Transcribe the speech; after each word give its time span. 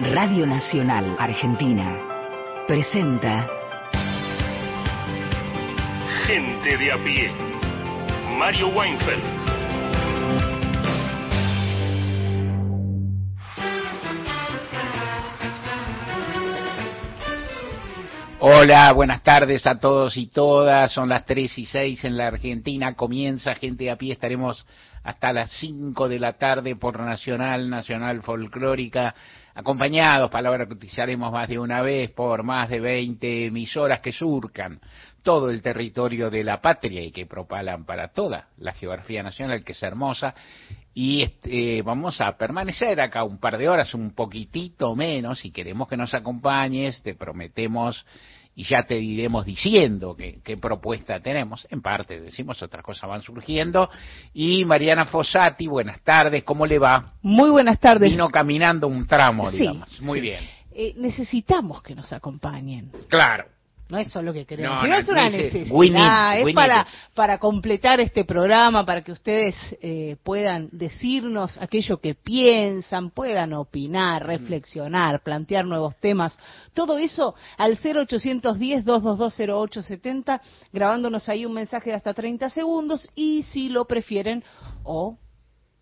Radio 0.00 0.46
Nacional 0.46 1.16
Argentina 1.18 2.64
presenta 2.68 3.50
Gente 6.24 6.76
de 6.78 6.92
a 6.92 6.96
pie. 7.02 7.32
Mario 8.38 8.68
Weinfeld. 8.68 9.24
Hola, 18.38 18.92
buenas 18.92 19.24
tardes 19.24 19.66
a 19.66 19.80
todos 19.80 20.16
y 20.16 20.28
todas. 20.28 20.92
Son 20.92 21.08
las 21.08 21.24
3 21.24 21.58
y 21.58 21.66
6 21.66 22.04
en 22.04 22.16
la 22.16 22.28
Argentina. 22.28 22.94
Comienza 22.94 23.52
Gente 23.56 23.84
de 23.84 23.90
a 23.90 23.96
pie. 23.96 24.12
Estaremos 24.12 24.64
hasta 25.02 25.32
las 25.32 25.50
5 25.58 26.08
de 26.08 26.20
la 26.20 26.34
tarde 26.34 26.76
por 26.76 27.00
Nacional, 27.00 27.68
Nacional 27.68 28.22
Folclórica, 28.22 29.14
acompañados, 29.58 30.30
palabra 30.30 30.66
que 30.66 30.74
utilizaremos 30.74 31.32
más 31.32 31.48
de 31.48 31.58
una 31.58 31.82
vez, 31.82 32.12
por 32.12 32.44
más 32.44 32.68
de 32.68 32.78
20 32.78 33.46
emisoras 33.46 34.00
que 34.00 34.12
surcan 34.12 34.80
todo 35.20 35.50
el 35.50 35.60
territorio 35.60 36.30
de 36.30 36.44
la 36.44 36.60
patria 36.60 37.02
y 37.02 37.10
que 37.10 37.26
propalan 37.26 37.84
para 37.84 38.12
toda 38.12 38.50
la 38.58 38.72
geografía 38.72 39.20
nacional, 39.20 39.64
que 39.64 39.72
es 39.72 39.82
hermosa. 39.82 40.32
Y 40.94 41.22
este, 41.22 41.82
vamos 41.82 42.20
a 42.20 42.36
permanecer 42.36 43.00
acá 43.00 43.24
un 43.24 43.38
par 43.38 43.58
de 43.58 43.68
horas, 43.68 43.94
un 43.94 44.14
poquitito 44.14 44.94
menos, 44.94 45.44
y 45.44 45.50
queremos 45.50 45.88
que 45.88 45.96
nos 45.96 46.14
acompañes, 46.14 47.02
te 47.02 47.16
prometemos 47.16 48.06
y 48.58 48.64
ya 48.64 48.82
te 48.82 48.98
iremos 48.98 49.46
diciendo 49.46 50.16
qué, 50.16 50.56
propuesta 50.56 51.20
tenemos. 51.20 51.64
En 51.70 51.80
parte 51.80 52.20
decimos, 52.20 52.60
otras 52.60 52.82
cosas 52.82 53.08
van 53.08 53.22
surgiendo. 53.22 53.88
Y 54.34 54.64
Mariana 54.64 55.06
Fossati, 55.06 55.68
buenas 55.68 56.02
tardes, 56.02 56.42
¿cómo 56.42 56.66
le 56.66 56.80
va? 56.80 57.12
Muy 57.22 57.50
buenas 57.50 57.78
tardes. 57.78 58.10
Vino 58.10 58.28
caminando 58.30 58.88
un 58.88 59.06
tramo, 59.06 59.48
digamos. 59.48 60.00
Muy 60.00 60.20
bien. 60.20 60.42
Eh, 60.72 60.92
necesitamos 60.96 61.84
que 61.84 61.94
nos 61.94 62.12
acompañen. 62.12 62.90
Claro. 63.06 63.44
No 63.88 63.96
es 63.96 64.08
solo 64.08 64.34
que 64.34 64.44
queremos, 64.44 64.86
no, 64.86 64.94
es 64.94 65.08
una 65.08 65.30
necesidad, 65.30 66.38
es 66.38 66.54
para, 66.54 66.86
para 67.14 67.38
completar 67.38 68.00
este 68.00 68.26
programa, 68.26 68.84
para 68.84 69.00
que 69.00 69.12
ustedes 69.12 69.56
eh, 69.80 70.16
puedan 70.22 70.68
decirnos 70.72 71.56
aquello 71.56 71.98
que 71.98 72.14
piensan, 72.14 73.08
puedan 73.10 73.54
opinar, 73.54 74.24
mm. 74.24 74.26
reflexionar, 74.26 75.22
plantear 75.22 75.64
nuevos 75.64 75.96
temas, 76.00 76.38
todo 76.74 76.98
eso 76.98 77.34
al 77.56 77.78
0810-2220870, 77.78 80.38
grabándonos 80.70 81.26
ahí 81.30 81.46
un 81.46 81.54
mensaje 81.54 81.88
de 81.88 81.96
hasta 81.96 82.12
30 82.12 82.50
segundos 82.50 83.08
y 83.14 83.44
si 83.44 83.70
lo 83.70 83.86
prefieren, 83.86 84.44
o 84.84 85.16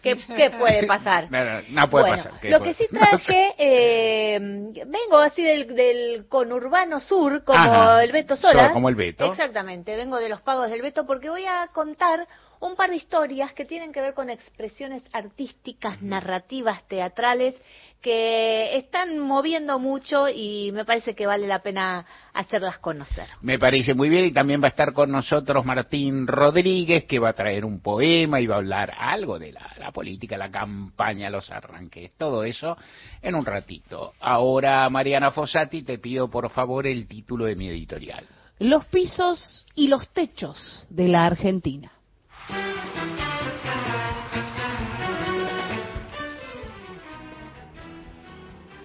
¿Qué, 0.00 0.16
¿Qué, 0.36 0.50
puede 0.50 0.86
pasar? 0.86 1.28
No, 1.70 1.90
puede 1.90 2.10
pasar. 2.12 2.34
Lo 2.44 2.62
que 2.62 2.74
sí 2.74 2.86
traje, 2.88 3.54
eh, 3.58 4.38
vengo 4.40 5.18
así 5.18 5.42
del, 5.42 5.74
del 5.74 6.28
conurbano 6.28 7.00
sur, 7.00 7.42
como 7.42 7.98
el 7.98 8.12
Beto 8.12 8.36
Sola. 8.36 8.72
Como 8.72 8.88
el 8.88 8.94
Beto. 8.94 9.24
Exactamente, 9.24 9.96
vengo 9.96 10.18
de 10.18 10.28
los 10.28 10.40
pagos 10.42 10.70
del 10.70 10.82
Beto 10.82 11.04
porque 11.04 11.28
voy 11.28 11.44
a 11.44 11.68
contar 11.72 12.28
un 12.60 12.76
par 12.76 12.90
de 12.90 12.96
historias 12.96 13.52
que 13.52 13.64
tienen 13.64 13.92
que 13.92 14.00
ver 14.00 14.14
con 14.14 14.30
expresiones 14.30 15.02
artísticas, 15.12 16.00
narrativas, 16.02 16.86
teatrales 16.86 17.56
que 18.00 18.76
están 18.76 19.18
moviendo 19.18 19.78
mucho 19.78 20.28
y 20.28 20.72
me 20.72 20.84
parece 20.84 21.14
que 21.14 21.26
vale 21.26 21.46
la 21.46 21.62
pena 21.62 22.06
hacerlas 22.32 22.78
conocer. 22.78 23.26
Me 23.42 23.58
parece 23.58 23.94
muy 23.94 24.08
bien 24.08 24.24
y 24.26 24.32
también 24.32 24.62
va 24.62 24.66
a 24.66 24.70
estar 24.70 24.92
con 24.92 25.10
nosotros 25.10 25.64
Martín 25.64 26.26
Rodríguez 26.26 27.04
que 27.04 27.18
va 27.18 27.30
a 27.30 27.34
traer 27.34 27.64
un 27.64 27.80
poema 27.80 28.40
y 28.40 28.46
va 28.46 28.54
a 28.54 28.58
hablar 28.58 28.94
algo 28.98 29.38
de 29.38 29.52
la, 29.52 29.92
política, 29.92 30.38
la 30.38 30.50
campaña, 30.50 31.30
los 31.30 31.50
arranques, 31.50 32.12
todo 32.16 32.44
eso 32.44 32.76
en 33.20 33.34
un 33.34 33.44
ratito. 33.44 34.14
Ahora, 34.20 34.88
Mariana 34.88 35.30
Fossati, 35.30 35.82
te 35.82 35.98
pido 35.98 36.30
por 36.30 36.50
favor 36.50 36.86
el 36.86 37.06
título 37.06 37.44
de 37.44 37.56
mi 37.56 37.68
editorial. 37.68 38.24
Los 38.58 38.86
pisos 38.86 39.66
y 39.74 39.88
los 39.88 40.08
techos 40.10 40.86
de 40.90 41.08
la 41.08 41.26
Argentina. 41.26 41.90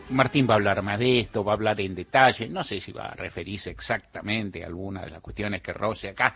Martín 0.09 0.47
va 0.47 0.53
a 0.53 0.57
hablar 0.57 0.81
más 0.83 0.99
de 0.99 1.21
esto, 1.21 1.43
va 1.43 1.53
a 1.53 1.55
hablar 1.55 1.81
en 1.81 1.95
detalle, 1.95 2.47
no 2.47 2.63
sé 2.63 2.79
si 2.79 2.91
va 2.91 3.07
a 3.07 3.16
referirse 3.16 3.71
exactamente 3.71 4.63
a 4.63 4.67
alguna 4.67 5.01
de 5.01 5.09
las 5.09 5.21
cuestiones 5.21 5.61
que 5.61 5.73
roce 5.73 6.09
acá, 6.09 6.35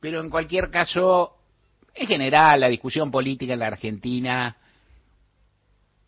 pero 0.00 0.20
en 0.20 0.30
cualquier 0.30 0.70
caso, 0.70 1.36
en 1.94 2.06
general, 2.06 2.60
la 2.60 2.68
discusión 2.68 3.10
política 3.10 3.52
en 3.52 3.58
la 3.58 3.66
Argentina 3.66 4.56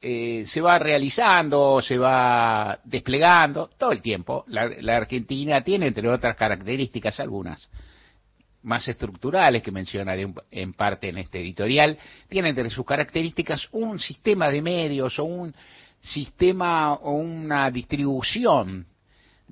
eh, 0.01 0.45
se 0.47 0.61
va 0.61 0.79
realizando, 0.79 1.81
se 1.83 1.99
va 1.99 2.81
desplegando 2.83 3.71
todo 3.79 3.93
el 3.93 4.01
tiempo. 4.01 4.45
La, 4.49 4.97
Argentina 4.97 5.63
tiene, 5.63 5.87
entre 5.87 6.09
otras 6.09 6.37
características, 6.37 7.21
algunas 7.21 7.69
más 8.63 8.89
estructurales 8.89 9.63
que 9.63 9.71
mencionaré 9.71 10.33
en 10.51 10.73
parte 10.73 11.09
en 11.09 11.19
este 11.19 11.41
editorial, 11.41 11.99
tiene 12.29 12.49
entre 12.49 12.71
sus 12.71 12.87
características 12.87 13.69
un 13.73 13.99
sistema 14.01 14.51
de 14.51 14.63
medios 14.63 15.19
o 15.19 15.25
un 15.25 15.55
sistema 16.03 16.95
o 16.95 17.13
una 17.15 17.71
distribución 17.71 18.87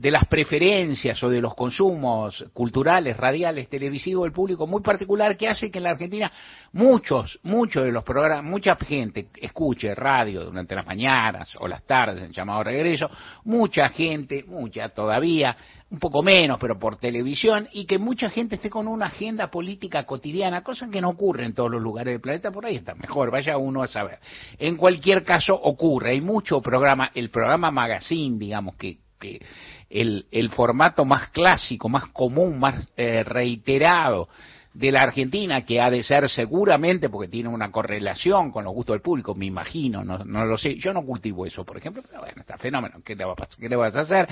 de 0.00 0.11
las 0.11 0.25
preferencias 0.25 1.22
o 1.22 1.28
de 1.28 1.43
los 1.43 1.55
consumos 1.55 2.47
culturales, 2.55 3.19
radiales, 3.19 3.69
televisivos 3.69 4.25
del 4.25 4.33
público 4.33 4.66
muy 4.66 4.81
particular 4.81 5.37
que 5.37 5.47
hace 5.47 5.71
que 5.71 5.77
en 5.77 5.84
la 5.84 5.91
Argentina 5.91 6.33
muchos, 6.72 7.38
muchos 7.43 7.84
de 7.84 7.93
los 7.93 8.03
programas, 8.03 8.50
mucha 8.50 8.77
gente 8.77 9.28
escuche 9.43 9.94
radio 9.94 10.47
durante 10.47 10.75
las 10.75 10.87
mañanas 10.87 11.50
o 11.59 11.69
las 11.69 11.83
tardes 11.87 12.22
en 12.22 12.33
llamado 12.33 12.65
regreso, 12.65 13.10
mucha 13.44 13.91
gente, 13.91 14.43
mucha 14.44 14.89
todavía, 14.89 15.55
un 15.91 15.99
poco 15.99 16.22
menos, 16.22 16.59
pero 16.59 16.78
por 16.78 16.97
televisión, 16.97 17.69
y 17.71 17.84
que 17.84 17.99
mucha 17.99 18.31
gente 18.31 18.55
esté 18.55 18.71
con 18.71 18.89
una 18.89 19.06
agenda 19.06 19.50
política 19.50 20.06
cotidiana, 20.06 20.62
cosa 20.62 20.89
que 20.89 21.03
no 21.03 21.10
ocurre 21.10 21.44
en 21.44 21.53
todos 21.53 21.71
los 21.71 21.83
lugares 21.83 22.15
del 22.15 22.22
planeta, 22.22 22.50
por 22.50 22.65
ahí 22.65 22.77
está 22.77 22.94
mejor, 22.94 23.31
vaya 23.31 23.59
uno 23.59 23.83
a 23.83 23.87
saber. 23.87 24.19
En 24.59 24.78
cualquier 24.78 25.25
caso 25.25 25.55
ocurre, 25.55 26.12
hay 26.12 26.22
mucho 26.22 26.62
programa, 26.62 27.10
el 27.15 27.28
programa 27.28 27.71
Magazine, 27.71 28.39
digamos, 28.39 28.77
que, 28.77 28.97
que 29.19 29.43
el, 29.91 30.27
el 30.31 30.51
formato 30.51 31.05
más 31.05 31.31
clásico, 31.31 31.89
más 31.89 32.06
común, 32.06 32.59
más 32.59 32.89
eh, 32.97 33.25
reiterado 33.25 34.28
de 34.73 34.93
la 34.93 35.03
Argentina, 35.03 35.65
que 35.65 35.81
ha 35.81 35.91
de 35.91 36.05
ser 36.05 36.28
seguramente 36.28 37.11
porque 37.11 37.28
tiene 37.28 37.49
una 37.49 37.73
correlación 37.73 38.53
con 38.53 38.65
los 38.65 38.73
gustos 38.73 38.95
del 38.95 39.03
público, 39.03 39.34
me 39.34 39.47
imagino, 39.47 40.05
no, 40.05 40.19
no 40.19 40.45
lo 40.45 40.56
sé, 40.56 40.77
yo 40.77 40.93
no 40.93 41.05
cultivo 41.05 41.45
eso, 41.45 41.65
por 41.65 41.77
ejemplo, 41.77 42.03
pero 42.09 42.21
bueno, 42.21 42.41
está 42.41 42.56
fenómeno, 42.56 43.01
¿qué 43.05 43.17
le, 43.17 43.25
va 43.25 43.33
a? 43.33 43.49
¿Qué 43.59 43.69
le 43.69 43.75
vas 43.75 43.97
a 43.97 44.01
hacer? 44.01 44.28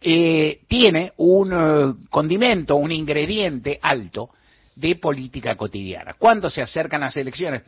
Eh, 0.00 0.62
tiene 0.66 1.12
un 1.18 1.52
eh, 1.52 2.06
condimento, 2.10 2.74
un 2.76 2.90
ingrediente 2.90 3.78
alto 3.80 4.30
de 4.74 4.96
política 4.96 5.54
cotidiana. 5.56 6.14
Cuando 6.14 6.50
se 6.50 6.62
acercan 6.62 7.02
las 7.02 7.16
elecciones, 7.16 7.62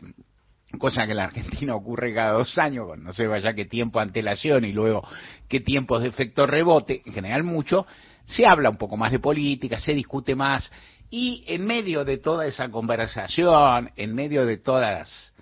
cosa 0.79 1.05
que 1.05 1.13
en 1.13 1.19
la 1.19 1.25
Argentina 1.25 1.75
ocurre 1.75 2.15
cada 2.15 2.33
dos 2.33 2.57
años, 2.59 2.87
con 2.87 3.05
no 3.05 3.13
sé 3.13 3.27
vaya 3.27 3.55
qué 3.55 3.65
tiempo 3.65 4.01
antelación 4.01 4.65
y 4.65 4.73
luego 4.73 5.07
qué 5.49 5.61
tiempos 5.61 6.03
de 6.03 6.09
efecto 6.09 6.47
rebote, 6.47 7.03
en 7.05 7.13
general 7.13 7.45
mucho, 7.45 7.87
se 8.25 8.47
habla 8.47 8.71
un 8.71 8.77
poco 8.77 8.97
más 8.97 9.13
de 9.13 9.19
política, 9.19 9.79
se 9.79 9.95
discute 9.95 10.35
más, 10.35 10.71
y 11.11 11.45
en 11.47 11.67
medio 11.67 12.05
de 12.05 12.19
toda 12.19 12.47
esa 12.47 12.71
conversación, 12.71 13.91
en 13.97 14.15
medio 14.15 14.47
de 14.47 14.57
todas 14.59 15.33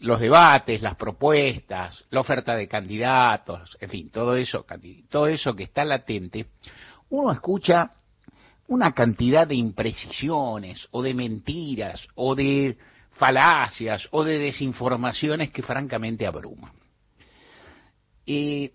los 0.00 0.20
debates, 0.20 0.82
las 0.82 0.96
propuestas, 0.96 2.04
la 2.10 2.20
oferta 2.20 2.54
de 2.56 2.68
candidatos, 2.68 3.76
en 3.80 3.88
fin, 3.88 4.10
todo 4.10 4.36
eso, 4.36 4.64
todo 5.10 5.26
eso 5.26 5.54
que 5.54 5.64
está 5.64 5.84
latente, 5.84 6.46
uno 7.10 7.32
escucha 7.32 7.92
una 8.68 8.92
cantidad 8.92 9.46
de 9.46 9.54
imprecisiones 9.54 10.88
o 10.92 11.02
de 11.02 11.14
mentiras 11.14 12.06
o 12.14 12.34
de 12.34 12.78
falacias 13.22 14.08
o 14.10 14.24
de 14.24 14.36
desinformaciones 14.36 15.52
que 15.52 15.62
francamente 15.62 16.26
abruman. 16.26 16.72
Y 18.26 18.72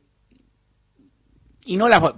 no 1.68 1.90
la 1.90 2.16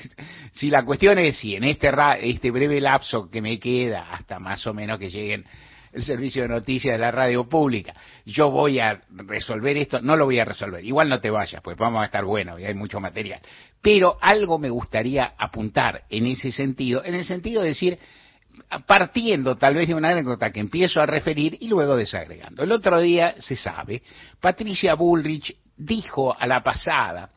si 0.52 0.70
la 0.70 0.84
cuestión 0.84 1.20
es 1.20 1.36
si 1.36 1.54
en 1.54 1.62
este 1.62 1.88
este 2.20 2.50
breve 2.50 2.80
lapso 2.80 3.30
que 3.30 3.40
me 3.40 3.60
queda 3.60 4.10
hasta 4.10 4.40
más 4.40 4.66
o 4.66 4.74
menos 4.74 4.98
que 4.98 5.08
lleguen 5.08 5.44
el 5.92 6.02
servicio 6.02 6.42
de 6.42 6.48
noticias 6.48 6.94
de 6.94 6.98
la 6.98 7.12
radio 7.12 7.48
pública, 7.48 7.94
yo 8.26 8.50
voy 8.50 8.80
a 8.80 9.00
resolver 9.10 9.76
esto, 9.76 10.00
no 10.00 10.16
lo 10.16 10.24
voy 10.24 10.40
a 10.40 10.44
resolver. 10.44 10.84
Igual 10.84 11.08
no 11.08 11.20
te 11.20 11.30
vayas, 11.30 11.62
pues 11.62 11.76
vamos 11.76 12.02
a 12.02 12.06
estar 12.06 12.24
buenos 12.24 12.58
y 12.58 12.64
hay 12.64 12.74
mucho 12.74 12.98
material. 12.98 13.40
Pero 13.80 14.18
algo 14.20 14.58
me 14.58 14.68
gustaría 14.68 15.34
apuntar 15.38 16.02
en 16.10 16.26
ese 16.26 16.50
sentido, 16.50 17.04
en 17.04 17.14
el 17.14 17.24
sentido 17.24 17.62
de 17.62 17.68
decir, 17.68 18.00
partiendo 18.86 19.56
tal 19.56 19.74
vez 19.74 19.88
de 19.88 19.94
una 19.94 20.10
anécdota 20.10 20.50
que 20.50 20.60
empiezo 20.60 21.00
a 21.00 21.06
referir 21.06 21.56
y 21.60 21.68
luego 21.68 21.96
desagregando. 21.96 22.62
El 22.62 22.72
otro 22.72 23.00
día, 23.00 23.34
se 23.38 23.56
sabe, 23.56 24.02
Patricia 24.40 24.94
Bullrich 24.94 25.56
dijo 25.76 26.36
a 26.38 26.46
la 26.46 26.62
pasada 26.62 27.30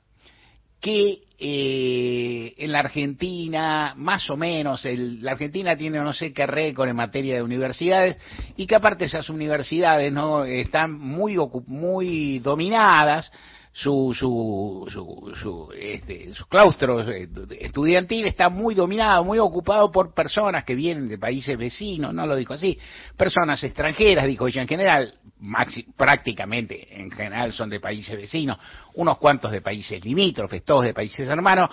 que 0.79 1.19
eh, 1.37 2.53
en 2.57 2.71
la 2.71 2.79
Argentina, 2.79 3.93
más 3.95 4.29
o 4.29 4.37
menos, 4.37 4.83
la 4.85 5.31
Argentina 5.31 5.75
tiene 5.75 5.99
no 5.99 6.13
sé 6.13 6.33
qué 6.33 6.45
récord 6.45 6.89
en 6.89 6.95
materia 6.95 7.35
de 7.35 7.43
universidades 7.43 8.17
y 8.57 8.67
que 8.67 8.75
aparte 8.75 9.05
esas 9.05 9.29
universidades 9.29 10.11
no 10.11 10.43
están 10.43 10.91
muy, 10.93 11.37
muy 11.67 12.39
dominadas 12.39 13.31
su, 13.73 14.13
su, 14.13 14.85
su, 14.91 15.33
su, 15.35 15.71
este, 15.73 16.31
claustro 16.49 16.99
estudiantil 16.99 18.27
está 18.27 18.49
muy 18.49 18.75
dominado, 18.75 19.23
muy 19.23 19.39
ocupado 19.39 19.89
por 19.89 20.13
personas 20.13 20.65
que 20.65 20.75
vienen 20.75 21.07
de 21.07 21.17
países 21.17 21.57
vecinos, 21.57 22.13
no 22.13 22.25
lo 22.25 22.35
dijo 22.35 22.53
así, 22.53 22.77
personas 23.15 23.63
extranjeras, 23.63 24.27
dijo 24.27 24.45
ella 24.45 24.63
en 24.63 24.67
general, 24.67 25.13
prácticamente 25.95 26.99
en 26.99 27.11
general 27.11 27.53
son 27.53 27.69
de 27.69 27.79
países 27.79 28.17
vecinos, 28.17 28.57
unos 28.95 29.17
cuantos 29.17 29.51
de 29.51 29.61
países 29.61 30.03
limítrofes, 30.03 30.65
todos 30.65 30.83
de 30.83 30.93
países 30.93 31.25
hermanos, 31.29 31.69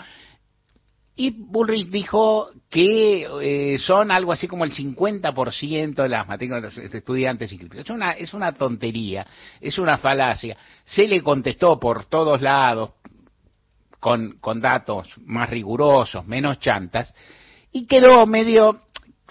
y 1.21 1.31
Bullrich 1.31 1.91
dijo 1.91 2.49
que 2.71 3.27
eh, 3.43 3.79
son 3.81 4.13
algo 4.13 4.31
así 4.31 4.47
como 4.47 4.65
el 4.65 4.73
50% 4.73 5.95
de 5.95 6.09
las 6.09 6.29
matrículas 6.29 6.77
de 6.77 6.97
estudiantes 6.97 7.51
inscritos. 7.51 7.81
Es 7.81 7.91
una, 7.91 8.13
es 8.13 8.33
una 8.35 8.53
tontería, 8.53 9.27
es 9.61 9.79
una 9.79 9.99
falacia. 9.99 10.57
Se 10.85 11.09
le 11.09 11.21
contestó 11.21 11.81
por 11.81 12.05
todos 12.05 12.41
lados 12.41 12.91
con, 13.99 14.39
con 14.39 14.61
datos 14.61 15.09
más 15.27 15.51
rigurosos, 15.51 16.25
menos 16.25 16.61
chantas, 16.61 17.13
y 17.73 17.87
quedó 17.87 18.25
medio, 18.25 18.83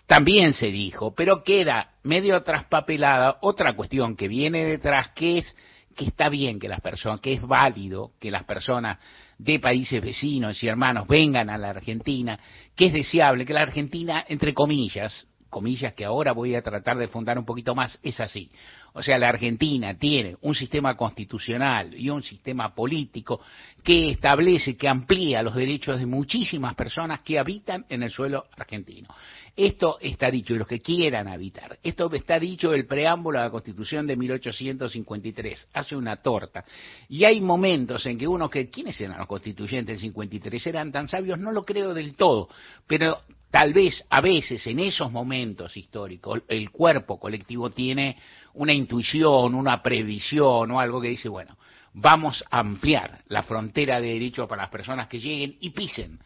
también 0.08 0.54
se 0.54 0.68
dijo, 0.68 1.16
pero 1.16 1.42
queda 1.42 1.92
medio 2.04 2.44
traspapelada 2.44 3.38
otra 3.40 3.78
cuestión 3.78 4.18
que 4.18 4.28
viene 4.28 4.66
detrás, 4.66 5.12
que 5.12 5.38
es 5.38 5.56
que 5.98 6.06
está 6.06 6.30
bien 6.30 6.60
que 6.60 6.70
las 6.70 6.80
personas, 6.80 7.20
que 7.20 7.34
es 7.34 7.42
válido 7.42 8.12
que 8.20 8.32
las 8.32 8.46
personas 8.46 8.98
de 9.38 9.60
países 9.60 10.02
vecinos 10.02 10.64
y 10.64 10.68
hermanos 10.68 11.08
vengan 11.08 11.50
a 11.50 11.58
la 11.58 11.72
Argentina, 11.72 12.40
que 12.76 12.86
es 12.86 12.94
deseable 12.94 13.46
que 13.46 13.54
la 13.54 13.64
Argentina, 13.64 14.24
entre 14.30 14.54
comillas, 14.54 15.28
comillas 15.50 15.94
que 15.94 16.06
ahora 16.06 16.32
voy 16.32 16.56
a 16.56 16.62
tratar 16.62 16.98
de 16.98 17.08
fundar 17.08 17.38
un 17.38 17.46
poquito 17.46 17.76
más, 17.76 18.00
es 18.04 18.20
así. 18.20 18.52
O 18.94 19.04
sea, 19.04 19.20
la 19.20 19.30
Argentina 19.30 19.96
tiene 19.96 20.38
un 20.42 20.56
sistema 20.56 20.98
constitucional 20.98 21.94
y 21.94 22.10
un 22.10 22.24
sistema 22.24 22.74
político 22.74 23.40
que 23.84 24.10
establece, 24.10 24.76
que 24.76 24.88
amplía 24.88 25.44
los 25.44 25.56
derechos 25.56 26.00
de 26.00 26.08
muchísimas 26.08 26.74
personas 26.74 27.22
que 27.22 27.38
habitan 27.38 27.86
en 27.90 28.02
el 28.02 28.10
suelo 28.10 28.46
argentino. 28.58 29.08
Esto 29.56 29.98
está 30.02 30.32
dicho, 30.32 30.54
y 30.54 30.58
los 30.58 30.68
que 30.68 30.80
quieran 30.80 31.28
habitar. 31.28 31.78
Esto 31.84 32.12
está 32.14 32.40
dicho 32.40 32.74
el 32.74 32.86
preámbulo 32.86 33.40
a 33.40 33.44
la 33.44 33.50
Constitución 33.50 34.06
de 34.08 34.16
1853. 34.16 35.68
Hace 35.74 35.96
una 35.96 36.16
torta. 36.18 36.64
Y 37.10 37.24
hay 37.24 37.42
momentos 37.42 38.06
en 38.06 38.18
que 38.18 38.28
uno 38.28 38.50
que, 38.50 38.70
¿quiénes 38.70 39.00
eran 39.02 39.18
los 39.18 39.28
constituyentes 39.28 39.96
del 39.96 40.02
53? 40.10 40.68
¿Eran 40.68 40.92
tan 40.92 41.08
sabios? 41.08 41.40
No 41.40 41.52
lo 41.52 41.64
creo 41.64 41.94
del 41.94 42.16
todo. 42.16 42.50
Pero 42.86 43.20
tal 43.50 43.74
vez, 43.74 44.06
a 44.10 44.22
veces, 44.22 44.66
en 44.68 44.80
esos 44.80 45.12
momentos 45.12 45.76
históricos, 45.78 46.42
el 46.48 46.70
cuerpo 46.70 47.20
colectivo 47.20 47.70
tiene 47.70 48.18
una 48.54 48.74
intuición, 48.74 49.56
una 49.56 49.82
previsión 49.82 50.72
o 50.72 50.80
algo 50.80 51.02
que 51.02 51.10
dice, 51.10 51.30
bueno, 51.30 51.58
vamos 51.94 52.44
a 52.52 52.60
ampliar 52.60 53.24
la 53.28 53.44
frontera 53.44 54.00
de 54.02 54.14
derechos 54.14 54.48
para 54.48 54.64
las 54.64 54.72
personas 54.72 55.08
que 55.08 55.20
lleguen 55.20 55.58
y 55.60 55.72
pisen 55.72 56.20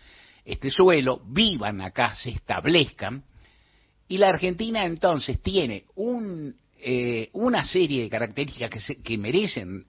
este 0.44 0.71
suelo, 0.71 1.21
vivan 1.27 1.81
acá, 1.81 2.15
se 2.15 2.31
establezcan, 2.31 3.23
y 4.07 4.18
la 4.18 4.29
Argentina 4.29 4.83
entonces 4.83 5.41
tiene 5.41 5.85
un, 5.95 6.56
eh, 6.77 7.29
una 7.33 7.65
serie 7.65 8.03
de 8.03 8.09
características 8.09 8.69
que, 8.69 9.01
que 9.01 9.18
merecen 9.18 9.85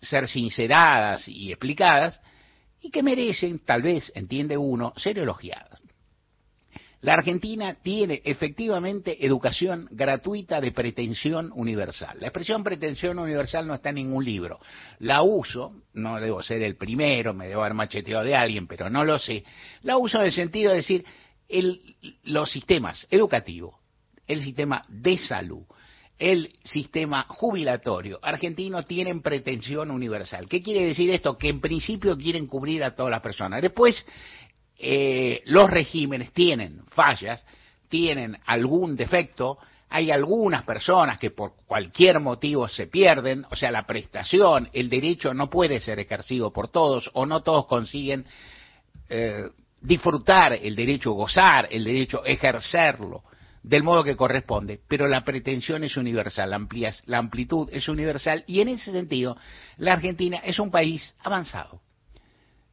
ser 0.00 0.28
sinceradas 0.28 1.26
y 1.28 1.50
explicadas, 1.50 2.20
y 2.84 2.90
que 2.90 3.02
merecen, 3.02 3.60
tal 3.60 3.80
vez, 3.80 4.12
entiende 4.14 4.58
uno, 4.58 4.92
ser 4.98 5.18
elogiadas. 5.18 5.80
La 7.00 7.14
Argentina 7.14 7.76
tiene 7.82 8.20
efectivamente 8.24 9.24
educación 9.24 9.88
gratuita 9.90 10.60
de 10.60 10.72
pretensión 10.72 11.50
universal. 11.54 12.18
La 12.20 12.26
expresión 12.26 12.62
pretensión 12.62 13.18
universal 13.18 13.66
no 13.66 13.74
está 13.74 13.88
en 13.88 13.96
ningún 13.96 14.24
libro. 14.24 14.58
La 14.98 15.22
uso, 15.22 15.82
no 15.94 16.20
debo 16.20 16.42
ser 16.42 16.62
el 16.62 16.76
primero, 16.76 17.32
me 17.32 17.48
debo 17.48 17.62
haber 17.62 17.74
macheteado 17.74 18.22
de 18.22 18.36
alguien, 18.36 18.66
pero 18.66 18.90
no 18.90 19.02
lo 19.02 19.18
sé. 19.18 19.44
La 19.82 19.96
uso 19.96 20.18
en 20.18 20.24
el 20.26 20.32
sentido 20.32 20.70
de 20.70 20.76
decir 20.76 21.04
los 22.24 22.50
sistemas 22.50 23.06
educativos, 23.10 23.74
el 24.26 24.42
sistema 24.42 24.84
de 24.88 25.18
salud, 25.18 25.64
el 26.18 26.52
sistema 26.62 27.26
jubilatorio 27.28 28.18
argentino 28.22 28.82
tienen 28.84 29.20
pretensión 29.20 29.90
universal. 29.90 30.48
¿Qué 30.48 30.62
quiere 30.62 30.86
decir 30.86 31.10
esto? 31.10 31.36
Que 31.36 31.48
en 31.48 31.60
principio 31.60 32.16
quieren 32.16 32.46
cubrir 32.46 32.84
a 32.84 32.94
todas 32.94 33.10
las 33.10 33.20
personas. 33.20 33.60
Después, 33.60 34.06
eh, 34.78 35.42
los 35.46 35.68
regímenes 35.70 36.32
tienen 36.32 36.82
fallas, 36.90 37.44
tienen 37.88 38.38
algún 38.46 38.96
defecto, 38.96 39.58
hay 39.90 40.10
algunas 40.10 40.64
personas 40.64 41.18
que 41.18 41.30
por 41.30 41.52
cualquier 41.66 42.20
motivo 42.20 42.68
se 42.68 42.86
pierden, 42.86 43.44
o 43.50 43.56
sea, 43.56 43.70
la 43.70 43.86
prestación, 43.86 44.68
el 44.72 44.88
derecho 44.88 45.34
no 45.34 45.50
puede 45.50 45.80
ser 45.80 45.98
ejercido 45.98 46.52
por 46.52 46.68
todos 46.68 47.10
o 47.12 47.26
no 47.26 47.42
todos 47.42 47.66
consiguen 47.66 48.24
eh, 49.08 49.48
disfrutar 49.80 50.54
el 50.54 50.74
derecho, 50.74 51.12
gozar 51.12 51.68
el 51.70 51.84
derecho, 51.84 52.24
ejercerlo 52.24 53.22
del 53.64 53.82
modo 53.82 54.04
que 54.04 54.14
corresponde, 54.14 54.78
pero 54.86 55.08
la 55.08 55.24
pretensión 55.24 55.82
es 55.84 55.96
universal, 55.96 56.50
la 56.50 57.18
amplitud 57.18 57.68
es 57.72 57.88
universal 57.88 58.44
y 58.46 58.60
en 58.60 58.68
ese 58.68 58.92
sentido 58.92 59.36
la 59.78 59.94
Argentina 59.94 60.36
es 60.44 60.58
un 60.58 60.70
país 60.70 61.16
avanzado. 61.20 61.80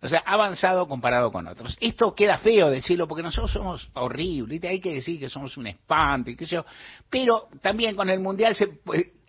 O 0.03 0.09
sea, 0.09 0.23
avanzado 0.25 0.87
comparado 0.87 1.31
con 1.31 1.47
otros. 1.47 1.77
Esto 1.79 2.13
queda 2.15 2.39
feo 2.39 2.69
decirlo 2.69 3.07
porque 3.07 3.21
nosotros 3.23 3.51
somos 3.51 3.89
horribles, 3.93 4.61
hay 4.63 4.79
que 4.79 4.95
decir 4.95 5.19
que 5.19 5.29
somos 5.29 5.55
un 5.57 5.67
espanto 5.67 6.31
y 6.31 6.35
qué 6.35 6.45
sé 6.45 6.55
yo, 6.55 6.65
pero 7.09 7.47
también 7.61 7.95
con 7.95 8.09
el 8.09 8.19
Mundial 8.19 8.55
se, 8.55 8.81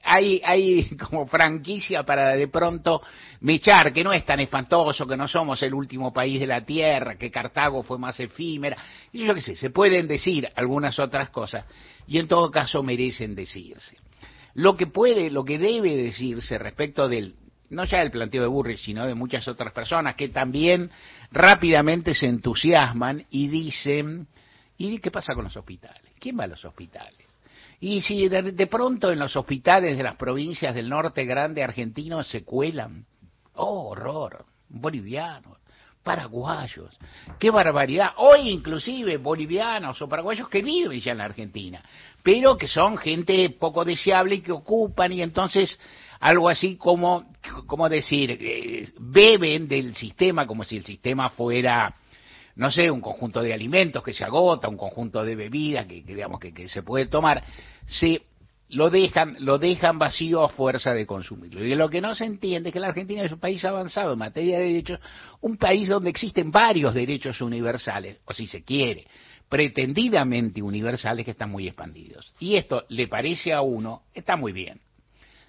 hay, 0.02 0.40
hay 0.44 0.96
como 1.08 1.26
franquicia 1.26 2.02
para 2.02 2.30
de 2.30 2.48
pronto 2.48 3.02
mechar, 3.40 3.92
que 3.92 4.04
no 4.04 4.12
es 4.12 4.24
tan 4.24 4.40
espantoso, 4.40 5.06
que 5.06 5.16
no 5.16 5.28
somos 5.28 5.62
el 5.62 5.74
último 5.74 6.12
país 6.12 6.40
de 6.40 6.46
la 6.46 6.64
Tierra, 6.64 7.16
que 7.16 7.30
Cartago 7.30 7.82
fue 7.82 7.98
más 7.98 8.18
efímera, 8.20 8.76
y 9.12 9.26
yo 9.26 9.34
qué 9.34 9.40
sé, 9.40 9.56
se 9.56 9.70
pueden 9.70 10.06
decir 10.08 10.48
algunas 10.54 10.98
otras 10.98 11.30
cosas, 11.30 11.64
y 12.06 12.18
en 12.18 12.28
todo 12.28 12.50
caso 12.50 12.82
merecen 12.82 13.34
decirse. 13.34 13.96
Lo 14.54 14.76
que 14.76 14.86
puede, 14.86 15.30
lo 15.30 15.44
que 15.44 15.58
debe 15.58 15.96
decirse 15.96 16.58
respecto 16.58 17.08
del 17.08 17.34
no 17.72 17.84
ya 17.84 18.00
del 18.00 18.10
planteo 18.10 18.42
de 18.42 18.48
Burri, 18.48 18.76
sino 18.76 19.06
de 19.06 19.14
muchas 19.14 19.48
otras 19.48 19.72
personas 19.72 20.14
que 20.14 20.28
también 20.28 20.90
rápidamente 21.30 22.14
se 22.14 22.26
entusiasman 22.26 23.24
y 23.30 23.48
dicen, 23.48 24.28
¿y 24.76 24.98
qué 24.98 25.10
pasa 25.10 25.34
con 25.34 25.44
los 25.44 25.56
hospitales? 25.56 26.12
¿Quién 26.20 26.38
va 26.38 26.44
a 26.44 26.48
los 26.48 26.62
hospitales? 26.66 27.21
Y 27.82 28.00
si 28.00 28.28
de, 28.28 28.66
pronto 28.68 29.10
en 29.10 29.18
los 29.18 29.34
hospitales 29.34 29.96
de 29.96 30.04
las 30.04 30.14
provincias 30.14 30.72
del 30.72 30.88
norte 30.88 31.24
grande 31.24 31.64
argentinos 31.64 32.28
se 32.28 32.44
cuelan, 32.44 33.06
oh, 33.54 33.88
horror, 33.88 34.44
bolivianos, 34.68 35.58
paraguayos, 36.00 36.96
qué 37.40 37.50
barbaridad, 37.50 38.10
hoy 38.18 38.50
inclusive 38.50 39.16
bolivianos 39.16 40.00
o 40.00 40.08
paraguayos 40.08 40.48
que 40.48 40.62
viven 40.62 41.00
ya 41.00 41.10
en 41.10 41.18
la 41.18 41.24
Argentina, 41.24 41.82
pero 42.22 42.56
que 42.56 42.68
son 42.68 42.96
gente 42.98 43.50
poco 43.58 43.84
deseable 43.84 44.36
y 44.36 44.42
que 44.42 44.52
ocupan 44.52 45.12
y 45.12 45.20
entonces 45.20 45.76
algo 46.20 46.48
así 46.48 46.76
como, 46.76 47.32
como 47.66 47.88
decir, 47.88 48.30
eh, 48.30 48.92
beben 49.00 49.66
del 49.66 49.96
sistema 49.96 50.46
como 50.46 50.62
si 50.62 50.76
el 50.76 50.84
sistema 50.84 51.30
fuera, 51.30 51.92
no 52.56 52.70
sé, 52.70 52.90
un 52.90 53.00
conjunto 53.00 53.42
de 53.42 53.52
alimentos 53.52 54.02
que 54.02 54.12
se 54.12 54.24
agota, 54.24 54.68
un 54.68 54.76
conjunto 54.76 55.24
de 55.24 55.34
bebidas 55.34 55.86
que, 55.86 56.02
digamos 56.02 56.40
que, 56.40 56.68
se 56.68 56.82
puede 56.82 57.06
tomar, 57.06 57.42
se 57.86 58.22
lo 58.68 58.90
dejan, 58.90 59.36
lo 59.40 59.58
dejan 59.58 59.98
vacío 59.98 60.44
a 60.44 60.48
fuerza 60.48 60.94
de 60.94 61.06
consumirlo. 61.06 61.64
Y 61.64 61.74
lo 61.74 61.88
que 61.88 62.00
no 62.00 62.14
se 62.14 62.24
entiende 62.24 62.70
es 62.70 62.72
que 62.72 62.80
la 62.80 62.88
Argentina 62.88 63.22
es 63.22 63.32
un 63.32 63.40
país 63.40 63.64
avanzado 63.64 64.12
en 64.12 64.18
materia 64.18 64.58
de 64.58 64.64
derechos, 64.64 65.00
un 65.40 65.56
país 65.56 65.88
donde 65.88 66.10
existen 66.10 66.50
varios 66.50 66.94
derechos 66.94 67.40
universales, 67.40 68.18
o 68.24 68.32
si 68.32 68.46
se 68.46 68.62
quiere, 68.62 69.06
pretendidamente 69.48 70.62
universales 70.62 71.24
que 71.24 71.32
están 71.32 71.50
muy 71.50 71.66
expandidos. 71.66 72.32
Y 72.40 72.56
esto 72.56 72.84
le 72.88 73.08
parece 73.08 73.52
a 73.52 73.60
uno, 73.60 74.02
está 74.14 74.36
muy 74.36 74.52
bien 74.52 74.80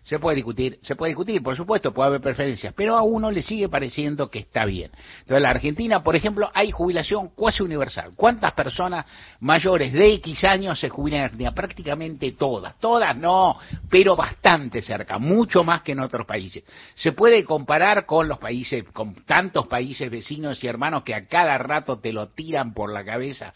se 0.03 0.19
puede 0.19 0.35
discutir, 0.35 0.79
se 0.81 0.95
puede 0.95 1.11
discutir, 1.11 1.41
por 1.41 1.55
supuesto, 1.55 1.93
puede 1.93 2.09
haber 2.09 2.21
preferencias, 2.21 2.73
pero 2.75 2.97
a 2.97 3.03
uno 3.03 3.31
le 3.31 3.41
sigue 3.41 3.69
pareciendo 3.69 4.29
que 4.29 4.39
está 4.39 4.65
bien. 4.65 4.91
Entonces, 5.19 5.37
en 5.37 5.43
la 5.43 5.49
Argentina, 5.49 6.03
por 6.03 6.15
ejemplo, 6.15 6.51
hay 6.53 6.71
jubilación 6.71 7.29
cuasi 7.29 7.63
universal. 7.63 8.11
¿Cuántas 8.15 8.51
personas 8.51 9.05
mayores 9.39 9.93
de 9.93 10.13
X 10.15 10.43
años 10.43 10.77
se 10.77 10.89
jubilan 10.89 11.19
en 11.19 11.25
Argentina? 11.25 11.55
Prácticamente 11.55 12.33
todas. 12.33 12.77
Todas 12.79 13.15
no, 13.15 13.57
pero 13.89 14.17
bastante 14.17 14.81
cerca, 14.81 15.17
mucho 15.19 15.63
más 15.63 15.81
que 15.83 15.93
en 15.93 16.01
otros 16.01 16.27
países. 16.27 16.63
Se 16.95 17.13
puede 17.13 17.45
comparar 17.45 18.05
con 18.05 18.27
los 18.27 18.39
países, 18.39 18.83
con 18.91 19.15
tantos 19.23 19.67
países 19.67 20.11
vecinos 20.11 20.61
y 20.61 20.67
hermanos 20.67 21.03
que 21.03 21.15
a 21.15 21.27
cada 21.27 21.57
rato 21.57 21.99
te 21.99 22.11
lo 22.11 22.27
tiran 22.27 22.73
por 22.73 22.91
la 22.91 23.05
cabeza 23.05 23.53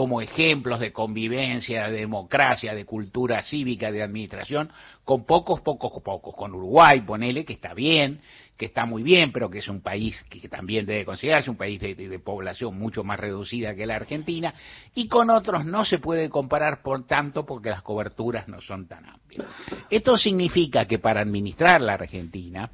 como 0.00 0.22
ejemplos 0.22 0.80
de 0.80 0.94
convivencia, 0.94 1.90
de 1.90 1.98
democracia, 1.98 2.74
de 2.74 2.86
cultura 2.86 3.42
cívica, 3.42 3.92
de 3.92 4.02
administración, 4.02 4.70
con 5.04 5.26
pocos, 5.26 5.60
pocos, 5.60 6.02
pocos. 6.02 6.34
Con 6.34 6.54
Uruguay, 6.54 7.02
ponele, 7.02 7.44
que 7.44 7.52
está 7.52 7.74
bien, 7.74 8.18
que 8.56 8.64
está 8.64 8.86
muy 8.86 9.02
bien, 9.02 9.30
pero 9.30 9.50
que 9.50 9.58
es 9.58 9.68
un 9.68 9.82
país 9.82 10.24
que, 10.30 10.48
también 10.48 10.86
debe 10.86 11.04
considerarse 11.04 11.50
un 11.50 11.58
país 11.58 11.78
de, 11.78 12.18
población 12.18 12.78
mucho 12.78 13.04
más 13.04 13.20
reducida 13.20 13.74
que 13.74 13.84
la 13.84 13.96
Argentina, 13.96 14.54
y 14.94 15.06
con 15.06 15.28
otros 15.28 15.66
no 15.66 15.84
se 15.84 15.98
puede 15.98 16.30
comparar 16.30 16.80
por 16.80 17.06
tanto 17.06 17.44
porque 17.44 17.68
las 17.68 17.82
coberturas 17.82 18.48
no 18.48 18.62
son 18.62 18.88
tan 18.88 19.04
amplias. 19.04 19.44
Esto 19.90 20.16
significa 20.16 20.86
que 20.86 20.98
para 20.98 21.20
administrar 21.20 21.82
la 21.82 21.92
Argentina 21.92 22.70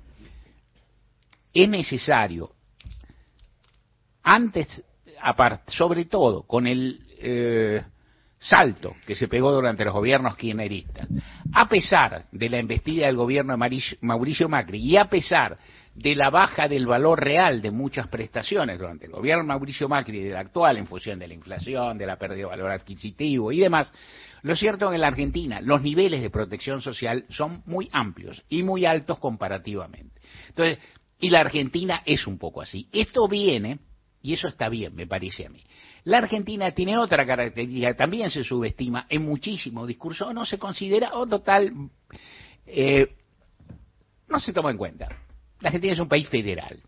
es 1.52 1.68
necesario, 1.68 2.52
antes, 4.22 4.84
sobre 5.66 6.04
todo 6.04 6.44
con 6.44 6.68
el 6.68 7.05
eh, 7.20 7.82
salto 8.38 8.94
que 9.06 9.14
se 9.14 9.28
pegó 9.28 9.52
durante 9.52 9.84
los 9.84 9.94
gobiernos 9.94 10.36
kirchneristas, 10.36 11.08
a 11.52 11.68
pesar 11.68 12.26
de 12.30 12.48
la 12.48 12.58
embestida 12.58 13.06
del 13.06 13.16
gobierno 13.16 13.56
de 13.56 13.96
Mauricio 14.02 14.48
Macri 14.48 14.78
y 14.78 14.96
a 14.96 15.06
pesar 15.06 15.58
de 15.94 16.14
la 16.14 16.28
baja 16.28 16.68
del 16.68 16.86
valor 16.86 17.24
real 17.24 17.62
de 17.62 17.70
muchas 17.70 18.08
prestaciones 18.08 18.78
durante 18.78 19.06
el 19.06 19.12
gobierno 19.12 19.42
de 19.42 19.48
Mauricio 19.48 19.88
Macri 19.88 20.18
y 20.18 20.24
del 20.24 20.36
actual 20.36 20.76
en 20.76 20.86
función 20.86 21.18
de 21.18 21.26
la 21.26 21.34
inflación, 21.34 21.96
de 21.96 22.06
la 22.06 22.18
pérdida 22.18 22.40
de 22.40 22.44
valor 22.44 22.70
adquisitivo 22.70 23.50
y 23.50 23.60
demás, 23.60 23.90
lo 24.42 24.54
cierto 24.54 24.86
es 24.86 24.90
que 24.90 24.94
en 24.96 25.00
la 25.00 25.08
Argentina 25.08 25.60
los 25.62 25.82
niveles 25.82 26.20
de 26.20 26.30
protección 26.30 26.82
social 26.82 27.24
son 27.30 27.62
muy 27.64 27.88
amplios 27.92 28.44
y 28.50 28.62
muy 28.62 28.84
altos 28.84 29.18
comparativamente. 29.18 30.20
Entonces, 30.48 30.78
y 31.18 31.30
la 31.30 31.40
Argentina 31.40 32.02
es 32.04 32.26
un 32.26 32.38
poco 32.38 32.60
así. 32.60 32.88
Esto 32.92 33.26
viene, 33.26 33.78
y 34.22 34.34
eso 34.34 34.48
está 34.48 34.68
bien, 34.68 34.94
me 34.94 35.06
parece 35.06 35.46
a 35.46 35.48
mí, 35.48 35.62
la 36.06 36.18
Argentina 36.18 36.70
tiene 36.70 36.96
otra 36.96 37.26
característica, 37.26 37.94
también 37.94 38.30
se 38.30 38.44
subestima 38.44 39.06
en 39.08 39.24
muchísimos 39.24 39.88
discursos, 39.88 40.28
o 40.28 40.32
no 40.32 40.46
se 40.46 40.56
considera, 40.56 41.10
o 41.14 41.26
total, 41.26 41.72
eh, 42.64 43.08
no 44.28 44.38
se 44.38 44.52
toma 44.52 44.70
en 44.70 44.76
cuenta. 44.76 45.08
La 45.60 45.68
Argentina 45.68 45.94
es 45.94 45.98
un 45.98 46.08
país 46.08 46.28
federal. 46.28 46.80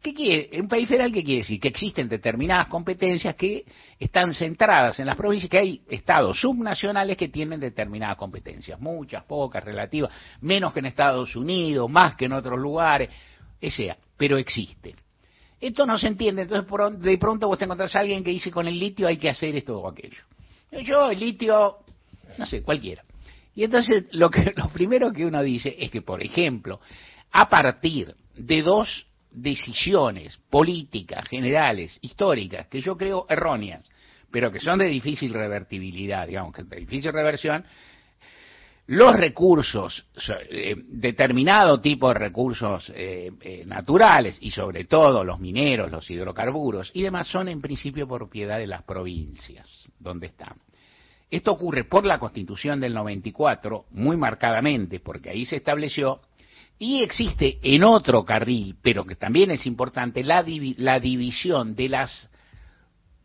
¿Qué 0.00 0.14
quiere? 0.14 0.60
Un 0.60 0.68
país 0.68 0.86
federal, 0.86 1.12
¿qué 1.12 1.24
quiere 1.24 1.40
decir? 1.40 1.58
Que 1.58 1.66
existen 1.66 2.08
determinadas 2.08 2.68
competencias 2.68 3.34
que 3.34 3.64
están 3.98 4.32
centradas 4.32 5.00
en 5.00 5.06
las 5.06 5.16
provincias, 5.16 5.50
que 5.50 5.58
hay 5.58 5.82
estados 5.88 6.40
subnacionales 6.40 7.16
que 7.16 7.30
tienen 7.30 7.58
determinadas 7.58 8.16
competencias, 8.16 8.78
muchas, 8.78 9.24
pocas, 9.24 9.64
relativas, 9.64 10.12
menos 10.42 10.72
que 10.72 10.78
en 10.78 10.86
Estados 10.86 11.34
Unidos, 11.34 11.90
más 11.90 12.14
que 12.14 12.26
en 12.26 12.34
otros 12.34 12.60
lugares, 12.60 13.10
sea, 13.68 13.96
pero 14.16 14.38
existen. 14.38 14.94
Esto 15.60 15.86
no 15.86 15.98
se 15.98 16.08
entiende, 16.08 16.42
entonces 16.42 16.66
de 17.00 17.18
pronto 17.18 17.48
vos 17.48 17.58
te 17.58 17.64
encontrás 17.64 17.94
a 17.96 18.00
alguien 18.00 18.22
que 18.22 18.30
dice 18.30 18.50
con 18.50 18.66
el 18.66 18.78
litio 18.78 19.06
hay 19.06 19.16
que 19.16 19.30
hacer 19.30 19.56
esto 19.56 19.78
o 19.78 19.88
aquello. 19.88 20.22
Yo, 20.82 21.10
el 21.10 21.20
litio, 21.20 21.78
no 22.36 22.46
sé, 22.46 22.62
cualquiera. 22.62 23.04
Y 23.54 23.64
entonces 23.64 24.06
lo, 24.12 24.30
que, 24.30 24.52
lo 24.56 24.68
primero 24.68 25.12
que 25.12 25.24
uno 25.24 25.42
dice 25.42 25.74
es 25.78 25.90
que, 25.90 26.02
por 26.02 26.22
ejemplo, 26.22 26.80
a 27.30 27.48
partir 27.48 28.14
de 28.34 28.62
dos 28.62 29.06
decisiones 29.30 30.38
políticas, 30.50 31.26
generales, 31.28 31.98
históricas, 32.02 32.66
que 32.68 32.80
yo 32.80 32.96
creo 32.96 33.26
erróneas, 33.28 33.84
pero 34.30 34.50
que 34.50 34.60
son 34.60 34.78
de 34.78 34.86
difícil 34.86 35.32
revertibilidad, 35.32 36.26
digamos, 36.26 36.54
que 36.54 36.64
de 36.64 36.76
difícil 36.76 37.12
reversión, 37.12 37.64
los 38.86 39.16
recursos, 39.16 40.06
eh, 40.50 40.74
determinado 40.76 41.80
tipo 41.80 42.08
de 42.08 42.14
recursos 42.14 42.92
eh, 42.94 43.30
eh, 43.40 43.64
naturales 43.66 44.36
y 44.40 44.50
sobre 44.50 44.84
todo 44.84 45.24
los 45.24 45.40
mineros, 45.40 45.90
los 45.90 46.08
hidrocarburos 46.10 46.90
y 46.92 47.02
demás 47.02 47.26
son 47.26 47.48
en 47.48 47.62
principio 47.62 48.06
propiedad 48.06 48.58
de 48.58 48.66
las 48.66 48.82
provincias 48.82 49.68
donde 49.98 50.26
están. 50.26 50.56
Esto 51.30 51.52
ocurre 51.52 51.84
por 51.84 52.04
la 52.04 52.18
Constitución 52.18 52.78
del 52.78 52.92
94 52.92 53.86
muy 53.92 54.16
marcadamente 54.18 55.00
porque 55.00 55.30
ahí 55.30 55.46
se 55.46 55.56
estableció 55.56 56.20
y 56.78 57.02
existe 57.02 57.58
en 57.62 57.84
otro 57.84 58.24
carril, 58.24 58.76
pero 58.82 59.04
que 59.04 59.16
también 59.16 59.50
es 59.50 59.64
importante, 59.64 60.22
la, 60.22 60.44
la 60.76 61.00
división 61.00 61.74
de 61.74 61.88
las 61.88 62.28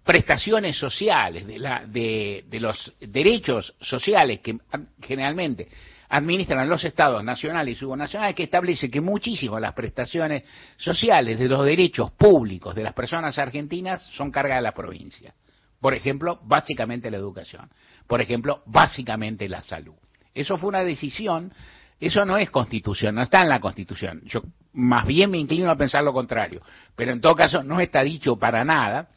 prestaciones 0.10 0.75
sociales, 0.75 1.46
de, 1.46 1.60
la, 1.60 1.84
de, 1.86 2.44
los 2.54 2.92
derechos 3.00 3.75
sociales 3.80 4.39
que 4.39 4.58
generalmente 5.04 5.68
administran 6.10 6.68
los 6.68 6.84
estados 6.84 7.24
nacionales 7.24 7.78
y 7.78 7.80
subnacionales, 7.80 8.34
que 8.34 8.42
establece 8.42 8.89
que 8.89 9.01
muchísimas 9.01 9.62
las 9.62 9.75
prestaciones 9.75 10.46
sociales 10.78 11.38
de 11.38 11.48
los 11.48 11.63
derechos 11.63 12.10
públicos 12.10 12.74
de 12.74 12.82
las 12.82 12.96
personas 12.96 13.38
argentinas 13.38 14.01
son 14.13 14.32
carga 14.32 14.56
de 14.56 14.63
la 14.63 14.72
provincia. 14.72 15.36
Por 15.80 15.94
ejemplo, 15.94 16.39
básicamente 16.44 17.12
la 17.12 17.18
educación. 17.18 17.70
Por 18.08 18.20
ejemplo, 18.20 18.63
básicamente 18.66 19.48
la 19.48 19.62
salud. 19.62 19.94
Eso 20.34 20.58
fue 20.58 20.70
una 20.70 20.84
decisión, 20.84 21.54
eso 22.00 22.25
no 22.25 22.36
es 22.36 22.50
constitución, 22.50 23.13
no 23.13 23.22
está 23.22 23.44
en 23.44 23.50
la 23.50 23.60
constitución. 23.60 24.24
Yo 24.25 24.42
más 24.74 25.06
bien 25.06 25.30
me 25.30 25.38
inclino 25.38 25.70
a 25.70 25.75
pensar 25.75 26.04
lo 26.04 26.13
contrario, 26.13 26.63
pero 26.96 27.12
en 27.12 27.22
todo 27.22 27.36
caso 27.36 27.62
no 27.62 27.80
está 27.80 28.01
dicho 28.01 28.38
para 28.38 28.66
nada 28.66 29.08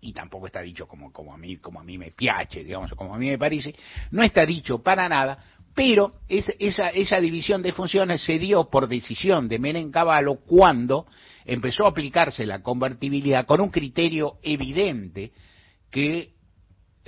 y 0.00 0.12
tampoco 0.12 0.46
está 0.46 0.60
dicho 0.60 0.86
como, 0.86 1.12
como, 1.12 1.34
a 1.34 1.36
mí, 1.36 1.56
como 1.56 1.80
a 1.80 1.84
mí 1.84 1.98
me 1.98 2.10
piace, 2.10 2.64
digamos, 2.64 2.92
como 2.92 3.14
a 3.14 3.18
mí 3.18 3.28
me 3.28 3.38
parece, 3.38 3.74
no 4.10 4.22
está 4.22 4.44
dicho 4.46 4.82
para 4.82 5.08
nada, 5.08 5.38
pero 5.74 6.12
esa, 6.28 6.88
esa 6.88 7.20
división 7.20 7.62
de 7.62 7.72
funciones 7.72 8.22
se 8.22 8.38
dio 8.38 8.68
por 8.68 8.88
decisión 8.88 9.48
de 9.48 9.58
Menem 9.58 9.90
Cavallo 9.90 10.36
cuando 10.46 11.06
empezó 11.44 11.84
a 11.84 11.90
aplicarse 11.90 12.44
la 12.46 12.62
convertibilidad 12.62 13.46
con 13.46 13.60
un 13.60 13.70
criterio 13.70 14.38
evidente 14.42 15.32
que 15.90 16.34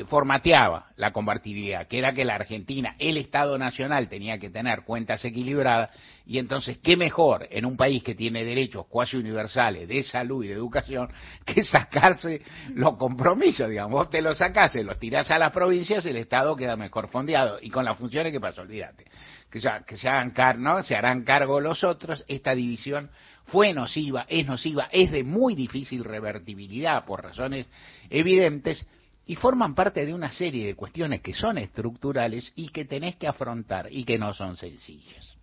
formateaba 0.06 0.86
la 0.96 1.12
convertibilidad, 1.12 1.86
que 1.86 1.98
era 1.98 2.14
que 2.14 2.24
la 2.24 2.36
Argentina, 2.36 2.96
el 2.98 3.18
Estado 3.18 3.58
Nacional, 3.58 4.08
tenía 4.08 4.38
que 4.38 4.48
tener 4.48 4.84
cuentas 4.84 5.22
equilibradas, 5.24 5.90
y 6.24 6.38
entonces, 6.38 6.78
¿qué 6.78 6.96
mejor 6.96 7.46
en 7.50 7.66
un 7.66 7.76
país 7.76 8.02
que 8.02 8.14
tiene 8.14 8.42
derechos 8.42 8.86
cuasi 8.86 9.18
universales 9.18 9.86
de 9.86 10.02
salud 10.02 10.44
y 10.44 10.48
de 10.48 10.54
educación 10.54 11.10
que 11.44 11.62
sacarse 11.62 12.40
los 12.74 12.96
compromisos, 12.96 13.68
digamos, 13.68 13.92
vos 13.92 14.10
te 14.10 14.22
los 14.22 14.38
sacás, 14.38 14.74
los 14.76 14.98
tirás 14.98 15.30
a 15.30 15.38
las 15.38 15.52
provincias, 15.52 16.06
el 16.06 16.16
Estado 16.16 16.56
queda 16.56 16.74
mejor 16.74 17.08
fondeado, 17.08 17.58
y 17.60 17.68
con 17.68 17.84
las 17.84 17.98
funciones 17.98 18.32
que 18.32 18.40
pasó, 18.40 18.62
olvídate, 18.62 19.04
que, 19.50 19.60
que 19.86 19.96
se, 19.98 20.08
hagan 20.08 20.30
cargo, 20.30 20.82
se 20.82 20.96
harán 20.96 21.22
cargo 21.22 21.60
los 21.60 21.84
otros, 21.84 22.24
esta 22.28 22.54
división 22.54 23.10
fue 23.44 23.74
nociva, 23.74 24.24
es 24.28 24.46
nociva, 24.46 24.88
es 24.90 25.10
de 25.12 25.22
muy 25.22 25.54
difícil 25.54 26.02
revertibilidad 26.02 27.04
por 27.04 27.22
razones 27.22 27.66
evidentes, 28.08 28.86
y 29.26 29.36
forman 29.36 29.74
parte 29.74 30.04
de 30.04 30.14
una 30.14 30.32
serie 30.32 30.66
de 30.66 30.74
cuestiones 30.74 31.20
que 31.20 31.32
son 31.32 31.58
estructurales 31.58 32.52
y 32.56 32.68
que 32.68 32.84
tenés 32.84 33.16
que 33.16 33.28
afrontar 33.28 33.88
y 33.90 34.04
que 34.04 34.18
no 34.18 34.34
son 34.34 34.56
sencillas. 34.56 35.36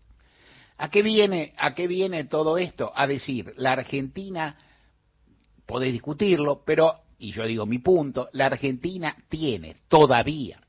¿A 0.77 0.89
qué 0.89 1.01
viene, 1.01 2.23
todo 2.25 2.57
esto? 2.57 2.91
A 2.95 3.05
decir, 3.05 3.53
la 3.57 3.73
Argentina, 3.73 4.57
podés 5.65 5.91
discutirlo, 5.91 6.63
pero, 6.65 7.01
y 7.17 7.31
yo 7.31 7.45
digo 7.45 7.65
mi 7.65 7.79
punto, 7.79 8.29
la 8.33 8.45
Argentina 8.45 9.15
tiene 9.27 9.75
todavía 9.87 10.59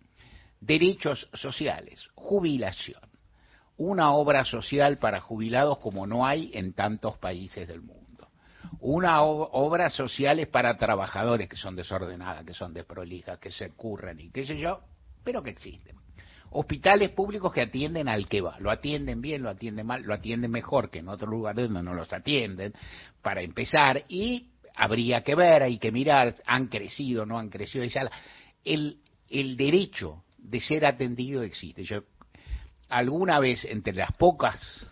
derechos 0.61 1.29
sociales, 1.33 2.09
jubilación, 2.14 3.00
una 3.76 4.12
obra 4.12 4.45
social 4.45 4.99
para 4.99 5.21
jubilados 5.21 5.79
como 5.79 6.07
no 6.07 6.26
hay 6.26 6.50
en 6.55 6.75
tantos 6.75 7.17
países 7.19 7.67
del 7.67 7.81
mundo 7.81 8.10
una 8.81 9.23
obras 9.23 9.93
sociales 9.93 10.49
para 10.49 10.77
trabajadores 10.77 11.49
que 11.49 11.57
son 11.57 11.77
desordenadas, 11.77 12.45
que 12.45 12.55
son 12.55 12.73
desprolijas, 12.73 13.39
que 13.39 13.51
se 13.51 13.71
curren 13.71 14.19
y 14.21 14.31
qué 14.31 14.47
sé 14.47 14.59
yo, 14.59 14.81
pero 15.23 15.43
que 15.43 15.51
existen. 15.51 15.97
Hospitales 16.53 17.11
públicos 17.11 17.53
que 17.53 17.61
atienden 17.61 18.09
al 18.09 18.27
que 18.27 18.41
va, 18.41 18.59
lo 18.59 18.71
atienden 18.71 19.21
bien, 19.21 19.43
lo 19.43 19.51
atienden 19.51 19.87
mal, 19.87 20.03
lo 20.03 20.15
atienden 20.15 20.51
mejor 20.51 20.91
que 20.91 20.99
en 20.99 21.09
otros 21.09 21.31
lugares 21.31 21.69
donde 21.69 21.83
no 21.83 21.95
los 21.95 22.13
atienden, 22.13 22.73
para 23.23 23.43
empezar, 23.43 24.03
y 24.09 24.49
habría 24.75 25.23
que 25.23 25.35
ver, 25.35 25.63
hay 25.63 25.79
que 25.79 25.93
mirar, 25.93 26.35
han 26.47 26.67
crecido, 26.67 27.25
no 27.25 27.39
han 27.39 27.51
crecido, 27.51 27.85
el, 28.65 28.99
el 29.29 29.57
derecho 29.57 30.25
de 30.39 30.61
ser 30.61 30.87
atendido 30.87 31.43
existe. 31.43 31.85
Yo 31.85 32.03
alguna 32.89 33.39
vez 33.39 33.65
entre 33.65 33.93
las 33.93 34.13
pocas 34.13 34.89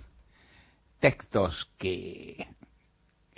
textos 1.00 1.68
que 1.78 2.46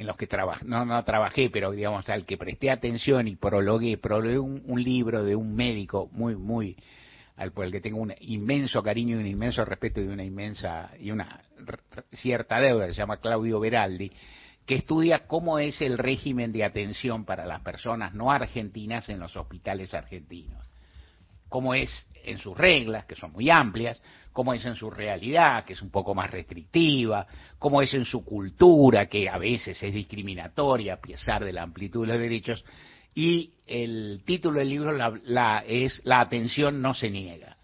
en 0.01 0.07
los 0.07 0.17
que 0.17 0.27
trabajé, 0.27 0.65
no, 0.65 0.87
no 0.87 1.05
trabajé, 1.05 1.51
pero 1.51 1.73
digamos 1.73 2.09
al 2.09 2.25
que 2.25 2.39
presté 2.39 2.71
atención 2.71 3.29
y 3.29 3.37
prologué, 3.37 3.99
prologué 3.99 4.39
un, 4.39 4.83
libro 4.83 5.23
de 5.23 5.37
un 5.37 5.55
médico 5.55 6.09
muy, 6.13 6.37
muy 6.37 6.75
al 7.37 7.53
por 7.53 7.67
el 7.67 7.71
que 7.71 7.83
tengo 7.83 8.01
un 8.01 8.15
inmenso 8.21 8.83
cariño 8.83 9.17
y 9.17 9.21
un 9.21 9.27
inmenso 9.27 9.63
respeto 9.63 10.01
y 10.01 10.07
una 10.07 10.25
inmensa 10.25 10.91
y 10.99 11.11
una 11.11 11.43
cierta 12.13 12.59
deuda, 12.61 12.87
se 12.87 12.95
llama 12.95 13.19
Claudio 13.19 13.61
Veraldi, 13.61 14.11
que 14.65 14.77
estudia 14.77 15.27
cómo 15.27 15.59
es 15.59 15.83
el 15.83 15.99
régimen 15.99 16.51
de 16.51 16.65
atención 16.65 17.27
para 17.27 17.45
las 17.45 17.61
personas 17.61 18.15
no 18.15 18.33
argentinas 18.33 19.07
en 19.11 19.21
los 19.21 19.37
hospitales 19.37 19.93
argentinos. 19.93 20.70
Cómo 21.51 21.75
es 21.75 22.07
en 22.25 22.39
sus 22.39 22.57
reglas, 22.57 23.05
que 23.05 23.17
son 23.17 23.33
muy 23.33 23.51
amplias, 23.51 24.01
cómo 24.33 24.55
es 24.55 24.65
en 24.65 24.77
su 24.77 24.91
realidad, 24.91 25.65
que 25.65 25.75
es 25.75 25.83
un 25.83 25.91
poco 25.91 26.15
más 26.15 26.31
restrictiva, 26.31 27.27
cómo 27.59 27.83
es 27.83 27.93
en 27.95 28.05
su 28.05 28.25
cultura, 28.25 29.07
que 29.07 29.29
a 29.29 29.39
veces 29.39 29.83
es 29.83 29.93
discriminatoria 29.93 30.95
a 30.95 31.01
pesar 31.01 31.45
de 31.45 31.53
la 31.53 31.63
amplitud 31.63 32.07
de 32.07 32.13
los 32.13 32.19
derechos, 32.19 32.65
y 33.15 33.53
el 33.67 34.23
título 34.25 34.61
del 34.61 34.69
libro 34.69 34.93
la, 34.93 35.65
es 35.67 36.01
La 36.05 36.21
atención 36.21 36.81
no 36.81 36.95
se 36.95 37.11
niega. 37.11 37.57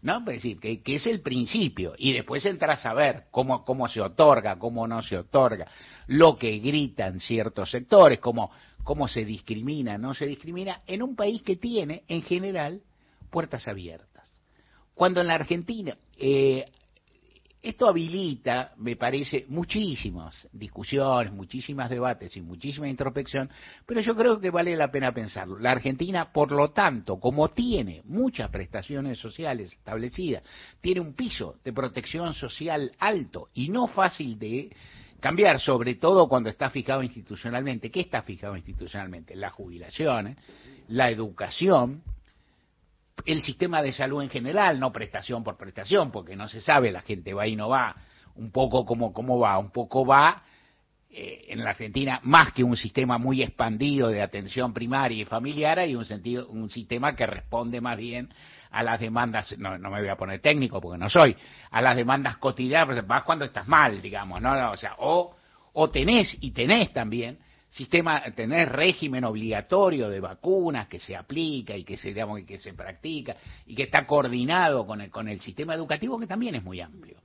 ¿No? 0.00 0.20
Es 0.20 0.42
decir, 0.42 0.58
que, 0.60 0.80
es 0.86 1.06
el 1.06 1.20
principio, 1.20 1.94
y 1.98 2.12
después 2.12 2.46
entras 2.46 2.86
a 2.86 2.94
ver 2.94 3.24
cómo, 3.30 3.64
cómo 3.64 3.86
se 3.88 4.00
otorga, 4.00 4.58
cómo 4.58 4.86
no 4.86 5.02
se 5.02 5.18
otorga, 5.18 5.66
lo 6.06 6.38
que 6.38 6.58
gritan 6.58 7.20
ciertos 7.20 7.70
sectores, 7.70 8.18
cómo, 8.18 8.50
cómo 8.82 9.08
se 9.08 9.26
discrimina, 9.26 9.98
no 9.98 10.14
se 10.14 10.24
discrimina, 10.24 10.80
en 10.86 11.02
un 11.02 11.14
país 11.14 11.42
que 11.42 11.56
tiene, 11.56 12.04
en 12.08 12.22
general, 12.22 12.80
puertas 13.28 13.68
abiertas. 13.68 14.32
Cuando 14.94 15.20
en 15.20 15.28
la 15.28 15.34
Argentina 15.34 15.96
eh, 16.16 16.64
esto 17.60 17.88
habilita, 17.88 18.72
me 18.76 18.94
parece, 18.94 19.44
muchísimas 19.48 20.48
discusiones, 20.52 21.32
muchísimas 21.32 21.90
debates 21.90 22.36
y 22.36 22.40
muchísima 22.40 22.88
introspección, 22.88 23.50
pero 23.84 24.00
yo 24.00 24.14
creo 24.14 24.40
que 24.40 24.50
vale 24.50 24.76
la 24.76 24.90
pena 24.92 25.12
pensarlo. 25.12 25.58
La 25.58 25.72
Argentina, 25.72 26.32
por 26.32 26.52
lo 26.52 26.68
tanto, 26.68 27.18
como 27.18 27.48
tiene 27.48 28.02
muchas 28.04 28.48
prestaciones 28.50 29.18
sociales 29.18 29.72
establecidas, 29.72 30.44
tiene 30.80 31.00
un 31.00 31.14
piso 31.14 31.56
de 31.64 31.72
protección 31.72 32.32
social 32.32 32.92
alto 33.00 33.48
y 33.54 33.68
no 33.68 33.88
fácil 33.88 34.38
de 34.38 34.70
cambiar, 35.18 35.58
sobre 35.60 35.96
todo 35.96 36.28
cuando 36.28 36.50
está 36.50 36.70
fijado 36.70 37.02
institucionalmente. 37.02 37.90
¿Qué 37.90 38.00
está 38.00 38.22
fijado 38.22 38.56
institucionalmente? 38.56 39.34
Las 39.34 39.52
jubilaciones, 39.52 40.36
la 40.88 41.10
educación, 41.10 42.02
el 43.26 43.42
sistema 43.42 43.82
de 43.82 43.92
salud 43.92 44.22
en 44.22 44.30
general, 44.30 44.78
no 44.78 44.92
prestación 44.92 45.44
por 45.44 45.56
prestación, 45.56 46.10
porque 46.10 46.36
no 46.36 46.48
se 46.48 46.60
sabe, 46.60 46.92
la 46.92 47.02
gente 47.02 47.34
va 47.34 47.46
y 47.46 47.56
no 47.56 47.68
va, 47.68 47.96
un 48.34 48.50
poco 48.50 48.84
como 48.84 49.12
cómo 49.12 49.38
va, 49.38 49.58
un 49.58 49.70
poco 49.70 50.06
va 50.06 50.42
eh, 51.10 51.46
en 51.48 51.64
la 51.64 51.70
Argentina 51.70 52.20
más 52.22 52.52
que 52.52 52.62
un 52.62 52.76
sistema 52.76 53.18
muy 53.18 53.42
expandido 53.42 54.08
de 54.08 54.22
atención 54.22 54.72
primaria 54.72 55.22
y 55.22 55.24
familiar, 55.24 55.78
hay 55.78 55.94
un 55.94 56.04
sentido, 56.04 56.48
un 56.48 56.70
sistema 56.70 57.16
que 57.16 57.26
responde 57.26 57.80
más 57.80 57.96
bien 57.96 58.28
a 58.70 58.82
las 58.82 59.00
demandas, 59.00 59.56
no, 59.58 59.78
no 59.78 59.90
me 59.90 60.00
voy 60.00 60.08
a 60.08 60.16
poner 60.16 60.40
técnico 60.40 60.80
porque 60.80 60.98
no 60.98 61.08
soy, 61.08 61.34
a 61.70 61.80
las 61.80 61.96
demandas 61.96 62.36
cotidianas, 62.36 63.06
vas 63.06 63.22
cuando 63.22 63.44
estás 63.44 63.66
mal, 63.66 64.02
digamos, 64.02 64.42
¿no? 64.42 64.70
O 64.70 64.76
sea, 64.76 64.96
o, 64.98 65.34
o 65.72 65.90
tenés 65.90 66.36
y 66.40 66.50
tenés 66.50 66.92
también 66.92 67.38
sistema, 67.68 68.22
tener 68.34 68.70
régimen 68.70 69.24
obligatorio 69.24 70.08
de 70.08 70.20
vacunas 70.20 70.88
que 70.88 70.98
se 70.98 71.14
aplica 71.16 71.76
y 71.76 71.84
que 71.84 71.96
se, 71.96 72.08
digamos, 72.08 72.40
que 72.44 72.58
se 72.58 72.72
practica 72.72 73.36
y 73.66 73.74
que 73.74 73.84
está 73.84 74.06
coordinado 74.06 74.86
con 74.86 75.00
el, 75.00 75.10
con 75.10 75.28
el 75.28 75.40
sistema 75.40 75.74
educativo 75.74 76.18
que 76.18 76.26
también 76.26 76.54
es 76.54 76.62
muy 76.62 76.80
amplio. 76.80 77.18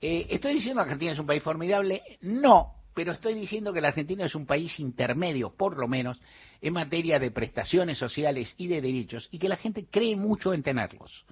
Eh, 0.00 0.26
¿Estoy 0.30 0.54
diciendo 0.54 0.82
que 0.82 0.90
Argentina 0.90 1.12
es 1.12 1.18
un 1.18 1.26
país 1.26 1.42
formidable? 1.42 2.02
No, 2.22 2.74
pero 2.94 3.12
estoy 3.12 3.34
diciendo 3.34 3.72
que 3.72 3.80
la 3.80 3.88
Argentina 3.88 4.24
es 4.24 4.34
un 4.34 4.46
país 4.46 4.80
intermedio, 4.80 5.54
por 5.54 5.78
lo 5.78 5.86
menos, 5.86 6.18
en 6.60 6.72
materia 6.72 7.18
de 7.18 7.30
prestaciones 7.30 7.98
sociales 7.98 8.54
y 8.56 8.66
de 8.68 8.80
derechos, 8.80 9.28
y 9.30 9.38
que 9.38 9.48
la 9.48 9.56
gente 9.56 9.86
cree 9.90 10.16
mucho 10.16 10.54
en 10.54 10.62
tenerlos. 10.62 11.24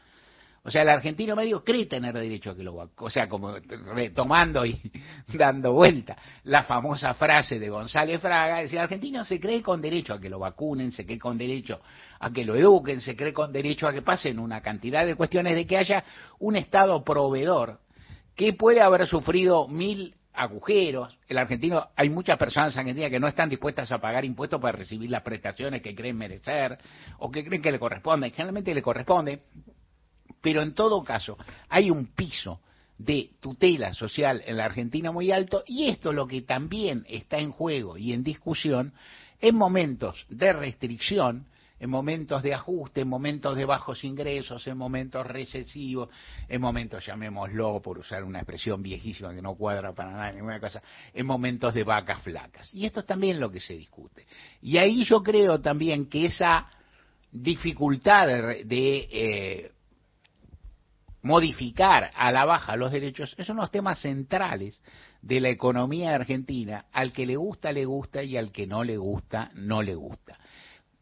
O 0.67 0.71
sea, 0.71 0.81
el 0.81 0.89
argentino 0.89 1.37
medio 1.37 1.63
cree 1.63 1.85
tener 1.85 2.15
derecho 2.15 2.53
a 2.53 2.57
que 2.57 2.63
lo 2.63 2.91
O 2.97 3.11
sea, 3.11 3.29
como 3.29 3.55
retomando 3.95 4.65
y 4.65 4.81
dando 5.35 5.75
vuelta 5.75 6.17
la 6.45 6.63
famosa 6.63 7.13
frase 7.13 7.59
de 7.59 7.69
González 7.69 8.19
Fraga, 8.19 8.63
es 8.63 8.73
el 8.73 8.79
argentino 8.79 9.27
se 9.27 9.39
cree 9.39 9.61
con 9.63 9.83
derecho 9.83 10.15
a 10.15 10.21
que 10.21 10.31
lo 10.31 10.39
vacunen, 10.39 10.91
se 10.91 11.05
cree 11.05 11.19
con 11.19 11.37
derecho 11.37 11.83
a 12.19 12.31
que 12.31 12.47
lo 12.47 12.57
eduquen, 12.57 13.03
se 13.03 13.15
cree 13.15 13.35
con 13.35 13.53
derecho 13.53 13.87
a 13.87 13.93
que 13.93 14.01
pasen 14.01 14.39
una 14.39 14.63
cantidad 14.63 15.05
de 15.05 15.17
cuestiones 15.17 15.55
de 15.55 15.67
que 15.67 15.77
haya 15.77 16.03
un 16.39 16.57
Estado 16.57 17.05
proveedor 17.05 17.81
que 18.35 18.55
puede 18.55 18.81
haber 18.81 19.07
sufrido 19.07 19.69
mil 19.69 20.15
agujeros. 20.33 21.19
El 21.29 21.37
argentino, 21.37 21.89
hay 21.95 22.09
muchas 22.09 22.39
personas 22.39 22.73
en 22.75 22.81
Argentina 22.81 23.11
que 23.11 23.21
no 23.21 23.29
están 23.29 23.51
dispuestas 23.51 23.93
a 23.93 23.99
pagar 23.99 24.25
impuestos 24.25 24.59
para 24.63 24.79
recibir 24.79 25.11
las 25.11 25.23
prestaciones 25.23 25.83
que 25.83 25.95
creen 25.95 26.17
merecer 26.17 26.79
o 27.19 27.31
que 27.31 27.45
creen 27.45 27.61
que 27.61 27.71
le 27.71 27.79
corresponden. 27.79 28.31
Generalmente 28.31 28.75
le 28.75 28.81
corresponde 28.81 29.43
pero 30.45 30.61
en 30.61 30.75
todo 30.75 31.03
caso 31.03 31.39
hay 31.71 31.91
un 31.91 32.09
piso 32.09 32.61
de 32.99 33.31
tutela 33.41 33.95
social 33.95 34.43
en 34.45 34.59
la 34.59 34.67
Argentina 34.67 35.11
muy 35.11 35.33
alto 35.33 35.65
y 35.67 35.87
esto 35.89 36.11
es 36.11 36.17
lo 36.17 36.29
que 36.29 36.43
también 36.43 37.07
está 37.09 37.39
en 37.39 37.51
juego 37.51 37.97
y 37.97 38.13
en 38.13 38.23
discusión 38.23 38.93
en 39.41 39.57
momentos 39.57 40.27
de 40.29 40.53
restricción, 40.53 41.47
en 41.81 41.89
momentos 41.89 42.43
de 42.43 42.53
ajuste, 42.53 43.01
en 43.01 43.09
momentos 43.09 43.57
de 43.57 43.65
bajos 43.65 44.05
ingresos, 44.05 44.67
en 44.67 44.77
momentos 44.77 45.27
recesivos, 45.27 46.11
en 46.47 46.61
momentos, 46.61 47.05
llamémoslo, 47.07 47.81
por 47.81 47.99
usar 47.99 48.23
una 48.23 48.41
expresión 48.41 48.83
viejísima 48.83 49.35
que 49.35 49.41
no 49.41 49.55
cuadra 49.55 49.95
para 49.95 50.11
nada 50.11 50.29
en 50.29 50.37
ninguna 50.37 50.61
cosa, 50.61 50.83
en 51.15 51.25
momentos 51.25 51.73
de 51.73 51.85
vacas 51.85 52.21
flacas. 52.23 52.73
Y 52.75 52.85
esto 52.85 53.01
es 53.01 53.07
también 53.07 53.41
lo 53.41 53.51
que 53.51 53.61
se 53.61 53.75
discute. 53.75 54.27
Y 54.61 54.77
ahí 54.77 55.05
yo 55.05 55.23
creo 55.23 55.61
también 55.63 56.07
que 56.07 56.27
esa 56.27 56.69
dificultad 57.33 58.29
de, 58.29 59.09
eh, 59.11 59.73
modificar 61.25 62.11
a 62.15 62.31
la 62.31 62.45
baja 62.45 62.77
los 62.77 62.93
derechos, 62.93 63.35
son 63.45 63.57
los 63.57 63.71
temas 63.71 63.99
centrales 63.99 64.81
de 65.23 65.41
la 65.41 65.49
economía 65.49 66.15
argentina. 66.15 66.85
Al 66.93 67.13
que 67.13 67.27
le 67.27 67.37
gusta, 67.37 67.73
le 67.73 67.87
gusta 67.87 68.23
y 68.23 68.37
al 68.37 68.53
que 68.53 68.67
no 68.67 68.85
le 68.85 68.99
gusta, 68.99 69.51
no 69.55 69.83
le 69.83 69.95
gusta. 69.95 70.39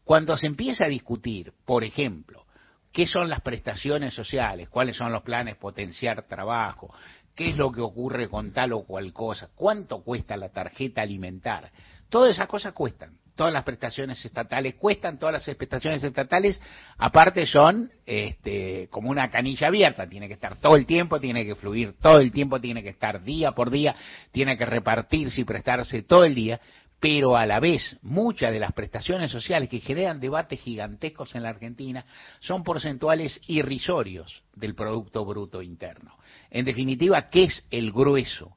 Cuando 0.05 0.37
se 0.37 0.47
empieza 0.47 0.85
a 0.85 0.89
discutir, 0.89 1.53
por 1.65 1.83
ejemplo, 1.83 2.45
qué 2.93 3.05
son 3.05 3.29
las 3.29 3.41
prestaciones 3.41 4.13
sociales, 4.13 4.69
cuáles 4.69 4.95
son 4.95 5.11
los 5.11 5.23
planes 5.23 5.57
potenciar 5.57 6.25
trabajo, 6.25 6.93
qué 7.35 7.49
es 7.49 7.57
lo 7.57 7.71
que 7.71 7.81
ocurre 7.81 8.29
con 8.29 8.53
tal 8.53 8.71
o 8.73 8.85
cual 8.85 9.11
cosa, 9.11 9.49
cuánto 9.53 10.03
cuesta 10.03 10.37
la 10.37 10.49
tarjeta 10.49 11.01
alimentar, 11.01 11.69
todas 12.09 12.31
esas 12.31 12.47
cosas 12.47 12.71
cuestan 12.71 13.17
todas 13.35 13.51
las 13.51 13.63
prestaciones 13.63 14.23
estatales 14.23 14.75
cuestan, 14.75 15.17
todas 15.17 15.33
las 15.33 15.55
prestaciones 15.55 16.03
estatales 16.03 16.59
aparte 16.97 17.45
son 17.45 17.91
este, 18.05 18.87
como 18.89 19.09
una 19.09 19.29
canilla 19.29 19.67
abierta, 19.67 20.07
tiene 20.07 20.27
que 20.27 20.35
estar 20.35 20.55
todo 20.57 20.75
el 20.75 20.85
tiempo, 20.85 21.19
tiene 21.19 21.45
que 21.45 21.55
fluir 21.55 21.93
todo 21.99 22.19
el 22.19 22.31
tiempo, 22.31 22.59
tiene 22.59 22.83
que 22.83 22.89
estar 22.89 23.23
día 23.23 23.51
por 23.53 23.69
día, 23.69 23.95
tiene 24.31 24.57
que 24.57 24.65
repartirse 24.65 25.41
y 25.41 25.45
prestarse 25.45 26.03
todo 26.03 26.25
el 26.25 26.35
día, 26.35 26.59
pero 26.99 27.35
a 27.35 27.45
la 27.45 27.59
vez 27.59 27.97
muchas 28.01 28.53
de 28.53 28.61
las 28.61 28.71
prestaciones 28.71 29.29
sociales 29.29 29.67
que 29.67 29.81
generan 29.81 30.21
debates 30.21 30.61
gigantescos 30.61 31.35
en 31.35 31.43
la 31.43 31.49
Argentina 31.49 32.05
son 32.39 32.63
porcentuales 32.63 33.41
irrisorios 33.47 34.43
del 34.55 34.73
Producto 34.73 35.25
Bruto 35.25 35.61
Interno. 35.61 36.15
En 36.49 36.63
definitiva, 36.63 37.29
¿qué 37.29 37.43
es 37.45 37.65
el 37.71 37.91
grueso? 37.91 38.55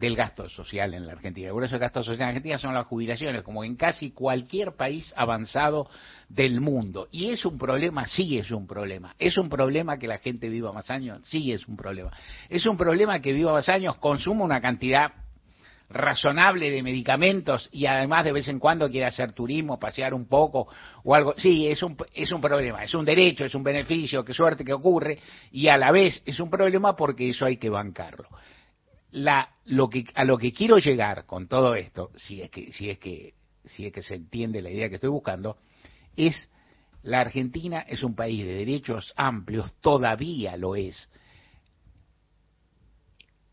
Del 0.00 0.16
gasto 0.16 0.48
social 0.48 0.94
en 0.94 1.06
la 1.06 1.12
Argentina. 1.12 1.52
Por 1.52 1.62
eso 1.62 1.74
el 1.74 1.80
gasto 1.80 2.02
social 2.02 2.22
en 2.22 2.28
Argentina 2.28 2.56
son 2.56 2.72
las 2.72 2.86
jubilaciones, 2.86 3.42
como 3.42 3.64
en 3.64 3.76
casi 3.76 4.12
cualquier 4.12 4.72
país 4.72 5.12
avanzado 5.14 5.90
del 6.26 6.62
mundo. 6.62 7.08
Y 7.12 7.28
es 7.28 7.44
un 7.44 7.58
problema, 7.58 8.08
sí 8.08 8.38
es 8.38 8.50
un 8.50 8.66
problema. 8.66 9.14
Es 9.18 9.36
un 9.36 9.50
problema 9.50 9.98
que 9.98 10.08
la 10.08 10.16
gente 10.16 10.48
viva 10.48 10.72
más 10.72 10.90
años, 10.90 11.20
sí 11.24 11.52
es 11.52 11.68
un 11.68 11.76
problema. 11.76 12.10
Es 12.48 12.64
un 12.64 12.78
problema 12.78 13.20
que 13.20 13.34
viva 13.34 13.52
más 13.52 13.68
años, 13.68 13.96
consuma 13.96 14.42
una 14.42 14.62
cantidad 14.62 15.12
razonable 15.90 16.70
de 16.70 16.82
medicamentos 16.82 17.68
y 17.70 17.84
además 17.84 18.24
de 18.24 18.32
vez 18.32 18.48
en 18.48 18.58
cuando 18.58 18.88
quiere 18.88 19.06
hacer 19.06 19.34
turismo, 19.34 19.78
pasear 19.78 20.14
un 20.14 20.26
poco 20.26 20.66
o 21.04 21.14
algo. 21.14 21.34
Sí, 21.36 21.66
es 21.66 21.82
un, 21.82 21.94
es 22.14 22.32
un 22.32 22.40
problema, 22.40 22.82
es 22.84 22.94
un 22.94 23.04
derecho, 23.04 23.44
es 23.44 23.54
un 23.54 23.64
beneficio, 23.64 24.24
qué 24.24 24.32
suerte 24.32 24.64
que 24.64 24.72
ocurre 24.72 25.18
y 25.52 25.68
a 25.68 25.76
la 25.76 25.92
vez 25.92 26.22
es 26.24 26.40
un 26.40 26.48
problema 26.48 26.96
porque 26.96 27.28
eso 27.28 27.44
hay 27.44 27.58
que 27.58 27.68
bancarlo 27.68 28.28
la, 29.12 29.56
lo 29.64 29.88
que, 29.88 30.04
a 30.14 30.24
lo 30.24 30.38
que 30.38 30.52
quiero 30.52 30.78
llegar 30.78 31.26
con 31.26 31.48
todo 31.48 31.74
esto, 31.74 32.10
si 32.16 32.42
es 32.42 32.50
que, 32.50 32.72
si 32.72 32.90
es 32.90 32.98
que, 32.98 33.34
si 33.64 33.86
es 33.86 33.92
que 33.92 34.02
se 34.02 34.14
entiende 34.14 34.62
la 34.62 34.70
idea 34.70 34.88
que 34.88 34.96
estoy 34.96 35.10
buscando, 35.10 35.58
es 36.16 36.48
la 37.02 37.20
Argentina 37.20 37.80
es 37.80 38.02
un 38.02 38.14
país 38.14 38.44
de 38.44 38.54
derechos 38.54 39.12
amplios, 39.16 39.72
todavía 39.80 40.56
lo 40.56 40.76
es. 40.76 41.08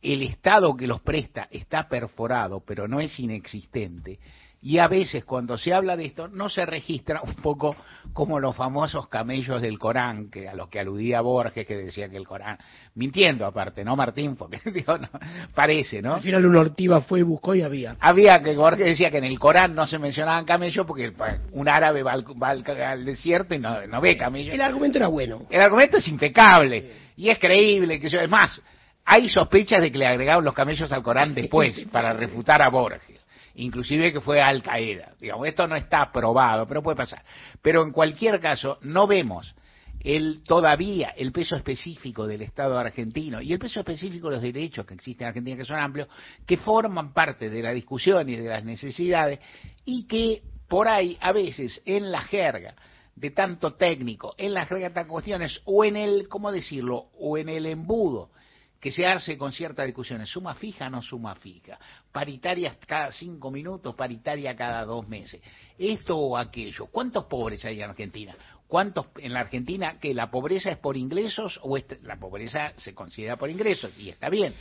El 0.02 0.22
Estado 0.22 0.76
que 0.76 0.88
los 0.88 1.02
presta 1.02 1.48
está 1.50 1.88
perforado, 1.88 2.63
pero 2.65 2.88
no 2.88 3.00
es 3.00 3.20
inexistente. 3.20 4.20
Y 4.67 4.80
a 4.80 4.89
veces 4.89 5.23
cuando 5.23 5.58
se 5.58 5.73
habla 5.73 5.95
de 5.95 6.03
esto 6.08 6.27
no 6.27 6.49
se 6.49 6.65
registra 6.65 7.21
un 7.21 7.36
poco 7.36 7.73
como 8.12 8.38
los 8.38 8.53
famosos 8.53 9.08
camellos 9.08 9.62
del 9.62 9.80
Corán, 9.80 10.30
que 10.30 10.49
a 10.49 10.56
los 10.56 10.67
que 10.67 10.82
aludía 10.82 11.21
Borges, 11.21 11.65
que 11.65 11.77
decía 11.77 12.10
que 12.10 12.17
el 12.17 12.27
Corán, 12.27 12.58
mintiendo 12.95 13.45
aparte, 13.45 13.86
¿no, 13.86 13.95
Martín? 13.95 14.36
Porque 14.36 14.60
digo, 14.71 14.97
no, 14.97 15.08
parece, 15.56 16.01
¿no? 16.01 16.15
Al 16.15 16.21
final 16.21 16.45
un 16.45 16.58
ortiva 16.58 16.99
fue 16.99 17.19
y 17.19 17.23
buscó 17.23 17.56
y 17.56 17.62
había. 17.62 17.95
Había 18.01 18.43
que 18.43 18.58
Borges 18.58 18.88
decía 18.88 19.10
que 19.10 19.19
en 19.19 19.23
el 19.23 19.39
Corán 19.39 19.73
no 19.73 19.88
se 19.88 19.99
mencionaban 19.99 20.43
camellos 20.43 20.86
porque 20.86 21.13
un 21.53 21.69
árabe 21.69 22.03
va 22.03 22.12
al, 22.12 23.06
desierto 23.06 23.56
y 23.56 23.60
no, 23.60 23.88
no, 23.88 24.01
ve 24.01 24.17
camellos. 24.17 24.53
El 24.53 24.60
argumento 24.60 24.97
era 24.97 25.08
bueno. 25.08 25.43
El 25.49 25.62
argumento 25.62 25.95
es 25.95 26.08
impecable 26.10 26.91
y 27.15 27.30
es 27.30 27.39
creíble, 27.39 28.01
que 28.01 28.10
yo, 28.10 28.19
es 28.19 28.30
más, 28.30 28.62
hay 29.06 29.30
sospechas 29.30 29.82
de 29.82 29.93
que 29.93 29.97
le 29.97 30.08
agregaron 30.08 30.43
los 30.43 30.53
camellos 30.53 30.91
al 30.91 31.03
Corán 31.03 31.34
después 31.34 31.86
para 31.89 32.12
refutar 32.12 32.62
a 32.62 32.67
Borges 32.67 33.26
inclusive 33.58 34.13
que 34.13 34.22
fue 34.22 34.41
Al 34.41 34.62
Qaeda. 34.63 35.13
Digamos, 35.20 35.48
esto 35.48 35.67
no 35.67 35.76
está 35.76 36.12
probado, 36.12 36.67
pero 36.67 36.82
puede 36.82 36.98
pasar. 36.98 37.24
Pero 37.62 37.84
en 37.84 37.91
cualquier 37.91 38.39
caso, 38.39 38.78
no 38.82 39.08
vemos 39.08 39.56
el, 40.00 40.43
todavía 40.43 41.10
el 41.17 41.32
peso 41.32 41.56
específico 41.56 42.28
del 42.28 42.41
Estado 42.41 42.78
argentino 42.78 43.41
y 43.41 43.54
el 43.54 43.60
peso 43.60 43.80
específico 43.80 44.30
de 44.30 44.36
los 44.36 44.43
derechos 44.43 44.86
que 44.86 44.93
existen 44.93 45.26
en 45.26 45.30
Argentina, 45.30 45.58
que 45.58 45.65
son 45.65 45.80
amplios, 45.80 46.08
que 46.46 46.58
forman 46.58 47.13
parte 47.13 47.50
de 47.50 47.62
la 47.62 47.72
discusión 47.72 48.30
y 48.30 48.36
de 48.36 48.48
las 48.48 48.63
necesidades 48.63 49.39
y 49.86 50.06
que 50.06 50.43
por 50.67 50.88
ahí 50.88 51.17
a 51.20 51.32
veces 51.32 51.82
en 51.86 52.12
la 52.12 52.22
jerga 52.22 52.76
de 53.15 53.32
tanto 53.32 53.74
técnico, 53.74 54.36
en 54.38 54.54
la 54.54 54.65
jerga 54.65 54.89
de 54.89 54.93
tantas 54.93 55.12
cuestiones 55.12 55.62
o 55.65 55.84
en 55.84 55.96
el, 55.96 56.28
¿cómo 56.28 56.52
decirlo?, 56.52 57.08
o 57.20 57.38
en 57.38 57.50
el 57.50 57.65
embudo 57.65 58.30
que 58.79 58.91
se 58.91 59.05
hace 59.05 59.37
con 59.37 59.51
ciertas 59.51 59.85
discusiones, 59.85 60.29
suma 60.29 60.53
fija, 60.55 60.89
no 60.89 61.01
suma 61.01 61.35
fija, 61.35 61.79
paritarias 62.11 62.77
cada 62.85 63.11
cinco 63.11 63.51
minutos, 63.51 63.95
paritaria 63.95 64.55
cada 64.55 64.85
dos 64.85 65.07
meses, 65.07 65.41
esto 65.77 66.17
o 66.17 66.37
aquello. 66.37 66.87
¿Cuántos 66.87 67.25
pobres 67.25 67.63
hay 67.65 67.81
en 67.81 67.89
Argentina? 67.89 68.35
¿Cuántos 68.67 69.07
en 69.17 69.33
la 69.33 69.39
Argentina 69.39 69.97
que 69.99 70.13
la 70.13 70.29
pobreza 70.29 70.69
es 70.69 70.77
por 70.77 70.97
ingresos 70.97 71.59
o 71.63 71.77
la 72.03 72.17
pobreza 72.17 72.73
se 72.77 72.93
considera 72.93 73.37
por 73.37 73.49
ingresos? 73.49 73.91
Y 73.97 74.09
está 74.09 74.29
bien 74.29 74.53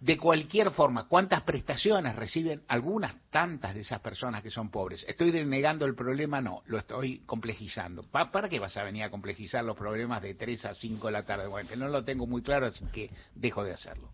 de 0.00 0.16
cualquier 0.16 0.70
forma, 0.70 1.06
¿cuántas 1.06 1.42
prestaciones 1.42 2.16
reciben 2.16 2.62
algunas 2.68 3.14
tantas 3.28 3.74
de 3.74 3.80
esas 3.80 4.00
personas 4.00 4.42
que 4.42 4.50
son 4.50 4.70
pobres? 4.70 5.04
¿Estoy 5.06 5.30
denegando 5.30 5.84
el 5.84 5.94
problema? 5.94 6.40
No, 6.40 6.62
lo 6.66 6.78
estoy 6.78 7.18
complejizando. 7.26 8.02
¿Para 8.04 8.48
qué 8.48 8.58
vas 8.58 8.76
a 8.78 8.82
venir 8.82 9.02
a 9.02 9.10
complejizar 9.10 9.62
los 9.62 9.76
problemas 9.76 10.22
de 10.22 10.34
3 10.34 10.64
a 10.64 10.74
5 10.74 11.06
de 11.06 11.12
la 11.12 11.24
tarde? 11.24 11.48
Bueno, 11.48 11.68
que 11.68 11.76
no 11.76 11.88
lo 11.88 12.02
tengo 12.02 12.26
muy 12.26 12.42
claro, 12.42 12.66
así 12.66 12.82
que 12.86 13.10
dejo 13.34 13.62
de 13.62 13.74
hacerlo. 13.74 14.08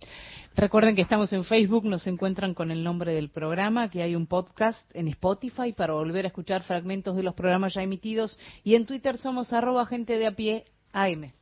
Recuerden 0.57 0.96
que 0.96 1.03
estamos 1.03 1.33
en 1.33 1.44
Facebook, 1.44 1.85
nos 1.85 2.07
encuentran 2.09 2.55
con 2.55 2.72
el 2.72 2.83
nombre 2.83 3.14
del 3.14 3.31
programa, 3.31 3.88
que 3.88 4.03
hay 4.03 4.16
un 4.16 4.27
podcast 4.27 4.90
en 4.92 5.07
Spotify 5.09 5.72
para 5.72 5.92
volver 5.92 6.25
a 6.25 6.29
escuchar 6.29 6.64
fragmentos 6.64 7.14
de 7.16 7.22
los 7.22 7.35
programas 7.35 7.75
ya 7.75 7.83
emitidos 7.83 8.40
y 8.64 8.75
en 8.75 8.87
Twitter 8.87 9.18
somos 9.18 9.53
arroba 9.53 9.87
gente 9.87 10.18
de 10.18 10.27
a 10.27 10.33
pie 10.33 10.64
AM. 10.92 11.33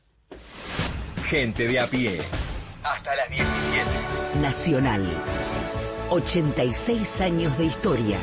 Gente 1.31 1.67
de 1.67 1.81
a 1.81 1.89
pie. 1.89 2.21
Hasta 2.83 3.17
las 3.17 3.31
17. 3.31 4.24
Nacional. 4.45 5.01
86 6.11 7.19
años 7.23 7.57
de 7.57 7.65
historia. 7.65 8.19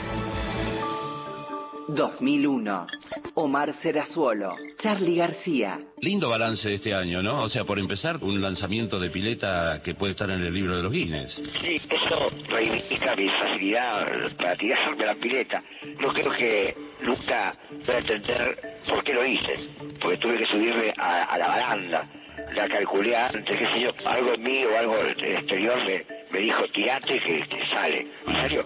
2001. 1.88 2.86
Omar 3.34 3.74
Serazuolo, 3.82 4.50
Charlie 4.78 5.16
García. 5.16 5.80
Lindo 6.00 6.30
balance 6.30 6.68
de 6.68 6.76
este 6.76 6.94
año, 6.94 7.24
¿no? 7.24 7.42
O 7.42 7.50
sea, 7.50 7.64
por 7.64 7.80
empezar, 7.80 8.18
un 8.22 8.40
lanzamiento 8.40 9.00
de 9.00 9.10
pileta 9.10 9.82
que 9.84 9.96
puede 9.96 10.12
estar 10.12 10.30
en 10.30 10.42
el 10.42 10.54
libro 10.54 10.78
de 10.78 10.84
los 10.84 10.92
Guinness. 10.92 11.34
Sí, 11.60 11.82
eso 11.90 12.30
reivindica 12.50 13.16
mi 13.16 13.28
facilidad 13.28 14.06
para 14.38 14.56
tirarme 14.58 15.04
la 15.04 15.16
pileta. 15.16 15.64
No 16.00 16.14
creo 16.14 16.32
que 16.34 16.76
nunca 17.02 17.56
voy 17.88 17.96
a 17.96 17.98
entender 17.98 18.60
por 18.88 19.04
qué 19.04 19.14
lo 19.16 19.26
hice, 19.26 19.56
porque 20.00 20.18
tuve 20.18 20.38
que 20.38 20.46
subirme 20.46 20.94
a 21.00 21.36
la 21.40 21.48
baranda 21.48 22.21
la 22.56 22.68
calculé 22.68 23.16
antes, 23.16 23.46
qué 23.46 23.66
sé 23.66 23.82
yo, 23.82 23.92
algo 24.06 24.34
en 24.34 24.44
mí 24.44 24.66
o 24.66 24.78
algo 24.78 24.96
exterior 25.04 25.78
me, 25.86 26.04
me 26.32 26.40
dijo, 26.40 26.64
tirate 26.74 27.20
que, 27.20 27.48
que 27.48 27.66
sale. 27.68 28.08
¿En 28.28 28.42
serio? 28.42 28.66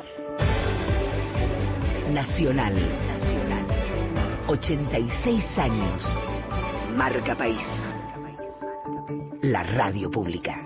Nacional. 2.11 2.73
Nacional. 3.07 3.65
86 4.47 5.57
años. 5.57 6.17
Marca 6.95 7.35
País. 7.35 7.65
La 9.41 9.63
radio 9.63 10.09
pública. 10.09 10.65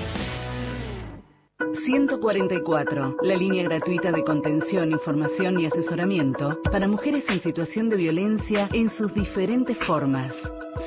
144, 1.85 3.17
la 3.23 3.35
línea 3.35 3.63
gratuita 3.63 4.11
de 4.11 4.23
contención, 4.23 4.91
información 4.91 5.59
y 5.59 5.65
asesoramiento 5.65 6.61
para 6.71 6.87
mujeres 6.87 7.23
en 7.29 7.41
situación 7.41 7.89
de 7.89 7.97
violencia 7.97 8.69
en 8.71 8.89
sus 8.89 9.13
diferentes 9.13 9.77
formas. 9.79 10.33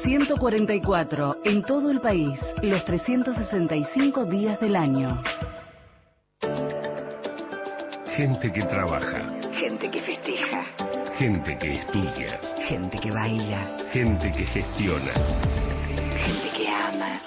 144, 0.05 1.39
en 1.45 1.65
todo 1.65 1.91
el 1.91 2.01
país, 2.01 2.39
los 2.63 2.85
365 2.85 4.25
días 4.27 4.61
del 4.61 4.77
año. 4.77 5.21
Gente 8.17 8.53
que 8.53 8.63
trabaja. 8.63 9.33
Gente 9.53 9.91
que 9.91 10.01
festeja. 10.01 10.65
Gente 11.19 11.59
que 11.59 11.75
estudia. 11.75 12.39
Gente 12.69 12.99
que 13.01 13.11
baila. 13.11 13.77
Gente 13.91 14.31
que 14.31 14.45
gestiona. 14.45 15.13
Gente 16.25 16.57
que 16.57 16.69
ama. 16.69 17.21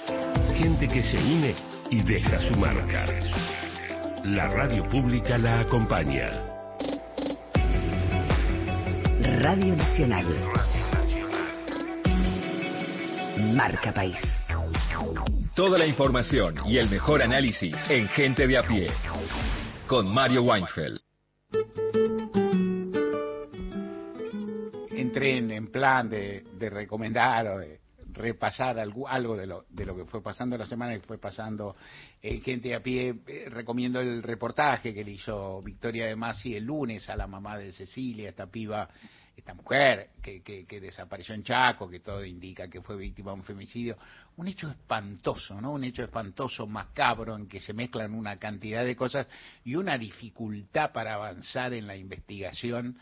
Gente 0.54 0.88
que 0.88 1.02
se 1.02 1.16
une 1.18 1.67
y 1.90 2.02
deja 2.02 2.38
su 2.40 2.54
marca. 2.56 3.04
La 4.24 4.48
radio 4.48 4.82
pública 4.88 5.38
la 5.38 5.60
acompaña. 5.60 6.30
Radio 9.40 9.76
Nacional. 9.76 10.26
Marca 13.54 13.92
País. 13.92 14.18
Toda 15.54 15.78
la 15.78 15.86
información 15.86 16.56
y 16.66 16.76
el 16.78 16.88
mejor 16.88 17.22
análisis 17.22 17.74
en 17.88 18.08
Gente 18.08 18.46
de 18.46 18.58
a 18.58 18.62
pie. 18.62 18.90
Con 19.86 20.12
Mario 20.12 20.42
Weinfeld. 20.42 21.00
Entré 24.90 25.38
en, 25.38 25.66
plan 25.68 26.10
de, 26.10 26.44
de 26.58 26.70
recomendar 26.70 27.46
o 27.46 27.58
de 27.58 27.80
repasar 28.18 28.78
algo, 28.78 29.08
algo 29.08 29.36
de, 29.36 29.46
lo, 29.46 29.64
de 29.70 29.86
lo 29.86 29.96
que 29.96 30.04
fue 30.04 30.22
pasando 30.22 30.58
la 30.58 30.66
semana 30.66 30.94
que 30.94 31.06
fue 31.06 31.18
pasando 31.18 31.76
eh, 32.20 32.40
gente 32.40 32.74
a 32.74 32.82
pie. 32.82 33.14
Eh, 33.26 33.46
recomiendo 33.48 34.00
el 34.00 34.22
reportaje 34.22 34.92
que 34.92 35.04
le 35.04 35.12
hizo 35.12 35.62
Victoria 35.62 36.06
de 36.06 36.16
Masi 36.16 36.54
el 36.54 36.64
lunes 36.64 37.08
a 37.08 37.16
la 37.16 37.26
mamá 37.26 37.56
de 37.56 37.72
Cecilia, 37.72 38.28
esta 38.28 38.46
piba, 38.46 38.88
esta 39.36 39.54
mujer 39.54 40.10
que, 40.20 40.42
que, 40.42 40.80
desapareció 40.80 41.34
en 41.34 41.44
Chaco, 41.44 41.88
que 41.88 42.00
todo 42.00 42.24
indica 42.24 42.68
que 42.68 42.82
fue 42.82 42.96
víctima 42.96 43.30
de 43.30 43.38
un 43.38 43.44
femicidio. 43.44 43.96
Un 44.36 44.48
hecho 44.48 44.68
espantoso, 44.68 45.60
¿no? 45.60 45.72
Un 45.72 45.84
hecho 45.84 46.02
espantoso, 46.02 46.66
macabro, 46.66 47.36
en 47.36 47.46
que 47.46 47.60
se 47.60 47.72
mezclan 47.72 48.14
una 48.14 48.36
cantidad 48.36 48.84
de 48.84 48.96
cosas 48.96 49.28
y 49.64 49.76
una 49.76 49.96
dificultad 49.96 50.92
para 50.92 51.14
avanzar 51.14 51.72
en 51.72 51.86
la 51.86 51.96
investigación 51.96 52.98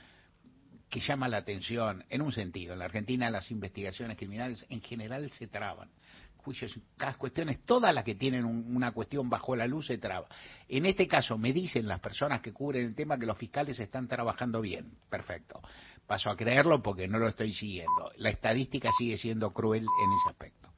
que 0.96 1.02
llama 1.06 1.28
la 1.28 1.36
atención 1.36 2.06
en 2.08 2.22
un 2.22 2.32
sentido. 2.32 2.72
En 2.72 2.78
la 2.78 2.86
Argentina 2.86 3.28
las 3.28 3.50
investigaciones 3.50 4.16
criminales 4.16 4.64
en 4.70 4.80
general 4.80 5.30
se 5.30 5.46
traban. 5.46 5.90
Juicios, 6.38 6.72
cuestiones, 7.18 7.62
todas 7.66 7.92
las 7.92 8.02
que 8.02 8.14
tienen 8.14 8.46
una 8.46 8.92
cuestión 8.92 9.28
bajo 9.28 9.54
la 9.54 9.66
luz 9.66 9.88
se 9.88 9.98
traba. 9.98 10.26
En 10.66 10.86
este 10.86 11.06
caso 11.06 11.36
me 11.36 11.52
dicen 11.52 11.86
las 11.86 12.00
personas 12.00 12.40
que 12.40 12.54
cubren 12.54 12.86
el 12.86 12.94
tema 12.94 13.18
que 13.18 13.26
los 13.26 13.36
fiscales 13.36 13.78
están 13.78 14.08
trabajando 14.08 14.62
bien. 14.62 14.92
Perfecto. 15.10 15.60
Paso 16.06 16.30
a 16.30 16.36
creerlo 16.36 16.82
porque 16.82 17.06
no 17.08 17.18
lo 17.18 17.28
estoy 17.28 17.52
siguiendo. 17.52 18.10
La 18.16 18.30
estadística 18.30 18.88
sigue 18.96 19.18
siendo 19.18 19.52
cruel 19.52 19.82
en 19.82 20.12
ese 20.12 20.30
aspecto. 20.30 20.70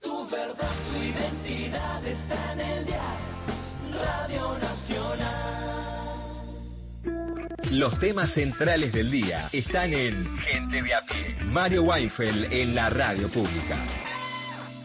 Tu 0.00 0.28
verdad, 0.28 0.92
tu 0.92 0.98
identidad 0.98 2.06
está 2.06 2.52
en 2.52 2.60
el 2.60 2.86
Radio 3.90 4.58
Nacional. 4.58 5.43
Los 7.70 7.98
temas 7.98 8.32
centrales 8.32 8.92
del 8.92 9.10
día 9.10 9.48
están 9.52 9.92
en 9.92 10.38
Gente 10.38 10.82
de 10.82 10.94
a 10.94 11.00
pie. 11.02 11.36
Mario 11.46 11.84
Weinfeld 11.84 12.52
en 12.52 12.74
la 12.74 12.90
radio 12.90 13.28
pública. 13.28 13.78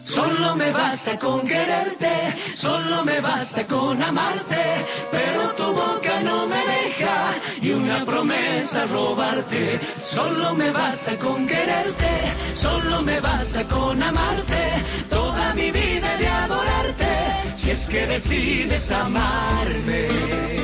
Solo 0.04 0.56
me 0.56 0.72
basta 0.72 1.18
con 1.18 1.46
quererte, 1.46 2.54
solo 2.54 3.04
me 3.04 3.20
basta 3.20 3.66
con 3.66 4.02
amarte, 4.02 4.84
pero 5.10 5.52
tu 5.54 5.72
boca 5.72 6.20
no 6.22 6.46
me 6.48 6.64
deja 6.66 7.34
y 7.60 7.70
una 7.70 8.04
promesa 8.04 8.86
robarte. 8.86 9.78
Solo 10.12 10.54
me 10.54 10.70
basta 10.70 11.16
con 11.18 11.46
quererte, 11.46 12.56
solo 12.56 13.02
me 13.02 13.20
basta 13.20 13.64
con 13.68 14.02
amarte. 14.02 14.84
Toda 15.08 15.54
mi 15.54 15.70
vida 15.70 16.16
de 16.16 16.28
adorarte, 16.28 17.58
si 17.58 17.70
es 17.70 17.86
que 17.86 18.06
decides 18.06 18.90
amarme. 18.90 20.59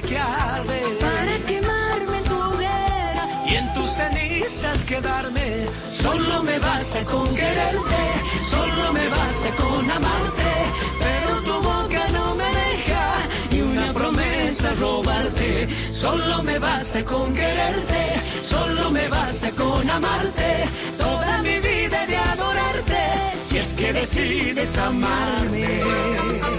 Para 0.00 1.38
quemarme 1.46 2.18
en 2.18 2.24
tu 2.24 2.34
hoguera. 2.34 3.44
Y 3.46 3.54
en 3.54 3.74
tus 3.74 3.90
cenizas 3.96 4.84
quedarme. 4.84 5.66
Solo 6.00 6.42
me 6.42 6.58
basta 6.58 7.04
con 7.04 7.34
quererte, 7.34 8.02
solo 8.50 8.92
me 8.92 9.08
basta 9.08 9.50
con 9.56 9.90
amarte, 9.90 10.52
pero 11.00 11.42
tu 11.42 11.54
boca 11.62 12.08
no 12.12 12.34
me 12.36 12.44
deja 12.44 13.26
ni 13.50 13.62
una 13.62 13.92
promesa 13.92 14.74
robarte. 14.74 15.68
Solo 15.92 16.42
me 16.42 16.58
basta 16.58 17.04
con 17.04 17.34
quererte, 17.34 18.44
solo 18.44 18.90
me 18.90 19.08
basta 19.08 19.50
con 19.52 19.90
amarte, 19.90 20.68
toda 20.96 21.42
mi 21.42 21.58
vida 21.58 22.06
de 22.06 22.16
adorarte, 22.16 23.42
si 23.48 23.58
es 23.58 23.72
que 23.74 23.92
decides 23.92 24.76
amarme. 24.76 26.57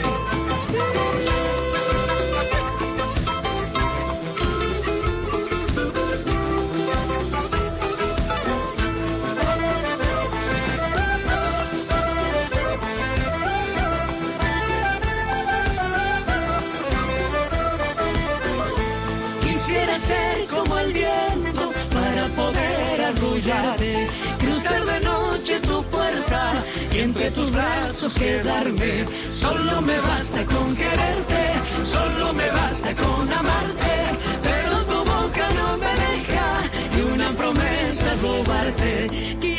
Cruzar 23.41 24.85
de 24.85 24.99
noche 24.99 25.59
tu 25.61 25.83
puerta 25.85 26.63
y 26.91 26.99
entre 26.99 27.31
tus 27.31 27.51
brazos 27.51 28.13
quedarme. 28.13 29.05
Solo 29.31 29.81
me 29.81 29.99
basta 29.99 30.45
con 30.45 30.75
quererte, 30.75 31.53
solo 31.85 32.33
me 32.33 32.49
basta 32.51 32.93
con 32.95 33.31
amarte, 33.31 34.17
pero 34.43 34.83
tu 34.85 34.97
boca 35.05 35.49
no 35.55 35.77
me 35.77 35.87
deja 35.87 36.63
y 36.97 37.01
una 37.01 37.31
promesa 37.31 38.15
robarte. 38.21 39.58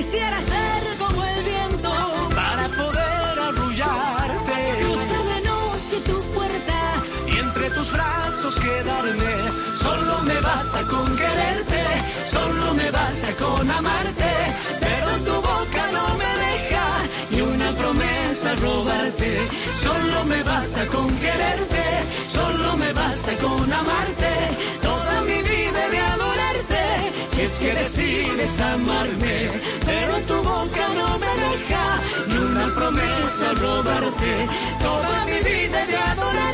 Quedarme. 8.49 9.53
Solo 9.83 10.23
me 10.23 10.41
basta 10.41 10.83
con 10.87 11.17
quererte, 11.17 11.85
solo 12.31 12.73
me 12.75 12.91
basta 12.91 13.35
con 13.37 13.71
amarte, 13.71 14.57
pero 14.81 15.19
tu 15.25 15.35
boca 15.35 15.91
no 15.93 16.17
me 16.17 16.37
deja 16.39 17.03
ni 17.31 17.41
una 17.43 17.73
promesa 17.73 18.55
robarte. 18.55 19.47
Solo 19.83 20.25
me 20.25 20.43
basta 20.43 20.87
con 20.87 21.09
quererte, 21.19 21.85
solo 22.29 22.77
me 22.77 22.93
basta 22.93 23.37
con 23.37 23.71
amarte, 23.73 24.79
toda 24.81 25.21
mi 25.21 25.43
vida 25.43 25.89
de 25.89 25.99
adorarte, 25.99 27.13
si 27.33 27.43
es 27.43 27.53
que 27.59 27.75
decides 27.75 28.61
amarme, 28.61 29.51
pero 29.85 30.21
tu 30.23 30.37
boca 30.43 30.89
no 30.95 31.19
me 31.19 31.33
deja 31.45 32.01
ni 32.27 32.37
una 32.37 32.75
promesa 32.75 33.53
robarte, 33.55 34.49
toda 34.81 35.25
mi 35.27 35.39
vida 35.41 35.87
de 35.87 35.97
adorarte, 35.97 36.50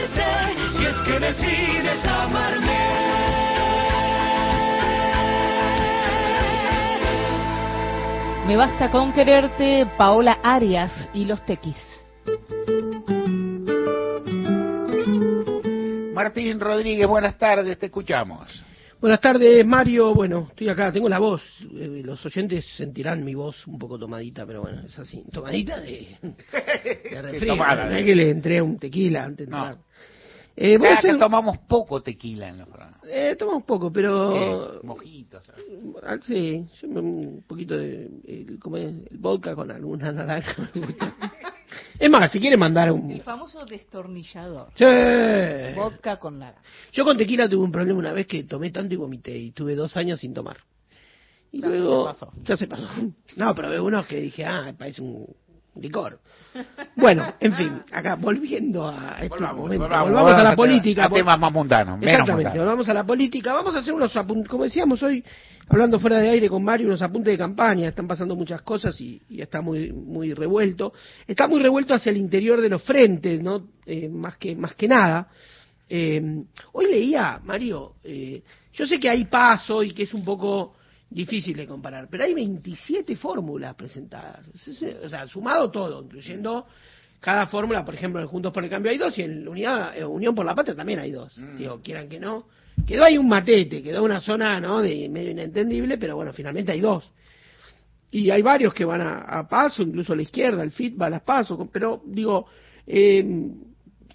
que 1.07 1.21
decides 1.21 2.05
amarme. 2.05 2.77
Me 8.49 8.57
basta 8.57 8.91
con 8.91 9.13
quererte, 9.13 9.87
Paola 9.97 10.39
Arias 10.43 10.93
y 11.15 11.25
los 11.25 11.45
Tequis. 11.45 11.77
Martín 16.13 16.59
Rodríguez, 16.59 17.07
buenas 17.07 17.39
tardes, 17.39 17.79
te 17.79 17.87
escuchamos. 17.87 18.65
Buenas 19.01 19.21
tardes, 19.21 19.65
Mario. 19.65 20.15
Bueno, 20.15 20.49
estoy 20.51 20.69
acá, 20.71 20.91
tengo 20.91 21.09
la 21.09 21.19
voz. 21.19 21.43
Eh, 21.75 22.01
los 22.03 22.25
oyentes 22.25 22.65
sentirán 22.77 23.25
mi 23.25 23.35
voz 23.35 23.67
un 23.67 23.79
poco 23.79 23.99
tomadita, 23.99 24.47
pero 24.47 24.63
bueno, 24.63 24.83
es 24.87 24.99
así. 24.99 25.23
Tomadita 25.31 25.81
de, 25.81 26.17
de 26.23 27.57
no 27.57 27.91
es 27.91 28.05
que 28.05 28.17
le 28.17 28.31
entré 28.31 28.63
un 28.63 28.79
tequila 28.79 29.25
antes 29.25 29.49
de 29.49 29.55
entrar. 29.55 29.86
Eh, 30.59 30.79
tomamos 31.19 31.59
poco 31.59 32.01
tequila 32.01 32.49
en 32.49 32.59
los 32.59 32.69
programas. 32.69 33.01
Eh, 33.05 33.37
tomamos 33.39 33.65
poco, 33.65 33.93
pero... 33.93 34.33
Sí, 34.33 34.87
mojitos. 34.87 35.51
Ah, 36.03 36.17
sí, 36.23 36.67
un 36.85 37.45
poquito 37.47 37.77
de... 37.77 38.09
El, 38.27 38.59
¿cómo 38.59 38.79
es? 38.79 38.87
el 39.11 39.19
vodka 39.19 39.55
con 39.55 39.71
alguna 39.71 40.13
naranja. 40.13 40.71
es 41.99 42.11
más, 42.11 42.33
si 42.33 42.41
quiere 42.41 42.57
mandar 42.57 42.91
un... 42.91 43.11
El 43.11 43.21
famoso 43.21 43.67
destornillador. 43.67 44.71
Sí. 44.75 44.85
Vodka 45.75 46.19
con 46.19 46.39
naranja. 46.39 46.63
Yo 46.91 47.05
con 47.05 47.19
tequila 47.19 47.49
tuve 47.49 47.63
un 47.63 47.73
problema 47.73 47.99
una 47.99 48.15
vez 48.15 48.27
que 48.27 48.45
tomé 48.45 48.71
tanto 48.71 48.95
y 48.95 48.97
vomité 48.97 49.37
y 49.37 49.51
tuve 49.51 49.75
dos 49.75 49.95
años 49.99 50.21
sin 50.21 50.33
tomar. 50.33 50.57
Y 51.53 51.61
luego... 51.61 52.07
Pasó. 52.07 52.33
Ya 52.45 52.57
se 52.57 52.67
pasó. 52.67 52.89
No, 53.37 53.55
pero 53.55 53.69
veo 53.69 53.85
unos 53.85 54.07
que 54.07 54.21
dije, 54.21 54.47
ah, 54.47 54.75
parece 54.77 55.03
un 55.03 55.27
licor. 55.81 56.21
Bueno, 56.97 57.35
en 57.39 57.53
fin, 57.53 57.83
acá 57.93 58.15
volviendo 58.15 58.89
a 58.89 59.19
este 59.21 59.41
momento, 59.41 59.89
volvamos, 59.89 60.33
a 60.33 60.43
la 60.43 60.57
política. 60.57 61.05
A 61.05 61.11
temas 61.11 61.39
más 61.39 61.53
mundanos. 61.53 61.99
Exactamente, 62.03 62.59
volvamos 62.59 62.89
a 62.89 62.95
la 62.95 63.05
política. 63.05 63.53
Vamos 63.53 63.75
a 63.75 63.79
hacer 63.79 63.93
unos 63.93 64.17
apuntes, 64.17 64.49
como 64.49 64.65
decíamos 64.65 65.03
hoy, 65.03 65.23
hablando 65.69 65.99
fuera 65.99 66.19
de 66.19 66.31
aire 66.31 66.49
con 66.49 66.65
Mario, 66.65 66.87
unos 66.87 67.03
apuntes 67.03 67.33
de 67.33 67.39
campaña. 67.39 67.89
Están 67.89 68.07
pasando 68.07 68.35
muchas 68.35 68.63
cosas 68.63 68.99
y, 69.01 69.21
está 69.39 69.61
muy 69.61 69.93
muy 69.93 70.33
revuelto. 70.33 70.93
Está 71.27 71.47
muy 71.47 71.61
revuelto 71.63 71.95
hacia 71.95 72.11
el 72.11 72.17
interior 72.17 72.61
de 72.61 72.69
los 72.69 72.83
frentes, 72.83 73.43
¿no? 73.43 73.69
Eh, 73.85 74.09
más 74.09 74.37
que 74.37 74.57
más 74.57 74.75
que 74.75 74.89
nada. 74.89 75.29
Eh, 75.89 76.43
hoy 76.73 76.87
leía, 76.87 77.41
Mario, 77.45 77.95
eh, 78.03 78.43
yo 78.73 78.87
sé 78.87 78.99
que 78.99 79.09
hay 79.09 79.27
paso 79.27 79.83
y 79.83 79.93
que 79.93 80.03
es 80.03 80.15
un 80.15 80.25
poco 80.25 80.75
difícil 81.09 81.57
de 81.57 81.67
comparar, 81.67 82.09
pero 82.11 82.25
hay 82.25 82.35
27 82.35 83.17
fórmulas 83.17 83.75
presentadas, 83.75 84.49
o 85.03 85.09
sea, 85.09 85.27
sumado 85.27 85.71
todo, 85.71 86.03
incluyendo 86.03 86.67
cada 87.21 87.47
fórmula, 87.47 87.85
por 87.85 87.95
ejemplo, 87.95 88.21
en 88.21 88.27
Juntos 88.27 88.53
por 88.53 88.65
el 88.65 88.71
Cambio 88.71 88.91
hay 88.91 88.99
dos 88.99 89.17
y 89.19 89.23
en 89.23 89.47
Unidad, 89.47 89.97
Unión 90.07 90.35
por 90.35 90.45
la 90.45 90.55
Patria 90.55 90.75
también 90.75 90.99
hay 90.99 91.13
dos, 91.13 91.37
mm. 91.39 91.57
digo, 91.57 91.81
quieran 91.81 92.09
que 92.09 92.19
no, 92.19 92.47
quedó 92.87 93.05
ahí 93.05 93.19
un 93.19 93.29
matete, 93.29 93.83
quedó 93.83 94.05
una 94.05 94.21
zona, 94.21 94.61
¿no?, 94.61 94.83
de 94.83 95.09
medio 95.09 95.31
inentendible, 95.31 95.97
pero 95.97 96.17
bueno, 96.17 96.33
finalmente 96.33 96.73
hay 96.73 96.81
dos. 96.81 97.11
Y 98.11 98.31
hay 98.31 98.43
varios 98.43 98.73
que 98.73 98.85
van 98.85 99.01
a, 99.03 99.47
paso, 99.49 99.83
incluso 99.83 100.13
a 100.13 100.17
la 100.17 100.23
izquierda, 100.23 100.63
el 100.63 100.71
FIT 100.71 101.01
va 101.01 101.07
a 101.07 101.11
las 101.11 101.23
pasos, 101.23 101.59
pero 101.73 102.03
digo, 102.07 102.47
eh, 102.87 103.25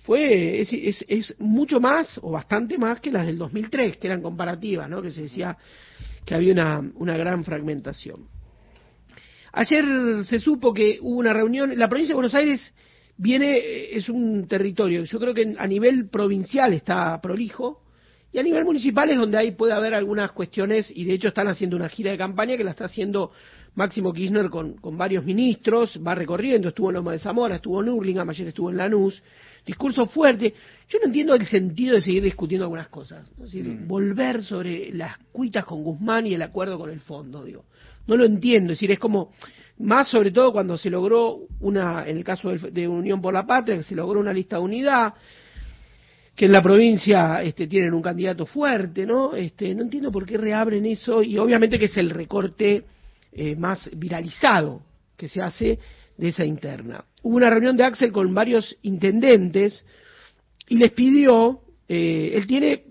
fue 0.04 0.62
es, 0.62 0.73
es, 0.73 1.06
es, 1.08 1.36
mucho 1.39 1.80
más 1.80 2.19
o 2.23 2.32
bastante 2.32 2.77
más 2.77 2.99
que 2.99 3.12
las 3.12 3.25
del 3.25 3.38
2003, 3.38 3.97
que 3.97 4.08
eran 4.08 4.21
comparativas, 4.21 4.89
¿no? 4.89 5.01
Que 5.01 5.12
se 5.12 5.23
decía 5.23 5.58
que 6.25 6.36
había 6.36 6.53
una, 6.53 6.81
una 6.95 7.17
gran 7.17 7.43
fragmentación. 7.43 8.27
Ayer 9.53 9.86
se 10.27 10.39
supo 10.39 10.73
que 10.73 10.99
hubo 11.01 11.17
una 11.17 11.34
reunión, 11.34 11.77
la 11.77 11.89
provincia 11.89 12.13
de 12.13 12.15
Buenos 12.15 12.36
Aires 12.36 12.73
viene, 13.17 13.57
eh, 13.57 13.97
es 13.97 14.07
un 14.10 14.47
territorio, 14.47 15.03
yo 15.03 15.19
creo 15.19 15.34
que 15.34 15.55
a 15.57 15.67
nivel 15.67 16.10
provincial 16.10 16.73
está 16.73 17.19
prolijo, 17.21 17.81
y 18.34 18.39
a 18.39 18.43
nivel 18.43 18.63
municipal 18.63 19.10
es 19.10 19.17
donde 19.17 19.38
ahí 19.38 19.51
puede 19.51 19.73
haber 19.73 19.93
algunas 19.93 20.31
cuestiones, 20.31 20.89
y 20.95 21.03
de 21.03 21.13
hecho 21.13 21.27
están 21.27 21.49
haciendo 21.49 21.75
una 21.75 21.89
gira 21.89 22.12
de 22.12 22.17
campaña 22.17 22.55
que 22.55 22.63
la 22.63 22.71
está 22.71 22.86
haciendo 22.86 23.31
Máximo 23.75 24.13
Kirchner 24.13 24.49
con, 24.49 24.75
con 24.77 24.97
varios 24.97 25.25
ministros, 25.25 25.99
va 26.05 26.15
recorriendo, 26.15 26.69
estuvo 26.69 26.89
en 26.89 26.95
Loma 26.95 27.12
de 27.12 27.19
Zamora, 27.19 27.55
estuvo 27.55 27.81
en 27.81 27.89
Urlingham, 27.89 28.29
ayer 28.29 28.47
estuvo 28.47 28.69
en 28.69 28.77
Lanús, 28.77 29.21
discurso 29.65 30.06
fuerte. 30.06 30.54
Yo 30.89 31.00
no 31.00 31.06
entiendo 31.06 31.36
el 31.36 31.45
sentido 31.47 31.95
de 31.95 32.02
seguir 32.02 32.24
discutiendo 32.24 32.65
algunas 32.65 32.89
cosas. 32.89 33.30
Mm. 33.38 33.88
volver 33.88 34.41
sobre 34.41 34.93
las 34.93 35.17
cuitas 35.32 35.65
con 35.65 35.84
Guzmán 35.84 36.28
y 36.28 36.34
el 36.34 36.41
acuerdo 36.41 36.78
con 36.78 36.89
el 36.89 37.02
fondo, 37.02 37.43
digo. 37.43 37.65
No 38.08 38.17
lo 38.17 38.26
entiendo. 38.26 38.74
Es 38.74 38.80
decir, 38.80 38.91
es 38.91 39.00
como, 39.00 39.32
más 39.78 40.10
sobre 40.10 40.32
todo 40.32 40.52
cuando 40.52 40.78
se 40.78 40.89
logró 40.89 41.39
una, 41.60 42.06
en 42.08 42.17
el 42.17 42.24
caso 42.24 42.50
de, 42.50 42.88
Unión 42.88 43.21
por 43.21 43.34
la 43.34 43.45
Patria, 43.45 43.78
que 43.78 43.84
se 43.84 43.95
logró 43.95 44.19
una 44.19 44.34
lista 44.34 44.58
de 44.58 44.63
unidad, 44.63 45.13
que 46.36 46.45
en 46.45 46.52
la 46.52 46.62
provincia 46.62 47.41
este, 47.43 47.67
tienen 47.67 47.93
un 47.93 48.02
candidato 48.02 48.45
fuerte, 48.45 49.06
¿no? 49.06 49.36
Este, 49.36 49.76
no 49.76 49.84
entiendo 49.84 50.12
por 50.12 50.26
qué 50.26 50.38
reabren 50.38 50.86
eso 50.86 51.21
y 51.21 51.38
obviamente 51.38 51.78
que 51.78 51.86
es 51.86 51.97
el 51.97 52.10
recorte 52.10 52.84
eh, 53.34 53.56
más 53.56 53.89
viralizado 53.95 54.82
que 55.15 55.28
se 55.28 55.41
hace 55.41 55.80
de 56.17 56.30
esa 56.30 56.45
interna. 56.45 57.06
Hubo 57.24 57.38
una 57.38 57.50
reunión 57.50 57.78
de 57.78 57.84
Axel 57.84 58.12
con 58.12 58.34
varios 58.34 58.78
intendentes 58.82 59.86
y 60.67 60.78
les 60.78 60.91
pidió, 60.91 61.62
eh, 61.88 62.32
él 62.34 62.47
tiene, 62.47 62.86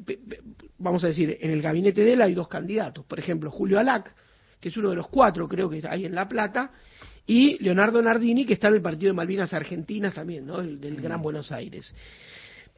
vamos 0.79 1.05
a 1.05 1.09
decir, 1.09 1.39
en 1.41 1.51
el 1.51 1.63
gabinete 1.63 2.05
de 2.05 2.13
él 2.13 2.23
hay 2.23 2.35
dos 2.35 2.49
candidatos, 2.49 3.05
por 3.05 3.19
ejemplo, 3.19 3.51
Julio 3.51 3.79
Alac, 3.79 4.15
que 4.61 4.69
es 4.69 4.77
uno 4.77 4.91
de 4.91 4.97
los 4.97 5.09
cuatro, 5.09 5.49
creo 5.49 5.69
que 5.71 5.83
hay 5.89 6.05
en 6.05 6.15
La 6.15 6.29
Plata, 6.29 6.73
y 7.27 7.63
Leonardo 7.63 8.03
Nardini, 8.03 8.45
que 8.45 8.55
está 8.55 8.69
en 8.69 8.75
el 8.75 8.83
Partido 8.83 9.13
de 9.13 9.17
Malvinas 9.17 9.53
Argentinas 9.55 10.15
también, 10.15 10.47
¿no? 10.47 10.59
del 10.59 10.99
mm. 10.99 11.03
Gran 11.03 11.23
Buenos 11.23 11.53
Aires. 11.53 11.95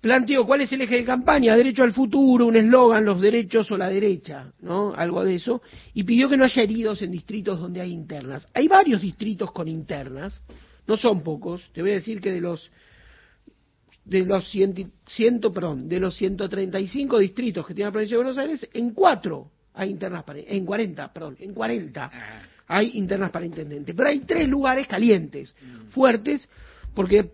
Planteó 0.03 0.45
cuál 0.45 0.63
es 0.63 0.73
el 0.73 0.81
eje 0.81 0.97
de 0.97 1.05
campaña, 1.05 1.57
derecho 1.57 1.85
al 1.85 1.93
futuro, 1.93 2.47
un 2.47 2.57
eslogan, 2.57 3.05
los 3.05 3.21
derechos 3.21 3.71
o 3.71 3.77
la 3.77 3.89
derecha, 3.89 4.53
¿no? 4.61 4.93
Algo 4.93 5.25
de 5.25 5.37
eso, 5.37 5.63
y 5.95 6.03
pidió 6.03 6.29
que 6.29 6.37
no 6.37 6.43
haya 6.43 6.61
heridos 6.61 7.03
en 7.03 7.13
distritos 7.13 7.61
donde 7.61 7.81
hay 7.81 7.93
internas. 7.93 8.49
Hay 8.53 8.67
varios 8.67 9.01
distritos 9.01 9.53
con 9.53 9.69
internas, 9.69 10.43
no 10.89 10.97
son 10.97 11.23
pocos, 11.23 11.71
te 11.73 11.83
voy 11.83 11.93
a 11.93 11.95
decir 11.95 12.21
que 12.21 12.33
de 12.33 12.41
los 12.41 12.69
de 14.05 14.25
los 14.25 14.51
ciento, 14.51 15.53
perdón, 15.53 15.89
de 15.89 16.01
los 16.01 16.17
135 16.17 17.21
distritos 17.21 17.65
que 17.65 17.73
tiene 17.73 17.87
la 17.87 17.93
provincia 17.93 18.17
de 18.17 18.25
Buenos 18.25 18.39
Aires, 18.39 18.69
en 18.73 18.91
cuatro 18.91 19.53
hay 19.73 19.91
internas 19.91 20.25
para, 20.25 20.41
en 20.41 20.67
40, 20.67 21.13
perdón, 21.13 21.37
en 21.39 21.55
40 21.55 22.11
ah. 22.13 22.43
hay 22.67 22.91
internas 22.99 23.31
para 23.31 23.47
intendente. 23.47 23.95
Pero 23.95 24.09
hay 24.09 24.19
tres 24.19 24.49
lugares 24.49 24.89
calientes, 24.89 25.55
fuertes, 25.91 26.51
porque 26.93 27.31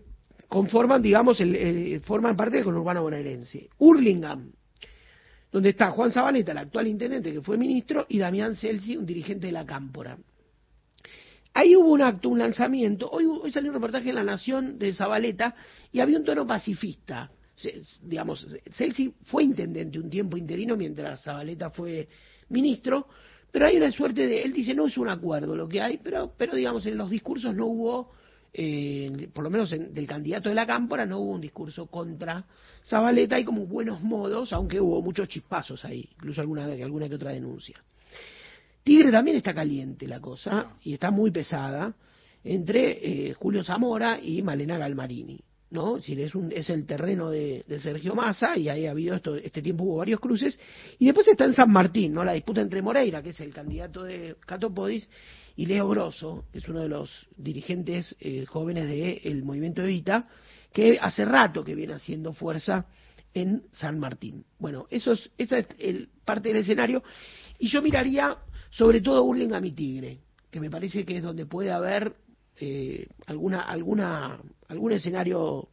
conforman, 0.49 1.01
digamos, 1.01 1.39
el, 1.39 2.01
forman 2.01 2.35
parte 2.35 2.57
del 2.57 2.65
conurbano 2.65 3.03
bonaerense. 3.03 3.69
Hurlingham, 3.77 4.51
donde 5.51 5.69
está 5.69 5.91
Juan 5.91 6.11
Zabaleta, 6.11 6.51
el 6.51 6.57
actual 6.57 6.87
intendente 6.87 7.31
que 7.31 7.41
fue 7.41 7.57
ministro, 7.57 8.05
y 8.09 8.17
Damián 8.17 8.55
Celsi, 8.55 8.97
un 8.97 9.05
dirigente 9.05 9.47
de 9.47 9.53
la 9.53 9.65
Cámpora. 9.65 10.17
Ahí 11.53 11.75
hubo 11.75 11.91
un 11.91 12.01
acto, 12.01 12.29
un 12.29 12.39
lanzamiento. 12.39 13.09
Hoy, 13.09 13.25
hoy 13.25 13.51
salió 13.51 13.69
un 13.69 13.75
reportaje 13.75 14.09
en 14.09 14.15
La 14.15 14.23
Nación 14.23 14.77
de 14.77 14.91
Zabaleta 14.93 15.55
y 15.91 15.99
había 15.99 16.17
un 16.17 16.25
tono 16.25 16.45
pacifista. 16.45 17.31
digamos, 18.01 18.45
Celsi 18.71 19.13
fue 19.23 19.43
intendente 19.43 19.99
un 19.99 20.09
tiempo 20.09 20.35
interino 20.35 20.75
mientras 20.75 21.23
Zabaleta 21.23 21.69
fue 21.69 22.07
ministro, 22.49 23.07
pero 23.51 23.67
hay 23.67 23.77
una 23.77 23.91
suerte 23.91 24.25
de, 24.25 24.43
él 24.43 24.53
dice, 24.53 24.73
no 24.73 24.87
es 24.87 24.97
un 24.97 25.09
acuerdo 25.09 25.55
lo 25.55 25.67
que 25.67 25.81
hay, 25.81 25.97
pero, 25.97 26.33
pero 26.35 26.55
digamos, 26.55 26.85
en 26.85 26.97
los 26.97 27.09
discursos 27.09 27.53
no 27.55 27.67
hubo 27.67 28.18
eh, 28.53 29.29
por 29.33 29.43
lo 29.43 29.49
menos 29.49 29.69
del 29.69 30.07
candidato 30.07 30.49
de 30.49 30.55
la 30.55 30.65
Cámpora, 30.65 31.05
no 31.05 31.19
hubo 31.19 31.33
un 31.33 31.41
discurso 31.41 31.87
contra 31.87 32.45
Zabaleta, 32.85 33.35
hay 33.35 33.43
como 33.43 33.65
buenos 33.65 34.01
modos, 34.01 34.51
aunque 34.53 34.81
hubo 34.81 35.01
muchos 35.01 35.27
chispazos 35.27 35.85
ahí, 35.85 36.09
incluso 36.15 36.41
alguna, 36.41 36.65
alguna 36.65 37.07
que 37.07 37.15
otra 37.15 37.31
denuncia. 37.31 37.75
Tigre 38.83 39.11
también 39.11 39.37
está 39.37 39.53
caliente 39.53 40.07
la 40.07 40.19
cosa, 40.19 40.75
y 40.83 40.93
está 40.93 41.11
muy 41.11 41.31
pesada, 41.31 41.93
entre 42.43 43.29
eh, 43.29 43.33
Julio 43.33 43.63
Zamora 43.63 44.19
y 44.21 44.41
Malena 44.41 44.77
Galmarini. 44.77 45.39
¿no? 45.71 45.97
Es, 45.97 46.09
es, 46.09 46.35
un, 46.35 46.51
es 46.51 46.69
el 46.69 46.85
terreno 46.85 47.29
de, 47.29 47.63
Sergio 47.79 48.15
Massa 48.15 48.57
y 48.57 48.69
ahí 48.69 48.85
ha 48.85 48.91
habido 48.91 49.15
esto, 49.15 49.35
este 49.35 49.61
tiempo 49.61 49.83
hubo 49.83 49.97
varios 49.97 50.19
cruces. 50.19 50.59
Y 50.97 51.05
después 51.05 51.27
está 51.27 51.45
en 51.45 51.53
San 51.53 51.71
Martín, 51.71 52.13
¿no? 52.13 52.23
La 52.23 52.33
disputa 52.33 52.61
entre 52.61 52.81
Moreira, 52.81 53.21
que 53.21 53.29
es 53.29 53.39
el 53.39 53.53
candidato 53.53 54.03
de 54.03 54.35
Catopodis, 54.45 55.07
y 55.59 55.65
Leo 55.65 55.89
Grosso, 55.89 56.45
que 56.53 56.59
es 56.59 56.69
uno 56.69 56.79
de 56.79 56.87
los 56.87 57.11
dirigentes 57.35 58.15
eh, 58.21 58.45
jóvenes 58.45 58.87
del 58.87 59.43
movimiento 59.43 59.83
Evita, 59.83 60.25
que 60.71 60.97
hace 61.01 61.25
rato 61.25 61.65
que 61.65 61.75
viene 61.75 61.95
haciendo 61.95 62.31
fuerza 62.31 62.85
en 63.33 63.63
San 63.73 63.99
Martín. 63.99 64.45
Bueno, 64.57 64.87
eso 64.89 65.11
es, 65.11 65.29
esa 65.37 65.57
es 65.57 65.67
el, 65.79 66.07
parte 66.23 66.47
del 66.47 66.59
escenario. 66.59 67.03
Y 67.59 67.67
yo 67.67 67.81
miraría 67.81 68.37
sobre 68.69 69.01
todo 69.01 69.25
Burlingame 69.25 69.59
mi 69.59 69.71
Tigre, 69.73 70.19
que 70.49 70.61
me 70.61 70.69
parece 70.69 71.03
que 71.03 71.17
es 71.17 71.23
donde 71.23 71.45
puede 71.45 71.71
haber 71.71 72.15
eh, 72.55 73.07
alguna, 73.25 73.63
alguna, 73.63 74.39
algún 74.69 74.93
escenario, 74.93 75.67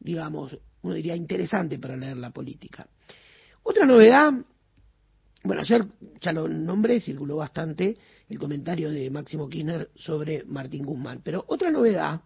digamos, 0.00 0.56
uno 0.80 0.94
diría 0.94 1.14
interesante 1.14 1.78
para 1.78 1.98
leer 1.98 2.16
la 2.16 2.30
política. 2.30 2.88
Otra 3.62 3.84
novedad, 3.84 4.32
bueno, 5.44 5.62
ayer 5.62 5.84
ya 6.20 6.32
lo 6.32 6.48
nombré, 6.48 7.00
circuló 7.00 7.36
bastante 7.36 7.96
el 8.28 8.38
comentario 8.38 8.90
de 8.90 9.10
Máximo 9.10 9.48
Kirchner 9.48 9.90
sobre 9.94 10.44
Martín 10.44 10.84
Guzmán, 10.84 11.20
pero 11.22 11.44
otra 11.46 11.70
novedad, 11.70 12.20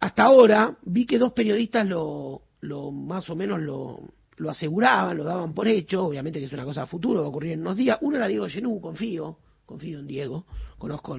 hasta 0.00 0.22
ahora 0.22 0.76
vi 0.82 1.06
que 1.06 1.18
dos 1.18 1.32
periodistas 1.32 1.86
lo, 1.86 2.42
lo 2.64 2.90
más 2.90 3.28
o 3.30 3.36
menos 3.36 3.60
lo, 3.60 4.00
aseguraban, 4.48 5.16
lo 5.16 5.24
daban 5.24 5.54
por 5.54 5.68
hecho, 5.68 6.06
obviamente 6.06 6.38
que 6.38 6.46
es 6.46 6.52
una 6.52 6.64
cosa 6.64 6.82
a 6.82 6.86
futuro, 6.86 7.20
va 7.20 7.26
a 7.26 7.28
ocurrir 7.28 7.52
en 7.52 7.60
unos 7.60 7.76
días. 7.76 7.98
Uno 8.00 8.16
era 8.16 8.26
Diego 8.26 8.48
Genú, 8.48 8.80
confío, 8.80 9.38
confío 9.66 10.00
en 10.00 10.06
Diego, 10.06 10.46
conozco, 10.78 11.18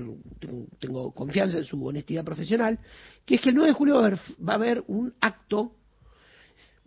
tengo, 0.80 1.12
confianza 1.12 1.58
en 1.58 1.64
su 1.64 1.84
honestidad 1.86 2.24
profesional, 2.24 2.80
que 3.26 3.36
es 3.36 3.42
que 3.42 3.50
el 3.50 3.56
9 3.56 3.70
de 3.70 3.74
julio 3.74 4.02
va 4.02 4.54
a, 4.54 4.56
haber, 4.56 4.84
un 4.88 5.14
acto, 5.22 5.74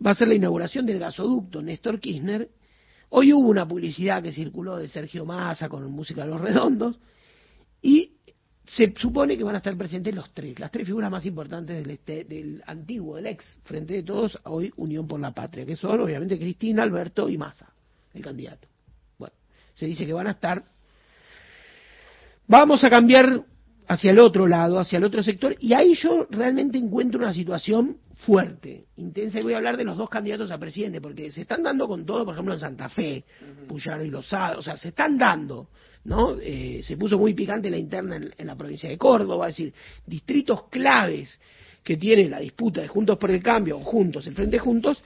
va 0.05 0.11
a 0.11 0.15
ser 0.15 0.27
la 0.27 0.35
inauguración 0.35 0.85
del 0.85 0.99
gasoducto 0.99 1.61
Néstor 1.61 1.99
Kirchner. 1.99 2.49
Hoy 3.09 3.33
hubo 3.33 3.47
una 3.47 3.67
publicidad 3.67 4.21
que 4.21 4.31
circuló 4.31 4.77
de 4.77 4.87
Sergio 4.87 5.25
Massa 5.25 5.67
con 5.67 5.89
música 5.91 6.23
de 6.23 6.29
los 6.29 6.41
redondos 6.41 6.99
y 7.81 8.13
se 8.65 8.93
supone 8.97 9.35
que 9.35 9.43
van 9.43 9.55
a 9.55 9.57
estar 9.57 9.75
presentes 9.75 10.13
los 10.13 10.31
tres, 10.31 10.59
las 10.59 10.71
tres 10.71 10.85
figuras 10.85 11.09
más 11.09 11.25
importantes 11.25 11.77
del, 11.77 11.89
este, 11.89 12.23
del 12.23 12.61
antiguo, 12.67 13.15
del 13.15 13.27
ex 13.27 13.57
Frente 13.63 13.95
de 13.95 14.03
Todos, 14.03 14.37
hoy 14.43 14.71
Unión 14.75 15.07
por 15.07 15.19
la 15.19 15.31
Patria, 15.31 15.65
que 15.65 15.75
son 15.75 15.99
obviamente 16.01 16.37
Cristina, 16.37 16.83
Alberto 16.83 17.27
y 17.29 17.37
Massa, 17.37 17.73
el 18.13 18.21
candidato. 18.21 18.67
Bueno, 19.17 19.33
se 19.73 19.87
dice 19.87 20.05
que 20.05 20.13
van 20.13 20.27
a 20.27 20.31
estar 20.31 20.63
Vamos 22.49 22.83
a 22.83 22.89
cambiar 22.89 23.43
hacia 23.89 24.11
el 24.11 24.19
otro 24.19 24.47
lado, 24.47 24.79
hacia 24.79 24.97
el 24.97 25.03
otro 25.03 25.23
sector, 25.23 25.55
y 25.59 25.73
ahí 25.73 25.95
yo 25.95 26.27
realmente 26.29 26.77
encuentro 26.77 27.19
una 27.19 27.33
situación 27.33 27.97
fuerte, 28.17 28.85
intensa, 28.97 29.39
y 29.39 29.43
voy 29.43 29.53
a 29.53 29.57
hablar 29.57 29.77
de 29.77 29.83
los 29.83 29.97
dos 29.97 30.07
candidatos 30.11 30.51
a 30.51 30.59
presidente, 30.59 31.01
porque 31.01 31.31
se 31.31 31.41
están 31.41 31.63
dando 31.63 31.87
con 31.87 32.05
todo, 32.05 32.23
por 32.23 32.35
ejemplo, 32.35 32.53
en 32.53 32.59
Santa 32.59 32.87
Fe, 32.87 33.25
Puyaro 33.67 34.05
y 34.05 34.11
Lozada, 34.11 34.59
o 34.59 34.61
sea, 34.61 34.77
se 34.77 34.89
están 34.89 35.17
dando, 35.17 35.69
¿no? 36.03 36.37
Eh, 36.39 36.81
se 36.83 36.97
puso 36.97 37.17
muy 37.17 37.33
picante 37.33 37.71
la 37.71 37.77
interna 37.77 38.17
en, 38.17 38.31
en, 38.37 38.45
la 38.45 38.55
provincia 38.55 38.87
de 38.87 38.97
Córdoba, 38.99 39.49
es 39.49 39.57
decir, 39.57 39.73
distritos 40.05 40.69
claves 40.69 41.39
que 41.83 41.97
tiene 41.97 42.29
la 42.29 42.41
disputa 42.41 42.81
de 42.81 42.87
Juntos 42.87 43.17
por 43.17 43.31
el 43.31 43.41
Cambio, 43.41 43.79
o 43.79 43.83
Juntos, 43.83 44.27
el 44.27 44.35
Frente 44.35 44.59
Juntos, 44.59 45.01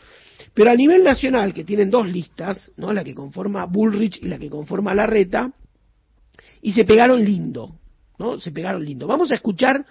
pero 0.54 0.72
a 0.72 0.76
nivel 0.76 1.06
nacional, 1.06 1.54
que 1.54 1.63
tienen 1.63 1.89
dos 1.89 2.06
listas, 2.06 2.69
¿no? 2.76 2.91
La 2.91 3.06
que 3.06 3.15
conforma 3.15 3.65
Bullrich 3.65 4.22
y 4.22 4.28
la 4.28 4.38
que 4.38 4.50
conforma 4.50 4.93
Larreta, 4.93 5.54
y 6.62 6.74
se 6.74 6.84
pegaron 6.84 7.24
lindo, 7.24 7.80
¿no? 8.17 8.39
Se 8.39 8.52
pegaron 8.52 8.84
lindo. 8.84 9.08
Vamos 9.08 9.32
a 9.32 9.36
escuchar, 9.36 9.86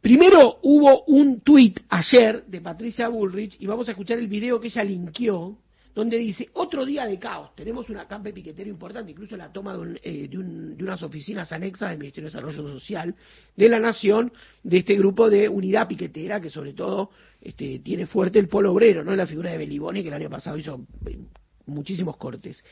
primero 0.00 0.58
hubo 0.62 1.04
un 1.04 1.40
tuit 1.40 1.80
ayer 1.88 2.44
de 2.46 2.60
Patricia 2.60 3.08
Bullrich 3.08 3.56
y 3.60 3.66
vamos 3.66 3.88
a 3.88 3.92
escuchar 3.92 4.18
el 4.18 4.28
video 4.28 4.60
que 4.60 4.68
ella 4.68 4.84
linkeó, 4.84 5.58
donde 5.94 6.18
dice, 6.18 6.50
otro 6.52 6.84
día 6.84 7.06
de 7.06 7.18
caos, 7.18 7.54
tenemos 7.54 7.88
un 7.88 7.96
acampe 7.96 8.30
piquetero 8.30 8.68
importante, 8.68 9.12
incluso 9.12 9.34
la 9.34 9.50
toma 9.50 9.74
de, 9.78 9.98
eh, 10.02 10.28
de, 10.28 10.36
unas 10.38 11.02
oficinas 11.02 11.50
anexas 11.52 11.88
del 11.88 11.98
Ministerio 11.98 12.28
de 12.28 12.34
Desarrollo 12.34 12.78
Social 12.78 13.14
de 13.56 13.68
la 13.70 13.78
Nación, 13.78 14.30
de 14.62 14.76
este 14.76 14.94
grupo 14.94 15.30
de 15.30 15.48
unidad 15.48 15.88
piquetera, 15.88 16.38
que 16.38 16.50
sobre 16.50 16.74
todo 16.74 17.10
este, 17.40 17.78
tiene 17.78 18.04
fuerte 18.04 18.38
el 18.38 18.46
polo 18.46 18.72
obrero, 18.72 19.04
¿no? 19.04 19.16
La 19.16 19.26
figura 19.26 19.52
de 19.52 19.56
Beliboni, 19.56 20.02
que 20.02 20.08
el 20.08 20.14
año 20.14 20.28
pasado 20.28 20.58
hizo 20.58 20.86
eh, 21.06 21.16
muchísimos 21.64 22.18
cortes. 22.18 22.62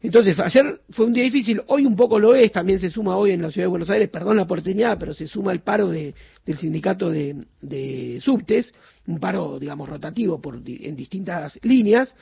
Entonces, 0.00 0.38
ayer 0.38 0.80
fue 0.90 1.06
un 1.06 1.12
día 1.12 1.24
difícil, 1.24 1.60
hoy 1.66 1.84
un 1.84 1.96
poco 1.96 2.20
lo 2.20 2.34
es, 2.34 2.52
también 2.52 2.78
se 2.78 2.88
suma 2.88 3.16
hoy 3.16 3.32
en 3.32 3.42
la 3.42 3.50
ciudad 3.50 3.64
de 3.64 3.70
Buenos 3.70 3.90
Aires, 3.90 4.08
perdón 4.08 4.36
la 4.36 4.44
oportunidad, 4.44 4.96
pero 4.96 5.12
se 5.12 5.26
suma 5.26 5.50
el 5.50 5.60
paro 5.60 5.88
de, 5.88 6.14
del 6.46 6.56
sindicato 6.56 7.10
de, 7.10 8.20
subtes, 8.22 8.72
un 9.08 9.18
paro, 9.18 9.58
digamos, 9.58 9.88
rotativo 9.88 10.40
por, 10.40 10.62
en 10.64 10.94
distintas 10.94 11.58
líneas, 11.62 12.14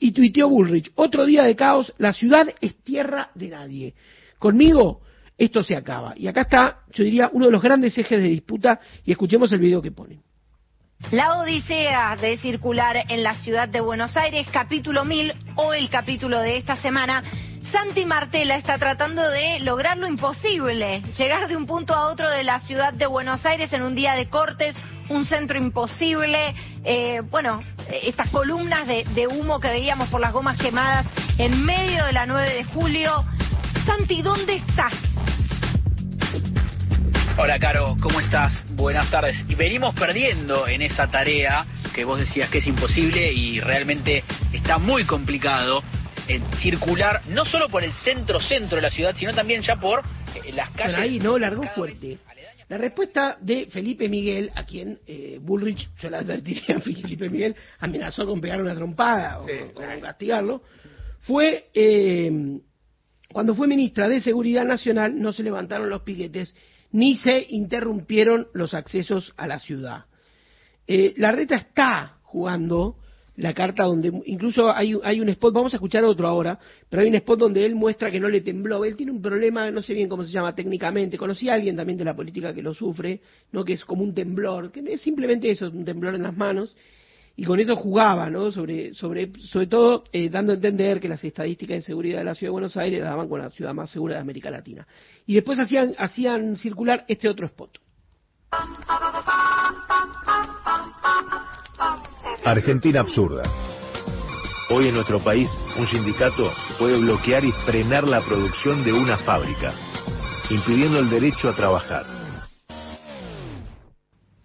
y 0.00 0.10
tuiteó 0.10 0.48
Bullrich, 0.48 0.90
otro 0.96 1.24
día 1.24 1.44
de 1.44 1.54
caos, 1.54 1.94
la 1.98 2.12
ciudad 2.12 2.48
es 2.60 2.74
tierra 2.82 3.30
de 3.36 3.48
nadie. 3.48 3.94
Conmigo 4.38 5.02
esto 5.38 5.62
se 5.62 5.74
acaba. 5.74 6.14
Y 6.16 6.26
acá 6.26 6.42
está, 6.42 6.80
yo 6.92 7.02
diría, 7.04 7.30
uno 7.32 7.46
de 7.46 7.52
los 7.52 7.62
grandes 7.62 7.96
ejes 7.96 8.20
de 8.20 8.28
disputa, 8.28 8.80
y 9.04 9.12
escuchemos 9.12 9.52
el 9.52 9.60
video 9.60 9.80
que 9.80 9.92
pone. 9.92 10.20
La 11.08 11.38
Odisea 11.38 12.14
de 12.20 12.36
circular 12.36 13.04
en 13.08 13.24
la 13.24 13.34
ciudad 13.34 13.68
de 13.68 13.80
Buenos 13.80 14.16
Aires, 14.16 14.46
capítulo 14.52 15.04
1000 15.04 15.32
o 15.56 15.74
el 15.74 15.90
capítulo 15.90 16.38
de 16.38 16.56
esta 16.56 16.76
semana. 16.76 17.24
Santi 17.72 18.04
Martela 18.04 18.54
está 18.54 18.78
tratando 18.78 19.28
de 19.28 19.58
lograr 19.58 19.98
lo 19.98 20.06
imposible, 20.06 21.02
llegar 21.18 21.48
de 21.48 21.56
un 21.56 21.66
punto 21.66 21.94
a 21.94 22.06
otro 22.12 22.30
de 22.30 22.44
la 22.44 22.60
ciudad 22.60 22.92
de 22.92 23.06
Buenos 23.06 23.44
Aires 23.44 23.72
en 23.72 23.82
un 23.82 23.96
día 23.96 24.14
de 24.14 24.28
cortes, 24.28 24.76
un 25.08 25.24
centro 25.24 25.58
imposible, 25.58 26.54
eh, 26.84 27.22
bueno, 27.28 27.60
estas 28.02 28.30
columnas 28.30 28.86
de, 28.86 29.02
de 29.12 29.26
humo 29.26 29.58
que 29.58 29.68
veíamos 29.68 30.08
por 30.10 30.20
las 30.20 30.32
gomas 30.32 30.58
quemadas 30.58 31.06
en 31.38 31.64
medio 31.64 32.04
de 32.04 32.12
la 32.12 32.26
9 32.26 32.54
de 32.54 32.64
julio. 32.64 33.24
Santi, 33.84 34.22
¿dónde 34.22 34.56
estás? 34.56 34.94
Hola 37.42 37.58
Caro, 37.58 37.96
¿cómo 38.02 38.20
estás? 38.20 38.66
Buenas 38.76 39.10
tardes. 39.10 39.46
Y 39.48 39.54
venimos 39.54 39.94
perdiendo 39.94 40.68
en 40.68 40.82
esa 40.82 41.10
tarea 41.10 41.64
que 41.94 42.04
vos 42.04 42.20
decías 42.20 42.50
que 42.50 42.58
es 42.58 42.66
imposible 42.66 43.32
y 43.32 43.60
realmente 43.60 44.22
está 44.52 44.76
muy 44.76 45.06
complicado 45.06 45.82
en 46.28 46.44
circular 46.58 47.22
no 47.28 47.46
solo 47.46 47.70
por 47.70 47.82
el 47.82 47.94
centro-centro 47.94 48.76
de 48.76 48.82
la 48.82 48.90
ciudad, 48.90 49.16
sino 49.16 49.34
también 49.34 49.62
ya 49.62 49.76
por 49.76 50.00
eh, 50.34 50.52
las 50.52 50.68
calles... 50.72 50.98
ahí 50.98 51.18
no, 51.18 51.38
largó 51.38 51.62
fuerte. 51.74 52.18
La 52.68 52.76
respuesta 52.76 53.38
de 53.40 53.68
Felipe 53.70 54.06
Miguel, 54.10 54.50
a 54.54 54.64
quien 54.64 54.98
eh, 55.06 55.38
Bullrich, 55.40 55.88
yo 55.98 56.10
le 56.10 56.18
advertiría 56.18 56.76
a 56.76 56.80
Felipe 56.82 57.30
Miguel, 57.30 57.56
amenazó 57.78 58.26
con 58.26 58.38
pegar 58.38 58.60
una 58.60 58.74
trompada 58.74 59.38
o, 59.40 59.46
con 59.72 60.00
castigarlo, 60.02 60.62
fue 61.20 61.70
eh, 61.72 62.60
cuando 63.32 63.54
fue 63.54 63.66
ministra 63.66 64.08
de 64.08 64.20
Seguridad 64.20 64.66
Nacional 64.66 65.18
no 65.18 65.32
se 65.32 65.42
levantaron 65.42 65.88
los 65.88 66.02
piquetes 66.02 66.54
ni 66.92 67.16
se 67.16 67.46
interrumpieron 67.48 68.48
los 68.52 68.74
accesos 68.74 69.32
a 69.36 69.46
la 69.46 69.58
ciudad. 69.58 70.04
Eh, 70.86 71.14
la 71.16 71.32
reta 71.32 71.56
está 71.56 72.18
jugando 72.22 72.96
la 73.36 73.54
carta 73.54 73.84
donde 73.84 74.12
incluso 74.26 74.70
hay, 74.70 74.94
hay 75.02 75.20
un 75.20 75.28
spot, 75.30 75.54
vamos 75.54 75.72
a 75.72 75.76
escuchar 75.76 76.04
otro 76.04 76.28
ahora, 76.28 76.58
pero 76.88 77.02
hay 77.02 77.08
un 77.08 77.14
spot 77.14 77.38
donde 77.38 77.64
él 77.64 77.74
muestra 77.74 78.10
que 78.10 78.20
no 78.20 78.28
le 78.28 78.42
tembló. 78.42 78.84
Él 78.84 78.96
tiene 78.96 79.12
un 79.12 79.22
problema, 79.22 79.70
no 79.70 79.82
sé 79.82 79.94
bien 79.94 80.08
cómo 80.08 80.24
se 80.24 80.30
llama 80.30 80.54
técnicamente, 80.54 81.16
conocí 81.16 81.48
a 81.48 81.54
alguien 81.54 81.76
también 81.76 81.98
de 81.98 82.04
la 82.04 82.14
política 82.14 82.52
que 82.52 82.62
lo 82.62 82.74
sufre, 82.74 83.20
no 83.52 83.64
que 83.64 83.74
es 83.74 83.84
como 83.84 84.02
un 84.02 84.14
temblor, 84.14 84.70
que 84.70 84.80
es 84.86 85.00
simplemente 85.00 85.50
eso, 85.50 85.68
un 85.68 85.84
temblor 85.84 86.14
en 86.14 86.22
las 86.22 86.36
manos, 86.36 86.76
y 87.36 87.44
con 87.44 87.58
eso 87.58 87.76
jugaba, 87.76 88.28
¿no? 88.28 88.50
Sobre, 88.50 88.92
sobre, 88.94 89.32
sobre 89.38 89.66
todo 89.66 90.04
eh, 90.12 90.28
dando 90.28 90.52
a 90.52 90.56
entender 90.56 91.00
que 91.00 91.08
las 91.08 91.24
estadísticas 91.24 91.76
de 91.76 91.82
seguridad 91.82 92.18
de 92.18 92.24
la 92.24 92.34
ciudad 92.34 92.48
de 92.48 92.52
Buenos 92.52 92.76
Aires 92.76 93.00
daban 93.02 93.28
con 93.28 93.40
la 93.40 93.50
ciudad 93.50 93.72
más 93.72 93.90
segura 93.90 94.16
de 94.16 94.20
América 94.20 94.50
Latina. 94.50 94.86
Y 95.26 95.34
después 95.34 95.58
hacían, 95.58 95.94
hacían 95.96 96.56
circular 96.56 97.04
este 97.08 97.28
otro 97.28 97.46
spot. 97.46 97.78
Argentina 102.44 103.00
absurda. 103.00 103.42
Hoy 104.70 104.88
en 104.88 104.94
nuestro 104.94 105.18
país 105.20 105.48
un 105.78 105.86
sindicato 105.86 106.52
puede 106.78 106.98
bloquear 106.98 107.44
y 107.44 107.52
frenar 107.64 108.06
la 108.06 108.20
producción 108.20 108.84
de 108.84 108.92
una 108.92 109.18
fábrica, 109.18 109.72
impidiendo 110.48 110.98
el 110.98 111.10
derecho 111.10 111.48
a 111.48 111.56
trabajar. 111.56 112.06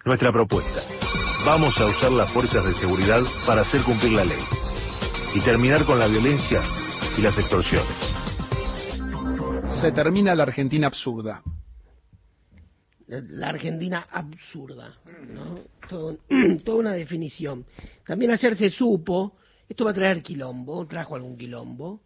Nuestra 0.04 0.32
propuesta. 0.32 1.05
Vamos 1.46 1.80
a 1.80 1.86
usar 1.86 2.12
las 2.12 2.34
fuerzas 2.34 2.66
de 2.66 2.74
seguridad 2.74 3.22
para 3.46 3.62
hacer 3.62 3.84
cumplir 3.84 4.14
la 4.14 4.26
ley 4.26 4.42
y 5.36 5.42
terminar 5.42 5.86
con 5.86 6.00
la 6.00 6.08
violencia 6.08 6.64
y 7.18 7.22
las 7.22 7.38
extorsiones. 7.38 7.96
Se 9.80 9.92
termina 9.92 10.34
la 10.34 10.44
Argentina 10.44 10.88
absurda 10.88 11.44
la 13.08 13.50
Argentina 13.50 14.08
absurda, 14.12 14.98
¿no? 15.28 15.56
toda 16.64 16.80
una 16.80 16.94
definición. 16.94 17.66
También 18.06 18.32
ayer 18.32 18.56
se 18.56 18.70
supo, 18.70 19.38
esto 19.70 19.86
va 19.86 19.92
a 19.92 19.94
traer 19.94 20.22
quilombo, 20.22 20.86
trajo 20.88 21.16
algún 21.16 21.38
quilombo, 21.38 22.02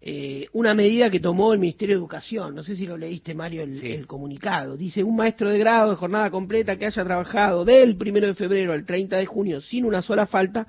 eh, 0.00 0.46
una 0.52 0.74
medida 0.74 1.10
que 1.10 1.20
tomó 1.20 1.52
el 1.52 1.58
Ministerio 1.58 1.96
de 1.96 2.00
Educación, 2.00 2.54
no 2.54 2.62
sé 2.62 2.76
si 2.76 2.86
lo 2.86 2.96
leíste 2.96 3.34
Mario 3.34 3.62
el, 3.62 3.84
el, 3.84 4.06
comunicado, 4.06 4.76
dice 4.76 5.02
un 5.02 5.16
maestro 5.16 5.50
de 5.50 5.58
grado 5.58 5.90
de 5.90 5.96
jornada 5.96 6.30
completa 6.30 6.76
que 6.76 6.86
haya 6.86 7.04
trabajado 7.04 7.64
del 7.64 7.96
primero 7.96 8.26
de 8.26 8.34
febrero 8.34 8.72
al 8.72 8.86
30 8.86 9.16
de 9.16 9.26
junio 9.26 9.60
sin 9.60 9.84
una 9.84 10.00
sola 10.02 10.26
falta 10.26 10.66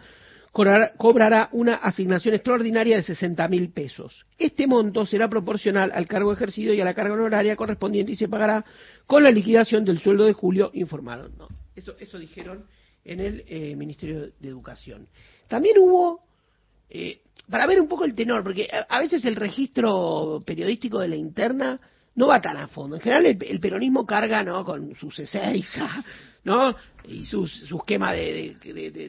cobrará 0.51 1.49
una 1.51 1.75
asignación 1.75 2.33
extraordinaria 2.33 2.97
de 2.97 3.03
60 3.03 3.47
mil 3.47 3.71
pesos. 3.71 4.25
Este 4.37 4.67
monto 4.67 5.05
será 5.05 5.29
proporcional 5.29 5.91
al 5.93 6.07
cargo 6.07 6.33
ejercido 6.33 6.73
y 6.73 6.81
a 6.81 6.85
la 6.85 6.93
carga 6.93 7.13
honoraria 7.13 7.55
correspondiente 7.55 8.13
y 8.13 8.15
se 8.15 8.27
pagará 8.27 8.65
con 9.05 9.23
la 9.23 9.31
liquidación 9.31 9.85
del 9.85 9.99
sueldo 9.99 10.25
de 10.25 10.33
julio, 10.33 10.71
informaron. 10.73 11.37
No, 11.37 11.47
eso, 11.75 11.95
eso 11.99 12.17
dijeron 12.17 12.65
en 13.05 13.19
el 13.19 13.43
eh, 13.47 13.75
Ministerio 13.75 14.31
de 14.39 14.49
Educación. 14.49 15.07
También 15.47 15.77
hubo, 15.79 16.21
eh, 16.89 17.21
para 17.49 17.65
ver 17.65 17.81
un 17.81 17.87
poco 17.87 18.05
el 18.05 18.15
tenor, 18.15 18.43
porque 18.43 18.67
a, 18.87 18.99
veces 18.99 19.25
el 19.25 19.35
registro 19.35 20.41
periodístico 20.45 20.99
de 20.99 21.07
la 21.07 21.15
interna 21.15 21.79
no 22.15 22.27
va 22.27 22.41
tan 22.41 22.57
a 22.57 22.67
fondo. 22.67 22.95
En 22.95 23.01
general 23.01 23.25
el, 23.25 23.59
peronismo 23.59 24.05
carga 24.05 24.43
¿no? 24.43 24.63
con 24.63 24.93
sus 24.95 25.17
Ezeiza, 25.19 26.03
¿no? 26.43 26.75
Y 27.07 27.25
sus, 27.25 27.51
su 27.51 27.77
esquema 27.77 28.13
de, 28.13 28.57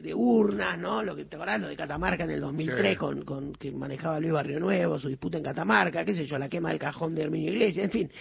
de, 0.01 0.13
urnas, 0.13 0.79
¿no? 0.79 1.03
Lo 1.03 1.15
que 1.15 1.25
te 1.25 1.35
acordás, 1.35 1.61
lo 1.61 1.67
de 1.67 1.75
Catamarca 1.75 2.23
en 2.23 2.31
el 2.31 2.41
2003 2.41 2.97
con, 2.97 3.23
con 3.23 3.53
que 3.53 3.71
manejaba 3.71 4.19
Luis 4.19 4.33
Barrio 4.33 4.59
Nuevo, 4.59 4.97
su 4.97 5.09
disputa 5.09 5.37
en 5.37 5.43
Catamarca, 5.43 6.05
qué 6.05 6.15
sé 6.15 6.25
yo, 6.25 6.37
la 6.37 6.49
quema 6.49 6.69
del 6.69 6.79
cajón 6.79 7.13
de 7.13 7.23
Herminio 7.23 7.51
Iglesias, 7.51 7.85
en 7.85 7.91
fin. 7.91 8.11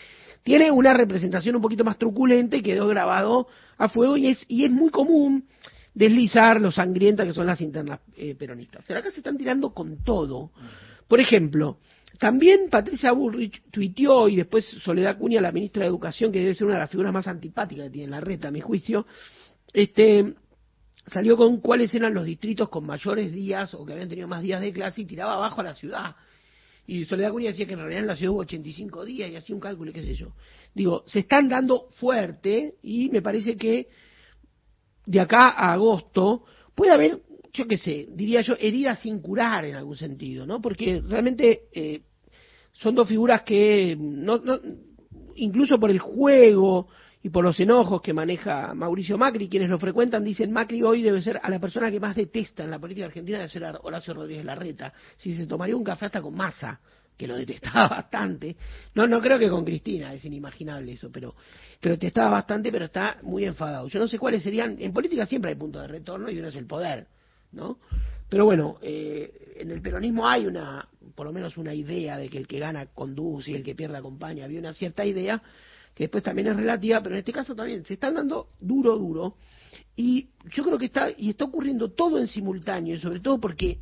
Tiene 0.43 0.71
una 0.71 0.93
representación 0.93 1.57
un 1.57 1.63
poquito 1.63 1.85
más 1.85 1.99
truculenta 1.99 2.57
y 2.57 2.63
quedó 2.63 2.89
grabado 2.89 3.47
a 3.79 3.89
fuego 3.89 4.17
y 4.17 4.29
es, 4.29 4.45
y 4.49 4.65
es 4.65 4.71
muy 4.71 4.91
común 4.91 5.47
deslizar 5.95 6.61
lo 6.61 6.71
sangrienta 6.71 7.25
que 7.25 7.33
son 7.33 7.47
las 7.47 7.61
internas 7.61 8.01
eh, 8.17 8.35
peronistas. 8.35 8.85
Pero 8.87 9.01
acá 9.01 9.11
se 9.11 9.19
están 9.19 9.37
tirando 9.37 9.73
con 9.73 10.03
todo. 10.03 10.53
Por 11.09 11.21
ejemplo, 11.21 11.79
también 12.19 12.69
Patricia 12.71 13.13
Bullrich 13.13 13.63
tuiteó 13.71 14.29
y 14.29 14.37
después 14.37 14.65
Soledad 14.65 15.19
Cuña, 15.19 15.41
la 15.41 15.53
ministra 15.53 15.83
de 15.83 15.89
Educación, 15.89 16.31
que 16.31 16.41
debe 16.41 16.55
ser 16.55 16.67
una 16.67 16.77
de 16.77 16.83
las 16.83 16.91
figuras 16.91 17.13
más 17.13 17.27
antipáticas 17.27 17.87
que 17.87 17.91
tiene 17.91 18.11
la 18.11 18.21
reta, 18.21 18.49
a 18.49 18.51
mi 18.51 18.61
juicio, 18.61 19.07
este, 19.73 20.35
salió 21.07 21.37
con 21.37 21.61
cuáles 21.61 21.95
eran 21.95 22.15
los 22.15 22.25
distritos 22.25 22.69
con 22.69 22.85
mayores 22.87 23.33
días 23.33 23.75
o 23.75 23.85
que 23.85 23.93
habían 23.93 24.09
tenido 24.09 24.29
más 24.29 24.43
días 24.43 24.61
de 24.61 24.73
clase 24.73 25.03
y 25.03 25.05
tiraba 25.07 25.35
abajo 25.35 25.61
a 25.61 25.65
la 25.65 25.75
ciudad. 25.75 26.17
Y 26.87 27.05
Soledad 27.05 27.31
Cuña 27.31 27.51
decía 27.51 27.67
que 27.67 27.75
en 27.75 27.81
realidad 27.81 28.01
en 28.01 28.07
la 28.09 28.17
ciudad 28.17 28.33
hubo 28.33 28.41
85 28.41 29.05
días 29.05 29.31
y 29.31 29.37
hacía 29.37 29.55
un 29.55 29.61
cálculo, 29.61 29.93
qué 29.93 30.03
sé 30.03 30.15
yo. 30.15 30.33
Digo, 30.75 31.05
se 31.07 31.21
están 31.21 31.49
dando 31.49 31.89
fuerte 31.93 32.75
y 32.83 33.11
me 33.11 33.23
parece 33.23 33.57
que 33.57 33.89
de 35.07 35.21
acá 35.21 35.51
a 35.51 35.73
agosto 35.73 36.45
puede 36.75 36.93
haber, 36.93 37.21
yo 37.53 37.67
qué 37.67 37.77
sé, 37.77 38.09
diría 38.11 38.43
yo, 38.43 38.55
heridas 38.59 39.01
sin 39.01 39.21
curar 39.21 39.65
en 39.65 39.75
algún 39.75 39.97
sentido, 39.97 40.47
¿no? 40.47 40.61
Porque 40.61 41.03
realmente 41.07 41.63
eh, 41.73 42.03
son 42.73 42.95
dos 42.95 43.09
figuras 43.09 43.43
que, 43.43 43.97
no, 43.99 44.41
incluso 45.37 45.79
por 45.79 45.91
el 45.91 45.99
juego 45.99 46.89
y 47.23 47.29
por 47.29 47.45
los 47.45 47.59
enojos 47.61 48.01
que 48.01 48.15
maneja 48.15 48.73
Mauricio 48.75 49.19
Macri, 49.19 49.49
quienes 49.49 49.69
lo 49.69 49.79
frecuentan 49.79 50.25
dicen 50.25 50.53
Macri 50.53 50.83
hoy 50.83 51.03
debe 51.03 51.21
ser 51.21 51.39
a 51.43 51.51
la 51.51 51.59
persona 51.59 51.91
que 51.91 52.01
más 52.01 52.17
detesta 52.17 52.65
en 52.65 52.71
la 52.71 52.79
política 52.79 53.07
argentina 53.07 53.39
debe 53.39 53.51
ser 53.51 53.65
Horacio 53.83 54.15
Rodríguez 54.15 54.45
Larreta. 54.45 54.93
Si 55.17 55.35
se 55.35 55.47
tomaría 55.47 55.77
un 55.77 55.85
café 55.85 56.07
hasta 56.07 56.23
con 56.23 56.35
masa, 56.35 56.81
que 57.21 57.27
lo 57.27 57.37
detestaba 57.37 57.87
bastante. 58.01 58.57
No, 58.95 59.07
no 59.07 59.21
creo 59.21 59.39
que 59.39 59.51
con 59.51 59.63
Cristina, 59.63 60.15
es 60.15 60.25
inimaginable 60.25 60.93
eso, 60.93 61.13
pero, 61.13 61.35
pero 61.79 61.97
detestaba 61.97 62.31
bastante, 62.31 62.73
pero 62.73 62.87
está 62.87 63.19
muy 63.23 63.45
enfadado. 63.45 63.89
Yo 63.89 63.99
no 63.99 64.09
sé 64.09 64.19
cuáles 64.19 64.43
serían, 64.43 64.79
en 64.81 64.91
política 64.95 65.27
siempre 65.27 65.51
hay 65.51 65.57
puntos 65.59 65.83
de 65.83 65.89
retorno 65.89 66.31
y 66.31 66.39
uno 66.39 66.49
es 66.49 66.57
el 66.57 66.65
poder, 66.65 67.09
¿no? 67.53 67.79
Pero 68.31 68.47
bueno, 68.47 68.79
eh, 68.81 69.55
en 69.57 69.71
el 69.71 69.83
peronismo 69.83 70.27
hay 70.27 70.47
una, 70.47 70.89
por 71.15 71.27
lo 71.27 71.33
menos 71.33 71.59
una 71.59 71.75
idea 71.75 72.17
de 72.17 72.31
que 72.31 72.39
el 72.39 72.47
que 72.47 72.59
gana 72.59 72.87
conduce 72.87 73.51
y 73.51 73.55
el 73.55 73.65
que 73.65 73.75
pierde 73.75 73.99
acompaña. 73.99 74.47
Había 74.47 74.61
una 74.61 74.73
cierta 74.73 75.05
idea 75.05 75.43
que 75.95 76.05
después 76.05 76.25
también 76.25 76.49
es 76.49 76.57
relativa, 76.57 77.03
pero 77.03 77.17
en 77.17 77.19
este 77.19 77.33
caso 77.33 77.55
también 77.55 77.85
se 77.85 77.95
están 77.95 78.15
dando 78.15 78.49
duro, 78.59 78.97
duro. 78.97 79.37
Y 79.95 80.31
yo 80.51 80.65
creo 80.65 80.79
que 80.79 80.87
está, 80.87 81.11
y 81.15 81.29
está 81.29 81.45
ocurriendo 81.45 81.91
todo 81.91 82.19
en 82.19 82.29
simultáneo, 82.29 82.95
y 82.95 82.99
sobre 82.99 83.21
todo 83.21 83.39
porque 83.39 83.79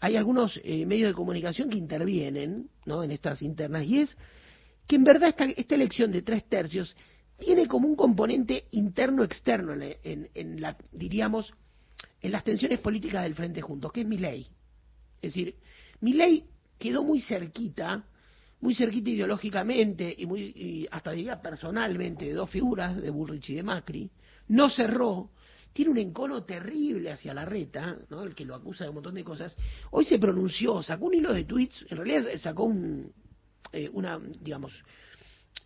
hay 0.00 0.16
algunos 0.16 0.60
eh, 0.62 0.84
medios 0.86 1.08
de 1.08 1.14
comunicación 1.14 1.70
que 1.70 1.78
intervienen 1.78 2.68
¿no? 2.84 3.02
en 3.02 3.10
estas 3.10 3.42
internas, 3.42 3.84
y 3.84 4.00
es 4.00 4.16
que 4.86 4.96
en 4.96 5.04
verdad 5.04 5.30
esta, 5.30 5.44
esta 5.44 5.74
elección 5.74 6.12
de 6.12 6.22
tres 6.22 6.48
tercios 6.48 6.96
tiene 7.38 7.66
como 7.66 7.88
un 7.88 7.96
componente 7.96 8.66
interno-externo 8.70 9.74
en, 9.74 10.30
en 10.34 10.60
la, 10.60 10.76
diríamos, 10.92 11.52
en 12.20 12.32
las 12.32 12.44
tensiones 12.44 12.80
políticas 12.80 13.22
del 13.24 13.34
Frente 13.34 13.60
Juntos, 13.60 13.92
que 13.92 14.02
es 14.02 14.06
mi 14.06 14.18
ley. 14.18 14.46
Es 15.20 15.34
decir, 15.34 15.56
mi 16.00 16.12
ley 16.12 16.44
quedó 16.78 17.04
muy 17.04 17.20
cerquita, 17.20 18.04
muy 18.60 18.74
cerquita 18.74 19.10
ideológicamente 19.10 20.14
y 20.16 20.26
muy 20.26 20.88
hasta 20.90 21.12
diría 21.12 21.40
personalmente 21.40 22.26
de 22.26 22.32
dos 22.32 22.50
figuras, 22.50 23.00
de 23.00 23.10
Bullrich 23.10 23.50
y 23.50 23.54
de 23.56 23.62
Macri, 23.62 24.10
no 24.48 24.70
cerró, 24.70 25.30
tiene 25.76 25.90
un 25.90 25.98
encono 25.98 26.42
terrible 26.42 27.12
hacia 27.12 27.34
la 27.34 27.44
reta, 27.44 27.98
¿no? 28.08 28.22
el 28.22 28.34
que 28.34 28.46
lo 28.46 28.54
acusa 28.54 28.84
de 28.84 28.88
un 28.88 28.94
montón 28.94 29.14
de 29.14 29.22
cosas, 29.22 29.54
hoy 29.90 30.06
se 30.06 30.18
pronunció, 30.18 30.82
sacó 30.82 31.04
un 31.04 31.14
hilo 31.14 31.34
de 31.34 31.44
tweets, 31.44 31.84
en 31.90 31.98
realidad 31.98 32.24
sacó 32.38 32.64
un, 32.64 33.12
eh, 33.74 33.90
una, 33.92 34.18
digamos, 34.18 34.72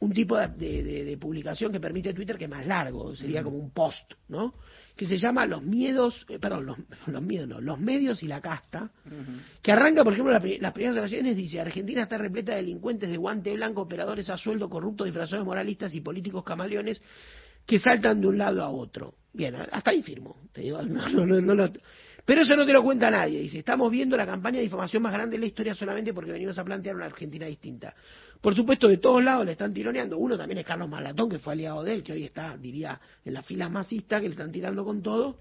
un 0.00 0.12
tipo 0.12 0.36
de, 0.36 1.16
publicación 1.20 1.70
que 1.70 1.78
permite 1.78 2.12
Twitter 2.12 2.36
que 2.36 2.46
es 2.46 2.50
más 2.50 2.66
largo, 2.66 3.14
sería 3.14 3.44
como 3.44 3.56
un 3.56 3.70
post, 3.70 4.14
¿no? 4.26 4.54
Que 4.96 5.06
se 5.06 5.16
llama 5.16 5.46
Los 5.46 5.62
miedos, 5.62 6.26
eh, 6.28 6.40
perdón, 6.40 6.66
los, 6.66 6.78
los, 7.06 7.22
miedos, 7.22 7.46
no, 7.46 7.60
los 7.60 7.78
medios 7.78 8.20
y 8.24 8.26
la 8.26 8.40
casta, 8.40 8.90
que 9.62 9.70
arranca, 9.70 10.02
por 10.02 10.14
ejemplo, 10.14 10.32
las 10.32 10.72
primeras 10.72 10.96
oraciones, 10.96 11.36
dice, 11.36 11.60
Argentina 11.60 12.02
está 12.02 12.18
repleta 12.18 12.50
de 12.50 12.62
delincuentes 12.62 13.08
de 13.08 13.16
guante 13.16 13.54
blanco, 13.54 13.82
operadores 13.82 14.28
a 14.28 14.36
sueldo, 14.36 14.68
corruptos, 14.68 15.04
disfrazados 15.04 15.44
de 15.44 15.46
moralistas 15.46 15.94
y 15.94 16.00
políticos 16.00 16.42
camaleones 16.42 17.00
que 17.64 17.78
saltan 17.78 18.20
de 18.20 18.26
un 18.26 18.38
lado 18.38 18.64
a 18.64 18.70
otro. 18.70 19.14
Bien, 19.32 19.54
hasta 19.54 19.90
ahí 19.90 20.02
firmo, 20.02 20.36
te 20.52 20.62
digo, 20.62 20.82
no, 20.82 21.08
no, 21.08 21.40
no, 21.40 21.70
pero 22.24 22.42
eso 22.42 22.54
no 22.54 22.66
te 22.66 22.72
lo 22.72 22.82
cuenta 22.82 23.10
nadie. 23.10 23.40
Dice, 23.40 23.58
estamos 23.58 23.90
viendo 23.90 24.16
la 24.16 24.26
campaña 24.26 24.58
de 24.58 24.62
difamación 24.62 25.02
más 25.02 25.12
grande 25.12 25.36
de 25.36 25.40
la 25.40 25.46
historia 25.46 25.74
solamente 25.74 26.12
porque 26.12 26.32
venimos 26.32 26.58
a 26.58 26.64
plantear 26.64 26.94
una 26.94 27.06
Argentina 27.06 27.46
distinta. 27.46 27.94
Por 28.40 28.54
supuesto, 28.54 28.88
de 28.88 28.98
todos 28.98 29.22
lados 29.22 29.44
le 29.44 29.52
están 29.52 29.74
tironeando. 29.74 30.18
Uno 30.18 30.36
también 30.36 30.58
es 30.58 30.64
Carlos 30.64 30.88
Malatón, 30.88 31.28
que 31.28 31.38
fue 31.38 31.54
aliado 31.54 31.82
de 31.82 31.94
él, 31.94 32.02
que 32.02 32.12
hoy 32.12 32.24
está, 32.24 32.56
diría, 32.56 33.00
en 33.24 33.34
las 33.34 33.44
filas 33.44 33.70
masistas, 33.70 34.20
que 34.20 34.28
le 34.28 34.32
están 34.32 34.52
tirando 34.52 34.84
con 34.84 35.02
todo 35.02 35.38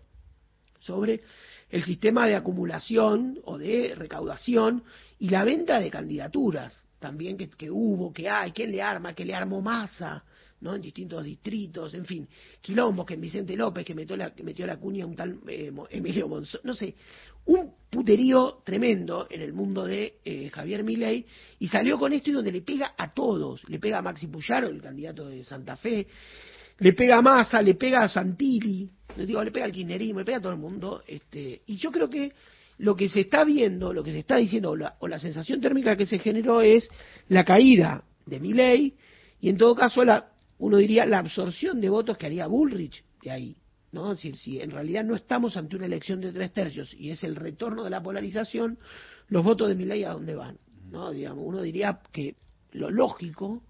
sobre 0.80 1.22
el 1.70 1.84
sistema 1.84 2.26
de 2.26 2.36
acumulación 2.36 3.40
o 3.44 3.58
de 3.58 3.94
recaudación 3.96 4.84
y 5.20 5.30
la 5.30 5.44
venta 5.44 5.80
de 5.80 5.92
candidaturas. 5.92 6.86
también 7.00 7.38
que, 7.38 7.50
que 7.50 7.70
hubo, 7.70 8.12
que 8.12 8.30
hay, 8.30 8.52
quién 8.52 8.72
le 8.72 8.82
arma, 8.82 9.14
que 9.14 9.26
le 9.26 9.34
armó 9.36 9.62
masa, 9.62 10.24
¿no? 10.62 10.76
En 10.76 10.82
distintos 10.82 11.24
distritos, 11.24 11.94
en 11.94 12.06
fin, 12.06 12.28
quilombos 12.62 13.06
que 13.06 13.14
en 13.14 13.22
Vicente 13.22 13.56
López, 13.56 13.86
que 13.86 13.96
metió 13.96 14.18
la, 14.18 14.34
que 14.34 14.44
metió 14.44 14.66
la 14.68 14.78
cuña 14.78 15.06
un 15.06 15.16
tal 15.16 15.40
eh, 15.48 15.72
Emilio 15.90 16.28
Monzón, 16.28 16.62
no 16.64 16.74
sé, 16.74 16.96
un 17.46 17.74
puterío 17.90 18.62
tremendo 18.64 19.28
en 19.30 19.42
el 19.42 19.54
mundo 19.54 19.86
de 19.86 20.20
eh, 20.24 20.50
Javier 20.50 20.84
Milei, 20.84 21.26
y 21.60 21.68
salió 21.68 21.98
con 21.98 22.14
esto 22.14 22.30
y 22.30 22.34
donde 22.34 22.52
le 22.52 22.62
pega 22.62 22.94
a 22.98 23.14
todos, 23.14 23.68
le 23.70 23.80
pega 23.80 24.00
a 24.00 24.02
Maxi 24.02 24.28
Puyaro, 24.28 24.68
el 24.68 24.82
candidato 24.82 25.28
de 25.28 25.44
Santa 25.44 25.78
Fe, 25.78 26.08
le 26.80 26.94
pega 26.94 27.18
a 27.18 27.22
Massa, 27.22 27.62
le 27.62 27.76
pega 27.76 28.04
a 28.04 28.10
Santilli, 28.10 28.90
le 29.16 29.26
digo, 29.26 29.44
le 29.44 29.52
pega 29.52 29.66
al 29.66 29.72
kirchnerismo, 29.72 30.20
le 30.20 30.26
pega 30.26 30.38
a 30.38 30.42
todo 30.42 30.54
el 30.54 30.60
mundo, 30.60 31.04
este, 31.08 31.62
y 31.66 31.78
yo 31.78 31.92
creo 31.92 32.10
que 32.10 32.34
lo 32.80 32.96
que 32.96 33.10
se 33.10 33.22
está 33.22 33.44
viendo, 33.44 33.94
lo 33.94 34.04
que 34.04 34.12
se 34.12 34.20
está 34.20 34.38
diciendo, 34.38 34.72
o 34.72 34.76
la, 34.76 34.96
o 35.00 35.08
la 35.08 35.20
sensación 35.20 35.60
térmica 35.60 35.98
que 35.98 36.06
se 36.06 36.18
generó 36.20 36.62
es 36.62 36.88
la 37.28 37.44
caída 37.44 38.04
de 38.26 38.40
Milei, 38.40 38.94
y 39.42 39.50
en 39.50 39.58
todo 39.58 39.76
caso 39.76 40.04
la 40.04 40.29
uno 40.60 40.78
diría 40.78 41.06
la 41.06 41.20
absorción 41.20 41.82
de 41.82 41.90
votos 41.90 42.18
que 42.18 42.28
haría 42.28 42.48
Bullrich 42.48 43.04
de 43.24 43.32
ahí. 43.32 43.58
¿no? 43.92 44.14
Decir, 44.14 44.36
si 44.38 44.60
en 44.60 44.72
realidad 44.72 45.04
no 45.04 45.16
estamos 45.16 45.58
ante 45.58 45.76
una 45.76 45.86
elección 45.86 46.22
de 46.22 46.32
tres 46.32 46.54
tercios 46.54 46.94
y 46.94 47.10
es 47.10 47.24
el 47.24 47.36
retorno 47.36 47.84
de 47.84 47.90
la 47.90 48.04
polarización, 48.04 48.78
los 49.28 49.44
votos 49.44 49.68
de 49.68 49.76
mi 49.76 49.86
ley 49.86 50.04
a 50.04 50.12
dónde 50.12 50.36
van. 50.36 50.58
¿no? 50.92 51.12
Digamos, 51.12 51.44
uno 51.46 51.62
diría 51.62 52.00
que 52.12 52.36
lo 52.72 52.92
lógico, 52.92 53.64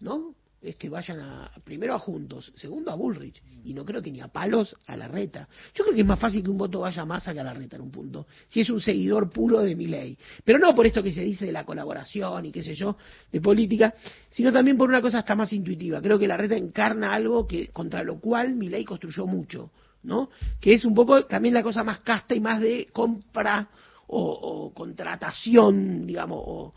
¿no? 0.00 0.34
Es 0.60 0.76
que 0.76 0.88
vayan 0.88 1.20
a, 1.20 1.52
primero 1.62 1.94
a 1.94 1.98
Juntos, 1.98 2.52
segundo 2.56 2.90
a 2.90 2.94
Bullrich, 2.96 3.40
y 3.64 3.74
no 3.74 3.84
creo 3.84 4.02
que 4.02 4.10
ni 4.10 4.20
a 4.20 4.28
palos 4.28 4.76
a 4.86 4.96
la 4.96 5.06
reta. 5.06 5.48
Yo 5.74 5.84
creo 5.84 5.94
que 5.94 6.00
es 6.00 6.06
más 6.06 6.18
fácil 6.18 6.42
que 6.42 6.50
un 6.50 6.58
voto 6.58 6.80
vaya 6.80 7.04
más 7.04 7.24
que 7.24 7.38
a 7.38 7.44
la 7.44 7.54
reta 7.54 7.76
en 7.76 7.82
un 7.82 7.90
punto, 7.90 8.26
si 8.48 8.60
es 8.60 8.70
un 8.70 8.80
seguidor 8.80 9.30
puro 9.30 9.60
de 9.60 9.76
mi 9.76 9.86
ley. 9.86 10.18
Pero 10.44 10.58
no 10.58 10.74
por 10.74 10.86
esto 10.86 11.02
que 11.02 11.12
se 11.12 11.22
dice 11.22 11.46
de 11.46 11.52
la 11.52 11.64
colaboración 11.64 12.46
y 12.46 12.52
qué 12.52 12.62
sé 12.62 12.74
yo, 12.74 12.96
de 13.30 13.40
política, 13.40 13.94
sino 14.30 14.52
también 14.52 14.76
por 14.76 14.88
una 14.88 15.00
cosa 15.00 15.18
hasta 15.18 15.34
más 15.36 15.52
intuitiva. 15.52 16.02
Creo 16.02 16.18
que 16.18 16.26
la 16.26 16.36
reta 16.36 16.56
encarna 16.56 17.14
algo 17.14 17.46
que 17.46 17.68
contra 17.68 18.02
lo 18.02 18.18
cual 18.18 18.54
mi 18.54 18.68
ley 18.68 18.84
construyó 18.84 19.26
mucho, 19.26 19.70
¿no? 20.02 20.30
Que 20.60 20.74
es 20.74 20.84
un 20.84 20.94
poco 20.94 21.24
también 21.26 21.54
la 21.54 21.62
cosa 21.62 21.84
más 21.84 22.00
casta 22.00 22.34
y 22.34 22.40
más 22.40 22.60
de 22.60 22.88
compra 22.92 23.68
o, 24.08 24.22
o 24.22 24.74
contratación, 24.74 26.06
digamos, 26.06 26.42
o 26.44 26.74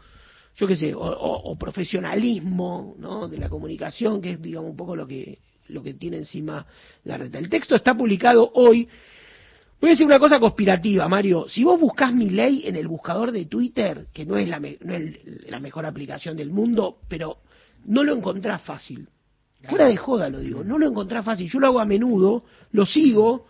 yo 0.55 0.67
qué 0.67 0.75
sé, 0.75 0.93
o, 0.95 1.55
profesionalismo 1.57 2.95
¿no? 2.97 3.27
de 3.27 3.37
la 3.37 3.49
comunicación, 3.49 4.21
que 4.21 4.31
es, 4.31 4.41
digamos, 4.41 4.71
un 4.71 4.77
poco 4.77 4.95
lo 4.95 5.07
que, 5.07 5.39
lo 5.69 5.81
que 5.81 5.93
tiene 5.93 6.17
encima 6.17 6.65
la 7.03 7.17
red. 7.17 7.33
El 7.35 7.49
texto 7.49 7.75
está 7.75 7.95
publicado 7.95 8.51
hoy. 8.53 8.87
Voy 9.79 9.89
a 9.89 9.93
decir 9.93 10.05
una 10.05 10.19
cosa 10.19 10.39
conspirativa, 10.39 11.07
Mario. 11.07 11.47
Si 11.49 11.63
vos 11.63 11.79
buscás 11.79 12.13
mi 12.13 12.29
ley 12.29 12.63
en 12.65 12.75
el 12.75 12.87
buscador 12.87 13.31
de 13.31 13.45
Twitter, 13.45 14.07
que 14.13 14.25
no 14.25 14.37
es 14.37 14.47
la, 14.47 14.59
no 14.59 14.93
es 14.93 15.49
la 15.49 15.59
mejor 15.59 15.85
aplicación 15.85 16.37
del 16.37 16.51
mundo, 16.51 16.97
pero 17.07 17.37
no 17.85 18.03
lo 18.03 18.13
encontrás 18.15 18.61
fácil. 18.61 19.07
Fuera 19.63 19.85
de 19.85 19.97
joda 19.97 20.29
lo 20.29 20.39
digo, 20.39 20.63
no 20.63 20.77
lo 20.77 20.87
encontrás 20.87 21.23
fácil. 21.23 21.49
Yo 21.49 21.59
lo 21.59 21.67
hago 21.67 21.79
a 21.79 21.85
menudo, 21.85 22.43
lo 22.71 22.85
sigo, 22.85 23.47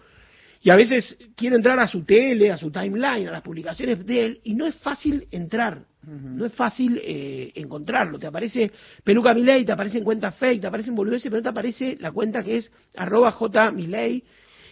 y 0.64 0.70
a 0.70 0.76
veces 0.76 1.18
quiero 1.36 1.56
entrar 1.56 1.80
a 1.80 1.88
su 1.88 2.04
tele, 2.04 2.52
a 2.52 2.58
su 2.58 2.70
timeline, 2.70 3.28
a 3.28 3.32
las 3.32 3.42
publicaciones 3.42 4.06
de 4.06 4.26
él, 4.26 4.42
y 4.44 4.54
no 4.54 4.68
es 4.68 4.76
fácil 4.76 5.28
entrar. 5.32 5.86
No 6.04 6.46
es 6.48 6.54
fácil 6.54 7.00
eh, 7.04 7.52
encontrarlo. 7.56 8.18
Te 8.18 8.26
aparece 8.26 8.72
Peluca 9.04 9.36
Miley, 9.36 9.66
te 9.66 9.72
aparecen 9.72 10.04
cuentas 10.04 10.36
fake, 10.36 10.62
te 10.62 10.68
aparecen 10.68 10.96
boludeces, 10.96 11.26
pero 11.26 11.38
no 11.38 11.44
te 11.44 11.50
aparece 11.50 11.98
la 12.00 12.12
cuenta 12.12 12.44
que 12.44 12.58
es 12.58 12.72
arroba 12.96 13.32
J 13.32 13.72
Miley. 13.72 14.24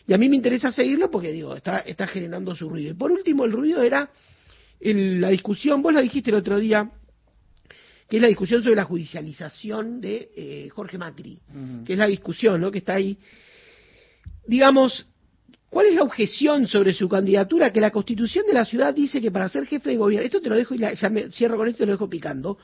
Y 0.07 0.13
a 0.13 0.17
mí 0.17 0.27
me 0.27 0.35
interesa 0.35 0.71
seguirlo 0.71 1.11
porque, 1.11 1.31
digo, 1.31 1.55
está, 1.55 1.79
está 1.79 2.07
generando 2.07 2.55
su 2.55 2.67
ruido. 2.67 2.91
Y 2.91 2.95
por 2.95 3.11
último, 3.11 3.45
el 3.45 3.51
ruido 3.51 3.83
era 3.83 4.09
la 4.79 5.29
discusión, 5.29 5.83
vos 5.83 5.93
la 5.93 6.01
dijiste 6.01 6.31
el 6.31 6.37
otro 6.37 6.57
día, 6.57 6.89
que 8.09 8.15
es 8.15 8.21
la 8.21 8.27
discusión 8.27 8.63
sobre 8.63 8.75
la 8.75 8.85
judicialización 8.85 10.01
de 10.01 10.31
eh, 10.35 10.69
Jorge 10.69 10.97
Macri, 10.97 11.39
que 11.85 11.93
es 11.93 11.99
la 11.99 12.07
discusión 12.07 12.59
¿no? 12.59 12.71
que 12.71 12.79
está 12.79 12.93
ahí. 12.93 13.19
Digamos, 14.47 15.05
¿Cuál 15.69 15.85
es 15.85 15.95
la 15.95 16.03
objeción 16.03 16.67
sobre 16.67 16.93
su 16.93 17.07
candidatura? 17.07 17.71
Que 17.71 17.79
la 17.79 17.91
constitución 17.91 18.45
de 18.47 18.53
la 18.53 18.65
ciudad 18.65 18.93
dice 18.93 19.21
que 19.21 19.31
para 19.31 19.47
ser 19.49 19.67
jefe 19.67 19.91
de 19.91 19.97
gobierno, 19.97 20.25
esto 20.25 20.41
te 20.41 20.49
lo 20.49 20.55
dejo 20.55 20.73
y 20.73 20.79
ya 20.79 21.09
me 21.09 21.29
cierro 21.31 21.57
con 21.57 21.67
esto 21.67 21.83
y 21.83 21.85
lo 21.85 21.91
dejo 21.93 22.09
picando. 22.09 22.57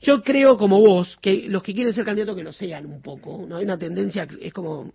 Yo 0.00 0.22
creo, 0.22 0.56
como 0.56 0.80
vos, 0.80 1.18
que 1.20 1.48
los 1.48 1.62
que 1.62 1.74
quieren 1.74 1.92
ser 1.92 2.04
candidatos 2.04 2.36
que 2.36 2.44
lo 2.44 2.52
sean 2.52 2.86
un 2.86 3.02
poco, 3.02 3.44
¿no? 3.48 3.56
Hay 3.56 3.64
una 3.64 3.78
tendencia, 3.78 4.28
es 4.40 4.52
como 4.52 4.92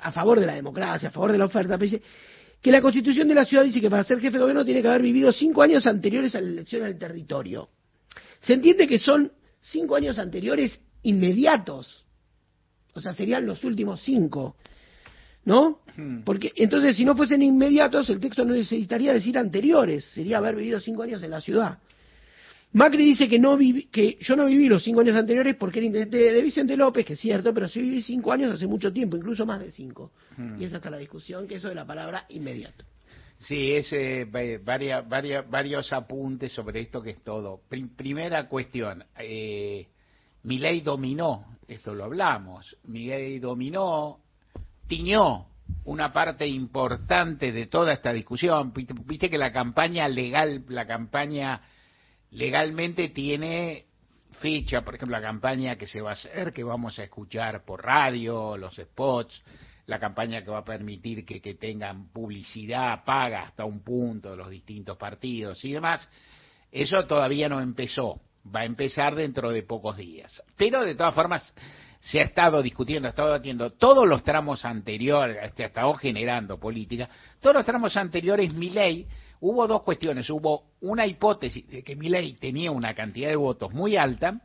a, 0.00 0.12
favor 0.12 0.40
de 0.40 0.46
la 0.46 0.54
democracia, 0.54 1.10
a 1.10 1.12
favor 1.12 1.30
de 1.30 1.38
la 1.38 1.44
oferta, 1.44 1.78
pero 1.78 1.90
dice 1.90 2.02
que 2.60 2.72
la 2.72 2.80
constitución 2.80 3.28
de 3.28 3.34
la 3.34 3.44
ciudad 3.44 3.64
dice 3.64 3.80
que 3.80 3.90
para 3.90 4.02
ser 4.02 4.18
jefe 4.18 4.32
de 4.32 4.40
gobierno 4.40 4.64
tiene 4.64 4.82
que 4.82 4.88
haber 4.88 5.02
vivido 5.02 5.30
cinco 5.32 5.62
años 5.62 5.86
anteriores 5.86 6.34
a 6.34 6.40
la 6.40 6.48
elección 6.48 6.84
al 6.84 6.98
territorio. 6.98 7.68
Se 8.40 8.54
entiende 8.54 8.88
que 8.88 8.98
son 8.98 9.30
cinco 9.60 9.94
años 9.94 10.18
anteriores 10.18 10.80
inmediatos, 11.02 12.04
o 12.94 13.00
sea, 13.00 13.12
serían 13.12 13.46
los 13.46 13.62
últimos 13.64 14.00
cinco. 14.02 14.56
¿No? 15.44 15.80
Hmm. 15.96 16.22
Porque 16.24 16.52
entonces 16.56 16.96
si 16.96 17.04
no 17.04 17.16
fuesen 17.16 17.42
inmediatos 17.42 18.08
el 18.10 18.20
texto 18.20 18.44
no 18.44 18.54
necesitaría 18.54 19.12
decir 19.12 19.36
anteriores, 19.36 20.04
sería 20.06 20.38
haber 20.38 20.56
vivido 20.56 20.80
cinco 20.80 21.02
años 21.02 21.22
en 21.22 21.30
la 21.30 21.40
ciudad. 21.40 21.78
Macri 22.74 23.04
dice 23.04 23.28
que 23.28 23.38
no 23.38 23.58
que 23.58 24.16
yo 24.20 24.34
no 24.34 24.46
viví 24.46 24.66
los 24.66 24.82
cinco 24.82 25.00
años 25.00 25.16
anteriores 25.16 25.56
porque 25.56 25.80
era 25.80 25.86
intendente 25.86 26.32
de 26.32 26.42
Vicente 26.42 26.74
López, 26.74 27.04
que 27.04 27.12
es 27.12 27.20
cierto, 27.20 27.52
pero 27.52 27.68
sí 27.68 27.82
viví 27.82 28.00
cinco 28.00 28.32
años 28.32 28.54
hace 28.54 28.66
mucho 28.66 28.90
tiempo, 28.90 29.16
incluso 29.16 29.44
más 29.44 29.60
de 29.60 29.70
cinco. 29.70 30.12
Hmm. 30.38 30.60
Y 30.60 30.64
esa 30.64 30.76
está 30.76 30.88
la 30.88 30.96
discusión, 30.96 31.46
que 31.46 31.56
eso 31.56 31.68
de 31.68 31.74
la 31.74 31.84
palabra 31.84 32.24
inmediato. 32.30 32.84
Sí, 33.38 33.72
es 33.72 33.92
eh, 33.92 34.26
varias, 34.64 35.06
varios 35.06 35.92
apuntes 35.92 36.52
sobre 36.52 36.80
esto 36.80 37.02
que 37.02 37.10
es 37.10 37.22
todo. 37.22 37.60
primera 37.96 38.48
cuestión, 38.48 39.04
eh, 39.18 39.88
mi 40.44 40.58
ley 40.58 40.80
dominó, 40.80 41.58
esto 41.68 41.92
lo 41.92 42.04
hablamos, 42.04 42.76
mi 42.84 43.06
ley 43.06 43.38
dominó 43.38 44.21
tiñó 44.92 45.46
una 45.84 46.12
parte 46.12 46.46
importante 46.46 47.50
de 47.50 47.66
toda 47.66 47.94
esta 47.94 48.12
discusión. 48.12 48.74
Viste 49.06 49.30
que 49.30 49.38
la 49.38 49.50
campaña 49.50 50.06
legal, 50.06 50.66
la 50.68 50.86
campaña 50.86 51.62
legalmente 52.30 53.08
tiene 53.08 53.86
fecha, 54.32 54.82
por 54.82 54.96
ejemplo, 54.96 55.16
la 55.16 55.26
campaña 55.26 55.76
que 55.76 55.86
se 55.86 56.02
va 56.02 56.10
a 56.10 56.12
hacer, 56.12 56.52
que 56.52 56.62
vamos 56.62 56.98
a 56.98 57.04
escuchar 57.04 57.64
por 57.64 57.82
radio, 57.82 58.58
los 58.58 58.76
spots, 58.76 59.42
la 59.86 59.98
campaña 59.98 60.44
que 60.44 60.50
va 60.50 60.58
a 60.58 60.64
permitir 60.64 61.24
que, 61.24 61.40
tengan 61.54 62.08
publicidad 62.12 63.02
paga 63.02 63.44
hasta 63.44 63.64
un 63.64 63.80
punto 63.80 64.36
los 64.36 64.50
distintos 64.50 64.98
partidos 64.98 65.64
y 65.64 65.72
demás, 65.72 66.06
eso 66.70 67.06
todavía 67.06 67.48
no 67.48 67.62
empezó, 67.62 68.20
va 68.54 68.60
a 68.60 68.66
empezar 68.66 69.14
dentro 69.14 69.52
de 69.52 69.62
pocos 69.62 69.96
días. 69.96 70.42
Pero 70.54 70.82
de 70.82 70.94
todas 70.94 71.14
formas, 71.14 71.54
se 72.02 72.18
ha 72.18 72.24
estado 72.24 72.60
discutiendo, 72.60 73.06
ha 73.06 73.10
estado 73.10 73.28
debatiendo 73.28 73.70
todos 73.70 74.08
los 74.08 74.24
tramos 74.24 74.64
anteriores, 74.64 75.52
se 75.54 75.62
ha 75.62 75.66
estado 75.68 75.94
generando 75.94 76.58
política, 76.58 77.08
todos 77.40 77.54
los 77.54 77.64
tramos 77.64 77.96
anteriores, 77.96 78.52
mi 78.52 78.70
ley, 78.70 79.06
hubo 79.40 79.68
dos 79.68 79.82
cuestiones. 79.82 80.28
Hubo 80.28 80.64
una 80.80 81.06
hipótesis 81.06 81.68
de 81.68 81.84
que 81.84 81.94
mi 81.94 82.08
ley 82.08 82.32
tenía 82.40 82.72
una 82.72 82.92
cantidad 82.92 83.28
de 83.28 83.36
votos 83.36 83.72
muy 83.72 83.96
alta 83.96 84.40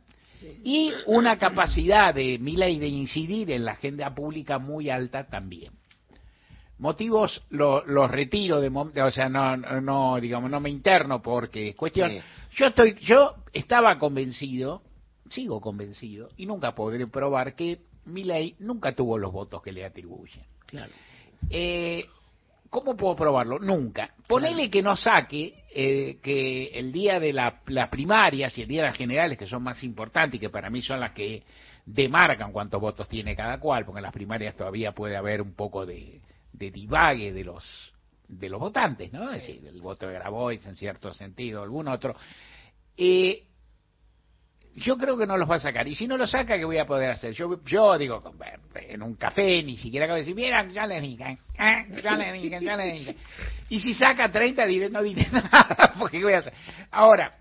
y 0.62 0.92
una 1.06 1.36
capacidad 1.36 2.14
de 2.14 2.38
mi 2.38 2.56
ley 2.56 2.78
de 2.78 2.86
incidir 2.86 3.50
en 3.50 3.64
la 3.64 3.72
agenda 3.72 4.14
pública 4.14 4.60
muy 4.60 4.88
alta 4.88 5.26
también. 5.26 5.72
Motivos 6.78 7.42
los 7.50 8.08
retiro 8.08 8.60
de, 8.60 8.68
o 8.68 9.10
sea, 9.10 9.28
no, 9.28 9.56
no, 9.56 10.20
digamos, 10.20 10.48
no 10.48 10.60
me 10.60 10.70
interno 10.70 11.20
porque 11.20 11.70
es 11.70 11.74
cuestión. 11.74 12.12
Yo 12.52 12.66
estoy, 12.66 12.94
yo 13.00 13.34
estaba 13.52 13.98
convencido 13.98 14.82
sigo 15.30 15.60
convencido 15.60 16.30
y 16.36 16.46
nunca 16.46 16.74
podré 16.74 17.06
probar 17.06 17.54
que 17.54 17.80
mi 18.06 18.24
ley 18.24 18.56
nunca 18.58 18.94
tuvo 18.94 19.18
los 19.18 19.32
votos 19.32 19.62
que 19.62 19.72
le 19.72 19.84
atribuyen. 19.84 20.44
Claro. 20.66 20.92
Eh, 21.50 22.04
¿Cómo 22.70 22.96
puedo 22.96 23.16
probarlo? 23.16 23.58
Nunca. 23.58 24.14
Ponele 24.26 24.68
que 24.68 24.82
no 24.82 24.94
saque 24.94 25.64
eh, 25.74 26.18
que 26.22 26.66
el 26.66 26.92
día 26.92 27.18
de 27.18 27.32
la, 27.32 27.62
las 27.66 27.88
primarias 27.88 28.56
y 28.58 28.62
el 28.62 28.68
día 28.68 28.82
de 28.82 28.88
las 28.88 28.96
generales, 28.96 29.38
que 29.38 29.46
son 29.46 29.62
más 29.62 29.82
importantes 29.82 30.36
y 30.36 30.40
que 30.40 30.50
para 30.50 30.68
mí 30.68 30.82
son 30.82 31.00
las 31.00 31.12
que 31.12 31.44
demarcan 31.86 32.52
cuántos 32.52 32.80
votos 32.80 33.08
tiene 33.08 33.34
cada 33.34 33.58
cual, 33.58 33.86
porque 33.86 34.00
en 34.00 34.02
las 34.02 34.12
primarias 34.12 34.54
todavía 34.54 34.92
puede 34.92 35.16
haber 35.16 35.40
un 35.40 35.54
poco 35.54 35.86
de, 35.86 36.20
de 36.52 36.70
divague 36.70 37.32
de 37.32 37.44
los 37.44 37.64
de 38.28 38.50
los 38.50 38.60
votantes, 38.60 39.10
¿no? 39.10 39.32
Es 39.32 39.40
decir, 39.40 39.66
el 39.66 39.80
voto 39.80 40.06
de 40.06 40.12
Grabois 40.12 40.64
en 40.66 40.76
cierto 40.76 41.14
sentido, 41.14 41.62
algún 41.62 41.88
otro. 41.88 42.14
Eh, 42.94 43.47
yo 44.78 44.96
creo 44.96 45.16
que 45.16 45.26
no 45.26 45.36
los 45.36 45.50
va 45.50 45.56
a 45.56 45.60
sacar. 45.60 45.86
Y 45.88 45.94
si 45.94 46.06
no 46.06 46.16
los 46.16 46.30
saca, 46.30 46.56
¿qué 46.56 46.64
voy 46.64 46.78
a 46.78 46.86
poder 46.86 47.10
hacer? 47.10 47.32
Yo, 47.32 47.62
yo 47.64 47.98
digo, 47.98 48.22
en 48.74 49.02
un 49.02 49.14
café, 49.14 49.62
ni 49.62 49.76
siquiera 49.76 50.06
acabo 50.06 50.16
de 50.16 50.22
decir, 50.22 50.34
mira, 50.34 50.66
ya 50.70 50.86
le 50.86 51.00
dije, 51.00 51.38
¿eh? 51.58 51.86
ya 52.02 52.16
le 52.16 52.32
dije, 52.32 52.58
ya 52.60 52.76
le 52.76 52.92
dije. 52.92 53.16
Y 53.68 53.80
si 53.80 53.94
saca 53.94 54.30
30, 54.30 54.66
no 54.90 55.02
diré 55.02 55.28
nada, 55.32 55.94
porque 55.98 56.18
¿qué 56.18 56.24
voy 56.24 56.32
a 56.34 56.38
hacer? 56.38 56.52
Ahora, 56.90 57.38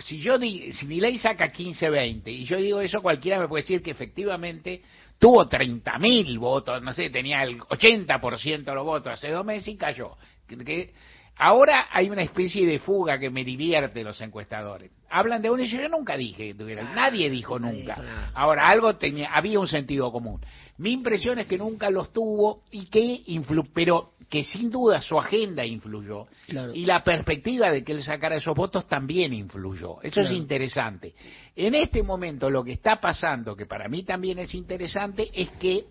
si 0.00 0.20
yo 0.20 0.38
di, 0.38 0.72
si 0.72 0.86
mi 0.86 1.00
ley 1.00 1.18
saca 1.18 1.48
15, 1.48 1.90
20, 1.90 2.30
y 2.30 2.44
yo 2.44 2.56
digo 2.56 2.80
eso, 2.80 3.02
cualquiera 3.02 3.40
me 3.40 3.48
puede 3.48 3.62
decir 3.62 3.82
que 3.82 3.90
efectivamente 3.90 4.82
tuvo 5.18 5.48
30.000 5.48 6.38
votos, 6.38 6.82
no 6.82 6.94
sé, 6.94 7.10
tenía 7.10 7.42
el 7.42 7.58
80% 7.60 8.64
de 8.64 8.74
los 8.74 8.84
votos 8.84 9.12
hace 9.12 9.30
dos 9.30 9.44
meses 9.44 9.68
y 9.68 9.76
cayó. 9.76 10.16
Que, 10.46 10.92
Ahora 11.38 11.86
hay 11.90 12.10
una 12.10 12.22
especie 12.22 12.66
de 12.66 12.80
fuga 12.80 13.18
que 13.18 13.30
me 13.30 13.44
divierte 13.44 14.02
los 14.02 14.20
encuestadores. 14.20 14.90
Hablan 15.08 15.40
de 15.40 15.50
un 15.50 15.60
hecho, 15.60 15.76
yo 15.76 15.88
nunca 15.88 16.16
dije, 16.16 16.52
nadie 16.94 17.30
dijo 17.30 17.58
nunca. 17.58 18.30
Ahora, 18.34 18.68
algo 18.68 18.96
tenía, 18.96 19.32
había 19.32 19.60
un 19.60 19.68
sentido 19.68 20.10
común. 20.10 20.40
Mi 20.78 20.92
impresión 20.92 21.38
es 21.38 21.46
que 21.46 21.56
nunca 21.56 21.90
los 21.90 22.12
tuvo 22.12 22.62
y 22.70 22.86
que 22.86 23.22
influ, 23.26 23.66
pero 23.72 24.12
que 24.28 24.44
sin 24.44 24.70
duda 24.70 25.00
su 25.00 25.18
agenda 25.18 25.64
influyó 25.64 26.26
y 26.74 26.84
la 26.84 27.02
perspectiva 27.02 27.70
de 27.70 27.82
que 27.82 27.92
él 27.92 28.02
sacara 28.02 28.36
esos 28.36 28.54
votos 28.54 28.86
también 28.86 29.32
influyó. 29.32 30.02
Eso 30.02 30.20
es 30.20 30.30
interesante. 30.32 31.14
En 31.56 31.74
este 31.74 32.02
momento 32.02 32.50
lo 32.50 32.62
que 32.62 32.72
está 32.72 33.00
pasando, 33.00 33.56
que 33.56 33.66
para 33.66 33.88
mí 33.88 34.02
también 34.02 34.38
es 34.38 34.54
interesante, 34.54 35.30
es 35.32 35.50
que 35.52 35.86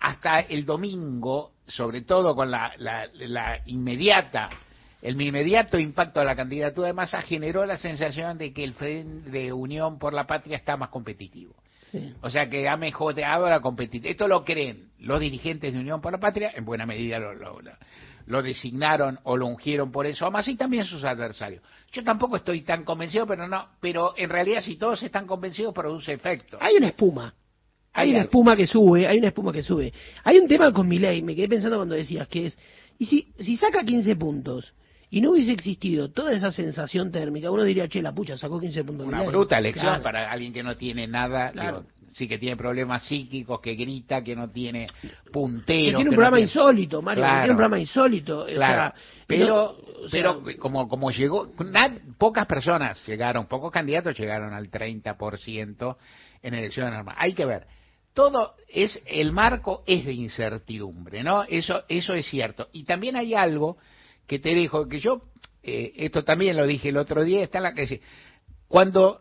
hasta 0.00 0.40
el 0.40 0.66
domingo, 0.66 1.52
sobre 1.66 2.02
todo 2.02 2.34
con 2.34 2.50
la, 2.50 2.72
la, 2.78 3.60
inmediata 3.66 4.50
el 5.02 5.20
inmediato 5.20 5.78
impacto 5.78 6.20
de 6.20 6.26
la 6.26 6.34
candidatura 6.34 6.88
de 6.88 6.92
Massa 6.92 7.20
generó 7.20 7.64
la 7.64 7.76
sensación 7.76 8.38
de 8.38 8.52
que 8.52 8.64
el 8.64 8.74
Frente 8.74 9.30
de 9.30 9.52
Unión 9.52 9.98
por 9.98 10.14
la 10.14 10.26
Patria 10.26 10.56
está 10.56 10.76
más 10.76 10.88
competitivo. 10.88 11.54
O 12.22 12.30
sea 12.30 12.48
que 12.48 12.68
ha 12.68 12.76
mejorado 12.76 13.48
la 13.48 13.60
competitividad. 13.60 14.10
Esto 14.10 14.28
lo 14.28 14.44
creen 14.44 14.90
los 14.98 15.20
dirigentes 15.20 15.72
de 15.72 15.78
Unión 15.78 16.00
por 16.00 16.12
la 16.12 16.18
Patria, 16.18 16.52
en 16.54 16.64
buena 16.64 16.86
medida 16.86 17.18
lo, 17.18 17.34
lo, 18.26 18.42
designaron 18.42 19.18
o 19.22 19.36
lo 19.36 19.46
ungieron 19.46 19.92
por 19.92 20.06
eso, 20.06 20.30
más 20.30 20.48
y 20.48 20.56
también 20.56 20.84
sus 20.84 21.04
adversarios. 21.04 21.62
Yo 21.92 22.02
tampoco 22.02 22.36
estoy 22.36 22.62
tan 22.62 22.84
convencido, 22.84 23.26
pero 23.26 23.46
no, 23.46 23.68
pero 23.80 24.14
en 24.16 24.28
realidad 24.28 24.60
si 24.60 24.76
todos 24.76 25.02
están 25.02 25.26
convencidos 25.26 25.72
produce 25.72 26.12
efecto. 26.12 26.58
Hay 26.60 26.74
una 26.76 26.88
espuma. 26.88 27.32
Hay, 27.96 28.10
una 28.10 28.22
espuma 28.22 28.56
que 28.56 28.66
sube, 28.66 29.06
hay 29.06 29.18
una 29.18 29.28
espuma 29.28 29.52
que 29.52 29.62
sube. 29.62 29.92
Hay 30.24 30.38
un 30.38 30.46
tema 30.46 30.72
con 30.72 30.86
mi 30.86 30.98
ley, 30.98 31.22
me 31.22 31.34
quedé 31.34 31.48
pensando 31.48 31.76
cuando 31.76 31.94
decías 31.94 32.28
que 32.28 32.46
es, 32.46 32.58
y 32.98 33.06
si, 33.06 33.32
si 33.38 33.56
saca 33.56 33.84
15 33.84 34.16
puntos, 34.16 34.72
y 35.10 35.20
no 35.20 35.30
hubiese 35.30 35.52
existido 35.52 36.10
toda 36.10 36.32
esa 36.32 36.50
sensación 36.50 37.10
térmica, 37.10 37.50
uno 37.50 37.62
diría, 37.62 37.88
che, 37.88 38.02
la 38.02 38.12
pucha, 38.12 38.36
sacó 38.36 38.60
15 38.60 38.84
puntos. 38.84 39.06
Una 39.06 39.22
bruta 39.22 39.58
elección 39.58 40.02
para 40.02 40.30
alguien 40.30 40.52
que 40.52 40.62
no 40.62 40.76
tiene 40.76 41.06
nada, 41.06 41.52
sí 42.12 42.26
que 42.26 42.38
tiene 42.38 42.56
problemas 42.56 43.04
psíquicos, 43.04 43.60
que 43.60 43.74
grita, 43.74 44.22
que 44.24 44.34
no 44.34 44.50
tiene 44.50 44.86
puntero. 45.32 45.90
Que 45.90 45.94
tiene 45.96 46.10
un 46.10 46.16
programa 46.16 46.40
insólito, 46.40 47.02
Mario, 47.02 47.24
que 47.24 47.30
tiene 47.30 47.50
un 47.50 47.56
programa 47.56 47.78
insólito. 47.78 48.46
pero, 49.26 49.76
pero 50.10 50.42
como, 50.58 50.88
como 50.88 51.10
llegó, 51.10 51.52
pocas 52.18 52.46
personas 52.46 53.06
llegaron, 53.06 53.46
pocos 53.46 53.70
candidatos 53.70 54.18
llegaron 54.18 54.54
al 54.54 54.70
30% 54.70 55.96
en 56.42 56.54
elecciones 56.54 56.92
normales. 56.92 57.20
Hay 57.22 57.32
que 57.34 57.44
ver. 57.44 57.66
Todo 58.16 58.54
es, 58.66 58.98
el 59.04 59.30
marco 59.30 59.84
es 59.86 60.06
de 60.06 60.14
incertidumbre, 60.14 61.22
¿no? 61.22 61.42
Eso, 61.42 61.82
eso 61.86 62.14
es 62.14 62.24
cierto. 62.24 62.68
Y 62.72 62.84
también 62.84 63.14
hay 63.14 63.34
algo 63.34 63.76
que 64.26 64.38
te 64.38 64.54
dijo, 64.54 64.88
que 64.88 65.00
yo, 65.00 65.20
eh, 65.62 65.92
esto 65.96 66.24
también 66.24 66.56
lo 66.56 66.66
dije 66.66 66.88
el 66.88 66.96
otro 66.96 67.24
día, 67.24 67.42
está 67.42 67.58
en 67.58 67.64
la 67.64 67.74
que 67.74 68.00
cuando 68.68 69.20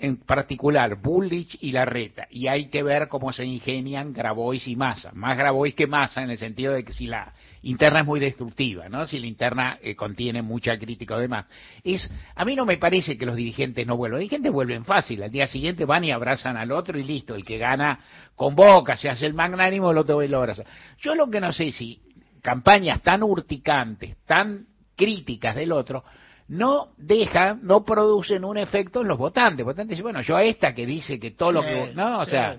en 0.00 0.16
particular 0.16 0.96
Bullich 1.00 1.58
y 1.60 1.72
Larreta, 1.72 2.26
y 2.30 2.48
hay 2.48 2.68
que 2.68 2.82
ver 2.82 3.08
cómo 3.08 3.32
se 3.32 3.44
ingenian 3.44 4.12
Grabois 4.12 4.66
y 4.66 4.74
Massa, 4.74 5.10
más 5.12 5.36
Grabois 5.36 5.74
que 5.74 5.86
Massa 5.86 6.22
en 6.22 6.30
el 6.30 6.38
sentido 6.38 6.72
de 6.72 6.84
que 6.84 6.92
si 6.94 7.06
la 7.06 7.32
interna 7.62 8.00
es 8.00 8.06
muy 8.06 8.18
destructiva, 8.18 8.88
¿no? 8.88 9.06
Si 9.06 9.18
la 9.18 9.26
interna 9.26 9.78
eh, 9.82 9.94
contiene 9.94 10.40
mucha 10.40 10.78
crítica 10.78 11.16
o 11.16 11.18
demás. 11.18 11.44
Es, 11.84 12.10
a 12.34 12.44
mí 12.46 12.56
no 12.56 12.64
me 12.64 12.78
parece 12.78 13.18
que 13.18 13.26
los 13.26 13.36
dirigentes 13.36 13.86
no 13.86 13.96
vuelvan, 13.96 14.20
los 14.20 14.20
dirigentes 14.20 14.50
vuelven 14.50 14.84
fácil, 14.84 15.22
al 15.22 15.30
día 15.30 15.46
siguiente 15.46 15.84
van 15.84 16.04
y 16.04 16.10
abrazan 16.10 16.56
al 16.56 16.72
otro 16.72 16.98
y 16.98 17.02
listo, 17.02 17.34
el 17.34 17.44
que 17.44 17.58
gana 17.58 18.00
convoca, 18.34 18.96
se 18.96 19.10
hace 19.10 19.26
el 19.26 19.34
magnánimo, 19.34 19.90
el 19.90 19.98
otro 19.98 20.20
lo 20.26 20.38
abraza. 20.38 20.64
Yo 20.98 21.14
lo 21.14 21.28
que 21.28 21.40
no 21.40 21.52
sé 21.52 21.72
si 21.72 22.00
campañas 22.42 23.02
tan 23.02 23.22
urticantes, 23.22 24.16
tan 24.24 24.66
críticas 24.96 25.56
del 25.56 25.72
otro, 25.72 26.04
no 26.50 26.88
dejan, 26.96 27.60
no 27.62 27.84
producen 27.84 28.44
un 28.44 28.58
efecto 28.58 29.02
en 29.02 29.08
los 29.08 29.16
votantes. 29.16 29.64
votantes 29.64 29.90
dicen, 29.90 30.02
bueno, 30.02 30.20
yo 30.20 30.36
a 30.36 30.42
esta 30.42 30.74
que 30.74 30.84
dice 30.84 31.20
que 31.20 31.30
todo 31.30 31.52
lo 31.52 31.62
que... 31.62 31.92
No, 31.94 32.18
o 32.18 32.26
sea, 32.26 32.58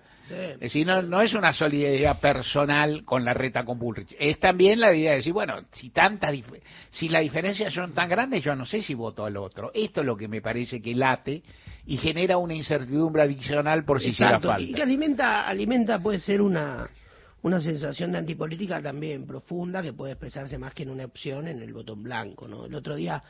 sí. 0.70 0.86
no, 0.86 1.02
no 1.02 1.22
es 1.22 1.34
una 1.34 1.52
solidaridad 1.52 2.22
personal 2.22 3.04
con 3.04 3.26
la 3.26 3.34
reta 3.34 3.66
con 3.66 3.78
Bullrich. 3.78 4.16
Es 4.18 4.40
también 4.40 4.80
la 4.80 4.94
idea 4.94 5.12
de 5.12 5.18
decir, 5.18 5.34
bueno, 5.34 5.56
si 5.72 5.90
tantas 5.90 6.34
si 6.92 7.10
las 7.10 7.22
diferencias 7.22 7.74
son 7.74 7.94
tan 7.94 8.08
grandes, 8.08 8.42
yo 8.42 8.56
no 8.56 8.66
sé 8.66 8.82
si 8.82 8.94
voto 8.94 9.26
al 9.26 9.36
otro. 9.36 9.72
Esto 9.74 10.00
es 10.00 10.08
lo 10.08 10.16
que 10.16 10.30
me 10.30 10.42
parece 10.42 10.82
que 10.82 10.96
late 10.96 11.44
y 11.86 11.98
genera 11.98 12.38
una 12.38 12.54
incertidumbre 12.54 13.24
adicional 13.24 13.84
por 13.84 14.00
si 14.00 14.14
se 14.14 14.24
falta. 14.24 14.62
Y 14.62 14.74
que 14.74 14.84
alimenta, 14.84 15.46
alimenta 15.46 16.00
puede 16.00 16.20
ser 16.20 16.42
una 16.42 16.90
una 17.44 17.60
sensación 17.60 18.12
de 18.12 18.20
antipolítica 18.20 18.82
también 18.82 19.26
profunda 19.26 19.82
que 19.82 19.94
puede 19.94 20.14
expresarse 20.14 20.58
más 20.58 20.74
que 20.74 20.84
en 20.84 20.92
una 20.92 21.06
opción 21.06 21.48
en 21.48 21.62
el 21.62 21.74
botón 21.74 22.04
blanco. 22.04 22.48
¿no? 22.48 22.66
El 22.66 22.76
otro 22.76 22.96
día, 22.96 23.24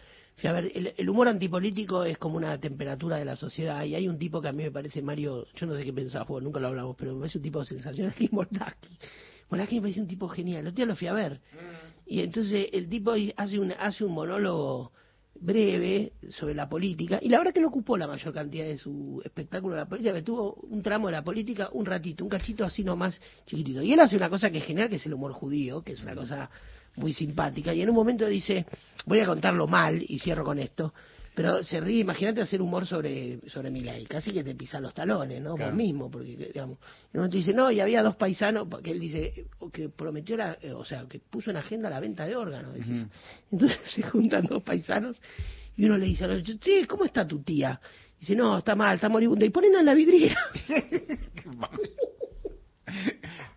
a 0.48 0.54
ver, 0.54 0.72
el, 0.98 1.10
humor 1.10 1.28
antipolítico 1.28 2.04
es 2.04 2.18
como 2.18 2.38
una 2.38 2.60
temperatura 2.60 3.18
de 3.18 3.26
la 3.26 3.36
sociedad 3.36 3.84
y 3.84 3.96
hay 3.96 4.08
un 4.08 4.18
tipo 4.18 4.42
que 4.42 4.48
a 4.48 4.52
mí 4.52 4.64
me 4.64 4.72
parece, 4.72 5.02
Mario, 5.02 5.46
yo 5.56 5.66
no 5.66 5.76
sé 5.76 5.84
qué 5.84 5.94
pensaba, 5.94 6.26
nunca 6.40 6.60
lo 6.60 6.68
hablamos, 6.68 6.96
pero 6.98 7.14
me 7.14 7.20
parece 7.20 7.38
un 7.38 7.44
tipo 7.44 7.60
de 7.60 7.66
sensación 7.66 8.10
aquí, 8.10 8.28
Moldaski. 8.32 8.98
Moldaski 9.50 9.76
me 9.76 9.82
parece 9.82 10.02
un 10.02 10.08
tipo 10.08 10.28
genial, 10.28 10.62
el 10.62 10.68
otro 10.68 10.78
día 10.78 10.86
lo 10.86 10.96
fui 10.96 11.08
a 11.08 11.14
ver. 11.14 11.34
Mm. 11.34 11.92
Y 12.08 12.20
entonces 12.22 12.68
el 12.74 12.90
tipo 12.90 13.14
hace 13.36 13.60
un, 13.60 13.72
hace 13.72 14.04
un 14.04 14.14
monólogo 14.14 14.92
breve 15.42 16.14
sobre 16.30 16.54
la 16.54 16.70
política 16.70 17.20
y 17.22 17.30
la 17.30 17.40
verdad 17.40 17.54
que 17.54 17.60
no 17.60 17.70
ocupó 17.70 17.98
la 17.98 18.08
mayor 18.08 18.34
cantidad 18.34 18.66
de 18.66 18.78
su 18.78 19.22
espectáculo 19.26 19.74
de 19.74 19.82
la 19.82 19.88
política, 19.88 20.14
que 20.14 20.22
tuvo 20.22 20.54
un 20.54 20.82
tramo 20.82 21.08
de 21.08 21.14
la 21.14 21.24
política 21.24 21.70
un 21.74 21.86
ratito, 21.86 22.24
un 22.24 22.30
cachito 22.30 22.64
así 22.64 22.84
nomás 22.84 23.20
chiquitito. 23.46 23.82
Y 23.82 23.94
él 23.94 24.00
hace 24.00 24.16
una 24.16 24.30
cosa 24.30 24.50
que 24.50 24.60
es 24.60 24.66
genial, 24.66 24.90
que 24.90 24.98
es 24.98 25.06
el 25.06 25.14
humor 25.14 25.34
judío, 25.34 25.82
que 25.82 25.94
es 25.94 26.04
una 26.04 26.16
cosa 26.16 26.50
muy 26.96 27.14
simpática, 27.14 27.74
y 27.74 27.82
en 27.82 27.90
un 27.90 27.96
momento 27.96 28.28
dice, 28.28 28.66
voy 29.06 29.20
a 29.20 29.26
contarlo 29.26 29.68
mal, 29.68 30.04
y 30.08 30.20
cierro 30.20 30.44
con 30.44 30.60
esto, 30.60 30.94
pero 31.34 31.64
se 31.64 31.80
ríe, 31.80 32.02
imagínate 32.02 32.42
hacer 32.42 32.62
humor 32.62 32.86
sobre, 32.86 33.40
sobre 33.50 33.72
Milay, 33.72 34.06
casi 34.06 34.34
que 34.34 34.44
te 34.44 34.54
pisa 34.54 34.82
los 34.82 34.94
talones, 34.94 35.42
¿no? 35.42 35.56
Vos 35.56 35.74
mismo, 35.74 36.12
porque, 36.12 36.36
digamos, 36.36 36.78
en 36.78 37.10
un 37.14 37.20
momento 37.20 37.38
dice, 37.38 37.54
no, 37.54 37.72
y 37.72 37.80
había 37.80 38.04
dos 38.04 38.18
paisanos, 38.18 38.68
porque 38.70 38.92
él 38.92 39.00
dice, 39.00 39.46
que 39.72 39.88
prometió, 39.88 40.36
la, 40.36 40.58
eh, 40.62 40.74
o 40.74 40.84
sea, 40.84 41.06
que 41.08 41.20
puso 41.20 41.50
en 41.50 41.58
agenda 41.58 41.90
la 41.90 42.02
venta 42.02 42.26
de 42.26 42.36
órganos, 42.36 42.76
Entonces 43.50 43.80
se 43.96 44.04
juntan 44.04 44.46
dos 44.46 44.62
paisanos 44.62 45.22
y 45.78 45.86
uno 45.86 45.98
le 45.98 46.08
dice 46.08 46.26
al 46.26 46.32
otro, 46.32 46.54
sí, 46.62 46.86
¿cómo 46.86 47.06
está 47.06 47.26
tu 47.26 47.42
tía? 47.42 47.80
dice, 48.20 48.36
no, 48.36 48.58
está 48.60 48.76
mal, 48.76 48.96
está 48.96 49.10
moribunda, 49.10 49.46
y 49.46 49.50
ponen 49.50 49.76
en 49.76 49.86
la 49.86 49.94
vidriera. 49.94 50.38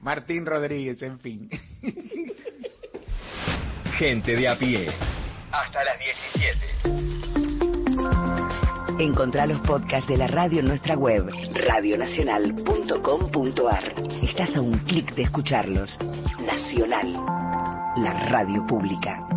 Martín 0.01 0.47
Rodríguez, 0.47 1.03
en 1.03 1.19
fin. 1.19 1.51
Gente 3.99 4.35
de 4.35 4.49
a 4.49 4.59
pie. 4.59 4.89
Hasta 5.53 5.85
las 5.85 5.97
17. 6.01 6.59
Encontrá 8.99 9.47
los 9.47 9.61
podcasts 9.61 10.09
de 10.09 10.17
la 10.17 10.27
radio 10.27 10.59
en 10.59 10.67
nuestra 10.67 10.97
web, 10.97 11.31
radionacional.com.ar. 11.53 13.95
Estás 14.29 14.57
a 14.57 14.61
un 14.61 14.81
clic 14.81 15.15
de 15.15 15.23
escucharlos. 15.23 15.97
Nacional, 16.45 17.13
la 17.97 18.31
radio 18.31 18.67
pública. 18.67 19.34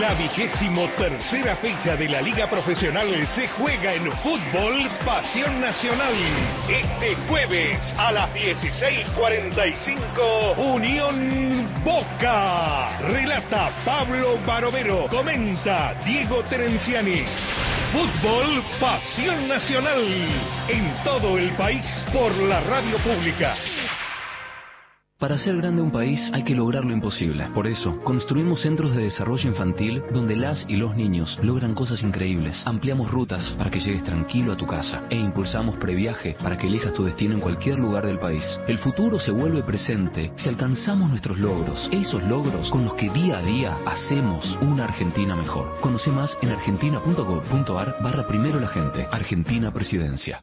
La 0.00 0.14
vigésimo 0.14 0.88
tercera 0.98 1.54
fecha 1.56 1.94
de 1.94 2.08
la 2.08 2.20
Liga 2.20 2.50
Profesional 2.50 3.24
se 3.28 3.46
juega 3.48 3.94
en 3.94 4.10
Fútbol 4.10 4.90
Pasión 5.04 5.60
Nacional. 5.60 6.14
Este 6.68 7.14
jueves 7.28 7.78
a 7.96 8.10
las 8.10 8.34
16.45, 8.34 10.56
Unión 10.56 11.68
Boca. 11.84 12.98
Relata 13.02 13.70
Pablo 13.84 14.40
Barovero. 14.44 15.06
Comenta 15.08 15.94
Diego 16.04 16.42
Terenciani. 16.44 17.22
Fútbol 17.92 18.64
Pasión 18.80 19.46
Nacional 19.46 20.02
en 20.66 20.92
todo 21.04 21.38
el 21.38 21.52
país 21.52 21.86
por 22.12 22.34
la 22.34 22.58
radio 22.62 22.98
pública. 22.98 23.54
Para 25.18 25.36
hacer 25.36 25.56
grande 25.56 25.80
un 25.80 25.92
país 25.92 26.20
hay 26.32 26.42
que 26.42 26.56
lograr 26.56 26.84
lo 26.84 26.92
imposible. 26.92 27.46
Por 27.54 27.68
eso, 27.68 28.00
construimos 28.02 28.62
centros 28.62 28.94
de 28.94 29.04
desarrollo 29.04 29.48
infantil 29.48 30.02
donde 30.12 30.34
las 30.34 30.66
y 30.68 30.76
los 30.76 30.96
niños 30.96 31.38
logran 31.40 31.74
cosas 31.74 32.02
increíbles. 32.02 32.62
Ampliamos 32.66 33.10
rutas 33.10 33.54
para 33.56 33.70
que 33.70 33.80
llegues 33.80 34.02
tranquilo 34.02 34.52
a 34.52 34.56
tu 34.56 34.66
casa 34.66 35.04
e 35.10 35.16
impulsamos 35.16 35.76
previaje 35.76 36.36
para 36.42 36.58
que 36.58 36.66
elijas 36.66 36.92
tu 36.92 37.04
destino 37.04 37.34
en 37.34 37.40
cualquier 37.40 37.78
lugar 37.78 38.06
del 38.06 38.18
país. 38.18 38.44
El 38.66 38.78
futuro 38.78 39.20
se 39.20 39.30
vuelve 39.30 39.62
presente 39.62 40.32
si 40.36 40.48
alcanzamos 40.48 41.08
nuestros 41.08 41.38
logros, 41.38 41.88
esos 41.92 42.22
logros 42.24 42.68
con 42.70 42.84
los 42.84 42.94
que 42.94 43.08
día 43.10 43.38
a 43.38 43.42
día 43.42 43.78
hacemos 43.86 44.58
una 44.60 44.84
Argentina 44.84 45.36
mejor. 45.36 45.80
Conoce 45.80 46.10
más 46.10 46.36
en 46.42 46.50
argentina.gov.ar 46.50 47.96
barra 48.02 48.26
primero 48.26 48.58
la 48.58 48.68
gente. 48.68 49.06
Argentina 49.10 49.72
Presidencia. 49.72 50.42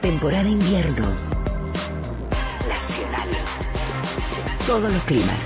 Temporada 0.00 0.48
invierno. 0.48 1.33
Todos 4.66 4.90
los 4.90 5.02
climas. 5.04 5.44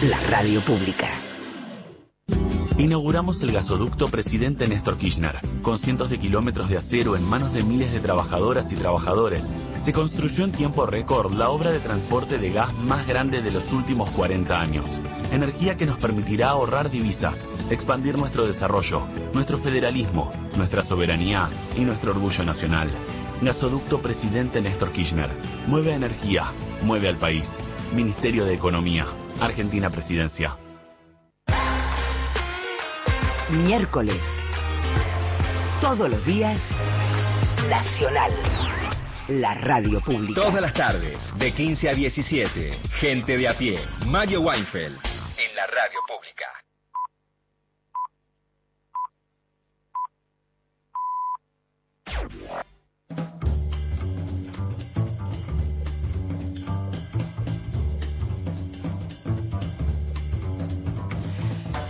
La 0.00 0.18
radio 0.30 0.64
pública. 0.64 1.20
Inauguramos 2.78 3.42
el 3.42 3.52
gasoducto 3.52 4.08
Presidente 4.08 4.66
Néstor 4.66 4.96
Kirchner. 4.96 5.36
Con 5.60 5.76
cientos 5.76 6.08
de 6.08 6.18
kilómetros 6.18 6.70
de 6.70 6.78
acero 6.78 7.14
en 7.14 7.24
manos 7.24 7.52
de 7.52 7.62
miles 7.62 7.92
de 7.92 8.00
trabajadoras 8.00 8.72
y 8.72 8.76
trabajadores, 8.76 9.44
se 9.84 9.92
construyó 9.92 10.44
en 10.44 10.52
tiempo 10.52 10.86
récord 10.86 11.34
la 11.34 11.50
obra 11.50 11.72
de 11.72 11.80
transporte 11.80 12.38
de 12.38 12.50
gas 12.50 12.72
más 12.78 13.06
grande 13.06 13.42
de 13.42 13.50
los 13.50 13.70
últimos 13.70 14.08
40 14.12 14.58
años. 14.58 14.86
Energía 15.30 15.76
que 15.76 15.84
nos 15.84 15.98
permitirá 15.98 16.48
ahorrar 16.48 16.90
divisas, 16.90 17.36
expandir 17.68 18.16
nuestro 18.16 18.46
desarrollo, 18.46 19.06
nuestro 19.34 19.58
federalismo, 19.58 20.32
nuestra 20.56 20.82
soberanía 20.82 21.50
y 21.76 21.82
nuestro 21.82 22.12
orgullo 22.12 22.42
nacional. 22.44 22.88
Gasoducto 23.42 24.00
Presidente 24.00 24.60
Néstor 24.60 24.92
Kirchner. 24.92 25.28
Mueve 25.66 25.92
energía, 25.92 26.52
mueve 26.82 27.08
al 27.08 27.16
país. 27.16 27.48
Ministerio 27.92 28.44
de 28.44 28.54
Economía. 28.54 29.06
Argentina 29.40 29.90
Presidencia. 29.90 30.56
Miércoles. 33.50 34.22
Todos 35.80 36.08
los 36.08 36.24
días. 36.24 36.60
Nacional. 37.68 38.32
La 39.26 39.54
radio 39.54 40.00
pública. 40.00 40.40
Todas 40.40 40.62
las 40.62 40.74
tardes, 40.74 41.18
de 41.36 41.52
15 41.52 41.90
a 41.90 41.94
17. 41.94 42.78
Gente 43.00 43.36
de 43.36 43.48
a 43.48 43.58
pie. 43.58 43.80
Mario 44.06 44.42
Weinfeld. 44.42 44.96
En 44.96 45.56
la 45.56 45.66
radio 45.66 45.98
pública. 46.06 46.61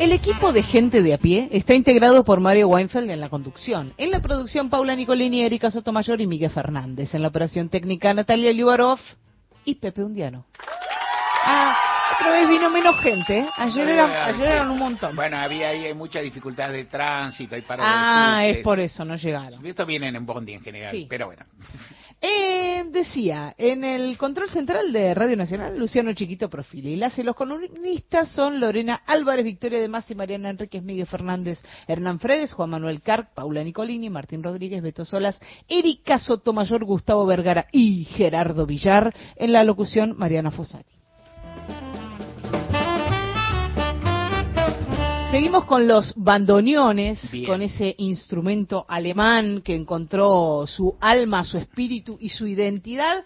El 0.03 0.11
equipo 0.11 0.53
de 0.53 0.65
gente 0.65 1.01
de 1.01 1.15
a 1.15 1.19
pie 1.19 1.49
está 1.53 1.75
integrado 1.75 2.25
por 2.25 2.41
Mario 2.41 2.67
Weinfeld 2.67 3.09
en 3.09 3.21
la 3.21 3.29
conducción. 3.29 3.95
En 3.99 4.11
la 4.11 4.21
producción, 4.21 4.69
Paula 4.69 4.97
Nicolini, 4.97 5.43
Erika 5.43 5.71
Sotomayor 5.71 6.21
y 6.21 6.27
Miguel 6.27 6.51
Fernández. 6.51 7.15
En 7.15 7.23
la 7.23 7.29
operación 7.29 7.69
técnica, 7.69 8.13
Natalia 8.13 8.51
Liubarov 8.53 8.99
y 9.65 9.77
Pepe 9.77 10.03
Undiano. 10.03 10.45
Ah, 11.45 11.79
otra 12.19 12.33
vez 12.33 12.49
vino 12.49 12.69
menos 12.69 12.99
gente. 12.99 13.47
Ayer, 13.57 13.89
eran, 13.91 14.11
ayer 14.11 14.49
eran 14.49 14.71
un 14.73 14.79
montón. 14.81 15.15
Bueno, 15.15 15.37
había 15.37 15.69
ahí 15.69 15.95
mucha 15.95 16.19
dificultad 16.19 16.73
de 16.73 16.87
tránsito. 16.87 17.55
Hay 17.55 17.63
para 17.63 17.85
ah, 17.87 18.45
es 18.45 18.59
por 18.65 18.81
eso, 18.81 19.05
no 19.05 19.15
llegaron. 19.15 19.65
Esto 19.65 19.87
vienen 19.87 20.17
en 20.17 20.27
Bondi 20.27 20.55
en 20.55 20.63
general, 20.63 20.91
Sí. 20.91 21.07
pero 21.09 21.27
bueno. 21.27 21.45
Eh, 22.25 22.85
decía, 22.93 23.53
en 23.59 23.83
el 23.83 24.17
control 24.17 24.49
central 24.49 24.93
de 24.93 25.13
Radio 25.13 25.37
Nacional, 25.37 25.77
Luciano 25.77 26.13
Chiquito 26.13 26.49
Profili. 26.49 26.95
Las 26.95 27.19
y 27.19 27.25
los 27.25 27.35
columnistas 27.35 28.31
son 28.31 28.61
Lorena 28.61 29.03
Álvarez, 29.07 29.45
Victoria 29.45 29.81
de 29.81 29.89
Masi, 29.89 30.15
Mariana 30.15 30.51
Enríquez, 30.51 30.85
Miguel 30.85 31.09
Fernández, 31.09 31.61
Hernán 31.89 32.21
Fredes, 32.21 32.53
Juan 32.53 32.71
Manuel 32.71 33.03
Carc, 33.03 33.35
Paula 33.35 33.65
Nicolini, 33.65 34.09
Martín 34.09 34.45
Rodríguez, 34.45 34.85
Beto 34.85 35.05
Solas, 35.05 35.41
Erika 35.67 36.21
Sotomayor, 36.21 36.85
Gustavo 36.85 37.27
Vergara 37.27 37.67
y 37.73 38.05
Gerardo 38.05 38.67
Villar. 38.67 39.13
En 39.35 39.53
la 39.53 39.65
locución, 39.65 40.15
Mariana 40.17 40.53
Fusari. 40.53 41.02
Seguimos 45.33 45.65
con 45.65 45.89
los 45.89 46.13
bandoneones, 46.15 47.19
Bien. 47.31 47.47
con 47.47 47.63
ese 47.63 47.95
instrumento 47.97 48.85
alemán 48.87 49.63
que 49.63 49.75
encontró 49.75 50.67
su 50.67 50.99
alma, 51.01 51.43
su 51.43 51.57
espíritu 51.57 52.19
y 52.21 52.29
su 52.29 52.47
identidad 52.47 53.25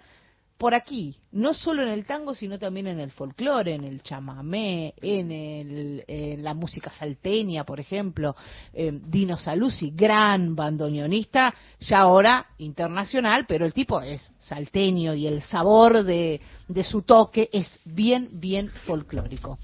por 0.57 0.73
aquí, 0.73 1.17
no 1.33 1.53
solo 1.53 1.83
en 1.83 1.89
el 1.89 2.07
tango, 2.07 2.33
sino 2.33 2.61
también 2.61 2.87
en 2.87 3.01
el 3.01 3.11
folclore, 3.11 3.75
en 3.75 3.83
el 3.83 4.03
chamamé, 4.03 4.95
en, 5.03 5.33
el, 5.33 6.05
en 6.07 6.45
la 6.45 6.55
música 6.55 6.93
salteña, 6.93 7.65
por 7.65 7.81
ejemplo. 7.81 8.37
Eh, 8.73 9.01
Dino 9.05 9.37
Saluzzi, 9.37 9.91
gran 9.91 10.55
bandoneonista, 10.55 11.53
ya 11.81 11.99
ahora 11.99 12.47
internacional, 12.59 13.47
pero 13.49 13.67
el 13.67 13.73
tipo 13.73 14.01
es 14.01 14.33
salteño 14.39 15.13
y 15.13 15.27
el 15.27 15.43
sabor 15.43 16.05
de, 16.05 16.41
de 16.69 16.85
su 16.85 17.03
toque 17.03 17.51
es 17.53 17.69
bien, 17.85 18.29
bien 18.31 18.71
folclórico 18.87 19.59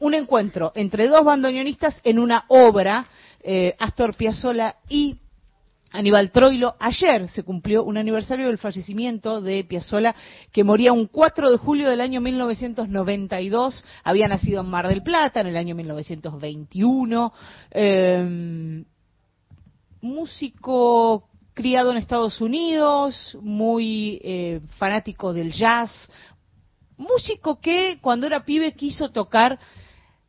un 0.00 0.14
encuentro 0.14 0.72
entre 0.74 1.08
dos 1.08 1.24
bandoneonistas 1.24 2.00
en 2.04 2.18
una 2.18 2.44
obra, 2.48 3.06
eh, 3.40 3.74
Astor 3.78 4.16
Piazzolla 4.16 4.76
y 4.88 5.18
Aníbal 5.92 6.30
Troilo. 6.30 6.74
Ayer 6.78 7.28
se 7.28 7.42
cumplió 7.42 7.84
un 7.84 7.96
aniversario 7.96 8.48
del 8.48 8.58
fallecimiento 8.58 9.40
de 9.40 9.64
Piazzolla, 9.64 10.14
que 10.52 10.64
moría 10.64 10.92
un 10.92 11.06
4 11.06 11.50
de 11.50 11.58
julio 11.58 11.88
del 11.88 12.00
año 12.00 12.20
1992. 12.20 13.84
Había 14.04 14.28
nacido 14.28 14.60
en 14.60 14.68
Mar 14.68 14.88
del 14.88 15.02
Plata 15.02 15.40
en 15.40 15.46
el 15.46 15.56
año 15.56 15.74
1921. 15.74 17.32
Eh, 17.70 18.84
músico 20.02 21.28
criado 21.54 21.90
en 21.90 21.96
Estados 21.96 22.42
Unidos, 22.42 23.36
muy 23.40 24.20
eh, 24.22 24.60
fanático 24.76 25.32
del 25.32 25.52
jazz, 25.52 25.90
músico 26.98 27.60
que 27.60 27.98
cuando 28.02 28.26
era 28.26 28.44
pibe 28.44 28.72
quiso 28.72 29.08
tocar 29.08 29.58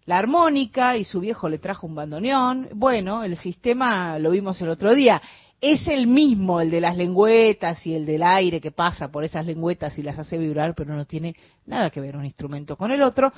la 0.07 0.17
armónica 0.17 0.95
y 0.95 1.03
su 1.03 1.19
viejo 1.19 1.49
le 1.49 1.59
trajo 1.59 1.85
un 1.85 1.93
bandoneón. 1.93 2.69
Bueno, 2.73 3.25
el 3.25 3.37
sistema 3.37 4.17
lo 4.17 4.31
vimos 4.31 4.59
el 4.61 4.69
otro 4.69 4.95
día. 4.95 5.21
Es 5.59 5.85
el 5.87 6.07
mismo, 6.07 6.61
el 6.61 6.71
de 6.71 6.79
las 6.79 6.95
lengüetas 6.95 7.85
y 7.85 7.93
el 7.93 8.05
del 8.05 8.23
aire 8.23 8.61
que 8.61 8.71
pasa 8.71 9.09
por 9.09 9.25
esas 9.25 9.45
lengüetas 9.45 9.97
y 9.99 10.03
las 10.03 10.17
hace 10.17 10.37
vibrar, 10.37 10.75
pero 10.75 10.95
no 10.95 11.03
tiene 11.03 11.35
nada 11.65 11.89
que 11.89 11.99
ver 11.99 12.15
un 12.15 12.23
instrumento 12.23 12.77
con 12.77 12.91
el 12.91 13.01
otro. 13.01 13.33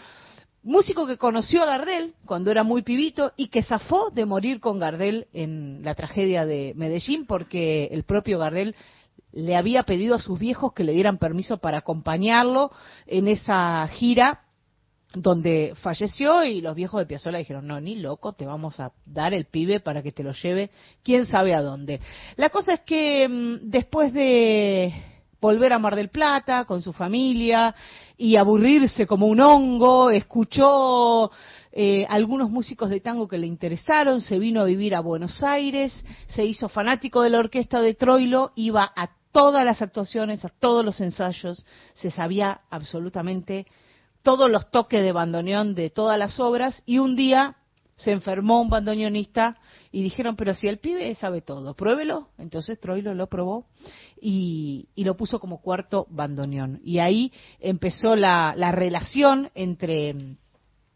Músico 0.61 1.07
que 1.07 1.17
conoció 1.17 1.63
a 1.63 1.65
Gardel 1.65 2.13
cuando 2.25 2.51
era 2.51 2.61
muy 2.61 2.83
pibito 2.83 3.31
y 3.35 3.47
que 3.47 3.63
zafó 3.63 4.11
de 4.11 4.25
morir 4.25 4.59
con 4.59 4.77
Gardel 4.77 5.25
en 5.33 5.81
la 5.83 5.95
tragedia 5.95 6.45
de 6.45 6.73
Medellín 6.75 7.25
porque 7.25 7.85
el 7.85 8.03
propio 8.03 8.37
Gardel 8.37 8.75
le 9.31 9.55
había 9.55 9.83
pedido 9.83 10.15
a 10.15 10.19
sus 10.19 10.37
viejos 10.37 10.73
que 10.73 10.83
le 10.83 10.93
dieran 10.93 11.17
permiso 11.17 11.57
para 11.57 11.79
acompañarlo 11.79 12.71
en 13.07 13.27
esa 13.27 13.87
gira 13.87 14.41
donde 15.13 15.73
falleció 15.81 16.43
y 16.43 16.61
los 16.61 16.75
viejos 16.75 16.99
de 16.99 17.07
Piazzolla 17.07 17.39
dijeron, 17.39 17.65
no, 17.65 17.79
ni 17.81 17.95
loco, 17.95 18.33
te 18.33 18.45
vamos 18.45 18.79
a 18.79 18.91
dar 19.05 19.33
el 19.33 19.45
pibe 19.45 19.79
para 19.79 20.03
que 20.03 20.11
te 20.11 20.23
lo 20.23 20.33
lleve 20.33 20.69
quién 21.03 21.25
sabe 21.25 21.55
a 21.55 21.61
dónde. 21.61 21.99
La 22.35 22.49
cosa 22.49 22.73
es 22.73 22.81
que 22.81 23.27
mm, 23.27 23.69
después 23.69 24.13
de 24.13 24.93
volver 25.41 25.73
a 25.73 25.79
Mar 25.79 25.95
del 25.95 26.09
Plata 26.09 26.65
con 26.65 26.81
su 26.81 26.93
familia 26.93 27.73
y 28.17 28.35
aburrirse 28.35 29.07
como 29.07 29.27
un 29.27 29.39
hongo, 29.39 30.11
escuchó 30.11 31.31
eh, 31.71 32.05
algunos 32.09 32.51
músicos 32.51 32.89
de 32.89 32.99
tango 32.99 33.27
que 33.27 33.37
le 33.37 33.47
interesaron, 33.47 34.21
se 34.21 34.37
vino 34.37 34.61
a 34.61 34.65
vivir 34.65 34.93
a 34.93 34.99
Buenos 34.99 35.41
Aires, 35.41 35.93
se 36.27 36.45
hizo 36.45 36.69
fanático 36.69 37.21
de 37.21 37.29
la 37.31 37.39
orquesta 37.39 37.81
de 37.81 37.95
Troilo, 37.95 38.51
iba 38.55 38.91
a 38.95 39.09
todas 39.31 39.63
las 39.63 39.81
actuaciones, 39.81 40.43
a 40.43 40.49
todos 40.49 40.83
los 40.83 40.99
ensayos, 41.01 41.65
se 41.93 42.11
sabía 42.11 42.61
absolutamente 42.69 43.65
todos 44.23 44.49
los 44.49 44.69
toques 44.71 45.03
de 45.03 45.11
bandoneón 45.11 45.75
de 45.75 45.89
todas 45.89 46.17
las 46.17 46.39
obras 46.39 46.83
y 46.85 46.99
un 46.99 47.15
día 47.15 47.55
se 47.95 48.11
enfermó 48.11 48.61
un 48.61 48.69
bandoneonista 48.69 49.57
y 49.91 50.03
dijeron, 50.03 50.35
pero 50.35 50.53
si 50.53 50.67
el 50.67 50.77
pibe 50.77 51.13
sabe 51.15 51.41
todo, 51.41 51.73
pruébelo. 51.73 52.29
Entonces 52.37 52.79
Troilo 52.79 53.13
lo 53.13 53.27
probó 53.27 53.65
y, 54.21 54.87
lo 54.95 55.17
puso 55.17 55.39
como 55.39 55.61
cuarto 55.61 56.07
bandoneón. 56.09 56.79
Y 56.83 56.99
ahí 56.99 57.33
empezó 57.59 58.15
la, 58.15 58.53
la 58.55 58.71
relación 58.71 59.49
entre 59.55 60.37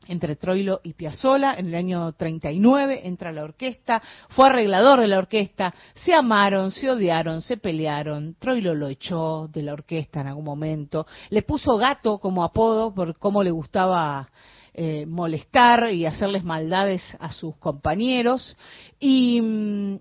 entre 0.07 0.35
Troilo 0.35 0.81
y 0.83 0.93
Piazzolla. 0.93 1.55
En 1.55 1.67
el 1.67 1.75
año 1.75 2.13
39 2.13 3.07
entra 3.07 3.31
la 3.31 3.43
orquesta, 3.43 4.01
fue 4.29 4.47
arreglador 4.47 4.99
de 4.99 5.07
la 5.07 5.17
orquesta, 5.17 5.73
se 5.95 6.13
amaron, 6.13 6.71
se 6.71 6.89
odiaron, 6.89 7.41
se 7.41 7.57
pelearon. 7.57 8.35
Troilo 8.39 8.73
lo 8.73 8.87
echó 8.87 9.47
de 9.47 9.63
la 9.63 9.73
orquesta 9.73 10.21
en 10.21 10.27
algún 10.27 10.45
momento, 10.45 11.05
le 11.29 11.41
puso 11.41 11.77
gato 11.77 12.19
como 12.19 12.43
apodo 12.43 12.93
por 12.93 13.17
cómo 13.17 13.43
le 13.43 13.51
gustaba 13.51 14.29
eh, 14.73 15.05
molestar 15.05 15.91
y 15.91 16.05
hacerles 16.05 16.43
maldades 16.43 17.03
a 17.19 17.31
sus 17.31 17.55
compañeros. 17.57 18.57
Y 18.99 19.39
mm, 19.39 19.99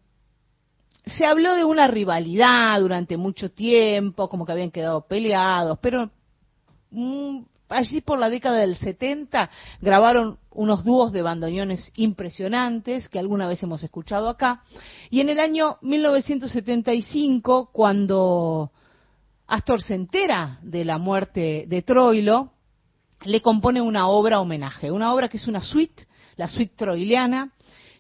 se 1.06 1.26
habló 1.26 1.54
de 1.54 1.64
una 1.64 1.88
rivalidad 1.88 2.80
durante 2.80 3.16
mucho 3.16 3.50
tiempo, 3.50 4.28
como 4.28 4.46
que 4.46 4.52
habían 4.52 4.70
quedado 4.70 5.06
peleados, 5.06 5.78
pero 5.82 6.10
mm, 6.90 7.42
allí 7.72 8.00
por 8.00 8.18
la 8.18 8.30
década 8.30 8.58
del 8.58 8.76
70 8.76 9.50
grabaron 9.80 10.38
unos 10.50 10.84
dúos 10.84 11.12
de 11.12 11.22
bandoneones 11.22 11.92
impresionantes 11.96 13.08
que 13.08 13.18
alguna 13.18 13.48
vez 13.48 13.62
hemos 13.62 13.82
escuchado 13.82 14.28
acá. 14.28 14.62
Y 15.10 15.20
en 15.20 15.28
el 15.28 15.40
año 15.40 15.78
1975, 15.80 17.70
cuando 17.72 18.70
Astor 19.46 19.82
se 19.82 19.94
entera 19.94 20.58
de 20.62 20.84
la 20.84 20.98
muerte 20.98 21.64
de 21.66 21.82
Troilo, 21.82 22.52
le 23.24 23.40
compone 23.40 23.80
una 23.80 24.08
obra 24.08 24.40
homenaje, 24.40 24.90
una 24.90 25.12
obra 25.12 25.28
que 25.28 25.36
es 25.36 25.46
una 25.46 25.60
suite, 25.60 26.06
la 26.36 26.48
suite 26.48 26.74
troiliana, 26.76 27.52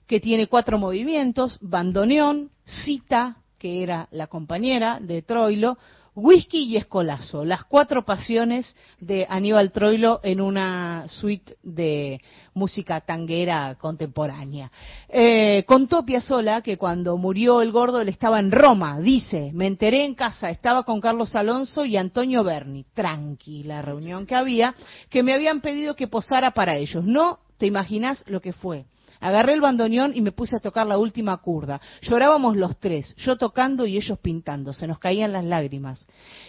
que 0.06 0.20
tiene 0.20 0.48
cuatro 0.48 0.78
movimientos, 0.78 1.58
bandoneón, 1.60 2.50
cita, 2.64 3.36
que 3.58 3.82
era 3.82 4.08
la 4.10 4.26
compañera 4.26 4.98
de 5.00 5.22
Troilo, 5.22 5.78
whisky 6.14 6.64
y 6.64 6.76
escolazo, 6.76 7.44
las 7.44 7.64
cuatro 7.64 8.04
pasiones 8.04 8.76
de 9.00 9.26
Aníbal 9.28 9.72
Troilo 9.72 10.20
en 10.22 10.40
una 10.40 11.04
suite 11.08 11.56
de 11.62 12.20
música 12.54 13.00
tanguera 13.00 13.76
contemporánea. 13.80 14.70
Eh, 15.08 15.64
contó 15.66 16.04
Piazzolla 16.04 16.60
que 16.60 16.76
cuando 16.76 17.16
murió 17.16 17.62
el 17.62 17.72
gordo 17.72 18.00
él 18.00 18.08
estaba 18.08 18.38
en 18.40 18.52
Roma, 18.52 19.00
dice, 19.00 19.50
me 19.54 19.66
enteré 19.66 20.04
en 20.04 20.14
casa, 20.14 20.50
estaba 20.50 20.82
con 20.82 21.00
Carlos 21.00 21.34
Alonso 21.34 21.84
y 21.84 21.96
Antonio 21.96 22.44
Berni, 22.44 22.84
tranqui 22.92 23.62
la 23.62 23.80
reunión 23.80 24.26
que 24.26 24.34
había, 24.34 24.74
que 25.08 25.22
me 25.22 25.34
habían 25.34 25.60
pedido 25.60 25.96
que 25.96 26.08
posara 26.08 26.50
para 26.50 26.76
ellos. 26.76 27.04
No 27.04 27.38
te 27.56 27.66
imaginas 27.66 28.22
lo 28.26 28.40
que 28.40 28.52
fue. 28.52 28.84
Agarré 29.22 29.54
el 29.54 29.60
bandoneón 29.60 30.12
y 30.16 30.20
me 30.20 30.32
puse 30.32 30.56
a 30.56 30.60
tocar 30.60 30.86
la 30.86 30.98
última 30.98 31.36
curda. 31.36 31.80
Llorábamos 32.02 32.56
los 32.56 32.76
tres, 32.78 33.14
yo 33.16 33.36
tocando 33.36 33.86
y 33.86 33.96
ellos 33.96 34.18
pintando, 34.18 34.72
se 34.72 34.88
nos 34.88 34.98
caían 34.98 35.32
las 35.32 35.44
lágrimas. 35.44 36.04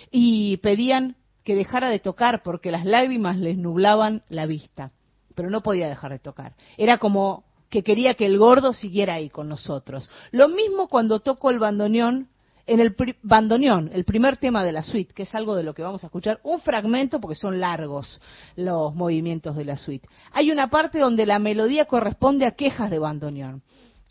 Y 0.09 0.57
pedían 0.57 1.15
que 1.43 1.55
dejara 1.55 1.89
de 1.89 1.99
tocar 1.99 2.41
porque 2.41 2.71
las 2.71 2.83
lágrimas 2.83 3.37
les 3.37 3.57
nublaban 3.57 4.23
la 4.27 4.47
vista. 4.47 4.91
Pero 5.35 5.51
no 5.51 5.61
podía 5.61 5.87
dejar 5.87 6.11
de 6.11 6.19
tocar. 6.19 6.55
Era 6.75 6.97
como 6.97 7.43
que 7.69 7.83
quería 7.83 8.15
que 8.15 8.25
el 8.25 8.39
gordo 8.39 8.73
siguiera 8.73 9.15
ahí 9.15 9.29
con 9.29 9.49
nosotros. 9.49 10.09
Lo 10.31 10.49
mismo 10.49 10.87
cuando 10.87 11.19
toco 11.19 11.51
el 11.51 11.59
bandoneón 11.59 12.29
en 12.65 12.79
el 12.79 12.95
bandoneón, 13.21 13.89
el 13.93 14.05
primer 14.05 14.37
tema 14.37 14.63
de 14.63 14.71
la 14.71 14.83
suite, 14.83 15.13
que 15.13 15.23
es 15.23 15.35
algo 15.35 15.55
de 15.55 15.63
lo 15.63 15.73
que 15.73 15.81
vamos 15.81 16.03
a 16.03 16.07
escuchar, 16.07 16.39
un 16.43 16.59
fragmento 16.61 17.19
porque 17.19 17.35
son 17.35 17.59
largos 17.59 18.21
los 18.55 18.95
movimientos 18.95 19.55
de 19.55 19.65
la 19.65 19.77
suite. 19.77 20.07
Hay 20.31 20.51
una 20.51 20.69
parte 20.69 20.99
donde 20.99 21.25
la 21.25 21.39
melodía 21.39 21.85
corresponde 21.85 22.45
a 22.45 22.51
quejas 22.51 22.89
de 22.89 22.99
bandoneón. 22.99 23.63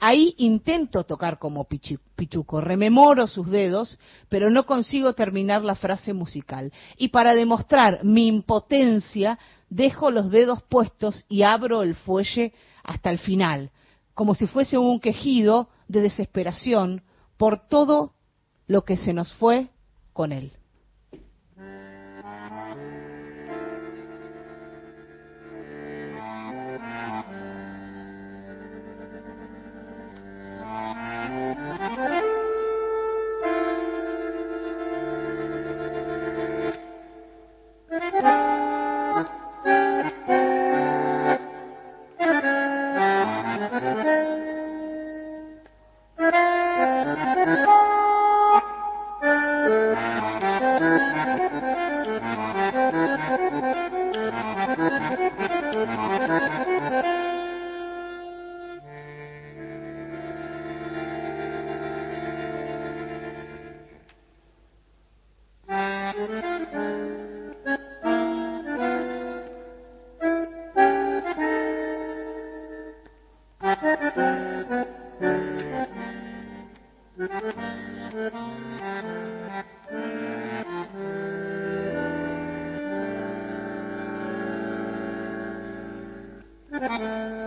Ahí 0.05 0.35
intento 0.39 1.05
tocar 1.05 1.39
como 1.39 1.65
Pichuco, 1.65 2.61
rememoro 2.61 3.29
sus 3.29 3.49
dedos, 3.49 4.01
pero 4.29 4.51
no 4.51 4.67
consigo 4.67 5.13
terminar 5.13 5.63
la 5.63 5.77
frase 5.77 6.13
musical. 6.13 6.73
Y 6.97 7.09
para 7.09 7.35
demostrar 7.35 8.05
mi 8.05 8.27
impotencia, 8.27 9.39
dejo 9.71 10.11
los 10.11 10.31
dedos 10.31 10.61
puestos 10.65 11.25
y 11.29 11.45
abro 11.45 11.83
el 11.85 11.95
fuelle 11.95 12.53
hasta 12.83 13.11
el 13.11 13.19
final, 13.19 13.71
como 14.13 14.35
si 14.35 14.47
fuese 14.49 14.77
un 14.77 14.99
quejido 14.99 15.69
de 15.87 16.01
desesperación 16.01 17.03
por 17.37 17.69
todo 17.69 18.13
lo 18.67 18.85
que 18.85 18.97
se 18.97 19.13
nos 19.13 19.33
fue 19.35 19.69
con 20.13 20.33
él. 20.33 20.53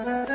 Thank 0.06 0.30
you. 0.30 0.35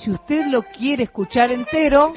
Si 0.00 0.10
usted 0.10 0.46
lo 0.46 0.62
quiere 0.62 1.04
escuchar 1.04 1.50
entero, 1.50 2.14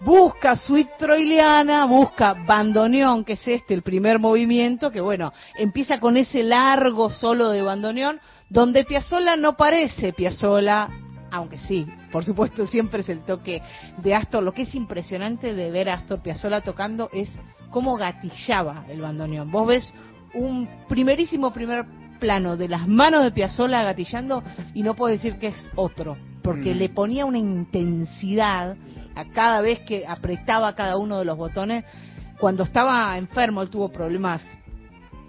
busca 0.00 0.56
Suite 0.56 0.92
Troiliana, 0.98 1.86
busca 1.86 2.34
Bandoneón, 2.34 3.24
que 3.24 3.32
es 3.32 3.48
este, 3.48 3.72
el 3.72 3.82
primer 3.82 4.18
movimiento, 4.18 4.90
que 4.90 5.00
bueno, 5.00 5.32
empieza 5.58 6.00
con 6.00 6.16
ese 6.18 6.42
largo 6.42 7.10
solo 7.10 7.48
de 7.48 7.62
bandoneón, 7.62 8.20
donde 8.50 8.84
Piazzolla 8.84 9.36
no 9.36 9.56
parece 9.56 10.12
Piazzolla, 10.12 10.88
aunque 11.30 11.58
sí, 11.58 11.86
por 12.12 12.24
supuesto 12.24 12.66
siempre 12.66 13.00
es 13.00 13.08
el 13.08 13.24
toque 13.24 13.62
de 14.02 14.14
Astor. 14.14 14.42
Lo 14.42 14.52
que 14.52 14.62
es 14.62 14.74
impresionante 14.74 15.54
de 15.54 15.70
ver 15.70 15.88
a 15.88 15.94
Astor 15.94 16.22
Piazzolla 16.22 16.60
tocando 16.60 17.08
es 17.12 17.30
cómo 17.70 17.96
gatillaba 17.96 18.84
el 18.88 19.00
bandoneón. 19.00 19.50
Vos 19.50 19.66
ves 19.66 19.94
un 20.34 20.68
primerísimo 20.88 21.52
primer 21.54 21.86
plano 22.20 22.56
de 22.56 22.68
las 22.68 22.86
manos 22.86 23.24
de 23.24 23.30
Piazzolla 23.30 23.82
gatillando 23.82 24.42
y 24.74 24.82
no 24.82 24.94
puedo 24.94 25.12
decir 25.12 25.38
que 25.38 25.48
es 25.48 25.70
otro 25.74 26.16
porque 26.48 26.74
mm. 26.74 26.78
le 26.78 26.88
ponía 26.88 27.26
una 27.26 27.36
intensidad 27.36 28.74
a 29.14 29.24
cada 29.26 29.60
vez 29.60 29.80
que 29.80 30.06
apretaba 30.06 30.74
cada 30.74 30.96
uno 30.96 31.18
de 31.18 31.26
los 31.26 31.36
botones. 31.36 31.84
Cuando 32.40 32.62
estaba 32.62 33.18
enfermo, 33.18 33.60
él 33.60 33.68
tuvo 33.68 33.90
problemas 33.90 34.42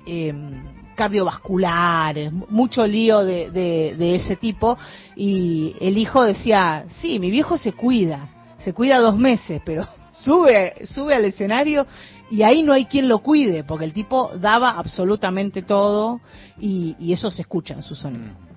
em, 0.05 0.63
cardiovasculares, 0.95 2.31
mucho 2.31 2.87
lío 2.87 3.25
de, 3.25 3.51
de, 3.51 4.15
ese 4.15 4.37
tipo, 4.37 4.77
y 5.17 5.75
el 5.81 5.97
hijo 5.97 6.23
decía, 6.23 6.85
sí, 7.01 7.19
mi 7.19 7.29
viejo 7.31 7.57
se 7.57 7.73
cuida, 7.73 8.29
se 8.59 8.71
cuida 8.71 8.97
dos 8.99 9.17
meses, 9.17 9.61
pero 9.65 9.85
sube, 10.13 10.85
sube 10.85 11.15
al 11.15 11.25
escenario 11.25 11.85
y 12.31 12.43
ahí 12.43 12.63
no 12.63 12.71
hay 12.71 12.85
quien 12.85 13.09
lo 13.09 13.19
cuide, 13.19 13.65
porque 13.65 13.83
el 13.83 13.91
tipo 13.91 14.31
daba 14.39 14.79
absolutamente 14.79 15.63
todo 15.63 16.21
y, 16.57 16.95
y 16.97 17.11
eso 17.11 17.29
se 17.29 17.41
escucha 17.41 17.73
en 17.73 17.81
su 17.81 17.93
sonido. 17.93 18.48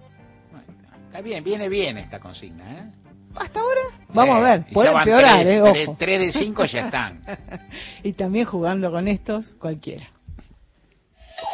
Está 1.12 1.20
bien, 1.20 1.44
viene 1.44 1.68
bien 1.68 1.98
esta 1.98 2.18
consigna, 2.18 2.64
¿eh? 2.72 2.90
Hasta 3.36 3.60
ahora, 3.60 3.80
vamos 4.14 4.36
a 4.36 4.40
ver, 4.40 4.64
puede 4.72 4.90
empeorar, 4.92 5.46
¿eh? 5.46 5.60
Ojo. 5.60 5.96
Tres, 5.98 6.20
de 6.20 6.32
cinco 6.32 6.64
ya 6.64 6.86
están. 6.86 7.22
y 8.02 8.14
también 8.14 8.46
jugando 8.46 8.90
con 8.90 9.06
estos, 9.06 9.52
cualquiera. 9.58 10.06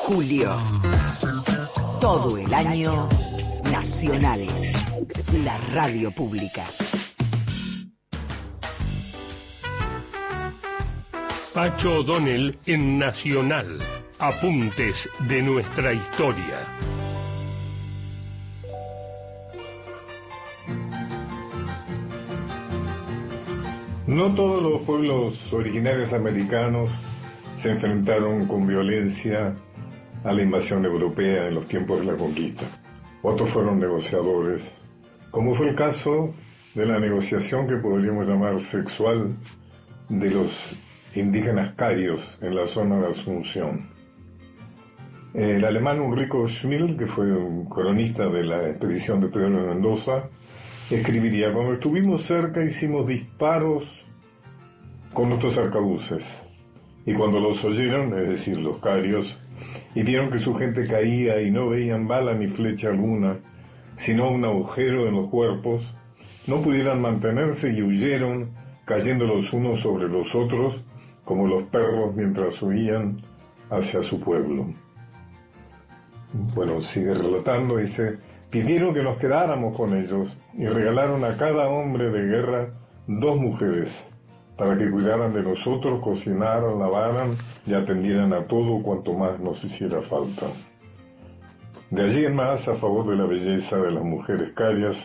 Julio. 0.06 0.56
Todo 2.00 2.38
el 2.38 2.54
año 2.54 3.08
nacional. 3.64 4.46
La 5.32 5.58
radio 5.72 6.12
pública. 6.12 6.68
Pacho 11.52 11.96
O'Donnell 11.96 12.56
en 12.64 12.96
Nacional. 12.96 13.80
Apuntes 14.20 14.94
de 15.28 15.42
nuestra 15.42 15.92
historia. 15.92 17.07
No 24.08 24.34
todos 24.34 24.62
los 24.62 24.80
pueblos 24.86 25.52
originarios 25.52 26.14
americanos 26.14 26.88
se 27.56 27.68
enfrentaron 27.68 28.46
con 28.46 28.66
violencia 28.66 29.54
a 30.24 30.32
la 30.32 30.42
invasión 30.42 30.82
europea 30.86 31.48
en 31.48 31.56
los 31.56 31.68
tiempos 31.68 32.00
de 32.00 32.06
la 32.06 32.16
conquista. 32.16 32.64
Otros 33.22 33.50
fueron 33.52 33.78
negociadores, 33.78 34.66
como 35.30 35.54
fue 35.54 35.68
el 35.68 35.74
caso 35.74 36.32
de 36.74 36.86
la 36.86 36.98
negociación 36.98 37.68
que 37.68 37.76
podríamos 37.76 38.26
llamar 38.26 38.58
sexual 38.72 39.36
de 40.08 40.30
los 40.30 40.52
indígenas 41.14 41.74
carios 41.74 42.38
en 42.40 42.56
la 42.56 42.64
zona 42.64 43.00
de 43.00 43.08
Asunción. 43.08 43.90
El 45.34 45.66
alemán 45.66 46.00
Ulrico 46.00 46.48
Schmil, 46.48 46.96
que 46.96 47.08
fue 47.08 47.30
un 47.30 47.68
cronista 47.68 48.26
de 48.26 48.42
la 48.42 48.70
expedición 48.70 49.20
de 49.20 49.28
Pedro 49.28 49.66
de 49.66 49.74
Mendoza, 49.74 50.30
escribiría, 50.90 51.52
cuando 51.52 51.74
estuvimos 51.74 52.26
cerca 52.26 52.64
hicimos 52.64 53.06
disparos 53.06 53.84
con 55.12 55.28
nuestros 55.28 55.56
arcabuces, 55.58 56.22
y 57.04 57.14
cuando 57.14 57.40
los 57.40 57.62
oyeron, 57.64 58.18
es 58.18 58.28
decir, 58.28 58.58
los 58.58 58.78
carios, 58.78 59.40
y 59.94 60.02
vieron 60.02 60.30
que 60.30 60.38
su 60.38 60.54
gente 60.54 60.86
caía 60.86 61.40
y 61.40 61.50
no 61.50 61.68
veían 61.68 62.06
bala 62.06 62.34
ni 62.34 62.48
flecha 62.48 62.88
alguna, 62.88 63.38
sino 63.96 64.30
un 64.30 64.44
agujero 64.44 65.08
en 65.08 65.14
los 65.14 65.28
cuerpos, 65.28 65.82
no 66.46 66.62
pudieran 66.62 67.00
mantenerse 67.00 67.72
y 67.72 67.82
huyeron, 67.82 68.50
cayendo 68.84 69.26
los 69.26 69.52
unos 69.52 69.80
sobre 69.80 70.08
los 70.08 70.34
otros, 70.34 70.82
como 71.24 71.46
los 71.46 71.64
perros 71.64 72.14
mientras 72.14 72.60
huían 72.62 73.20
hacia 73.70 74.02
su 74.02 74.20
pueblo. 74.20 74.66
Bueno, 76.54 76.80
sigue 76.80 77.12
relatando, 77.12 77.76
dice, 77.76 78.18
pidieron 78.50 78.94
que 78.94 79.02
nos 79.02 79.18
quedáramos 79.18 79.76
con 79.76 79.94
ellos 79.96 80.36
y 80.54 80.66
regalaron 80.66 81.24
a 81.24 81.36
cada 81.36 81.68
hombre 81.68 82.10
de 82.10 82.22
guerra 82.22 82.68
dos 83.06 83.36
mujeres, 83.36 83.90
para 84.56 84.76
que 84.76 84.90
cuidaran 84.90 85.32
de 85.32 85.42
nosotros, 85.42 86.00
cocinaran, 86.02 86.78
lavaran 86.78 87.36
y 87.66 87.74
atendieran 87.74 88.32
a 88.32 88.46
todo 88.46 88.82
cuanto 88.82 89.14
más 89.14 89.38
nos 89.40 89.62
hiciera 89.64 90.02
falta. 90.02 90.46
De 91.90 92.02
allí 92.02 92.24
en 92.24 92.36
más, 92.36 92.66
a 92.68 92.74
favor 92.76 93.08
de 93.08 93.16
la 93.16 93.24
belleza 93.24 93.76
de 93.76 93.92
las 93.92 94.04
mujeres 94.04 94.52
carias 94.54 94.96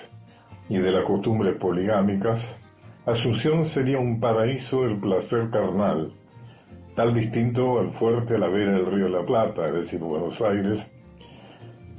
y 0.67 0.77
de 0.77 0.91
las 0.91 1.05
costumbres 1.05 1.55
poligámicas, 1.57 2.41
Asunción 3.05 3.65
sería 3.65 3.99
un 3.99 4.21
paraíso 4.21 4.83
del 4.83 4.97
placer 4.97 5.49
carnal, 5.49 6.13
tal 6.95 7.13
distinto 7.13 7.79
al 7.79 7.91
fuerte 7.95 8.35
a 8.35 8.37
la 8.37 8.47
vera 8.47 8.71
del 8.71 8.85
río 8.85 9.05
de 9.05 9.11
la 9.11 9.25
Plata, 9.25 9.67
es 9.67 9.73
decir, 9.73 9.99
Buenos 9.99 10.41
Aires, 10.41 10.79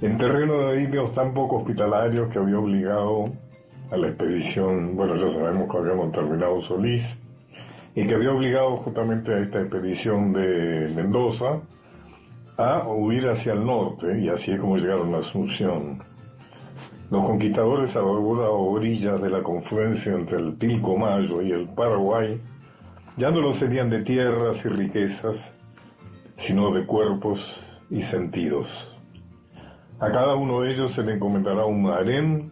en 0.04 0.18
terreno 0.18 0.68
de 0.68 0.82
indios 0.82 1.14
tan 1.14 1.32
poco 1.32 1.56
hospitalarios 1.56 2.30
que 2.30 2.38
había 2.38 2.58
obligado 2.58 3.24
a 3.90 3.96
la 3.96 4.08
expedición, 4.08 4.96
bueno, 4.96 5.16
ya 5.16 5.30
sabemos 5.30 5.70
que 5.70 5.78
habíamos 5.78 6.12
terminado 6.12 6.60
Solís, 6.60 7.00
y 7.94 8.06
que 8.06 8.14
había 8.14 8.32
obligado 8.32 8.76
justamente 8.76 9.32
a 9.32 9.38
esta 9.38 9.62
expedición 9.62 10.34
de 10.34 10.92
Mendoza 10.94 11.62
a 12.58 12.86
huir 12.86 13.26
hacia 13.30 13.54
el 13.54 13.64
norte, 13.64 14.20
y 14.20 14.28
así 14.28 14.50
es 14.50 14.60
como 14.60 14.76
llegaron 14.76 15.14
a 15.14 15.18
Asunción. 15.20 16.00
Los 17.10 17.24
conquistadores 17.24 17.96
a 17.96 18.00
la 18.00 18.50
orilla 18.50 19.14
de 19.14 19.30
la 19.30 19.42
confluencia 19.42 20.12
entre 20.12 20.36
el 20.36 20.52
Pilcomayo 20.58 21.40
y 21.40 21.50
el 21.50 21.68
Paraguay 21.70 22.42
ya 23.16 23.30
no 23.30 23.40
lo 23.40 23.54
serían 23.54 23.88
de 23.88 24.02
tierras 24.02 24.62
y 24.66 24.68
riquezas, 24.68 25.56
sino 26.36 26.74
de 26.74 26.84
cuerpos 26.84 27.40
y 27.88 28.02
sentidos. 28.02 28.93
A 30.00 30.10
cada 30.10 30.34
uno 30.34 30.62
de 30.62 30.72
ellos 30.72 30.94
se 30.94 31.02
le 31.02 31.14
encomendará 31.14 31.64
un 31.66 31.86
harén 31.86 32.50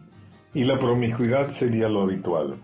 y 0.54 0.64
la 0.64 0.78
promiscuidad 0.78 1.50
sería 1.58 1.88
lo 1.88 2.02
habitual. 2.02 2.56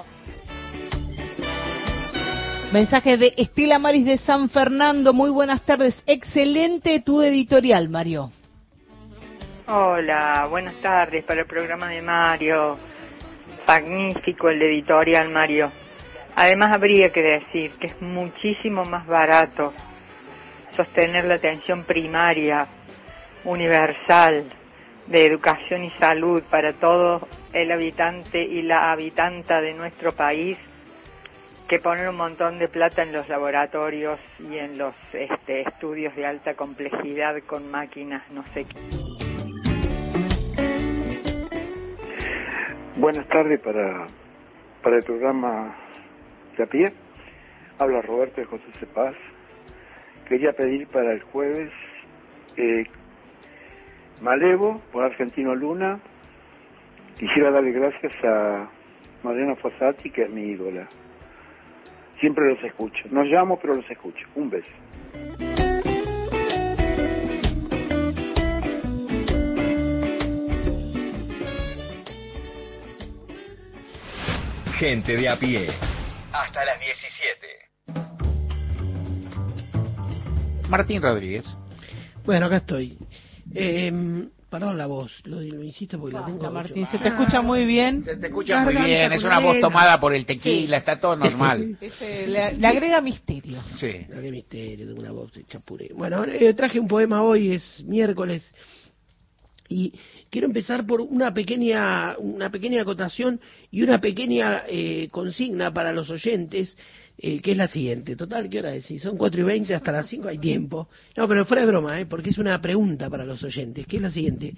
Mensaje 2.72 3.18
de 3.18 3.34
Estela 3.36 3.80
Maris 3.80 4.06
de 4.06 4.18
San 4.18 4.48
Fernando. 4.48 5.12
Muy 5.12 5.32
buenas 5.32 5.66
tardes. 5.66 6.04
Excelente 6.06 7.02
tu 7.04 7.24
editorial, 7.24 7.90
Mario. 7.90 8.30
Hola, 9.66 10.46
buenas 10.48 10.76
tardes 10.76 11.26
para 11.26 11.42
el 11.42 11.48
programa 11.48 11.90
de 11.90 12.04
Mario. 12.04 12.78
Magnífico 13.68 14.50
el 14.50 14.62
editorial, 14.62 15.30
Mario. 15.30 15.72
Además, 16.36 16.72
habría 16.76 17.12
que 17.12 17.24
decir 17.24 17.72
que 17.80 17.88
es 17.88 18.00
muchísimo 18.04 18.86
más 18.86 19.08
barato 19.08 19.74
sostener 20.76 21.26
la 21.26 21.36
atención 21.36 21.86
primaria, 21.86 22.68
universal, 23.46 24.46
de 25.08 25.26
educación 25.26 25.86
y 25.86 25.92
salud 26.00 26.44
para 26.52 26.74
todo 26.74 27.28
el 27.52 27.72
habitante 27.72 28.44
y 28.44 28.62
la 28.62 28.92
habitanta 28.92 29.60
de 29.60 29.74
nuestro 29.74 30.12
país 30.12 30.56
que 31.70 31.78
poner 31.78 32.10
un 32.10 32.18
montón 32.18 32.58
de 32.58 32.68
plata 32.68 33.04
en 33.04 33.14
los 33.14 33.30
laboratorios 33.30 34.20
y 34.40 34.58
en 34.58 34.80
los 34.80 34.96
este, 35.14 35.62
estudios 35.62 36.16
de 36.16 36.26
alta 36.26 36.56
complejidad 36.56 37.36
con 37.46 37.70
máquinas, 37.70 38.24
no 38.32 38.44
sé 38.48 38.66
qué. 38.66 38.80
Buenas 42.98 43.28
tardes 43.28 43.60
para, 43.60 44.08
para 44.82 44.96
el 44.96 45.04
programa 45.04 45.76
de 46.58 46.64
a 46.64 46.66
pie. 46.66 46.92
Habla 47.78 48.02
Roberto 48.02 48.42
de 48.42 48.48
José 48.48 48.66
Cepaz. 48.80 49.14
Quería 50.28 50.54
pedir 50.54 50.88
para 50.88 51.14
el 51.14 51.22
jueves 51.22 51.72
eh, 52.58 52.86
Malevo 54.22 54.82
por 54.92 55.04
Argentino 55.04 55.54
Luna. 55.54 56.00
Quisiera 57.20 57.52
darle 57.52 57.74
gracias 57.74 58.14
a 58.24 58.68
Mariana 59.22 59.56
Fossati, 59.56 60.10
que 60.10 60.24
es 60.24 60.30
mi 60.32 60.48
ídola. 60.48 60.88
Siempre 62.20 62.50
los 62.54 62.64
escucho. 62.64 63.04
No 63.12 63.24
llamo, 63.24 63.58
pero 63.60 63.76
los 63.76 63.90
escucho. 63.90 64.28
Un 64.36 64.50
beso. 64.50 64.68
Gente 74.80 75.16
de 75.16 75.30
a 75.30 75.38
pie. 75.38 75.68
Hasta 76.32 76.66
las 76.66 76.80
17. 76.80 77.48
Martín 80.70 81.02
Rodríguez. 81.02 81.46
Bueno, 82.26 82.46
acá 82.46 82.58
estoy. 82.58 82.98
Eh, 83.54 83.92
Perdón 84.50 84.80
la 84.80 84.88
voz, 84.88 85.12
lo, 85.26 85.44
insisto 85.44 86.00
porque 86.00 86.16
la 86.16 86.26
tengo. 86.26 86.50
Martín, 86.50 86.88
se 86.88 86.98
te 86.98 87.10
escucha 87.10 87.42
muy 87.42 87.66
bien. 87.66 88.04
Se 88.04 88.18
te 88.18 88.28
escucha 88.28 88.64
muy 88.64 88.76
bien, 88.78 89.12
es 89.12 89.24
una 89.24 89.40
voz 89.40 89.60
tomada 89.62 90.00
por 90.00 90.14
el 90.14 90.26
tequila, 90.26 90.78
está 90.78 91.00
todo 91.00 91.16
normal. 91.16 91.78
le, 92.02 92.68
agrega 92.68 93.00
misterio. 93.00 93.62
Sí. 93.78 94.06
Le 94.08 94.16
agrega 94.16 94.32
misterio, 94.32 94.88
tengo 94.88 95.02
una 95.02 95.12
voz 95.12 95.32
chapure. 95.48 95.90
Bueno, 95.94 96.26
eh, 96.26 96.54
traje 96.56 96.80
un 96.80 96.88
poema 96.88 97.22
hoy, 97.22 97.54
es 97.54 97.84
miércoles, 97.86 98.52
y 99.70 99.94
quiero 100.32 100.48
empezar 100.48 100.86
por 100.86 101.00
una 101.00 101.32
pequeña, 101.32 102.18
una 102.18 102.50
pequeña 102.50 102.82
acotación 102.82 103.40
y 103.70 103.84
una 103.84 104.02
pequeña 104.02 104.64
eh, 104.68 105.08
consigna 105.12 105.72
para 105.72 105.94
los 105.94 106.10
oyentes 106.10 106.76
eh, 107.22 107.42
que 107.42 107.52
es 107.52 107.58
la 107.58 107.68
siguiente. 107.68 108.16
Total, 108.16 108.50
¿qué 108.50 108.60
hora 108.60 108.74
es? 108.74 108.86
Si 108.86 108.98
son 108.98 109.18
4 109.18 109.42
y 109.42 109.44
20, 109.44 109.76
hasta 109.76 109.92
las 109.92 110.08
5 110.08 110.30
hay 110.30 110.38
tiempo. 110.38 110.88
No, 111.18 111.28
pero 111.28 111.44
fuera 111.44 111.64
de 111.64 111.68
broma, 111.68 112.00
¿eh? 112.00 112.06
porque 112.06 112.30
es 112.30 112.38
una 112.38 112.62
pregunta 112.62 113.10
para 113.10 113.26
los 113.26 113.44
oyentes, 113.44 113.86
que 113.86 113.98
es 113.98 114.02
la 114.02 114.12
siguiente. 114.12 114.54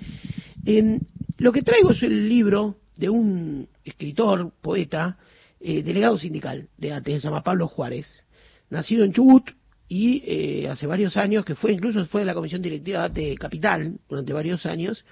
Em, 0.64 1.00
lo 1.40 1.52
que 1.52 1.64
traigo 1.64 1.92
es 1.92 2.04
el 2.04 2.30
libro 2.30 2.78
de 2.96 3.10
un 3.10 3.68
escritor, 3.84 4.54
poeta, 4.62 5.18
eh, 5.60 5.82
delegado 5.82 6.20
sindical 6.20 6.70
de 6.78 6.94
ATE, 6.94 7.20
se 7.20 7.28
llama 7.28 7.42
Pablo 7.42 7.68
Juárez, 7.68 8.24
nacido 8.70 9.06
en 9.06 9.14
Chubut 9.14 9.50
y 9.88 10.24
eh, 10.26 10.70
hace 10.70 10.86
varios 10.86 11.18
años, 11.18 11.44
que 11.44 11.56
fue 11.56 11.72
incluso 11.72 12.06
fue 12.06 12.22
de 12.22 12.26
la 12.26 12.36
comisión 12.36 12.62
directiva 12.62 13.10
de 13.10 13.32
ATE 13.32 13.38
Capital 13.38 13.98
durante 14.08 14.34
varios 14.34 14.68
años, 14.68 15.04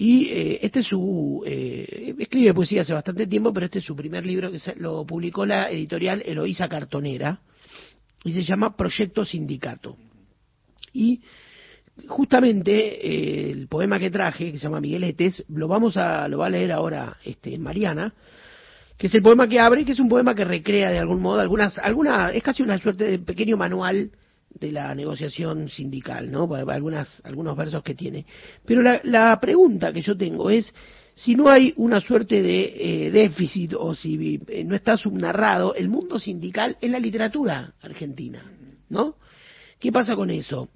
y 0.00 0.30
eh, 0.30 0.58
este 0.62 0.80
es 0.80 0.86
su. 0.86 1.42
Eh, 1.44 2.14
escribe 2.18 2.54
poesía 2.54 2.80
hace 2.80 2.94
bastante 2.94 3.26
tiempo, 3.26 3.52
pero 3.52 3.66
este 3.66 3.80
es 3.80 3.84
su 3.84 3.94
primer 3.94 4.24
libro 4.24 4.50
que 4.50 4.58
lo 4.76 5.04
publicó 5.04 5.44
la 5.44 5.70
editorial 5.70 6.22
Eloísa 6.24 6.70
Cartonera 6.70 7.42
y 8.24 8.32
se 8.32 8.40
llama 8.40 8.74
Proyecto 8.74 9.26
Sindicato. 9.26 9.98
Y 10.94 11.20
justamente 12.08 12.72
eh, 12.72 13.50
el 13.50 13.68
poema 13.68 13.98
que 13.98 14.10
traje, 14.10 14.52
que 14.52 14.56
se 14.56 14.64
llama 14.64 14.80
Migueletes, 14.80 15.44
lo 15.50 15.68
vamos 15.68 15.98
a, 15.98 16.26
lo 16.28 16.38
va 16.38 16.46
a 16.46 16.50
leer 16.50 16.72
ahora 16.72 17.18
este, 17.22 17.58
Mariana, 17.58 18.14
que 18.96 19.08
es 19.08 19.14
el 19.14 19.20
poema 19.20 19.48
que 19.48 19.60
abre, 19.60 19.84
que 19.84 19.92
es 19.92 20.00
un 20.00 20.08
poema 20.08 20.34
que 20.34 20.46
recrea 20.46 20.92
de 20.92 20.98
algún 20.98 21.20
modo 21.20 21.40
algunas, 21.40 21.76
alguna, 21.76 22.30
es 22.30 22.42
casi 22.42 22.62
una 22.62 22.78
suerte 22.78 23.04
de 23.04 23.18
pequeño 23.18 23.58
manual 23.58 24.12
de 24.50 24.72
la 24.72 24.94
negociación 24.94 25.68
sindical, 25.68 26.30
¿no? 26.30 26.52
Algunas, 26.54 27.20
algunos 27.24 27.56
versos 27.56 27.82
que 27.82 27.94
tiene. 27.94 28.26
Pero 28.64 28.82
la, 28.82 29.00
la 29.04 29.38
pregunta 29.40 29.92
que 29.92 30.02
yo 30.02 30.16
tengo 30.16 30.50
es 30.50 30.72
si 31.14 31.34
no 31.34 31.48
hay 31.48 31.74
una 31.76 32.00
suerte 32.00 32.42
de 32.42 33.06
eh, 33.06 33.10
déficit 33.10 33.74
o 33.74 33.94
si 33.94 34.40
eh, 34.48 34.64
no 34.64 34.74
está 34.74 34.96
subnarrado 34.96 35.74
el 35.74 35.88
mundo 35.88 36.18
sindical 36.18 36.78
en 36.80 36.92
la 36.92 36.98
literatura 36.98 37.74
argentina, 37.82 38.42
¿no? 38.88 39.16
¿Qué 39.78 39.92
pasa 39.92 40.16
con 40.16 40.30
eso? 40.30 40.70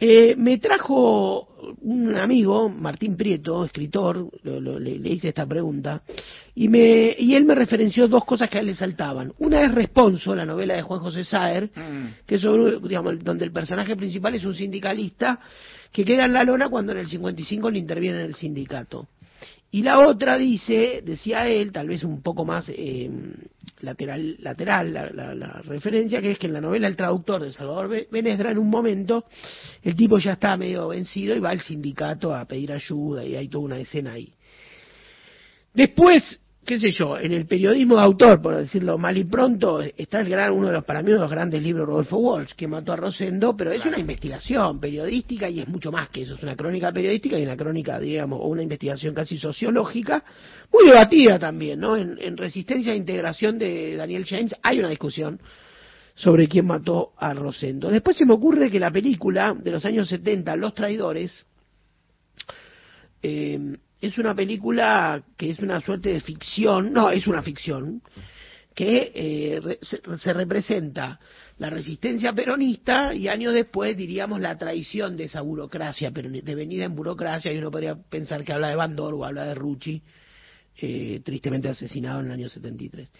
Eh, 0.00 0.36
me 0.36 0.58
trajo 0.58 1.48
un 1.82 2.14
amigo, 2.14 2.68
Martín 2.68 3.16
Prieto, 3.16 3.64
escritor, 3.64 4.30
le, 4.44 5.10
hice 5.10 5.28
esta 5.28 5.44
pregunta, 5.44 6.02
y, 6.54 6.68
me, 6.68 7.16
y 7.18 7.34
él 7.34 7.44
me 7.44 7.56
referenció 7.56 8.06
dos 8.06 8.24
cosas 8.24 8.48
que 8.48 8.58
a 8.58 8.60
él 8.60 8.68
le 8.68 8.74
saltaban. 8.74 9.32
Una 9.38 9.64
es 9.64 9.74
Responso, 9.74 10.36
la 10.36 10.44
novela 10.44 10.74
de 10.74 10.82
Juan 10.82 11.00
José 11.00 11.24
Saer, 11.24 11.70
mm. 11.74 12.26
que 12.26 12.36
es 12.36 12.42
digamos, 12.82 13.22
donde 13.24 13.44
el 13.44 13.52
personaje 13.52 13.96
principal 13.96 14.34
es 14.34 14.44
un 14.44 14.54
sindicalista 14.54 15.40
que 15.90 16.04
queda 16.04 16.26
en 16.26 16.32
la 16.32 16.44
lona 16.44 16.68
cuando 16.68 16.92
en 16.92 16.98
el 16.98 17.08
55 17.08 17.70
le 17.70 17.78
interviene 17.78 18.20
en 18.20 18.26
el 18.26 18.34
sindicato. 18.36 19.08
Y 19.70 19.82
la 19.82 19.98
otra 20.06 20.38
dice, 20.38 21.02
decía 21.04 21.46
él, 21.46 21.72
tal 21.72 21.88
vez 21.88 22.02
un 22.02 22.22
poco 22.22 22.44
más 22.44 22.70
eh, 22.70 23.10
lateral, 23.80 24.36
lateral 24.40 24.92
la, 24.94 25.60
referencia, 25.62 26.22
que 26.22 26.30
es 26.30 26.38
que 26.38 26.46
en 26.46 26.54
la 26.54 26.60
novela 26.60 26.88
El 26.88 26.96
traductor 26.96 27.42
de 27.42 27.52
Salvador 27.52 28.06
Benesdra, 28.10 28.50
en 28.50 28.58
un 28.58 28.70
momento, 28.70 29.26
el 29.82 29.94
tipo 29.94 30.18
ya 30.18 30.32
está 30.32 30.56
medio 30.56 30.88
vencido 30.88 31.36
y 31.36 31.40
va 31.40 31.50
al 31.50 31.60
sindicato 31.60 32.34
a 32.34 32.46
pedir 32.46 32.72
ayuda 32.72 33.24
y 33.24 33.36
hay 33.36 33.48
toda 33.48 33.64
una 33.64 33.78
escena 33.78 34.12
ahí. 34.12 34.32
Después, 35.74 36.40
qué 36.68 36.78
sé 36.78 36.90
yo, 36.90 37.16
en 37.16 37.32
el 37.32 37.46
periodismo 37.46 37.96
de 37.96 38.02
autor, 38.02 38.42
por 38.42 38.54
decirlo 38.54 38.98
mal 38.98 39.16
y 39.16 39.24
pronto, 39.24 39.80
está 39.80 40.20
el 40.20 40.28
gran, 40.28 40.52
uno 40.52 40.66
de 40.66 40.74
los, 40.74 40.84
para 40.84 41.00
mí, 41.00 41.08
uno 41.08 41.14
de 41.16 41.22
los 41.22 41.30
grandes 41.30 41.62
libros, 41.62 41.86
Rodolfo 41.86 42.18
Walsh, 42.18 42.52
que 42.52 42.68
mató 42.68 42.92
a 42.92 42.96
Rosendo, 42.96 43.56
pero 43.56 43.72
es 43.72 43.86
una 43.86 43.98
investigación 43.98 44.78
periodística 44.78 45.48
y 45.48 45.60
es 45.60 45.68
mucho 45.68 45.90
más 45.90 46.10
que 46.10 46.20
eso, 46.20 46.34
es 46.34 46.42
una 46.42 46.54
crónica 46.56 46.92
periodística 46.92 47.38
y 47.38 47.42
una 47.42 47.56
crónica, 47.56 47.98
digamos, 47.98 48.40
o 48.42 48.48
una 48.48 48.62
investigación 48.62 49.14
casi 49.14 49.38
sociológica, 49.38 50.22
muy 50.70 50.84
debatida 50.84 51.38
también, 51.38 51.80
¿no? 51.80 51.96
En, 51.96 52.36
Resistencia 52.36 52.92
e 52.92 52.96
Integración 52.96 53.58
de 53.58 53.96
Daniel 53.96 54.26
James 54.26 54.54
hay 54.62 54.78
una 54.78 54.90
discusión 54.90 55.40
sobre 56.16 56.48
quién 56.48 56.66
mató 56.66 57.14
a 57.16 57.32
Rosendo. 57.32 57.88
Después 57.88 58.14
se 58.14 58.26
me 58.26 58.34
ocurre 58.34 58.70
que 58.70 58.78
la 58.78 58.90
película 58.90 59.56
de 59.58 59.70
los 59.70 59.86
años 59.86 60.06
70, 60.10 60.54
Los 60.56 60.74
Traidores, 60.74 61.46
eh, 63.22 63.78
es 64.00 64.18
una 64.18 64.34
película 64.34 65.22
que 65.36 65.50
es 65.50 65.58
una 65.58 65.80
suerte 65.80 66.12
de 66.12 66.20
ficción, 66.20 66.92
no, 66.92 67.10
es 67.10 67.26
una 67.26 67.42
ficción, 67.42 68.02
que 68.74 69.10
eh, 69.12 69.78
se, 69.82 70.32
representa 70.32 71.18
la 71.58 71.68
resistencia 71.68 72.32
peronista 72.32 73.12
y 73.12 73.26
años 73.26 73.52
después 73.52 73.96
diríamos 73.96 74.40
la 74.40 74.56
traición 74.56 75.16
de 75.16 75.24
esa 75.24 75.40
burocracia, 75.40 76.12
devenida 76.12 76.84
en 76.84 76.94
burocracia, 76.94 77.52
y 77.52 77.58
uno 77.58 77.72
podría 77.72 77.96
pensar 77.96 78.44
que 78.44 78.52
habla 78.52 78.68
de 78.68 78.76
Bandor 78.76 79.14
o 79.14 79.24
habla 79.24 79.46
de 79.46 79.54
Rucci, 79.54 80.00
eh, 80.80 81.20
tristemente 81.24 81.68
asesinado 81.68 82.20
en 82.20 82.26
el 82.26 82.32
año 82.32 82.48
73. 82.48 83.10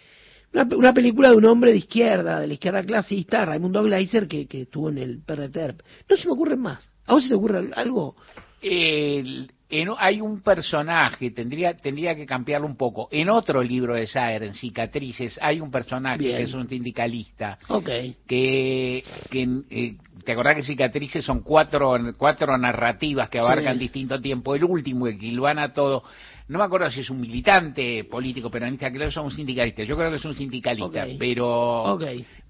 Una, 0.53 0.77
una, 0.77 0.95
película 0.95 1.31
de 1.31 1.37
un 1.37 1.45
hombre 1.47 1.73
de 1.73 1.79
izquierda, 1.79 2.39
de 2.39 2.47
la 2.47 2.55
izquierda 2.55 2.85
clasista, 2.85 3.45
Raimundo 3.45 3.83
Gleiser, 3.83 4.29
que, 4.29 4.47
que 4.47 4.63
estuvo 4.63 4.91
en 4.91 4.99
el 4.99 5.23
PRTERP. 5.23 5.83
No 6.09 6.17
se 6.17 6.27
me 6.27 6.35
ocurren 6.35 6.61
más. 6.61 6.89
¿A 7.05 7.15
vos 7.15 7.25
se 7.25 7.29
te 7.29 7.35
ocurre 7.35 7.69
algo? 7.75 8.15
El, 8.63 9.51
hay 9.99 10.21
un 10.21 10.41
personaje, 10.41 11.31
tendría, 11.31 11.77
tendría 11.77 12.15
que 12.15 12.25
cambiarlo 12.25 12.67
un 12.67 12.77
poco. 12.77 13.09
En 13.11 13.29
otro 13.29 13.63
libro 13.63 13.95
de 13.95 14.07
Saer, 14.07 14.43
en 14.43 14.55
Cicatrices, 14.55 15.39
hay 15.43 15.61
un 15.61 15.71
personaje 15.71 16.19
que 16.19 16.43
es 16.43 16.55
un 16.55 16.69
sindicalista. 16.69 17.59
Okay. 17.69 18.17
Que, 18.27 19.05
que 19.31 19.49
eh, 19.71 19.97
¿Te 20.25 20.33
acordás 20.33 20.57
que 20.57 20.63
Cicatrices 20.63 21.25
son 21.25 21.41
cuatro, 21.41 21.97
cuatro 22.17 22.57
narrativas 22.57 23.29
que 23.29 23.39
abarcan 23.39 23.79
distinto 23.79 24.21
tiempo? 24.21 24.55
El 24.55 24.65
último, 24.65 25.07
el 25.07 25.19
que 25.19 25.37
a 25.57 25.73
todo. 25.73 26.03
No 26.49 26.59
me 26.59 26.65
acuerdo 26.65 26.91
si 26.91 27.01
es 27.01 27.11
un 27.11 27.21
militante 27.21 28.05
político 28.05 28.51
peronista, 28.51 28.91
creo 28.91 29.09
que 29.09 29.15
son 29.15 29.27
un 29.27 29.31
sindicalista. 29.31 29.83
Yo 29.83 29.97
creo 29.97 30.11
que 30.11 30.17
es 30.17 30.25
un 30.25 30.35
sindicalista, 30.35 31.07
pero 31.19 31.99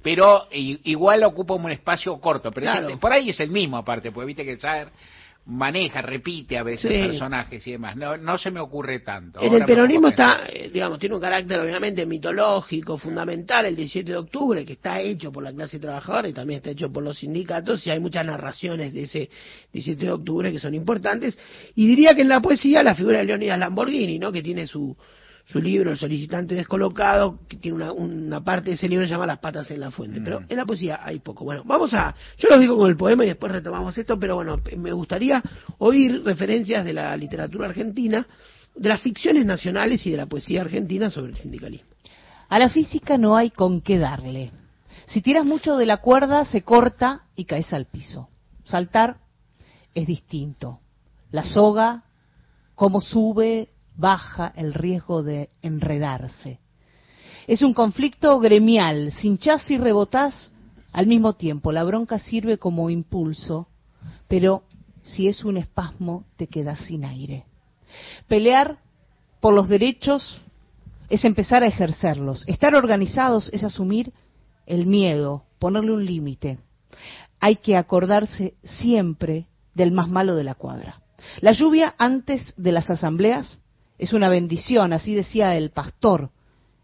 pero 0.01 0.47
igual 0.53 1.25
ocupa 1.25 1.55
un 1.55 1.71
espacio 1.71 2.17
corto. 2.19 2.53
Pero 2.53 2.99
por 3.01 3.13
ahí 3.13 3.31
es 3.31 3.41
el 3.41 3.51
mismo, 3.51 3.77
aparte, 3.77 4.13
porque 4.13 4.27
viste 4.27 4.45
que 4.45 4.57
Saer 4.57 4.89
maneja, 5.49 6.03
repite 6.03 6.59
a 6.59 6.63
veces 6.63 6.91
personajes 6.91 7.67
y 7.67 7.73
demás. 7.73 7.97
No, 7.97 8.19
no 8.19 8.37
se 8.37 8.51
me 8.51 8.61
ocurre 8.61 9.01
tanto. 9.01 9.41
En 9.41 9.55
el 9.55 9.65
peronismo 9.65 10.09
está, 10.09 10.47
eh, 10.47 10.71
digamos, 10.73 10.99
tiene 10.99 11.15
un 11.15 11.21
carácter 11.21 11.59
obviamente 11.61 12.05
mitológico, 12.05 12.99
fundamental, 12.99 13.65
el 13.65 13.75
17 13.75 14.13
de 14.13 14.19
octubre, 14.19 14.65
que 14.67 14.75
está 14.75 15.01
hecho 15.01 15.33
por 15.33 15.43
la 15.43 15.53
clase 15.53 15.79
trabajadora 15.79 16.29
y 16.29 16.35
también 16.35 16.59
está 16.59 16.71
hecho 16.71 16.93
por 16.93 17.03
los 17.03 17.19
sindicatos, 17.19 17.87
y 17.87 17.91
hay 17.91 17.99
muchas 17.99 18.27
narraciones 18.27 18.93
de 18.93 19.05
ese 19.05 19.31
17 19.73 20.05
de 20.05 20.13
octubre 20.13 20.53
que 20.53 20.59
son 20.59 20.75
importantes. 20.75 21.39
Y 21.75 21.87
diría 21.87 22.15
que 22.15 22.23
en 22.23 22.29
la 22.29 22.43
poesía 22.43 22.83
la 22.83 22.95
figura 22.95 23.19
de 23.19 23.25
Leonidas 23.25 23.59
Lamborghini, 23.59 24.19
¿no? 24.19 24.31
que 24.31 24.43
tiene 24.43 24.67
su, 24.67 24.95
su 25.49 25.63
libro, 25.63 25.91
El 25.91 25.97
solicitante 25.97 26.55
descolocado, 26.55 27.39
que 27.49 27.57
tiene 27.57 27.77
una, 27.77 27.93
una 27.93 28.45
parte 28.45 28.71
de 28.71 28.77
ese 28.77 28.87
libro 28.87 29.05
que 29.05 29.09
se 29.09 29.15
llama 29.15 29.27
Las 29.27 29.39
patas 29.39 29.71
en 29.71 29.81
la 29.81 29.91
fuente. 29.91 30.21
Pero 30.21 30.41
mm. 30.41 30.45
en 30.51 30.57
la 30.57 30.67
poesía 30.67 31.01
hay 31.03 31.21
poco. 31.21 31.45
Bueno, 31.45 31.63
vamos 31.65 31.95
a. 31.95 32.15
Yo 32.37 32.51
los 32.51 32.61
digo 32.61 32.77
con 32.77 32.91
el 32.91 32.97
poema 32.99 33.25
y 33.25 33.29
después 33.29 33.51
retomamos 33.51 33.97
esto, 33.97 34.19
pero 34.19 34.35
bueno, 34.35 34.61
me 34.77 34.93
gustaría 34.93 35.43
oír 35.79 36.23
referencias 36.23 36.85
de 36.85 36.93
la 36.93 37.17
literatura 37.17 37.67
argentina, 37.67 38.27
de 38.77 38.89
las 38.91 39.01
ficciones 39.01 39.47
nacionales 39.47 40.07
y 40.07 40.11
de 40.11 40.19
la 40.19 40.27
poesía 40.27 40.61
argentina 40.61 41.09
sobre 41.09 41.33
el 41.33 41.39
sindicalismo. 41.39 41.89
A 42.51 42.59
la 42.59 42.69
física 42.69 43.17
no 43.17 43.35
hay 43.35 43.49
con 43.49 43.81
qué 43.81 43.97
darle. 43.99 44.53
Si 45.07 45.23
tiras 45.23 45.47
mucho 45.47 45.79
de 45.79 45.87
la 45.87 45.97
cuerda, 45.99 46.45
se 46.45 46.61
corta 46.61 47.23
y 47.37 47.47
caes 47.47 47.73
al 47.73 47.87
piso. 47.87 48.29
Saltar 48.65 49.17
es 49.95 50.07
distinto. 50.07 50.81
La 51.31 51.45
soga, 51.45 52.05
cómo 52.75 53.01
sube, 53.01 53.71
baja 53.99 54.53
el 54.57 54.73
riesgo 54.73 55.23
de 55.23 55.51
enredarse. 55.61 56.61
Es 57.47 57.63
un 57.63 57.75
conflicto 57.75 58.39
gremial, 58.39 59.13
sin 59.13 59.37
chas 59.37 59.71
y 59.71 59.77
rebotás 59.77 60.53
al 60.93 61.07
mismo 61.07 61.35
tiempo. 61.35 61.73
La 61.73 61.85
bronca 61.85 62.19
sirve 62.19 62.59
como 62.59 62.89
impulso, 62.89 63.69
pero 64.29 64.63
si 65.03 65.29
es 65.29 65.45
un 65.45 65.57
espasmo 65.57 66.25
te 66.37 66.47
quedas 66.47 66.79
sin 66.81 67.05
aire. 67.05 67.45
Pelear 68.29 68.79
por 69.41 69.53
los 69.53 69.69
derechos 69.69 70.41
es 71.09 71.25
empezar 71.25 71.63
a 71.63 71.67
ejercerlos. 71.67 72.45
Estar 72.47 72.75
organizados 72.75 73.51
es 73.53 73.65
asumir 73.65 74.13
el 74.67 74.87
miedo, 74.87 75.45
ponerle 75.59 75.93
un 75.93 76.05
límite. 76.05 76.59
Hay 77.41 77.57
que 77.57 77.77
acordarse 77.77 78.55
siempre 78.63 79.47
del 79.75 79.91
más 79.91 80.09
malo 80.09 80.37
de 80.37 80.45
la 80.45 80.55
cuadra. 80.55 81.01
La 81.41 81.53
lluvia 81.53 81.95
antes 81.99 82.53
de 82.57 82.73
las 82.73 82.91
asambleas 82.91 83.59
es 83.99 84.13
una 84.13 84.29
bendición, 84.29 84.93
así 84.93 85.15
decía 85.15 85.57
el 85.57 85.71
pastor, 85.71 86.31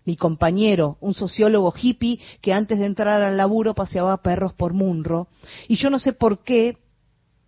mi 0.05 0.17
compañero, 0.17 0.99
un 1.01 1.15
sociólogo 1.15 1.73
hippie 1.81 2.21
que 2.41 2.53
antes 2.53 2.79
de 2.79 2.87
entrar 2.87 3.23
al 3.23 3.37
laburo 3.37 3.75
paseaba 3.75 4.21
perros 4.21 4.53
por 4.53 4.75
Munro. 4.75 5.29
Y 5.67 5.77
yo 5.77 5.89
no 5.89 5.99
sé 5.99 6.13
por 6.13 6.45
qué, 6.45 6.77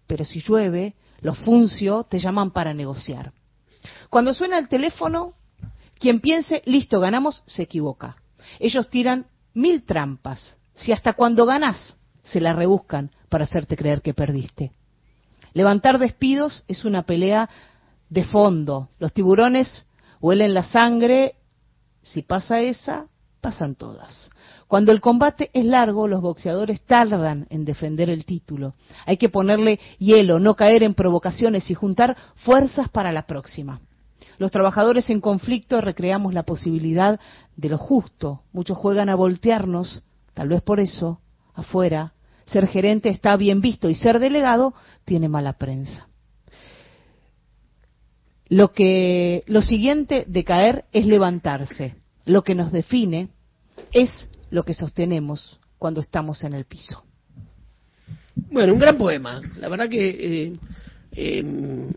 pero 0.06 0.24
si 0.24 0.40
llueve, 0.40 0.94
los 1.20 1.38
funcio 1.38 2.04
te 2.04 2.18
llaman 2.18 2.52
para 2.52 2.72
negociar. 2.72 3.32
Cuando 4.08 4.32
suena 4.32 4.58
el 4.58 4.68
teléfono, 4.68 5.34
quien 5.98 6.20
piense, 6.20 6.62
listo, 6.64 7.00
ganamos, 7.00 7.42
se 7.46 7.64
equivoca. 7.64 8.16
Ellos 8.58 8.88
tiran 8.88 9.26
mil 9.52 9.84
trampas. 9.84 10.58
Si 10.74 10.92
hasta 10.92 11.14
cuando 11.14 11.46
ganas 11.46 11.96
se 12.22 12.40
la 12.40 12.52
rebuscan 12.52 13.10
para 13.28 13.44
hacerte 13.44 13.76
creer 13.76 14.02
que 14.02 14.14
perdiste. 14.14 14.72
Levantar 15.52 15.98
despidos 15.98 16.64
es 16.68 16.84
una 16.84 17.04
pelea 17.04 17.48
de 18.08 18.24
fondo. 18.24 18.88
Los 18.98 19.12
tiburones 19.12 19.86
huelen 20.20 20.54
la 20.54 20.64
sangre, 20.64 21.34
si 22.02 22.22
pasa 22.22 22.60
esa, 22.60 23.06
pasan 23.40 23.74
todas. 23.74 24.30
Cuando 24.68 24.90
el 24.90 25.00
combate 25.00 25.50
es 25.52 25.64
largo, 25.64 26.08
los 26.08 26.20
boxeadores 26.20 26.82
tardan 26.82 27.46
en 27.50 27.64
defender 27.64 28.10
el 28.10 28.24
título. 28.24 28.74
Hay 29.04 29.16
que 29.16 29.28
ponerle 29.28 29.78
hielo, 29.98 30.40
no 30.40 30.56
caer 30.56 30.82
en 30.82 30.94
provocaciones 30.94 31.70
y 31.70 31.74
juntar 31.74 32.16
fuerzas 32.36 32.88
para 32.88 33.12
la 33.12 33.26
próxima. 33.26 33.80
Los 34.38 34.50
trabajadores 34.50 35.08
en 35.08 35.20
conflicto 35.20 35.80
recreamos 35.80 36.34
la 36.34 36.42
posibilidad 36.42 37.20
de 37.56 37.68
lo 37.68 37.78
justo. 37.78 38.42
Muchos 38.52 38.76
juegan 38.76 39.08
a 39.08 39.14
voltearnos, 39.14 40.02
tal 40.34 40.48
vez 40.48 40.62
por 40.62 40.80
eso, 40.80 41.20
afuera, 41.54 42.12
ser 42.44 42.66
gerente 42.66 43.08
está 43.08 43.36
bien 43.36 43.60
visto 43.60 43.88
y 43.88 43.94
ser 43.94 44.18
delegado 44.18 44.74
tiene 45.04 45.28
mala 45.28 45.54
prensa. 45.54 46.08
Lo 48.48 48.72
que 48.72 49.42
lo 49.46 49.62
siguiente 49.62 50.24
de 50.26 50.44
caer 50.44 50.84
es 50.92 51.06
levantarse. 51.06 51.96
Lo 52.24 52.42
que 52.42 52.54
nos 52.54 52.72
define 52.72 53.28
es 53.92 54.28
lo 54.50 54.64
que 54.64 54.74
sostenemos 54.74 55.58
cuando 55.78 56.00
estamos 56.00 56.44
en 56.44 56.54
el 56.54 56.64
piso. 56.64 57.04
Bueno, 58.50 58.72
un 58.72 58.78
gran 58.78 58.96
poema. 58.96 59.40
La 59.58 59.68
verdad 59.68 59.88
que 59.88 60.08
eh, 60.08 60.52
em, 61.12 61.88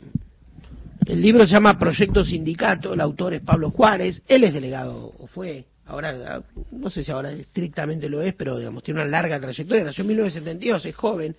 el 1.06 1.22
libro 1.22 1.46
se 1.46 1.54
llama 1.54 1.78
Proyecto 1.78 2.24
Sindicato, 2.24 2.94
el 2.94 3.02
autor 3.02 3.34
es 3.34 3.42
Pablo 3.42 3.72
Juárez, 3.72 4.22
él 4.28 4.44
es 4.44 4.54
delegado, 4.54 5.14
o 5.18 5.28
fue 5.28 5.66
ahora 5.90 6.44
no 6.72 6.90
sé 6.90 7.04
si 7.04 7.12
ahora 7.12 7.32
estrictamente 7.32 8.08
lo 8.08 8.22
es, 8.22 8.36
pero 8.36 8.58
digamos, 8.58 8.84
tiene 8.84 9.02
una 9.02 9.10
larga 9.10 9.40
trayectoria, 9.40 9.84
nació 9.84 10.04
en 10.04 10.10
1972, 10.10 10.86
es 10.86 10.96
joven, 10.96 11.36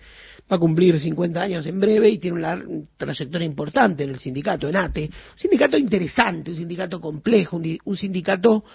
va 0.51 0.57
a 0.57 0.59
cumplir 0.59 0.99
50 0.99 1.41
años 1.41 1.65
en 1.65 1.79
breve 1.79 2.09
y 2.09 2.17
tiene 2.17 2.37
una 2.37 2.61
trayectoria 2.97 3.45
importante 3.45 4.03
en 4.03 4.09
el 4.09 4.19
sindicato, 4.19 4.67
en 4.67 4.75
ATE, 4.75 5.03
un 5.05 5.39
sindicato 5.39 5.77
interesante, 5.77 6.51
un 6.51 6.57
sindicato 6.57 6.99
complejo, 6.99 7.57
un, 7.57 7.97
sindicato, 7.97 8.65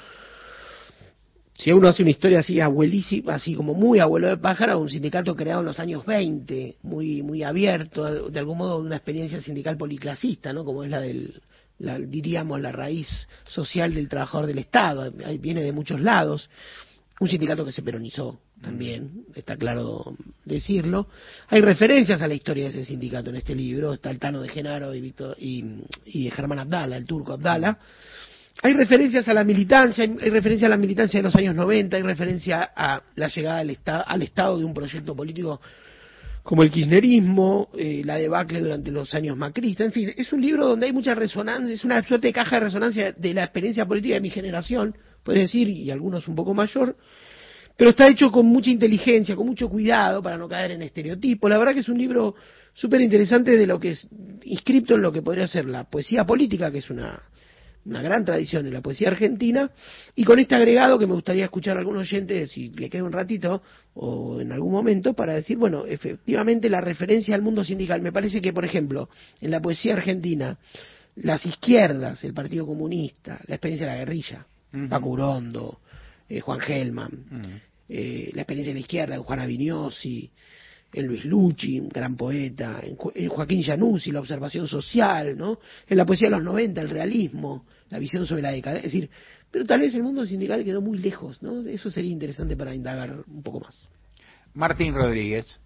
si 1.53 1.71
uno 1.73 1.89
hace 1.89 2.03
una 2.03 2.11
historia 2.11 2.39
así 2.41 2.59
abuelísima, 2.59 3.35
así 3.35 3.55
como 3.55 3.75
muy 3.75 3.99
abuelo 3.99 4.29
de 4.29 4.39
pájaro, 4.39 4.79
un 4.79 4.89
sindicato 4.89 5.37
creado 5.37 5.61
en 5.61 5.67
los 5.67 5.79
años 5.79 6.07
20, 6.07 6.77
muy, 6.85 7.23
muy 7.23 7.43
abierto, 7.43 8.31
de 8.31 8.39
algún 8.39 8.57
modo 8.57 8.79
una 8.79 8.97
experiencia 8.97 9.43
sindical 9.43 9.77
policlasista, 9.77 10.55
¿no? 10.55 10.65
como 10.65 10.85
es 10.85 10.91
la 10.91 11.03
del 11.03 11.43
la, 11.79 11.99
diríamos, 11.99 12.61
la 12.61 12.73
raíz 12.73 13.09
social 13.45 13.95
del 13.95 14.09
trabajador 14.09 14.47
del 14.47 14.59
Estado, 14.59 15.13
viene 15.41 15.63
de 15.63 15.73
muchos 15.73 16.01
lados, 16.01 16.49
un 17.19 17.29
sindicato 17.29 17.65
que 17.65 17.73
se 17.73 17.83
peronizó 17.83 18.39
también, 18.61 19.25
está 19.35 19.57
claro 19.57 20.17
decirlo. 20.45 21.09
Hay 21.49 21.61
referencias 21.61 22.21
a 22.21 22.29
la 22.29 22.35
historia 22.35 22.65
de 22.65 22.71
ese 22.71 22.85
sindicato 22.85 23.31
en 23.31 23.37
este 23.37 23.55
libro, 23.55 23.95
está 23.95 24.11
el 24.11 24.19
Tano 24.19 24.43
de 24.43 24.49
Genaro 24.49 24.95
y, 24.95 25.01
Víctor, 25.01 25.37
y, 25.39 25.65
y 26.05 26.31
Germán 26.31 26.59
Abdala, 26.59 26.97
el 26.97 27.07
turco 27.07 27.33
Abdala. 27.33 27.79
Hay 28.63 28.73
referencias 28.73 29.29
a 29.29 29.35
la 29.35 29.45
militancia, 29.45 30.05
hay 30.05 30.31
referencia 30.31 30.67
a 30.67 30.71
la 30.71 30.79
militancia 30.79 31.19
de 31.19 31.25
los 31.25 31.37
años 31.37 31.55
90, 31.55 31.97
hay 31.97 32.03
referencia 32.03 32.71
a 32.75 33.03
la 33.15 33.29
llegada 33.29 33.59
al, 33.61 33.79
al 33.85 34.23
Estado 34.23 34.59
de 34.59 34.65
un 34.65 34.73
proyecto 34.73 35.15
político 35.15 35.61
como 36.47 36.63
el 36.63 36.71
kirchnerismo, 36.71 37.71
eh, 37.77 38.03
la 38.05 38.19
debacle 38.19 38.61
durante 38.61 38.93
los 38.93 39.13
años 39.15 39.37
macristas, 39.37 39.87
en 39.87 39.93
fin, 39.93 40.13
es 40.17 40.33
un 40.33 40.41
libro 40.41 40.65
donde 40.69 40.87
hay 40.87 40.93
mucha 40.93 41.13
resonancia, 41.13 41.75
es 41.75 41.85
una 41.85 42.01
suerte 42.05 42.29
de 42.29 42.33
caja 42.33 42.61
de 42.61 42.67
resonancia 42.67 43.11
de 43.11 43.35
la 43.35 43.43
experiencia 43.43 43.85
política 43.85 44.15
de 44.15 44.21
mi 44.21 44.31
generación, 44.31 44.97
podría 45.25 45.43
decir, 45.43 45.69
y 45.69 45.91
algunos 45.91 46.29
un 46.29 46.37
poco 46.37 46.55
mayor, 46.55 46.97
pero 47.77 47.91
está 47.91 48.07
hecho 48.07 48.31
con 48.31 48.47
mucha 48.47 48.71
inteligencia, 48.71 49.35
con 49.35 49.45
mucho 49.45 49.69
cuidado 49.69 50.23
para 50.23 50.39
no 50.39 50.49
caer 50.49 50.71
en 50.71 50.83
estereotipos. 50.83 51.51
La 51.51 51.59
verdad 51.59 51.75
que 51.75 51.81
es 51.81 51.89
un 51.89 51.99
libro 51.99 52.37
súper 52.75 53.01
interesante 53.01 53.57
de 53.57 53.67
lo 53.67 53.81
que 53.81 53.91
es 53.91 54.07
inscripto 54.45 54.95
en 54.95 55.03
lo 55.03 55.11
que 55.11 55.23
podría 55.23 55.49
ser 55.49 55.65
la 55.65 55.83
poesía 55.91 56.25
política, 56.25 56.71
que 56.71 56.79
es 56.79 56.91
una 56.91 57.25
una 57.87 58.03
gran 58.03 58.25
tradición 58.25 58.67
en 58.67 58.73
la 58.73 58.81
poesía 58.81 59.09
argentina, 59.09 59.71
y 60.15 60.25
con 60.25 60.39
este 60.39 60.55
agregado 60.55 60.99
que 60.99 61.07
me 61.07 61.15
gustaría 61.15 61.45
escuchar 61.45 61.77
a 61.77 61.81
algún 61.81 61.97
oyente, 61.97 62.47
si 62.49 62.71
le 62.71 62.91
queda 62.91 63.05
un 63.05 63.13
ratito 63.13 63.63
o 63.95 64.41
en 64.41 64.53
algún 64.53 64.73
momento, 64.73 65.15
para 65.15 65.35
decir, 65.35 65.57
bueno, 65.57 65.87
efectivamente 65.87 66.69
la 66.69 66.81
referencia 66.81 67.35
al 67.35 67.43
mundo 67.43 67.65
sindical. 67.65 68.03
Me 68.03 68.13
parece 68.13 68.41
que, 68.41 68.53
por 68.53 68.65
ejemplo, 68.65 69.09
en 69.41 69.51
la 69.51 69.61
poesía 69.61 69.95
argentina 69.95 70.59
las 71.17 71.47
izquierdas, 71.47 72.23
el 72.25 72.35
Partido 72.35 72.67
Comunista, 72.67 73.41
la 73.47 73.55
experiencia 73.55 73.87
de 73.87 73.93
la 73.93 73.99
guerrilla, 73.99 74.47
Paco 74.91 75.09
Urondo, 75.09 75.81
eh, 76.29 76.41
Juan 76.41 76.61
Gelman, 76.61 77.63
eh, 77.89 78.31
la 78.35 78.43
experiencia 78.43 78.73
de 78.73 78.81
la 78.81 78.81
izquierda, 78.81 79.19
Juana 79.19 79.47
Vignosi, 79.47 80.31
en 80.93 81.07
Luis 81.07 81.25
Lucci, 81.25 81.81
un 81.81 81.89
gran 81.89 82.17
poeta, 82.17 82.81
en, 82.83 83.29
Joaquín 83.29 83.63
Januzzi, 83.63 84.13
la 84.13 84.21
observación 84.21 84.67
social, 84.67 85.37
¿no? 85.37 85.59
En 85.87 85.97
la 85.97 86.07
poesía 86.07 86.29
de 86.29 86.37
los 86.37 86.45
90, 86.45 86.81
el 86.81 86.91
realismo, 86.91 87.67
la 87.91 87.99
visión 87.99 88.27
sobre 88.27 88.43
la 88.43 88.51
década. 88.51 88.77
Es 88.77 88.85
decir, 88.85 89.11
pero 89.51 89.65
tal 89.65 89.81
vez 89.81 89.95
el 89.95 90.03
mundo 90.03 90.25
sindical 90.25 90.65
quedó 90.65 90.81
muy 90.81 90.99
lejos, 90.99 91.43
¿no? 91.43 91.61
Eso 91.67 91.91
sería 91.91 92.11
interesante 92.11 92.57
para 92.57 92.75
indagar 92.75 93.25
un 93.27 93.43
poco 93.43 93.61
más. 93.61 93.89
Martín 94.55 94.95
Rodríguez. 94.95 95.61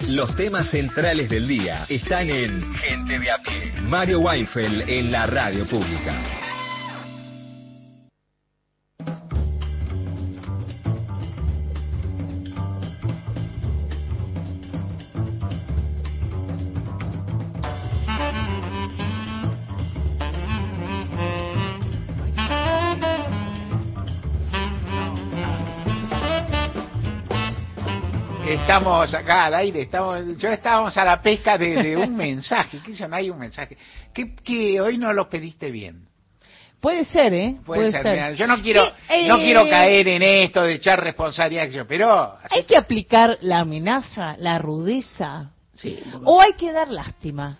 Los 0.00 0.34
temas 0.36 0.70
centrales 0.70 1.30
del 1.30 1.46
día 1.46 1.86
están 1.88 2.28
en 2.28 2.74
Gente 2.74 3.18
de 3.18 3.30
a 3.30 3.38
pie. 3.38 3.72
Mario 3.82 4.20
Weinfeld 4.20 4.88
en 4.88 5.12
la 5.12 5.26
radio 5.26 5.66
pública. 5.68 6.43
Estamos 28.78 29.14
acá 29.14 29.44
al 29.44 29.54
aire, 29.54 29.82
estamos, 29.82 30.36
yo 30.36 30.48
estábamos 30.50 30.96
a 30.96 31.04
la 31.04 31.22
pesca 31.22 31.56
de, 31.56 31.96
un 31.96 32.16
mensaje, 32.16 32.80
que 32.84 32.92
yo 32.92 33.06
no 33.06 33.16
hay 33.16 33.30
un 33.30 33.38
mensaje, 33.38 33.76
que, 34.12 34.34
que 34.34 34.80
hoy 34.80 34.98
no 34.98 35.12
lo 35.12 35.28
pediste 35.28 35.70
bien. 35.70 36.08
Puede 36.80 37.04
ser, 37.06 37.32
¿eh? 37.32 37.56
Puede, 37.64 37.90
ser. 37.92 38.34
yo 38.34 38.46
no 38.46 38.60
quiero, 38.60 38.84
no 39.26 39.38
quiero 39.38 39.62
eh, 39.62 39.70
caer 39.70 40.08
en 40.08 40.22
esto 40.22 40.62
de 40.64 40.74
echar 40.74 41.02
responsabilidad, 41.02 41.86
pero 41.88 42.36
hay 42.50 42.64
que 42.64 42.76
aplicar 42.76 43.38
la 43.40 43.60
amenaza, 43.60 44.36
la 44.38 44.58
rudeza, 44.58 45.52
sí, 45.76 45.98
o 46.24 46.42
hay 46.42 46.52
que 46.54 46.72
dar 46.72 46.90
lástima. 46.90 47.58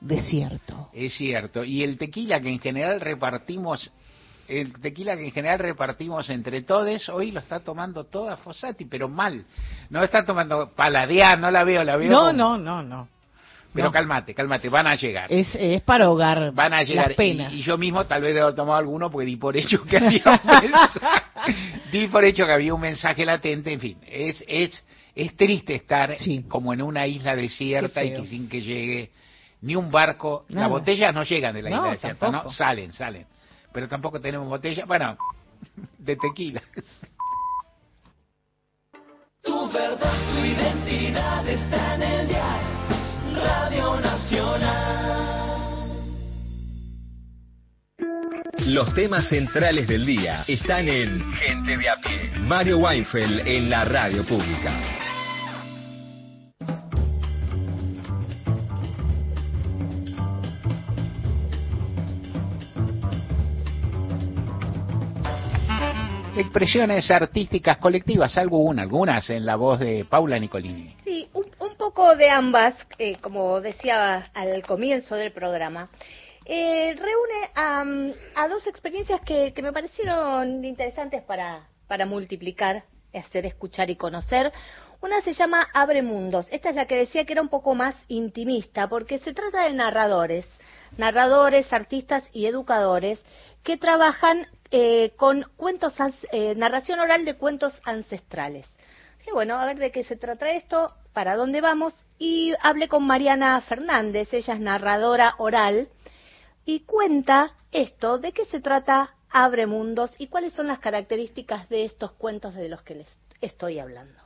desierto. 0.00 0.88
Es 0.92 1.14
cierto. 1.14 1.62
Y 1.64 1.84
el 1.84 1.96
tequila 1.96 2.40
que 2.40 2.50
en 2.50 2.58
general 2.58 3.00
repartimos 3.00 3.92
el 4.48 4.72
tequila 4.80 5.16
que 5.16 5.24
en 5.24 5.32
general 5.32 5.58
repartimos 5.58 6.28
entre 6.30 6.62
todos, 6.62 7.08
hoy 7.08 7.30
lo 7.30 7.40
está 7.40 7.60
tomando 7.60 8.04
toda 8.04 8.36
Fossati, 8.36 8.84
pero 8.84 9.08
mal. 9.08 9.44
No 9.90 10.02
está 10.02 10.24
tomando 10.24 10.70
paladear, 10.74 11.38
no 11.38 11.50
la 11.50 11.64
veo, 11.64 11.84
la 11.84 11.96
veo. 11.96 12.10
No, 12.10 12.32
no, 12.32 12.56
no, 12.56 12.82
no. 12.82 13.08
Pero 13.72 13.90
cálmate, 13.90 14.34
cálmate, 14.34 14.68
van 14.68 14.86
a 14.86 14.94
llegar. 14.94 15.32
Es, 15.32 15.52
es 15.56 15.82
para 15.82 16.04
ahogar 16.04 16.52
van 16.52 16.72
a 16.72 16.84
llegar. 16.84 17.08
las 17.08 17.16
penas. 17.16 17.52
Y, 17.52 17.62
yo 17.62 17.76
mismo 17.76 18.06
tal 18.06 18.22
vez 18.22 18.32
debo 18.32 18.46
haber 18.46 18.54
tomado 18.54 18.78
alguno 18.78 19.10
porque 19.10 19.26
di 19.26 19.36
por 19.36 19.56
hecho 19.56 19.82
que 19.84 19.96
había 19.96 20.22
un 20.24 20.70
mensaje, 20.70 21.24
di 21.90 22.06
por 22.06 22.24
hecho 22.24 22.46
que 22.46 22.52
había 22.52 22.72
un 22.72 22.80
mensaje 22.80 23.24
latente, 23.24 23.72
en 23.72 23.80
fin, 23.80 23.98
es, 24.06 24.44
es, 24.46 24.84
es 25.16 25.36
triste 25.36 25.74
estar 25.74 26.14
como 26.48 26.72
en 26.72 26.82
una 26.82 27.04
isla 27.08 27.34
desierta 27.34 28.04
y 28.04 28.12
que 28.12 28.26
sin 28.26 28.48
que 28.48 28.60
llegue 28.60 29.10
ni 29.62 29.74
un 29.74 29.90
barco, 29.90 30.44
las 30.50 30.68
botellas 30.68 31.12
no 31.12 31.24
llegan 31.24 31.54
de 31.54 31.62
la 31.62 31.70
isla 31.70 31.90
desierta, 31.90 32.30
¿no? 32.30 32.50
Salen, 32.50 32.92
salen 32.92 33.26
pero 33.74 33.88
tampoco 33.88 34.20
tenemos 34.20 34.48
botella, 34.48 34.84
bueno, 34.86 35.18
de 35.98 36.16
tequila. 36.16 36.62
Tu 39.42 39.72
verdad, 39.72 40.32
tu 40.32 40.44
identidad 40.44 41.46
está 41.48 41.96
en 41.96 42.02
el 42.02 42.28
diario 42.28 42.68
Radio 43.34 44.00
Nacional. 44.00 45.34
Los 48.58 48.94
temas 48.94 49.28
centrales 49.28 49.88
del 49.88 50.06
día 50.06 50.44
están 50.46 50.88
en 50.88 51.20
Gente 51.34 51.76
de 51.76 51.88
a 51.90 51.96
pie. 51.96 52.30
Mario 52.38 52.78
Weinfeld 52.78 53.46
en 53.46 53.68
la 53.68 53.84
radio 53.84 54.24
pública. 54.24 55.03
Expresiones 66.54 67.10
artísticas 67.10 67.78
colectivas, 67.78 68.38
algunas, 68.38 68.84
algunas 68.84 69.28
en 69.28 69.44
la 69.44 69.56
voz 69.56 69.80
de 69.80 70.04
Paula 70.04 70.38
Nicolini. 70.38 70.94
Sí, 71.02 71.28
un, 71.32 71.74
poco 71.76 72.14
de 72.14 72.30
ambas, 72.30 72.76
eh, 72.96 73.16
como 73.20 73.60
decía 73.60 74.30
al 74.32 74.62
comienzo 74.62 75.16
del 75.16 75.32
programa. 75.32 75.90
Eh, 76.44 76.94
reúne 76.94 77.50
a, 78.36 78.46
dos 78.46 78.64
experiencias 78.68 79.20
que, 79.22 79.52
me 79.60 79.72
parecieron 79.72 80.64
interesantes 80.64 81.24
para, 81.24 81.66
para 81.88 82.06
multiplicar, 82.06 82.84
hacer 83.12 83.46
escuchar 83.46 83.90
y 83.90 83.96
conocer. 83.96 84.52
Una 85.00 85.22
se 85.22 85.32
llama 85.32 85.66
Abre 85.74 86.02
Mundos. 86.02 86.46
Esta 86.52 86.70
es 86.70 86.76
la 86.76 86.86
que 86.86 86.94
decía 86.94 87.24
que 87.24 87.32
era 87.32 87.42
un 87.42 87.48
poco 87.48 87.74
más 87.74 87.96
intimista, 88.06 88.86
porque 88.86 89.18
se 89.18 89.34
trata 89.34 89.64
de 89.64 89.74
narradores, 89.74 90.46
narradores, 90.98 91.72
artistas 91.72 92.22
y 92.32 92.46
educadores 92.46 93.18
que 93.64 93.76
trabajan 93.76 94.46
eh, 94.76 95.12
con 95.14 95.44
cuentos, 95.56 95.94
eh, 96.32 96.56
narración 96.56 96.98
oral 96.98 97.24
de 97.24 97.36
cuentos 97.36 97.72
ancestrales. 97.84 98.66
Y 99.24 99.30
bueno, 99.30 99.54
a 99.54 99.66
ver 99.66 99.78
de 99.78 99.92
qué 99.92 100.02
se 100.02 100.16
trata 100.16 100.50
esto, 100.50 100.94
para 101.12 101.36
dónde 101.36 101.60
vamos. 101.60 101.94
Y 102.18 102.54
hablé 102.60 102.88
con 102.88 103.06
Mariana 103.06 103.60
Fernández, 103.60 104.34
ella 104.34 104.54
es 104.54 104.58
narradora 104.58 105.36
oral, 105.38 105.90
y 106.64 106.80
cuenta 106.80 107.52
esto, 107.70 108.18
de 108.18 108.32
qué 108.32 108.46
se 108.46 108.60
trata 108.60 109.14
Abre 109.30 109.68
Mundos 109.68 110.10
y 110.18 110.26
cuáles 110.26 110.52
son 110.54 110.66
las 110.66 110.80
características 110.80 111.68
de 111.68 111.84
estos 111.84 112.10
cuentos 112.10 112.56
de 112.56 112.68
los 112.68 112.82
que 112.82 112.96
les 112.96 113.20
estoy 113.40 113.78
hablando. 113.78 114.18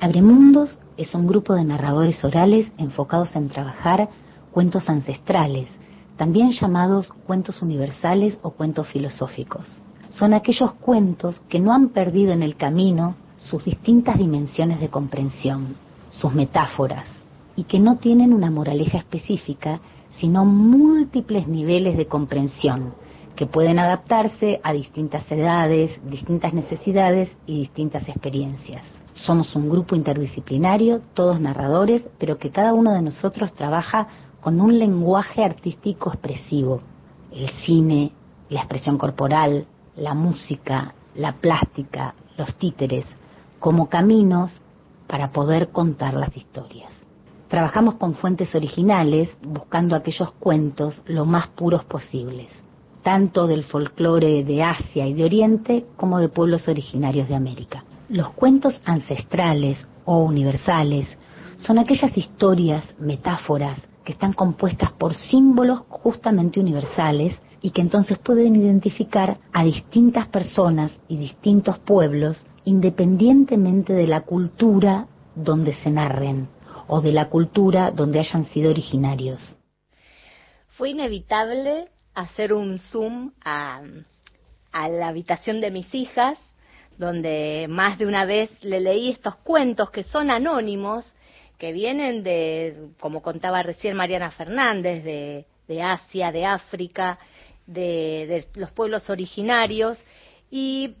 Abre 0.00 0.22
Mundos 0.22 0.80
es 0.96 1.14
un 1.14 1.26
grupo 1.26 1.54
de 1.54 1.64
narradores 1.64 2.24
orales 2.24 2.72
enfocados 2.78 3.36
en 3.36 3.50
trabajar 3.50 4.08
cuentos 4.50 4.88
ancestrales 4.88 5.68
también 6.22 6.52
llamados 6.52 7.08
cuentos 7.26 7.60
universales 7.62 8.38
o 8.42 8.52
cuentos 8.52 8.86
filosóficos. 8.86 9.64
Son 10.10 10.34
aquellos 10.34 10.72
cuentos 10.74 11.42
que 11.48 11.58
no 11.58 11.72
han 11.72 11.88
perdido 11.88 12.30
en 12.30 12.44
el 12.44 12.54
camino 12.54 13.16
sus 13.38 13.64
distintas 13.64 14.18
dimensiones 14.18 14.78
de 14.78 14.88
comprensión, 14.88 15.74
sus 16.12 16.32
metáforas, 16.32 17.06
y 17.56 17.64
que 17.64 17.80
no 17.80 17.96
tienen 17.96 18.32
una 18.32 18.52
moraleja 18.52 18.98
específica, 18.98 19.80
sino 20.20 20.44
múltiples 20.44 21.48
niveles 21.48 21.96
de 21.96 22.06
comprensión 22.06 22.94
que 23.34 23.46
pueden 23.46 23.80
adaptarse 23.80 24.60
a 24.62 24.72
distintas 24.72 25.24
edades, 25.32 25.90
distintas 26.08 26.54
necesidades 26.54 27.30
y 27.48 27.58
distintas 27.58 28.08
experiencias. 28.08 28.84
Somos 29.14 29.56
un 29.56 29.68
grupo 29.68 29.96
interdisciplinario, 29.96 31.00
todos 31.14 31.40
narradores, 31.40 32.04
pero 32.20 32.38
que 32.38 32.50
cada 32.50 32.74
uno 32.74 32.92
de 32.92 33.02
nosotros 33.02 33.52
trabaja 33.54 34.06
con 34.42 34.60
un 34.60 34.76
lenguaje 34.76 35.44
artístico 35.44 36.10
expresivo. 36.10 36.80
El 37.30 37.48
cine, 37.64 38.10
la 38.50 38.60
expresión 38.60 38.98
corporal, 38.98 39.66
la 39.96 40.14
música, 40.14 40.94
la 41.14 41.34
plástica, 41.34 42.14
los 42.36 42.52
títeres, 42.56 43.06
como 43.60 43.88
caminos 43.88 44.50
para 45.06 45.30
poder 45.30 45.68
contar 45.68 46.14
las 46.14 46.36
historias. 46.36 46.90
Trabajamos 47.48 47.94
con 47.94 48.14
fuentes 48.14 48.52
originales 48.54 49.28
buscando 49.42 49.94
aquellos 49.94 50.32
cuentos 50.32 51.00
lo 51.06 51.24
más 51.24 51.46
puros 51.48 51.84
posibles, 51.84 52.48
tanto 53.02 53.46
del 53.46 53.62
folclore 53.62 54.42
de 54.42 54.62
Asia 54.64 55.06
y 55.06 55.14
de 55.14 55.24
Oriente 55.24 55.86
como 55.96 56.18
de 56.18 56.28
pueblos 56.28 56.66
originarios 56.66 57.28
de 57.28 57.36
América. 57.36 57.84
Los 58.08 58.30
cuentos 58.30 58.80
ancestrales 58.84 59.86
o 60.04 60.18
universales 60.24 61.06
son 61.58 61.78
aquellas 61.78 62.16
historias, 62.18 62.84
metáforas, 62.98 63.78
que 64.04 64.12
están 64.12 64.32
compuestas 64.32 64.92
por 64.92 65.14
símbolos 65.14 65.80
justamente 65.88 66.60
universales 66.60 67.38
y 67.60 67.70
que 67.70 67.80
entonces 67.80 68.18
pueden 68.18 68.56
identificar 68.56 69.38
a 69.52 69.64
distintas 69.64 70.26
personas 70.26 70.92
y 71.08 71.16
distintos 71.16 71.78
pueblos 71.78 72.44
independientemente 72.64 73.92
de 73.92 74.06
la 74.06 74.22
cultura 74.22 75.06
donde 75.34 75.74
se 75.74 75.90
narren 75.90 76.48
o 76.88 77.00
de 77.00 77.12
la 77.12 77.28
cultura 77.28 77.90
donde 77.90 78.18
hayan 78.18 78.44
sido 78.46 78.70
originarios. 78.70 79.56
Fue 80.76 80.90
inevitable 80.90 81.88
hacer 82.14 82.52
un 82.52 82.78
zoom 82.78 83.32
a, 83.44 83.82
a 84.72 84.88
la 84.88 85.08
habitación 85.08 85.60
de 85.60 85.70
mis 85.70 85.94
hijas, 85.94 86.38
donde 86.98 87.66
más 87.68 87.98
de 87.98 88.06
una 88.06 88.24
vez 88.24 88.50
le 88.62 88.80
leí 88.80 89.10
estos 89.10 89.36
cuentos 89.36 89.90
que 89.90 90.02
son 90.02 90.30
anónimos, 90.30 91.12
que 91.62 91.70
vienen 91.72 92.24
de, 92.24 92.88
como 92.98 93.22
contaba 93.22 93.62
recién 93.62 93.94
Mariana 93.94 94.32
Fernández, 94.32 95.04
de, 95.04 95.46
de 95.68 95.80
Asia, 95.80 96.32
de 96.32 96.44
África, 96.44 97.20
de, 97.68 98.26
de, 98.26 98.60
los 98.60 98.72
pueblos 98.72 99.08
originarios. 99.08 99.96
Y 100.50 100.96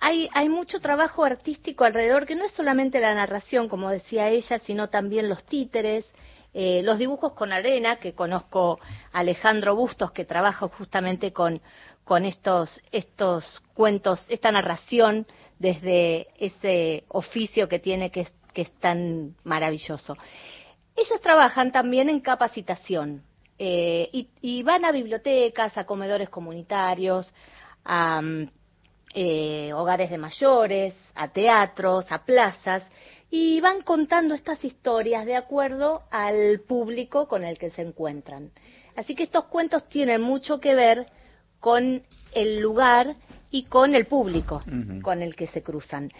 hay, 0.00 0.30
hay 0.32 0.48
mucho 0.48 0.80
trabajo 0.80 1.22
artístico 1.22 1.84
alrededor, 1.84 2.24
que 2.24 2.34
no 2.34 2.46
es 2.46 2.52
solamente 2.52 2.98
la 2.98 3.14
narración, 3.14 3.68
como 3.68 3.90
decía 3.90 4.30
ella, 4.30 4.58
sino 4.60 4.88
también 4.88 5.28
los 5.28 5.44
títeres, 5.44 6.10
eh, 6.54 6.80
los 6.82 6.98
dibujos 6.98 7.34
con 7.34 7.52
arena, 7.52 7.96
que 7.96 8.14
conozco 8.14 8.80
a 9.12 9.18
Alejandro 9.18 9.76
Bustos, 9.76 10.12
que 10.12 10.24
trabaja 10.24 10.66
justamente 10.66 11.34
con, 11.34 11.60
con 12.04 12.24
estos, 12.24 12.70
estos 12.90 13.62
cuentos, 13.74 14.24
esta 14.30 14.50
narración 14.50 15.26
desde 15.58 16.28
ese 16.38 17.04
oficio 17.08 17.68
que 17.68 17.80
tiene 17.80 18.10
que 18.10 18.26
que 18.54 18.62
es 18.62 18.72
tan 18.80 19.36
maravilloso. 19.44 20.16
Ellos 20.96 21.20
trabajan 21.20 21.72
también 21.72 22.08
en 22.08 22.20
capacitación 22.20 23.22
eh, 23.58 24.08
y, 24.12 24.28
y, 24.40 24.62
van 24.62 24.84
a 24.84 24.92
bibliotecas, 24.92 25.76
a 25.76 25.84
comedores 25.84 26.28
comunitarios, 26.28 27.30
a 27.84 28.22
eh, 29.16 29.72
hogares 29.72 30.10
de 30.10 30.18
mayores, 30.18 30.92
a 31.14 31.28
teatros, 31.28 32.10
a 32.10 32.24
plazas, 32.24 32.82
y 33.30 33.60
van 33.60 33.82
contando 33.82 34.34
estas 34.34 34.64
historias 34.64 35.24
de 35.24 35.36
acuerdo 35.36 36.02
al 36.10 36.60
público 36.66 37.28
con 37.28 37.44
el 37.44 37.56
que 37.56 37.70
se 37.70 37.82
encuentran. 37.82 38.50
Así 38.96 39.14
que 39.14 39.22
estos 39.22 39.44
cuentos 39.44 39.88
tienen 39.88 40.20
mucho 40.20 40.58
que 40.58 40.74
ver 40.74 41.06
con 41.60 42.02
el 42.32 42.58
lugar 42.58 43.14
y 43.52 43.66
con 43.66 43.94
el 43.94 44.06
público 44.06 44.62
con 45.02 45.22
el 45.22 45.36
que 45.36 45.46
se 45.46 45.62
cruzan. 45.62 46.10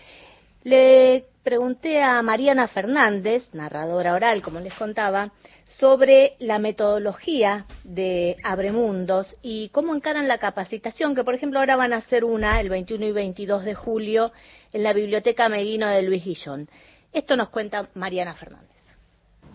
Le 0.65 1.27
pregunté 1.43 2.03
a 2.03 2.23
Mariana 2.23 2.67
Fernández, 2.69 3.53
narradora 3.53 4.15
oral, 4.15 4.41
como 4.41 4.61
les 4.61 4.73
contaba, 4.73 5.31
sobre 5.79 6.37
la 6.39 6.59
metodología 6.59 7.67
de 7.85 8.37
Abremundos 8.43 9.27
y 9.43 9.69
cómo 9.69 9.95
encaran 9.95 10.27
la 10.27 10.39
capacitación, 10.39 11.15
que 11.15 11.23
por 11.23 11.35
ejemplo 11.35 11.59
ahora 11.59 11.77
van 11.77 11.93
a 11.93 11.99
hacer 11.99 12.25
una 12.25 12.61
el 12.61 12.71
21 12.71 13.05
y 13.05 13.13
22 13.13 13.65
de 13.65 13.75
julio 13.75 14.33
en 14.73 14.83
la 14.83 14.95
Biblioteca 14.95 15.51
Meguino 15.51 15.87
de 15.87 16.01
Luis 16.01 16.25
Guillón. 16.25 16.67
Esto 17.13 17.37
nos 17.37 17.51
cuenta 17.51 17.91
Mariana 17.95 18.33
Fernández. 18.33 18.71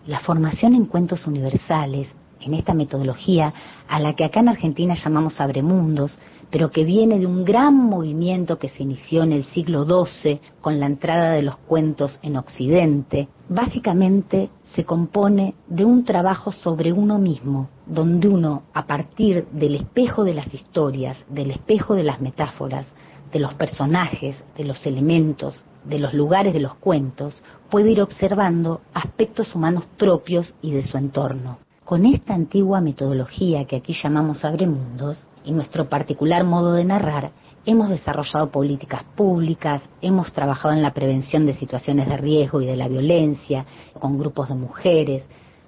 La 0.06 0.20
formación 0.20 0.74
en 0.74 0.86
cuentos 0.86 1.26
universales, 1.26 2.06
en 2.40 2.54
esta 2.54 2.72
metodología 2.72 3.52
a 3.88 3.98
la 3.98 4.14
que 4.14 4.24
acá 4.24 4.40
en 4.40 4.50
Argentina 4.50 4.94
llamamos 4.94 5.40
Abremundos, 5.40 6.16
pero 6.50 6.70
que 6.70 6.84
viene 6.84 7.18
de 7.18 7.26
un 7.26 7.44
gran 7.44 7.74
movimiento 7.76 8.58
que 8.58 8.68
se 8.68 8.82
inició 8.82 9.22
en 9.22 9.32
el 9.32 9.44
siglo 9.44 9.84
XII 9.84 10.40
con 10.60 10.80
la 10.80 10.86
entrada 10.86 11.32
de 11.32 11.42
los 11.42 11.56
cuentos 11.58 12.18
en 12.22 12.36
Occidente, 12.36 13.28
básicamente 13.48 14.50
se 14.74 14.84
compone 14.84 15.54
de 15.68 15.84
un 15.84 16.04
trabajo 16.04 16.52
sobre 16.52 16.92
uno 16.92 17.18
mismo, 17.18 17.68
donde 17.86 18.28
uno, 18.28 18.64
a 18.72 18.86
partir 18.86 19.46
del 19.52 19.76
espejo 19.76 20.24
de 20.24 20.34
las 20.34 20.52
historias, 20.52 21.16
del 21.28 21.50
espejo 21.50 21.94
de 21.94 22.04
las 22.04 22.20
metáforas, 22.20 22.86
de 23.32 23.38
los 23.38 23.54
personajes, 23.54 24.36
de 24.56 24.64
los 24.64 24.84
elementos, 24.86 25.62
de 25.84 25.98
los 25.98 26.14
lugares 26.14 26.52
de 26.52 26.60
los 26.60 26.74
cuentos, 26.74 27.34
puede 27.70 27.92
ir 27.92 28.02
observando 28.02 28.80
aspectos 28.92 29.54
humanos 29.54 29.84
propios 29.96 30.54
y 30.62 30.72
de 30.72 30.86
su 30.86 30.96
entorno. 30.98 31.58
Con 31.90 32.06
esta 32.06 32.34
antigua 32.34 32.80
metodología 32.80 33.64
que 33.64 33.74
aquí 33.74 33.96
llamamos 34.00 34.44
Abremundos, 34.44 35.20
y 35.44 35.50
nuestro 35.50 35.88
particular 35.88 36.44
modo 36.44 36.74
de 36.74 36.84
narrar, 36.84 37.32
hemos 37.66 37.88
desarrollado 37.88 38.52
políticas 38.52 39.02
públicas, 39.16 39.82
hemos 40.00 40.32
trabajado 40.32 40.72
en 40.72 40.82
la 40.82 40.94
prevención 40.94 41.46
de 41.46 41.54
situaciones 41.54 42.08
de 42.08 42.16
riesgo 42.16 42.60
y 42.60 42.66
de 42.66 42.76
la 42.76 42.86
violencia, 42.86 43.66
con 43.98 44.20
grupos 44.20 44.50
de 44.50 44.54
mujeres, 44.54 45.24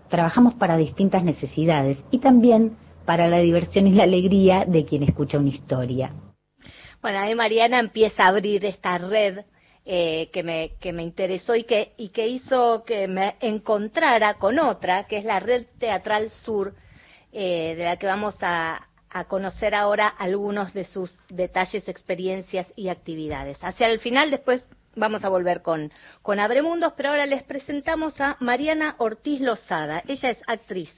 trabajamos 0.09 0.55
para 0.55 0.77
distintas 0.77 1.25
necesidades 1.25 1.99
y 2.13 2.19
también 2.19 2.77
para 3.05 3.27
la 3.27 3.39
diversión 3.39 3.89
y 3.89 3.91
la 3.91 4.05
alegría 4.05 4.65
de 4.65 4.85
quien 4.85 5.03
escucha 5.03 5.39
una 5.39 5.49
historia. 5.49 6.13
Bueno, 7.03 7.19
ahí 7.19 7.35
Mariana 7.35 7.81
empieza 7.81 8.23
a 8.23 8.29
abrir 8.29 8.65
esta 8.65 8.97
red 8.97 9.41
eh, 9.85 10.31
que, 10.33 10.43
me, 10.43 10.73
que 10.81 10.93
me 10.93 11.03
interesó 11.03 11.55
y 11.55 11.65
que, 11.65 11.93
y 11.97 12.11
que 12.11 12.29
hizo 12.29 12.85
que 12.85 13.09
me 13.09 13.37
encontrara 13.41 14.35
con 14.35 14.59
otra, 14.59 15.05
que 15.09 15.19
es 15.19 15.25
la 15.25 15.41
Red 15.41 15.67
Teatral 15.79 16.31
Sur, 16.45 16.75
eh, 17.33 17.75
de 17.77 17.85
la 17.85 17.97
que 17.97 18.07
vamos 18.07 18.37
a, 18.43 18.89
a 19.11 19.25
conocer 19.25 19.75
ahora 19.75 20.07
algunos 20.07 20.73
de 20.73 20.85
sus 20.85 21.15
detalles, 21.29 21.89
experiencias 21.89 22.67
y 22.77 22.89
actividades. 22.89 23.59
Hacia 23.63 23.89
el 23.89 24.01
final, 24.01 24.31
después 24.31 24.65
vamos 24.95 25.25
a 25.25 25.29
volver 25.29 25.63
con, 25.63 25.93
con 26.23 26.39
Abremundos, 26.39 26.93
pero 26.97 27.11
ahora 27.11 27.27
les 27.27 27.43
presentamos 27.43 28.21
a 28.21 28.37
Mariana 28.41 28.95
Ortiz 28.99 29.41
Lozada. 29.41 30.03
Ella 30.07 30.31
es 30.31 30.39
actriz, 30.47 30.93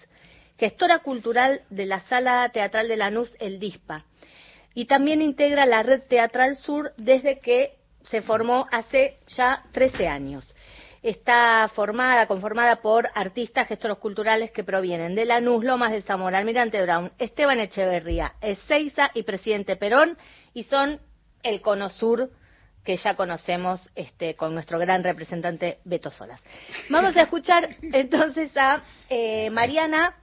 gestora 0.59 0.99
cultural 1.01 1.63
de 1.71 1.87
la 1.87 2.01
Sala 2.01 2.51
Teatral 2.53 2.89
de 2.89 2.97
Lanús, 2.97 3.35
El 3.41 3.59
Dispa, 3.59 4.05
y 4.75 4.87
también 4.87 5.23
integra 5.23 5.67
la 5.67 5.83
Red 5.83 6.03
Teatral 6.09 6.57
Sur 6.57 6.93
desde 6.97 7.39
que 7.39 7.79
se 8.05 8.23
formó 8.23 8.67
hace 8.71 9.19
ya 9.29 9.65
13 9.73 10.09
años 10.09 10.55
está 11.05 11.71
formada, 11.75 12.27
conformada 12.27 12.77
por 12.77 13.11
artistas, 13.15 13.69
gestores 13.69 13.99
culturales 13.99 14.51
que 14.51 14.65
provienen 14.65 15.15
de 15.15 15.27
Lanús, 15.27 15.63
Lomas 15.63 15.93
de 15.93 16.01
Zamora, 16.01 16.39
Almirante 16.39 16.81
Brown, 16.81 17.13
Esteban 17.19 17.61
Echeverría, 17.61 18.33
Ezeiza 18.41 19.11
y 19.13 19.23
Presidente 19.23 19.77
Perón, 19.77 20.17
y 20.55 20.63
son 20.63 21.01
el 21.43 21.61
Cono 21.61 21.91
Sur 21.91 22.31
que 22.85 22.97
ya 22.97 23.17
conocemos 23.17 23.81
este, 23.95 24.35
con 24.35 24.55
nuestro 24.55 24.79
gran 24.79 25.05
representante 25.05 25.79
Beto 25.85 26.11
Solas. 26.11 26.43
Vamos 26.89 27.17
a 27.17 27.23
escuchar 27.23 27.69
entonces 27.83 28.51
a 28.57 28.83
eh, 29.11 29.51
Mariana 29.51 30.17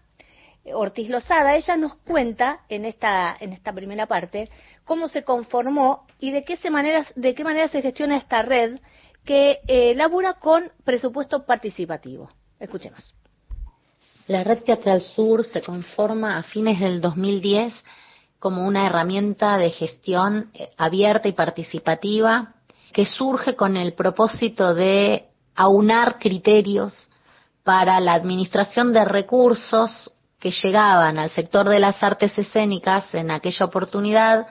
Ortiz 0.74 1.10
Lozada. 1.10 1.56
Ella 1.56 1.78
nos 1.78 1.96
cuenta 1.98 2.62
en 2.70 2.86
esta, 2.86 3.38
en 3.40 3.54
esta 3.54 3.72
primera 3.72 4.08
parte 4.08 4.50
cómo 4.84 5.10
se 5.10 5.24
conformó 5.24 6.08
y 6.22 6.32
de 6.32 6.46
qué, 6.46 6.56
se 6.56 6.70
de 7.16 7.36
qué 7.36 7.44
manera 7.44 7.68
se 7.68 7.82
gestiona 7.82 8.16
esta 8.16 8.44
red 8.44 8.80
que 9.26 9.60
eh, 9.68 9.94
labura 9.96 10.36
con 10.36 10.72
presupuesto 10.86 11.46
participativo. 11.46 12.30
Escuchemos. 12.60 13.14
La 14.28 14.44
Red 14.44 14.64
Teatral 14.64 15.02
Sur 15.02 15.44
se 15.44 15.62
conforma 15.62 16.38
a 16.38 16.44
fines 16.44 16.80
del 16.80 17.02
2010 17.02 17.74
como 18.40 18.66
una 18.66 18.86
herramienta 18.86 19.58
de 19.58 19.72
gestión 19.72 20.52
eh, 20.54 20.70
abierta 20.78 21.28
y 21.28 21.34
participativa 21.34 22.54
que 22.94 23.06
surge 23.06 23.56
con 23.56 23.76
el 23.76 23.94
propósito 23.94 24.76
de 24.76 25.26
aunar 25.56 26.20
criterios 26.20 27.10
para 27.64 28.00
la 28.00 28.14
administración 28.14 28.94
de 28.94 29.06
recursos 29.06 30.12
que 30.40 30.52
llegaban 30.52 31.18
al 31.18 31.32
sector 31.32 31.68
de 31.68 31.80
las 31.80 32.02
artes 32.04 32.38
escénicas 32.38 33.14
en 33.14 33.32
aquella 33.32 33.66
oportunidad 33.66 34.48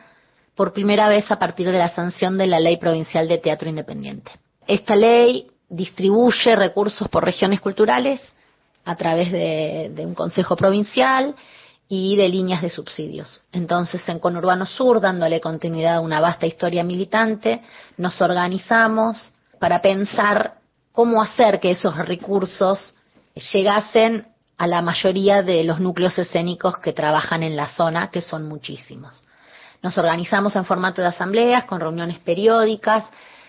por 0.54 0.72
primera 0.72 1.08
vez 1.08 1.30
a 1.30 1.38
partir 1.38 1.70
de 1.70 1.78
la 1.78 1.88
sanción 1.88 2.36
de 2.38 2.46
la 2.46 2.60
Ley 2.60 2.76
Provincial 2.76 3.28
de 3.28 3.38
Teatro 3.38 3.68
Independiente. 3.68 4.32
Esta 4.66 4.94
ley 4.94 5.46
distribuye 5.68 6.56
recursos 6.56 7.08
por 7.08 7.24
regiones 7.24 7.60
culturales 7.60 8.20
a 8.84 8.96
través 8.96 9.30
de, 9.30 9.92
un 10.04 10.14
consejo 10.14 10.56
provincial 10.56 11.34
y 11.88 12.16
de 12.16 12.28
líneas 12.28 12.62
de 12.62 12.70
subsidios. 12.70 13.40
Entonces, 13.52 14.02
en 14.08 14.18
Conurbano 14.18 14.66
Sur, 14.66 15.00
dándole 15.00 15.40
continuidad 15.40 15.96
a 15.96 16.00
una 16.00 16.20
vasta 16.20 16.46
historia 16.46 16.84
militante, 16.84 17.62
nos 17.96 18.20
organizamos 18.20 19.32
para 19.58 19.82
pensar 19.82 20.54
cómo 20.92 21.22
hacer 21.22 21.60
que 21.60 21.72
esos 21.72 21.96
recursos 21.96 22.94
llegasen 23.52 24.26
a 24.56 24.66
la 24.66 24.82
mayoría 24.82 25.42
de 25.42 25.64
los 25.64 25.80
núcleos 25.80 26.18
escénicos 26.18 26.78
que 26.78 26.92
trabajan 26.92 27.42
en 27.42 27.56
la 27.56 27.68
zona, 27.68 28.10
que 28.10 28.22
son 28.22 28.46
muchísimos. 28.46 29.24
Nos 29.82 29.96
organizamos 29.96 30.54
en 30.56 30.64
formato 30.64 31.00
de 31.00 31.08
asambleas, 31.08 31.64
con 31.64 31.80
reuniones 31.80 32.18
periódicas, 32.18 33.04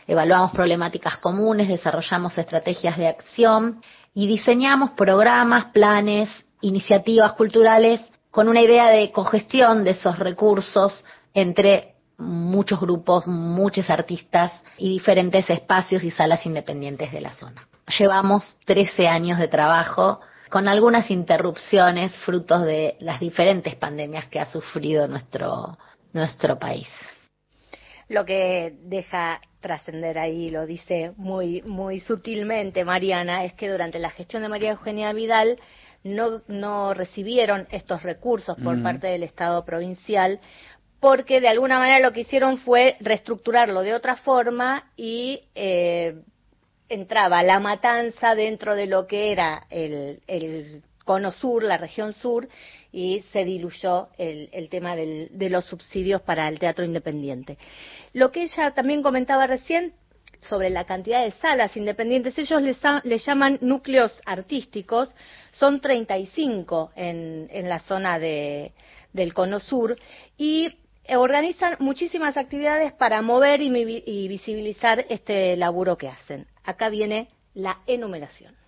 evaluamos 0.08 0.52
problemáticas 0.52 1.18
comunes, 1.18 1.68
desarrollamos 1.68 2.38
estrategias 2.38 2.98
de 2.98 3.08
acción 3.08 3.82
y 4.14 4.28
diseñamos 4.28 4.92
programas, 4.92 5.66
planes, 5.66 6.30
iniciativas 6.62 7.34
culturales 7.34 8.02
con 8.30 8.48
una 8.48 8.62
idea 8.62 8.88
de 8.88 9.12
cogestión 9.12 9.84
de 9.84 9.92
esos 9.92 10.18
recursos 10.18 11.04
entre 11.34 11.96
muchos 12.18 12.80
grupos, 12.80 13.28
muchos 13.28 13.90
artistas 13.90 14.52
y 14.78 14.90
diferentes 14.90 15.50
espacios 15.50 16.04
y 16.04 16.12
salas 16.12 16.46
independientes 16.46 17.12
de 17.12 17.22
la 17.22 17.34
zona. 17.34 17.68
Llevamos 18.00 18.56
13 18.66 19.08
años 19.08 19.38
de 19.38 19.48
trabajo 19.48 20.22
con 20.50 20.68
algunas 20.68 21.10
interrupciones 21.10 22.14
frutos 22.26 22.64
de 22.64 22.96
las 23.00 23.20
diferentes 23.20 23.76
pandemias 23.76 24.28
que 24.28 24.40
ha 24.40 24.50
sufrido 24.50 25.08
nuestro, 25.08 25.78
nuestro 26.14 26.58
país. 26.60 26.88
Lo 28.10 28.26
que 28.26 28.74
deja 28.84 29.40
trascender 29.62 30.18
ahí, 30.18 30.50
lo 30.50 30.66
dice 30.66 31.14
muy, 31.16 31.62
muy 31.62 32.02
sutilmente 32.02 32.84
Mariana, 32.84 33.46
es 33.46 33.54
que 33.54 33.70
durante 33.70 34.00
la 34.00 34.10
gestión 34.10 34.42
de 34.42 34.50
María 34.50 34.72
Eugenia 34.72 35.14
Vidal 35.14 35.60
no, 36.04 36.42
no 36.48 36.94
recibieron 36.94 37.68
estos 37.72 38.04
recursos 38.04 38.58
por 38.62 38.78
mm. 38.78 38.84
parte 38.84 39.08
del 39.08 39.24
Estado 39.24 39.64
provincial 39.64 40.40
porque 41.00 41.42
de 41.42 41.48
alguna 41.48 41.80
manera 41.80 42.00
lo 42.00 42.14
que 42.14 42.22
hicieron 42.22 42.58
fue 42.58 42.96
reestructurarlo 43.00 43.82
de 43.82 43.96
otra 43.96 44.18
forma 44.18 44.92
y 44.96 45.42
eh, 45.56 46.22
entraba 46.90 47.42
la 47.44 47.60
matanza 47.60 48.36
dentro 48.36 48.76
de 48.76 48.86
lo 48.86 49.08
que 49.08 49.32
era 49.32 49.66
el, 49.70 50.22
el 50.28 50.84
cono 51.04 51.32
sur, 51.32 51.64
la 51.64 51.78
región 51.78 52.14
sur, 52.14 52.48
y 52.92 53.22
se 53.32 53.46
diluyó 53.46 54.10
el, 54.18 54.50
el 54.52 54.70
tema 54.70 54.96
del, 54.96 55.30
de 55.32 55.50
los 55.50 55.66
subsidios 55.66 56.22
para 56.22 56.48
el 56.48 56.60
teatro 56.60 56.86
independiente. 56.86 57.58
Lo 58.14 58.32
que 58.32 58.44
ella 58.44 58.72
también 58.72 59.02
comentaba 59.02 59.48
recién 59.48 59.94
sobre 60.42 60.70
la 60.70 60.86
cantidad 60.86 61.24
de 61.24 61.32
salas 61.32 61.76
independientes, 61.78 62.38
ellos 62.38 62.62
les, 62.62 63.26
llaman 63.26 63.60
núcleos 63.62 64.14
artísticos, 64.26 65.14
son 65.52 65.82
35 65.82 66.92
en, 66.96 67.48
en 67.52 67.70
la 67.70 67.80
zona 67.80 68.18
de, 68.20 68.74
del 69.14 69.34
cono 69.34 69.60
sur 69.60 69.96
y 70.38 70.70
organizan 71.16 71.76
muchísimas 71.80 72.38
actividades 72.38 72.94
para 72.94 73.22
mover 73.22 73.62
y, 73.62 74.04
y 74.06 74.28
visibilizar 74.28 75.06
este 75.10 75.56
laburo 75.58 75.98
que 75.98 76.08
hacen. 76.08 76.48
Acá 76.64 76.90
viene 76.90 77.28
la 77.54 77.80
enumeración. 77.86 78.61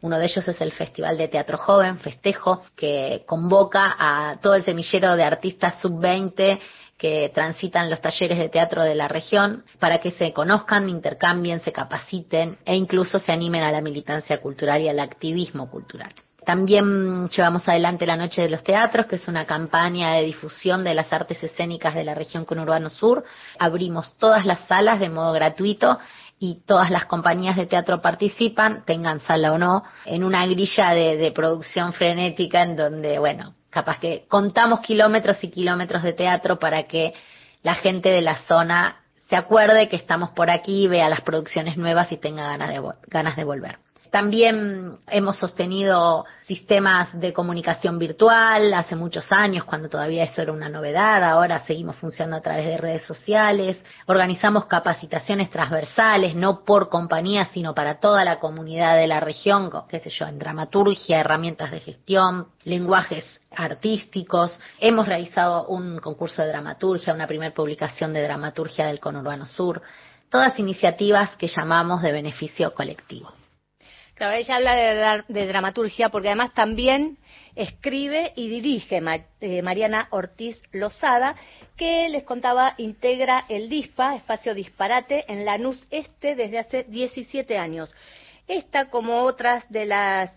Uno 0.00 0.18
de 0.18 0.26
ellos 0.26 0.46
es 0.46 0.60
el 0.60 0.72
Festival 0.72 1.18
de 1.18 1.28
Teatro 1.28 1.58
Joven, 1.58 1.98
Festejo, 1.98 2.62
que 2.76 3.24
convoca 3.26 3.96
a 3.98 4.38
todo 4.40 4.54
el 4.54 4.64
semillero 4.64 5.16
de 5.16 5.24
artistas 5.24 5.80
sub-20 5.80 6.58
que 6.96 7.30
transitan 7.32 7.88
los 7.88 8.00
talleres 8.00 8.38
de 8.38 8.48
teatro 8.48 8.82
de 8.82 8.96
la 8.96 9.06
región 9.06 9.64
para 9.78 9.98
que 9.98 10.10
se 10.10 10.32
conozcan, 10.32 10.88
intercambien, 10.88 11.60
se 11.60 11.72
capaciten 11.72 12.58
e 12.64 12.74
incluso 12.74 13.20
se 13.20 13.30
animen 13.32 13.62
a 13.62 13.70
la 13.70 13.80
militancia 13.80 14.40
cultural 14.40 14.82
y 14.82 14.88
al 14.88 14.98
activismo 14.98 15.70
cultural. 15.70 16.12
También 16.44 17.28
llevamos 17.28 17.68
adelante 17.68 18.06
la 18.06 18.16
Noche 18.16 18.40
de 18.40 18.48
los 18.48 18.64
Teatros, 18.64 19.06
que 19.06 19.16
es 19.16 19.28
una 19.28 19.44
campaña 19.44 20.12
de 20.12 20.24
difusión 20.24 20.82
de 20.82 20.94
las 20.94 21.12
artes 21.12 21.42
escénicas 21.42 21.94
de 21.94 22.04
la 22.04 22.14
región 22.14 22.46
conurbano 22.46 22.88
sur. 22.88 23.22
Abrimos 23.58 24.16
todas 24.16 24.46
las 24.46 24.60
salas 24.60 24.98
de 24.98 25.10
modo 25.10 25.32
gratuito 25.34 25.98
y 26.38 26.62
todas 26.66 26.90
las 26.90 27.06
compañías 27.06 27.56
de 27.56 27.66
teatro 27.66 28.00
participan, 28.00 28.84
tengan 28.84 29.20
sala 29.20 29.52
o 29.52 29.58
no, 29.58 29.82
en 30.04 30.24
una 30.24 30.46
grilla 30.46 30.90
de, 30.90 31.16
de 31.16 31.32
producción 31.32 31.92
frenética 31.92 32.62
en 32.62 32.76
donde, 32.76 33.18
bueno, 33.18 33.54
capaz 33.70 33.98
que 33.98 34.26
contamos 34.28 34.80
kilómetros 34.80 35.36
y 35.42 35.50
kilómetros 35.50 36.02
de 36.02 36.12
teatro 36.12 36.58
para 36.58 36.84
que 36.84 37.14
la 37.62 37.74
gente 37.74 38.08
de 38.10 38.22
la 38.22 38.36
zona 38.46 39.00
se 39.28 39.36
acuerde 39.36 39.88
que 39.88 39.96
estamos 39.96 40.30
por 40.30 40.50
aquí, 40.50 40.86
vea 40.86 41.08
las 41.08 41.20
producciones 41.20 41.76
nuevas 41.76 42.10
y 42.12 42.16
tenga 42.16 42.46
ganas 42.46 42.70
de, 42.70 42.82
ganas 43.08 43.36
de 43.36 43.44
volver. 43.44 43.78
También 44.10 44.98
hemos 45.08 45.36
sostenido 45.36 46.24
sistemas 46.46 47.08
de 47.20 47.34
comunicación 47.34 47.98
virtual 47.98 48.72
hace 48.72 48.96
muchos 48.96 49.30
años, 49.30 49.64
cuando 49.64 49.90
todavía 49.90 50.24
eso 50.24 50.40
era 50.40 50.52
una 50.52 50.70
novedad. 50.70 51.22
Ahora 51.24 51.60
seguimos 51.66 51.96
funcionando 51.96 52.38
a 52.38 52.40
través 52.40 52.64
de 52.64 52.78
redes 52.78 53.02
sociales. 53.04 53.76
Organizamos 54.06 54.64
capacitaciones 54.64 55.50
transversales, 55.50 56.34
no 56.34 56.64
por 56.64 56.88
compañía, 56.88 57.50
sino 57.52 57.74
para 57.74 58.00
toda 58.00 58.24
la 58.24 58.38
comunidad 58.38 58.96
de 58.96 59.06
la 59.06 59.20
región, 59.20 59.70
qué 59.88 60.00
sé 60.00 60.08
yo, 60.08 60.26
en 60.26 60.38
dramaturgia, 60.38 61.20
herramientas 61.20 61.70
de 61.70 61.80
gestión, 61.80 62.48
lenguajes 62.64 63.26
artísticos. 63.54 64.58
Hemos 64.80 65.06
realizado 65.06 65.66
un 65.66 65.98
concurso 65.98 66.40
de 66.40 66.48
dramaturgia, 66.48 67.12
una 67.12 67.26
primera 67.26 67.54
publicación 67.54 68.14
de 68.14 68.22
dramaturgia 68.22 68.86
del 68.86 69.00
Conurbano 69.00 69.44
Sur. 69.44 69.82
Todas 70.30 70.58
iniciativas 70.58 71.36
que 71.36 71.48
llamamos 71.48 72.00
de 72.02 72.12
beneficio 72.12 72.72
colectivo. 72.74 73.37
Claro, 74.18 74.36
ella 74.36 74.56
habla 74.56 75.22
de, 75.28 75.46
dramaturgia 75.46 76.08
porque 76.08 76.26
además 76.26 76.52
también 76.52 77.18
escribe 77.54 78.32
y 78.34 78.48
dirige 78.48 79.00
eh, 79.40 79.62
Mariana 79.62 80.08
Ortiz 80.10 80.60
Lozada, 80.72 81.36
que 81.76 82.08
les 82.08 82.24
contaba 82.24 82.74
integra 82.78 83.44
el 83.48 83.68
DISPA, 83.68 84.16
Espacio 84.16 84.54
Disparate, 84.54 85.24
en 85.28 85.44
Lanús 85.44 85.86
Este 85.92 86.34
desde 86.34 86.58
hace 86.58 86.82
17 86.82 87.58
años. 87.58 87.94
Esta, 88.48 88.90
como 88.90 89.22
otras 89.22 89.70
de 89.70 89.86
las 89.86 90.32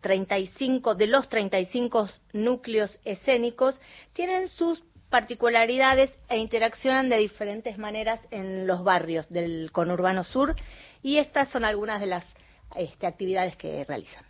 35, 0.00 0.94
de 0.94 1.06
los 1.06 1.28
35 1.28 2.08
núcleos 2.32 2.98
escénicos, 3.04 3.78
tienen 4.14 4.48
sus 4.48 4.82
particularidades 5.10 6.10
e 6.30 6.38
interaccionan 6.38 7.10
de 7.10 7.18
diferentes 7.18 7.76
maneras 7.76 8.20
en 8.30 8.66
los 8.66 8.82
barrios 8.82 9.28
del 9.28 9.70
conurbano 9.70 10.24
sur 10.24 10.56
y 11.02 11.18
estas 11.18 11.50
son 11.50 11.66
algunas 11.66 12.00
de 12.00 12.06
las 12.06 12.24
este, 12.74 13.06
actividades 13.06 13.56
que 13.56 13.84
realizan. 13.84 14.24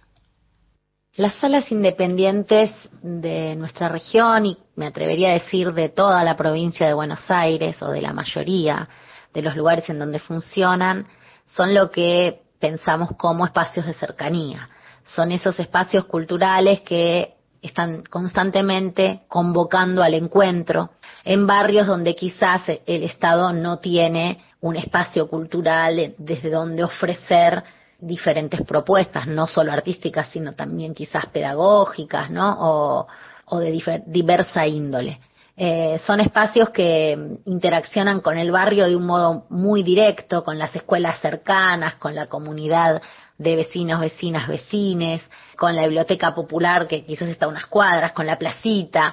Las 1.15 1.35
salas 1.37 1.71
independientes 1.73 2.71
de 3.03 3.57
nuestra 3.57 3.89
región 3.89 4.47
y 4.47 4.57
me 4.77 4.87
atrevería 4.87 5.31
a 5.31 5.33
decir 5.33 5.73
de 5.73 5.89
toda 5.89 6.23
la 6.23 6.37
provincia 6.37 6.87
de 6.87 6.95
Buenos 6.95 7.29
Aires 7.29 7.81
o 7.83 7.91
de 7.91 8.01
la 8.01 8.13
mayoría 8.13 8.89
de 9.35 9.43
los 9.43 9.57
lugares 9.57 9.89
en 9.91 9.99
donde 9.99 10.21
funcionan 10.21 11.09
son 11.45 11.75
lo 11.75 11.91
que 11.91 12.43
pensamos 12.61 13.11
como 13.17 13.45
espacios 13.45 13.87
de 13.87 13.95
cercanía. 13.95 14.69
Son 15.15 15.33
esos 15.33 15.59
espacios 15.59 16.05
culturales 16.05 16.83
que 16.83 17.35
están 17.63 18.05
constantemente 18.05 19.23
convocando 19.27 20.03
al 20.03 20.15
encuentro 20.15 20.91
en 21.25 21.47
barrios 21.47 21.87
donde 21.87 22.15
quizás 22.15 22.63
el 22.69 23.03
Estado 23.03 23.53
no 23.53 23.79
tiene 23.79 24.39
un 24.61 24.77
espacio 24.77 25.29
cultural 25.29 26.15
desde 26.19 26.51
donde 26.51 26.85
ofrecer 26.85 27.65
diferentes 27.99 28.63
propuestas, 28.63 29.27
no 29.27 29.47
solo 29.47 29.73
artísticas, 29.73 30.29
sino 30.31 30.55
también 30.55 30.95
quizás 30.95 31.27
pedagógicas, 31.27 32.31
¿no? 32.31 32.57
O, 32.61 33.07
o 33.47 33.59
de 33.59 34.03
diversa 34.07 34.67
índole. 34.67 35.21
Eh, 35.61 36.01
son 36.07 36.21
espacios 36.21 36.71
que 36.71 37.19
interaccionan 37.47 38.21
con 38.21 38.39
el 38.39 38.53
barrio 38.53 38.87
de 38.87 38.95
un 38.95 39.07
modo 39.07 39.47
muy 39.51 39.83
directo, 39.83 40.45
con 40.45 40.57
las 40.57 40.75
escuelas 40.77 41.21
cercanas, 41.21 41.97
con 41.97 42.15
la 42.15 42.27
comunidad 42.27 43.03
de 43.39 43.57
vecinos, 43.57 44.01
vecinas, 44.01 44.47
vecines, 44.47 45.21
con 45.57 45.75
la 45.75 45.83
biblioteca 45.83 46.33
popular 46.33 46.87
que 46.87 47.05
quizás 47.05 47.29
está 47.29 47.47
a 47.47 47.49
unas 47.49 47.67
cuadras, 47.67 48.13
con 48.13 48.25
la 48.25 48.39
placita, 48.39 49.13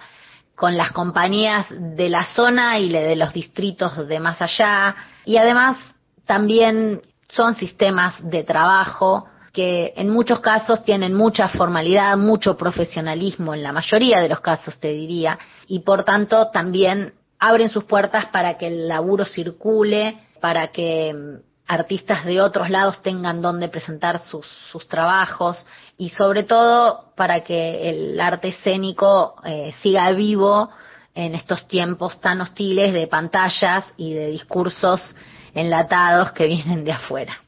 con 0.55 0.77
las 0.77 0.91
compañías 0.91 1.65
de 1.71 2.09
la 2.09 2.25
zona 2.25 2.77
y 2.77 2.89
de 2.89 3.15
los 3.15 3.33
distritos 3.33 4.07
de 4.07 4.19
más 4.19 4.39
allá. 4.39 4.95
Y 5.25 5.37
además 5.37 5.77
también 6.25 7.01
son 7.35 7.55
sistemas 7.55 8.15
de 8.21 8.43
trabajo 8.43 9.27
que 9.51 9.93
en 9.95 10.09
muchos 10.09 10.41
casos 10.41 10.83
tienen 10.83 11.13
mucha 11.13 11.47
formalidad, 11.47 12.17
mucho 12.17 12.57
profesionalismo, 12.57 13.53
en 13.53 13.63
la 13.63 13.71
mayoría 13.71 14.19
de 14.19 14.29
los 14.29 14.41
casos 14.41 14.77
te 14.79 14.89
diría, 14.89 15.39
y 15.67 15.79
por 15.79 16.03
tanto 16.03 16.49
también 16.51 17.13
abren 17.39 17.69
sus 17.69 17.85
puertas 17.85 18.25
para 18.27 18.57
que 18.57 18.67
el 18.67 18.87
laburo 18.87 19.23
circule, 19.25 20.19
para 20.41 20.67
que 20.71 21.13
mm, 21.13 21.41
artistas 21.67 22.25
de 22.25 22.41
otros 22.41 22.69
lados 22.69 23.01
tengan 23.01 23.41
donde 23.41 23.69
presentar 23.69 24.21
sus, 24.23 24.87
trabajos 24.89 25.65
y 25.97 26.09
sobre 26.09 26.43
todo 26.43 27.13
para 27.15 27.43
que 27.43 27.89
el 27.89 28.19
arte 28.19 28.49
escénico 28.49 29.35
eh, 29.45 29.73
siga 29.81 30.11
vivo 30.11 30.69
en 31.15 31.33
estos 31.33 31.65
tiempos 31.67 32.19
tan 32.19 32.41
hostiles 32.41 32.93
de 32.93 33.07
pantallas 33.07 33.85
y 33.97 34.13
de 34.13 34.27
discursos 34.27 35.15
enlatados 35.55 36.33
que 36.33 36.45
vienen 36.45 36.83
de 36.83 36.91
afuera. 36.91 37.41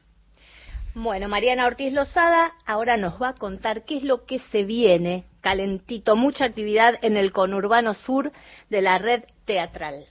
Bueno, 0.94 1.28
Mariana 1.28 1.66
Ortiz 1.66 1.92
Lozada 1.92 2.52
ahora 2.66 2.96
nos 2.96 3.22
va 3.22 3.28
a 3.28 3.34
contar 3.34 3.84
qué 3.84 3.98
es 3.98 4.02
lo 4.02 4.24
que 4.24 4.40
se 4.50 4.64
viene 4.64 5.26
calentito, 5.40 6.16
mucha 6.16 6.46
actividad 6.46 6.94
en 7.02 7.16
el 7.16 7.30
conurbano 7.30 7.94
sur 7.94 8.32
de 8.68 8.82
la 8.82 8.98
red 8.98 9.22
teatral. 9.44 10.06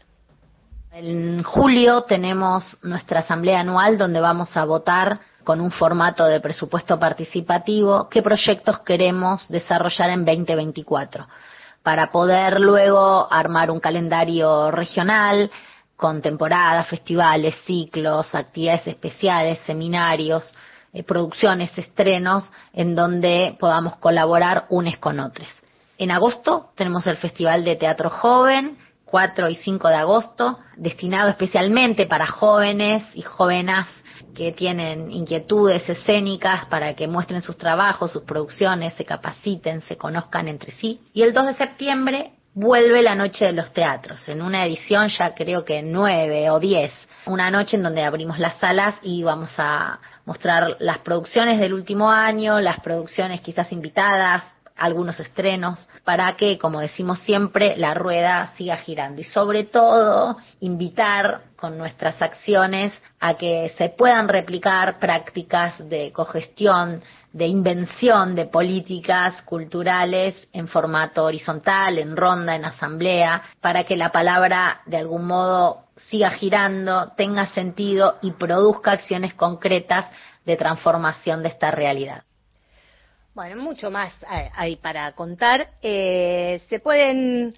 En 0.92 1.44
julio 1.44 2.04
tenemos 2.04 2.78
nuestra 2.82 3.20
asamblea 3.20 3.60
anual 3.60 3.98
donde 3.98 4.22
vamos 4.22 4.56
a 4.56 4.64
votar 4.64 5.20
con 5.44 5.60
un 5.60 5.72
formato 5.72 6.26
de 6.26 6.40
presupuesto 6.40 6.98
participativo 6.98 8.08
qué 8.10 8.22
proyectos 8.22 8.80
queremos 8.80 9.48
desarrollar 9.50 10.12
en 10.12 10.26
2024 10.26 11.28
para 11.84 12.12
poder 12.12 12.60
luego 12.60 13.32
armar 13.32 13.72
un 13.72 13.80
calendario 13.80 14.72
regional 14.72 15.52
con 15.98 16.22
temporadas, 16.22 16.88
festivales, 16.88 17.56
ciclos, 17.66 18.34
actividades 18.36 18.88
especiales, 18.88 19.60
seminarios, 19.66 20.54
eh, 20.94 21.04
producciones, 21.04 21.76
estrenos, 21.78 22.50
en 22.72 22.96
donde 22.96 23.58
podamos 23.60 23.98
colaborar 23.98 24.68
unes 24.70 24.98
con 25.00 25.20
otros. 25.20 25.48
En 25.98 26.12
agosto 26.12 26.70
tenemos 26.76 27.06
el 27.08 27.18
Festival 27.18 27.66
de 27.66 27.76
Teatro 27.76 28.12
Joven, 28.12 28.78
4 29.06 29.50
y 29.50 29.56
5 29.56 29.88
de 29.88 29.96
agosto, 29.96 30.60
destinado 30.76 31.30
especialmente 31.30 32.06
para 32.06 32.28
jóvenes 32.28 33.04
y 33.16 33.24
jóvenes 33.24 33.88
que 34.36 34.52
tienen 34.52 35.10
inquietudes 35.10 35.90
escénicas 35.90 36.66
para 36.68 36.94
que 36.94 37.08
muestren 37.08 37.42
sus 37.42 37.58
trabajos, 37.58 38.12
sus 38.12 38.24
producciones, 38.24 38.94
se 38.94 39.06
capaciten, 39.06 39.82
se 39.82 39.98
conozcan 39.98 40.48
entre 40.48 40.72
sí. 40.74 41.02
Y 41.14 41.24
el 41.24 41.34
2 41.34 41.48
de 41.48 41.54
septiembre 41.56 42.37
vuelve 42.58 43.04
la 43.04 43.14
noche 43.14 43.46
de 43.46 43.54
los 43.54 43.72
teatros, 43.72 44.28
en 44.28 44.42
una 44.42 44.66
edición 44.66 45.10
ya 45.10 45.36
creo 45.36 45.64
que 45.64 45.84
nueve 45.84 46.50
o 46.50 46.60
diez, 46.60 46.92
una 47.28 47.52
noche 47.52 47.78
en 47.78 47.84
donde 47.84 48.04
abrimos 48.04 48.40
las 48.40 48.58
salas 48.58 48.96
y 49.04 49.22
vamos 49.22 49.52
a 49.60 50.00
mostrar 50.26 50.76
las 50.80 50.98
producciones 50.98 51.60
del 51.60 51.74
último 51.74 52.10
año, 52.10 52.60
las 52.60 52.80
producciones 52.80 53.42
quizás 53.42 53.72
invitadas, 53.72 54.44
algunos 54.76 55.20
estrenos, 55.20 55.88
para 56.04 56.36
que, 56.36 56.58
como 56.58 56.80
decimos 56.80 57.20
siempre, 57.20 57.78
la 57.78 57.94
rueda 57.94 58.52
siga 58.58 58.78
girando. 58.78 59.22
Y 59.22 59.26
sobre 59.26 59.66
todo, 59.66 60.38
invitar 60.60 61.42
con 61.56 61.78
nuestras 61.78 62.20
acciones 62.22 62.92
a 63.20 63.36
que 63.36 63.74
se 63.78 63.90
puedan 63.90 64.28
replicar 64.28 64.98
prácticas 65.00 65.74
de 65.90 66.12
cogestión, 66.12 67.04
de 67.34 67.46
invención 67.46 68.36
de 68.36 68.46
políticas 68.46 69.42
culturales 69.44 70.36
en 70.54 70.68
formato 70.68 71.26
horizontal, 71.26 72.00
en 72.00 72.16
ronda, 72.16 72.56
en 72.56 72.66
asamblea, 72.66 73.44
para 73.62 73.84
que 73.84 73.96
la 73.96 74.12
palabra 74.12 74.82
de 74.86 74.98
algún 74.98 75.28
modo 75.28 75.84
siga 76.10 76.32
girando, 76.32 77.12
tenga 77.18 77.48
sentido 77.48 78.18
y 78.22 78.32
produzca 78.32 78.94
acciones 78.94 79.34
concretas 79.34 80.06
de 80.46 80.56
transformación 80.56 81.44
de 81.44 81.50
esta 81.50 81.72
realidad. 81.72 82.24
Bueno, 83.36 83.62
mucho 83.62 83.92
más 83.92 84.12
hay 84.56 84.78
para 84.78 85.12
contar. 85.12 85.70
Eh, 85.84 86.60
se 86.70 86.80
pueden 86.80 87.54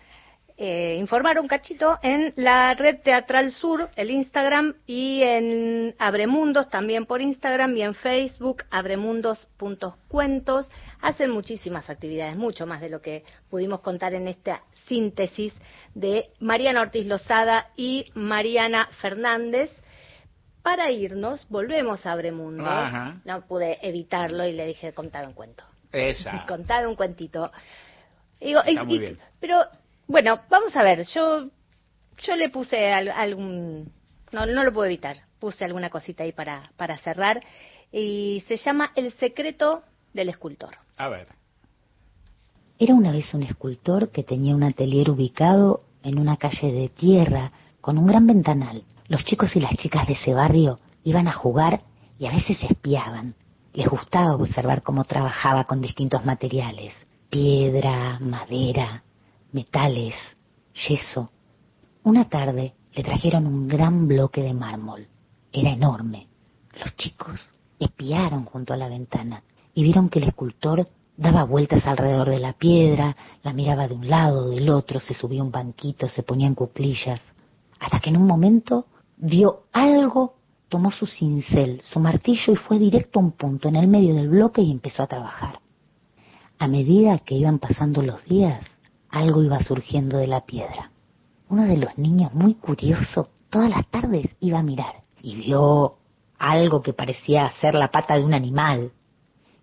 eh, 0.62 0.98
informar 1.00 1.40
un 1.40 1.48
cachito 1.48 2.00
en 2.02 2.34
la 2.36 2.74
red 2.74 3.00
Teatral 3.02 3.54
Sur, 3.54 3.90
el 3.96 4.12
Instagram, 4.12 4.76
y 4.86 5.22
en 5.24 5.96
Abremundos, 5.98 6.70
también 6.70 7.06
por 7.06 7.22
Instagram, 7.22 7.78
y 7.78 7.84
en 7.84 7.94
Facebook, 7.94 8.64
abremundos.cuentos. 8.70 10.68
Hacen 11.00 11.32
muchísimas 11.32 11.90
actividades, 11.90 12.36
mucho 12.36 12.66
más 12.66 12.82
de 12.82 12.90
lo 12.90 13.02
que 13.02 13.24
pudimos 13.50 13.80
contar 13.80 14.14
en 14.14 14.28
esta 14.28 14.64
síntesis 14.86 15.54
de 15.96 16.30
Mariana 16.42 16.82
Ortiz 16.82 17.06
Lozada 17.06 17.70
y 17.78 18.12
Mariana 18.14 18.90
Fernández. 19.00 19.72
Para 20.62 20.92
irnos, 20.92 21.48
volvemos 21.48 22.06
a 22.06 22.12
Abremundos. 22.12 22.68
No 23.24 23.48
pude 23.48 23.80
evitarlo 23.82 24.46
y 24.46 24.52
le 24.52 24.66
dije 24.66 24.92
contar 24.92 25.26
un 25.26 25.32
cuento. 25.32 25.64
Esa. 25.94 26.46
Contar 26.50 26.86
un 26.86 26.98
cuentito. 26.98 27.50
Está 28.42 28.84
muy 28.84 29.00
bien. 29.00 29.18
Pero 29.40 29.64
bueno, 30.10 30.40
vamos 30.50 30.76
a 30.76 30.82
ver, 30.82 31.06
yo, 31.06 31.50
yo 32.18 32.36
le 32.36 32.50
puse 32.50 32.92
algún, 32.92 33.92
no, 34.32 34.46
no 34.48 34.64
lo 34.64 34.74
puedo 34.74 34.88
evitar, 34.88 35.18
puse 35.40 35.64
alguna 35.64 35.92
cosita 35.92 36.24
ahí 36.24 36.32
para, 36.32 36.72
para 36.78 36.98
cerrar 36.98 37.40
y 37.92 38.44
se 38.48 38.58
llama 38.58 38.92
El 38.96 39.14
secreto 39.14 39.84
del 40.12 40.30
escultor. 40.30 40.76
A 40.98 41.10
ver. 41.10 41.28
Era 42.80 42.96
una 42.96 43.12
vez 43.12 43.32
un 43.36 43.44
escultor 43.44 44.10
que 44.10 44.24
tenía 44.24 44.56
un 44.56 44.64
atelier 44.64 45.12
ubicado 45.12 45.82
en 46.02 46.18
una 46.18 46.38
calle 46.38 46.72
de 46.72 46.90
tierra 46.90 47.52
con 47.80 48.00
un 48.00 48.08
gran 48.08 48.26
ventanal. 48.26 48.84
Los 49.08 49.24
chicos 49.26 49.56
y 49.56 49.60
las 49.60 49.76
chicas 49.76 50.08
de 50.08 50.14
ese 50.14 50.34
barrio 50.34 50.80
iban 51.04 51.28
a 51.28 51.34
jugar 51.34 51.82
y 52.18 52.26
a 52.26 52.32
veces 52.32 52.58
espiaban. 52.64 53.36
Les 53.74 53.88
gustaba 53.88 54.36
observar 54.36 54.82
cómo 54.82 55.04
trabajaba 55.04 55.66
con 55.66 55.82
distintos 55.82 56.26
materiales, 56.26 56.94
piedra, 57.30 58.18
madera, 58.20 59.04
metales, 59.52 60.16
yeso. 60.88 61.32
Una 62.04 62.30
tarde 62.30 62.74
le 62.94 63.04
trajeron 63.04 63.46
un 63.46 63.68
gran 63.68 64.08
bloque 64.08 64.42
de 64.42 64.54
mármol. 64.54 65.08
Era 65.52 65.72
enorme. 65.72 66.28
Los 66.80 66.96
chicos 66.96 67.40
espiaron 67.80 68.46
junto 68.46 68.74
a 68.74 68.78
la 68.78 68.90
ventana 68.90 69.44
y 69.74 69.84
vieron 69.84 70.10
que 70.10 70.20
el 70.20 70.30
escultor 70.30 70.88
daba 71.18 71.44
vueltas 71.44 71.86
alrededor 71.86 72.30
de 72.30 72.40
la 72.40 72.54
piedra, 72.54 73.16
la 73.44 73.54
miraba 73.54 73.88
de 73.88 73.96
un 73.96 74.08
lado, 74.08 74.50
del 74.50 74.70
otro, 74.70 75.00
se 75.00 75.14
subía 75.14 75.44
un 75.44 75.52
banquito, 75.52 76.08
se 76.08 76.24
ponía 76.24 76.48
en 76.48 76.56
cuclillas, 76.56 77.20
hasta 77.80 78.00
que 78.00 78.10
en 78.10 78.18
un 78.18 78.26
momento 78.26 78.86
vio 79.18 79.64
algo, 79.74 80.36
tomó 80.70 80.92
su 80.92 81.06
cincel, 81.06 81.82
su 81.84 82.00
martillo 82.00 82.54
y 82.54 82.56
fue 82.56 82.80
directo 82.80 83.20
a 83.20 83.24
un 83.24 83.32
punto 83.32 83.68
en 83.68 83.76
el 83.76 83.88
medio 83.88 84.16
del 84.16 84.30
bloque 84.30 84.62
y 84.62 84.72
empezó 84.72 85.04
a 85.04 85.08
trabajar. 85.08 85.60
A 86.58 86.68
medida 86.68 87.20
que 87.20 87.36
iban 87.36 87.60
pasando 87.60 88.02
los 88.02 88.24
días, 88.26 88.64
algo 89.10 89.44
iba 89.44 89.60
surgiendo 89.62 90.18
de 90.18 90.28
la 90.28 90.46
piedra. 90.46 90.92
Uno 91.50 91.66
de 91.66 91.78
los 91.78 91.98
niños, 91.98 92.34
muy 92.34 92.56
curioso, 92.56 93.30
todas 93.50 93.70
las 93.70 93.88
tardes 93.90 94.36
iba 94.40 94.60
a 94.60 94.64
mirar 94.64 95.02
y 95.22 95.36
vio 95.36 95.98
algo 96.38 96.82
que 96.82 96.94
parecía 96.94 97.52
ser 97.60 97.76
la 97.76 97.92
pata 97.92 98.16
de 98.16 98.24
un 98.24 98.34
animal, 98.34 98.92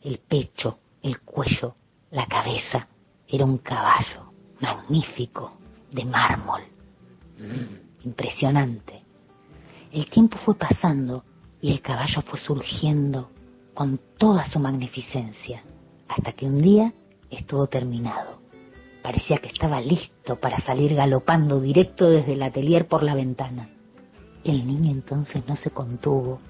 el 0.03 0.19
pecho, 0.19 0.79
el 1.03 1.21
cuello, 1.21 1.77
la 2.11 2.27
cabeza. 2.27 2.89
Era 3.29 3.45
un 3.45 3.59
caballo, 3.59 4.33
magnífico, 4.61 5.57
de 5.91 6.05
mármol. 6.05 6.63
Mm, 7.39 8.07
impresionante. 8.07 9.03
El 9.93 10.09
tiempo 10.09 10.39
fue 10.39 10.55
pasando 10.55 11.25
y 11.61 11.73
el 11.73 11.81
caballo 11.81 12.23
fue 12.23 12.39
surgiendo 12.39 13.31
con 13.75 14.01
toda 14.19 14.47
su 14.47 14.59
magnificencia, 14.59 15.63
hasta 16.09 16.33
que 16.33 16.47
un 16.47 16.63
día 16.63 16.93
estuvo 17.31 17.67
terminado. 17.67 18.46
Parecía 19.07 19.39
que 19.39 19.47
estaba 19.47 19.81
listo 19.81 20.35
para 20.41 20.59
salir 20.63 20.97
galopando 20.97 21.61
directo 21.61 22.11
desde 22.11 22.33
el 22.33 22.43
atelier 22.43 22.89
por 22.89 23.05
la 23.05 23.15
ventana. 23.15 23.69
El 24.43 24.67
niño 24.67 24.91
entonces 24.91 25.45
no 25.47 25.55
se 25.55 25.71
contuvo. 25.71 26.41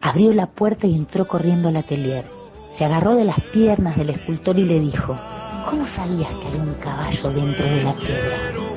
Abrió 0.00 0.32
la 0.32 0.48
puerta 0.48 0.88
y 0.88 0.96
entró 0.96 1.28
corriendo 1.28 1.68
al 1.68 1.76
atelier. 1.76 2.28
Se 2.76 2.84
agarró 2.84 3.14
de 3.14 3.26
las 3.26 3.40
piernas 3.52 3.96
del 3.96 4.10
escultor 4.10 4.58
y 4.58 4.64
le 4.64 4.80
dijo, 4.80 5.16
¿cómo 5.70 5.86
sabías 5.86 6.34
que 6.34 6.48
había 6.48 6.62
un 6.64 6.74
caballo 6.82 7.30
dentro 7.30 7.64
de 7.64 7.84
la 7.84 7.94
piedra? 7.94 8.69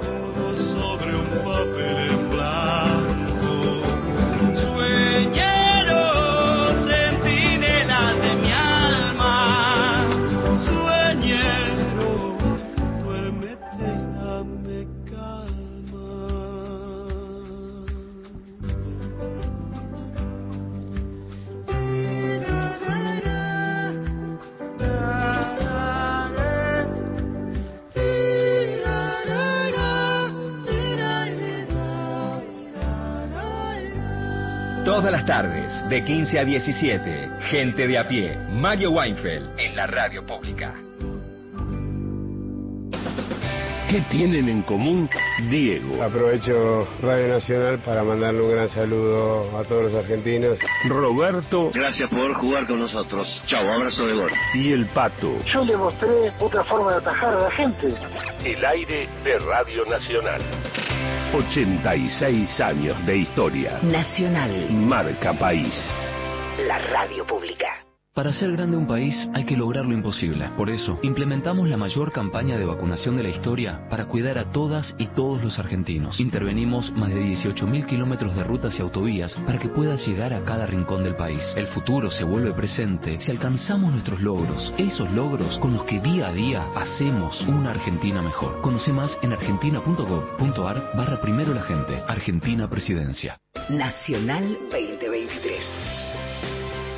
Todas 35.04 35.20
las 35.20 35.26
tardes, 35.26 35.90
de 35.90 36.02
15 36.02 36.40
a 36.40 36.46
17, 36.46 37.30
gente 37.50 37.88
de 37.88 37.98
a 37.98 38.08
pie, 38.08 38.38
Mario 38.52 38.92
Weinfeld, 38.92 39.60
en 39.60 39.76
la 39.76 39.86
radio 39.86 40.26
pública. 40.26 40.74
¿Qué 43.90 44.02
tienen 44.10 44.48
en 44.48 44.62
común 44.62 45.10
Diego? 45.50 46.02
Aprovecho 46.02 46.88
Radio 47.02 47.28
Nacional 47.28 47.80
para 47.80 48.02
mandarle 48.06 48.44
un 48.44 48.52
gran 48.52 48.70
saludo 48.70 49.60
a 49.60 49.66
todos 49.66 49.92
los 49.92 49.94
argentinos. 49.94 50.58
Roberto. 50.88 51.72
Gracias 51.74 52.10
por 52.10 52.34
jugar 52.36 52.66
con 52.66 52.80
nosotros. 52.80 53.44
Chao, 53.46 53.70
abrazo 53.74 54.08
de 54.08 54.14
gol. 54.14 54.32
Y 54.54 54.72
el 54.72 54.86
Pato. 54.86 55.38
Yo 55.54 55.66
le 55.66 55.76
mostré 55.76 56.32
otra 56.40 56.64
forma 56.64 56.92
de 56.92 56.98
atajar 57.00 57.34
a 57.34 57.42
la 57.42 57.52
gente. 57.52 57.94
El 58.46 58.64
aire 58.64 59.10
de 59.26 59.38
Radio 59.40 59.84
Nacional. 59.84 60.42
86 61.34 62.60
años 62.62 63.06
de 63.08 63.18
historia. 63.18 63.80
Nacional. 63.82 64.70
Marca 64.70 65.34
País. 65.34 65.90
La 66.68 66.78
radio 66.78 67.26
pública. 67.26 67.73
Para 68.14 68.30
hacer 68.30 68.52
grande 68.52 68.78
un 68.78 68.86
país 68.86 69.28
hay 69.34 69.44
que 69.44 69.58
lograr 69.58 69.88
lo 69.88 69.94
imposible. 69.94 70.48
Por 70.56 70.70
eso, 70.70 71.00
implementamos 71.02 71.68
la 71.68 71.78
mayor 71.78 72.12
campaña 72.12 72.60
de 72.60 72.66
vacunación 72.66 73.18
de 73.18 73.24
la 73.24 73.30
historia 73.30 73.88
para 73.90 74.06
cuidar 74.06 74.38
a 74.38 74.52
todas 74.52 74.94
y 75.00 75.08
todos 75.08 75.44
los 75.44 75.58
argentinos. 75.58 76.20
Intervenimos 76.20 76.92
más 76.92 77.10
de 77.10 77.24
18.000 77.24 77.88
kilómetros 77.88 78.36
de 78.36 78.44
rutas 78.44 78.78
y 78.78 78.84
autovías 78.84 79.34
para 79.48 79.58
que 79.58 79.68
puedas 79.68 80.06
llegar 80.06 80.32
a 80.32 80.46
cada 80.46 80.68
rincón 80.68 81.04
del 81.04 81.16
país. 81.16 81.42
El 81.56 81.66
futuro 81.66 82.12
se 82.12 82.24
vuelve 82.24 82.54
presente 82.54 83.20
si 83.20 83.32
alcanzamos 83.32 83.92
nuestros 83.92 84.22
logros, 84.22 84.72
esos 84.78 85.12
logros 85.12 85.58
con 85.58 85.74
los 85.74 85.84
que 85.86 86.00
día 86.00 86.28
a 86.28 86.34
día 86.34 86.68
hacemos 86.76 87.42
una 87.48 87.72
Argentina 87.72 88.22
mejor. 88.22 88.62
Conoce 88.62 88.94
más 88.94 89.18
en 89.24 89.34
argentina.gov.ar 89.34 90.92
barra 90.96 91.20
primero 91.20 91.52
la 91.56 91.64
gente. 91.64 92.04
Argentina 92.08 92.70
Presidencia. 92.70 93.40
Nacional 93.70 94.56
2023 94.70 94.93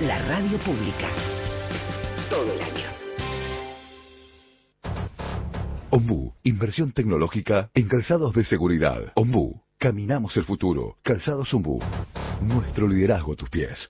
la 0.05 0.19
radio 0.19 0.59
pública. 0.59 1.09
Todo 2.29 2.53
el 2.53 2.61
año. 2.61 2.85
Ombu, 5.89 6.33
inversión 6.43 6.91
tecnológica 6.91 7.71
en 7.73 7.87
calzados 7.87 8.33
de 8.33 8.45
seguridad. 8.45 9.13
Ombu, 9.15 9.61
caminamos 9.79 10.37
el 10.37 10.45
futuro. 10.45 10.97
Calzados 11.01 11.51
Ombu, 11.53 11.79
nuestro 12.41 12.87
liderazgo 12.87 13.33
a 13.33 13.35
tus 13.35 13.49
pies. 13.49 13.89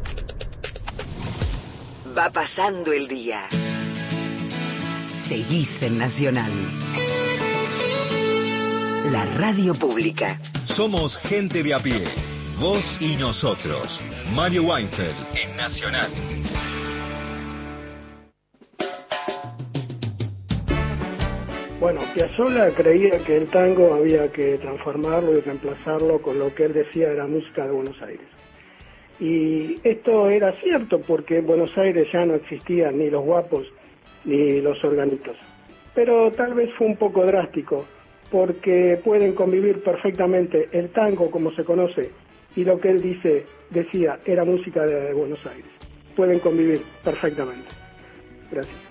Va 2.17 2.29
pasando 2.29 2.91
el 2.91 3.07
día. 3.07 3.47
Seguís 5.29 5.81
en 5.81 5.97
Nacional. 5.97 6.51
La 9.11 9.25
radio 9.37 9.73
pública. 9.75 10.37
Somos 10.75 11.15
gente 11.19 11.63
de 11.63 11.73
a 11.73 11.79
pie. 11.79 12.03
Vos 12.59 12.83
y 12.99 13.15
nosotros. 13.15 14.01
Mario 14.33 14.63
Weinfeld 14.63 15.15
en 15.35 15.55
Nacional. 15.55 16.11
Bueno, 21.79 22.01
Piazzolla 22.13 22.75
creía 22.75 23.23
que 23.23 23.37
el 23.37 23.49
tango 23.49 23.93
había 23.93 24.29
que 24.33 24.57
transformarlo 24.57 25.37
y 25.37 25.41
reemplazarlo 25.41 26.21
con 26.21 26.37
lo 26.39 26.53
que 26.53 26.65
él 26.65 26.73
decía 26.73 27.09
era 27.09 27.25
música 27.25 27.65
de 27.65 27.71
Buenos 27.71 28.01
Aires. 28.01 28.40
Y 29.21 29.79
esto 29.83 30.31
era 30.31 30.51
cierto 30.53 30.99
porque 30.99 31.37
en 31.37 31.45
Buenos 31.45 31.77
Aires 31.77 32.07
ya 32.11 32.25
no 32.25 32.33
existían 32.33 32.97
ni 32.97 33.11
los 33.11 33.23
guapos 33.23 33.71
ni 34.25 34.59
los 34.61 34.83
organitos. 34.83 35.37
Pero 35.93 36.31
tal 36.31 36.55
vez 36.55 36.73
fue 36.73 36.87
un 36.87 36.97
poco 36.97 37.23
drástico 37.23 37.85
porque 38.31 38.99
pueden 39.03 39.33
convivir 39.33 39.83
perfectamente 39.83 40.69
el 40.71 40.89
tango 40.89 41.29
como 41.29 41.51
se 41.51 41.63
conoce 41.63 42.09
y 42.55 42.63
lo 42.63 42.79
que 42.79 42.89
él 42.89 43.01
dice, 43.01 43.45
decía, 43.69 44.19
era 44.25 44.43
música 44.43 44.85
de 44.85 45.13
Buenos 45.13 45.45
Aires. 45.45 45.69
Pueden 46.15 46.39
convivir 46.39 46.81
perfectamente. 47.03 47.69
Gracias. 48.51 48.90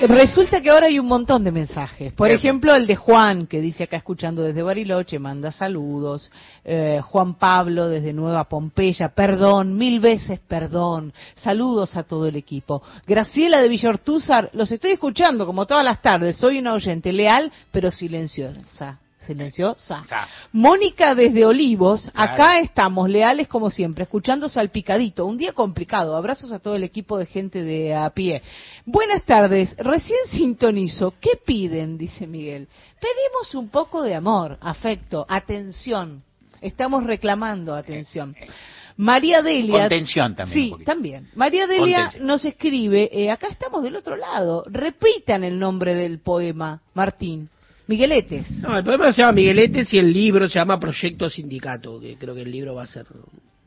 Resulta 0.00 0.62
que 0.62 0.70
ahora 0.70 0.86
hay 0.86 0.98
un 0.98 1.06
montón 1.06 1.44
de 1.44 1.52
mensajes. 1.52 2.12
Por 2.14 2.30
ejemplo, 2.30 2.74
el 2.74 2.86
de 2.86 2.96
Juan, 2.96 3.46
que 3.46 3.60
dice 3.60 3.84
acá 3.84 3.98
escuchando 3.98 4.42
desde 4.42 4.62
Bariloche, 4.62 5.18
manda 5.18 5.52
saludos. 5.52 6.30
Eh, 6.64 7.00
Juan 7.02 7.34
Pablo 7.34 7.88
desde 7.88 8.14
Nueva 8.14 8.44
Pompeya, 8.44 9.10
perdón, 9.10 9.76
mil 9.76 10.00
veces 10.00 10.40
perdón. 10.40 11.12
Saludos 11.36 11.96
a 11.96 12.04
todo 12.04 12.26
el 12.26 12.36
equipo. 12.36 12.82
Graciela 13.06 13.60
de 13.60 13.68
Villortúzar, 13.68 14.50
los 14.54 14.72
estoy 14.72 14.92
escuchando 14.92 15.44
como 15.44 15.66
todas 15.66 15.84
las 15.84 16.00
tardes. 16.00 16.36
Soy 16.36 16.58
una 16.58 16.72
oyente 16.72 17.12
leal, 17.12 17.52
pero 17.70 17.90
silenciosa 17.90 18.98
silenciosa. 19.30 20.04
Mónica 20.52 21.14
desde 21.14 21.46
Olivos, 21.46 22.10
acá 22.14 22.58
estamos, 22.58 23.08
leales 23.08 23.46
como 23.46 23.70
siempre, 23.70 24.04
escuchando 24.04 24.48
Salpicadito. 24.48 25.24
Un 25.24 25.38
día 25.38 25.52
complicado. 25.52 26.16
Abrazos 26.16 26.50
a 26.52 26.58
todo 26.58 26.74
el 26.74 26.82
equipo 26.82 27.16
de 27.16 27.26
gente 27.26 27.62
de 27.62 27.94
a 27.94 28.10
pie. 28.10 28.42
Buenas 28.84 29.22
tardes, 29.24 29.74
recién 29.78 30.18
sintonizo. 30.32 31.14
¿Qué 31.20 31.38
piden? 31.44 31.96
Dice 31.96 32.26
Miguel. 32.26 32.66
Pedimos 33.00 33.54
un 33.54 33.68
poco 33.68 34.02
de 34.02 34.14
amor, 34.14 34.58
afecto, 34.60 35.24
atención. 35.28 36.22
Estamos 36.60 37.04
reclamando 37.04 37.74
atención. 37.74 38.34
Eh, 38.38 38.46
eh. 38.46 38.50
María 38.96 39.40
Delia. 39.40 39.82
Contención 39.82 40.34
también. 40.34 40.78
Sí, 40.78 40.84
también. 40.84 41.28
María 41.34 41.66
Delia 41.66 42.12
nos 42.20 42.44
escribe, 42.44 43.08
eh, 43.12 43.30
acá 43.30 43.46
estamos 43.48 43.82
del 43.82 43.96
otro 43.96 44.16
lado. 44.16 44.64
Repitan 44.66 45.42
el 45.44 45.58
nombre 45.58 45.94
del 45.94 46.18
poema, 46.18 46.82
Martín. 46.92 47.48
Migueletes. 47.90 48.48
No, 48.52 48.78
el 48.78 48.84
poema 48.84 49.12
se 49.12 49.20
llama 49.20 49.32
Migueletes 49.32 49.92
y 49.92 49.98
el 49.98 50.12
libro 50.12 50.48
se 50.48 50.60
llama 50.60 50.78
Proyecto 50.78 51.28
Sindicato, 51.28 51.98
que 51.98 52.16
creo 52.16 52.36
que 52.36 52.42
el 52.42 52.50
libro 52.52 52.76
va 52.76 52.84
a 52.84 52.86
ser 52.86 53.04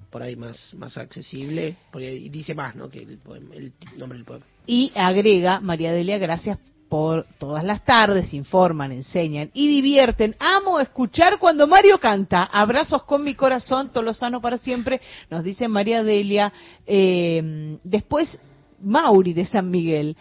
por 0.10 0.24
ahí 0.24 0.38
más, 0.38 0.74
más 0.76 0.98
accesible, 0.98 1.76
porque 1.92 2.30
dice 2.32 2.56
más, 2.56 2.74
¿no? 2.74 2.88
Que 2.88 3.00
el, 3.00 3.20
el 3.54 3.74
nombre 3.98 4.18
del 4.18 4.26
poema. 4.26 4.46
Y 4.66 4.94
agrega, 4.96 5.60
María 5.60 5.92
Delia, 5.92 6.18
gracias 6.20 6.58
por 6.88 7.26
todas 7.38 7.66
las 7.66 7.84
tardes, 7.84 8.34
informan, 8.34 8.94
enseñan 8.94 9.52
y 9.54 9.68
divierten. 9.68 10.38
Amo 10.40 10.80
escuchar 10.80 11.38
cuando 11.38 11.68
Mario 11.68 12.00
canta. 12.00 12.44
Abrazos 12.44 13.04
con 13.04 13.26
mi 13.26 13.36
corazón, 13.36 13.92
sano 14.14 14.40
para 14.40 14.58
siempre, 14.58 15.02
nos 15.30 15.44
dice 15.44 15.68
María 15.68 16.02
Delia. 16.02 16.54
Eh, 16.88 17.78
después, 17.84 18.40
Mauri 18.80 19.34
de 19.34 19.44
San 19.44 19.70
Miguel. 19.70 20.16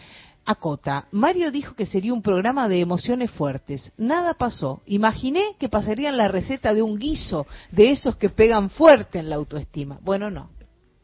Acota, 0.45 1.05
Mario 1.11 1.51
dijo 1.51 1.73
que 1.75 1.85
sería 1.85 2.13
un 2.13 2.21
programa 2.21 2.67
de 2.67 2.81
emociones 2.81 3.31
fuertes. 3.31 3.91
Nada 3.97 4.33
pasó. 4.33 4.81
Imaginé 4.85 5.55
que 5.57 5.69
pasarían 5.69 6.17
la 6.17 6.27
receta 6.27 6.73
de 6.73 6.81
un 6.81 6.97
guiso, 6.97 7.47
de 7.71 7.91
esos 7.91 8.17
que 8.17 8.29
pegan 8.29 8.69
fuerte 8.69 9.19
en 9.19 9.29
la 9.29 9.37
autoestima. 9.37 9.99
Bueno, 10.01 10.29
no. 10.29 10.49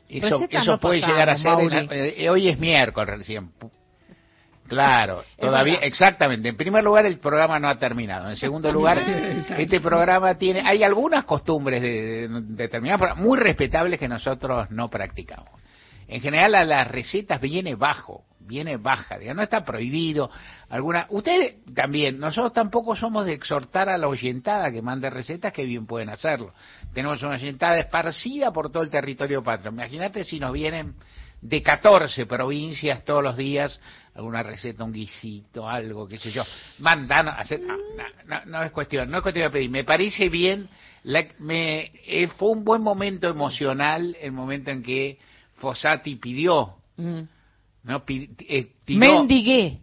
Eso, 0.09 0.79
puede 0.79 1.01
llegar 1.01 1.29
a 1.29 1.37
ser. 1.37 1.87
Eh, 1.91 2.29
hoy 2.29 2.49
es 2.49 2.59
miércoles 2.59 3.19
recién. 3.19 3.51
Claro, 4.67 5.23
todavía, 5.39 5.79
exactamente. 5.81 6.49
En 6.49 6.57
primer 6.57 6.83
lugar, 6.83 7.05
el 7.05 7.19
programa 7.19 7.59
no 7.59 7.69
ha 7.69 7.77
terminado. 7.77 8.29
En 8.29 8.35
segundo 8.35 8.71
lugar, 8.71 8.97
este 9.57 9.79
programa 9.79 10.35
tiene, 10.35 10.61
hay 10.61 10.83
algunas 10.83 11.23
costumbres 11.25 11.81
de, 11.81 12.27
determinadas, 12.29 13.17
muy 13.17 13.37
respetables 13.39 13.99
que 13.99 14.07
nosotros 14.07 14.69
no 14.71 14.89
practicamos. 14.89 15.49
En 16.07 16.21
general, 16.21 16.55
a 16.55 16.63
las 16.63 16.87
recetas 16.87 17.39
viene 17.39 17.75
bajo 17.75 18.23
viene 18.49 18.77
baja, 18.77 19.17
digamos, 19.17 19.37
no 19.37 19.43
está 19.43 19.63
prohibido. 19.63 20.29
Alguna, 20.69 21.05
ustedes 21.09 21.63
también, 21.73 22.19
nosotros 22.19 22.51
tampoco 22.51 22.95
somos 22.95 23.25
de 23.25 23.33
exhortar 23.33 23.87
a 23.87 23.97
la 23.97 24.07
oyentada 24.07 24.71
que 24.71 24.81
mande 24.81 25.09
recetas 25.09 25.53
que 25.53 25.63
bien 25.65 25.85
pueden 25.85 26.09
hacerlo. 26.09 26.53
Tenemos 26.93 27.21
una 27.21 27.35
oyentada 27.35 27.77
esparcida 27.77 28.51
por 28.51 28.71
todo 28.71 28.83
el 28.83 28.89
territorio 28.89 29.43
patrio. 29.43 29.71
Imagínate 29.71 30.23
si 30.23 30.39
nos 30.39 30.51
vienen 30.51 30.95
de 31.41 31.61
14 31.63 32.25
provincias 32.25 33.05
todos 33.05 33.23
los 33.23 33.37
días 33.37 33.79
alguna 34.15 34.43
receta, 34.43 34.83
un 34.83 34.91
guisito, 34.91 35.69
algo, 35.69 36.07
qué 36.07 36.17
sé 36.17 36.31
yo. 36.31 36.43
Mandan 36.79 37.29
hacer, 37.29 37.61
no, 38.45 38.63
es 38.63 38.71
cuestión, 38.71 39.09
no 39.09 39.17
es 39.17 39.23
cuestión 39.23 39.45
de 39.45 39.51
pedir. 39.51 39.69
Me 39.69 39.85
parece 39.85 40.27
bien, 40.27 40.67
me, 41.39 41.91
eh, 42.05 42.27
fue 42.37 42.49
un 42.49 42.65
buen 42.65 42.81
momento 42.81 43.29
emocional 43.29 44.17
el 44.19 44.33
momento 44.33 44.71
en 44.71 44.83
que 44.83 45.17
Fossati 45.55 46.15
pidió. 46.17 46.75
Mm. 46.97 47.21
No, 47.83 48.03
eh, 48.07 48.71
Mendigué. 48.87 49.79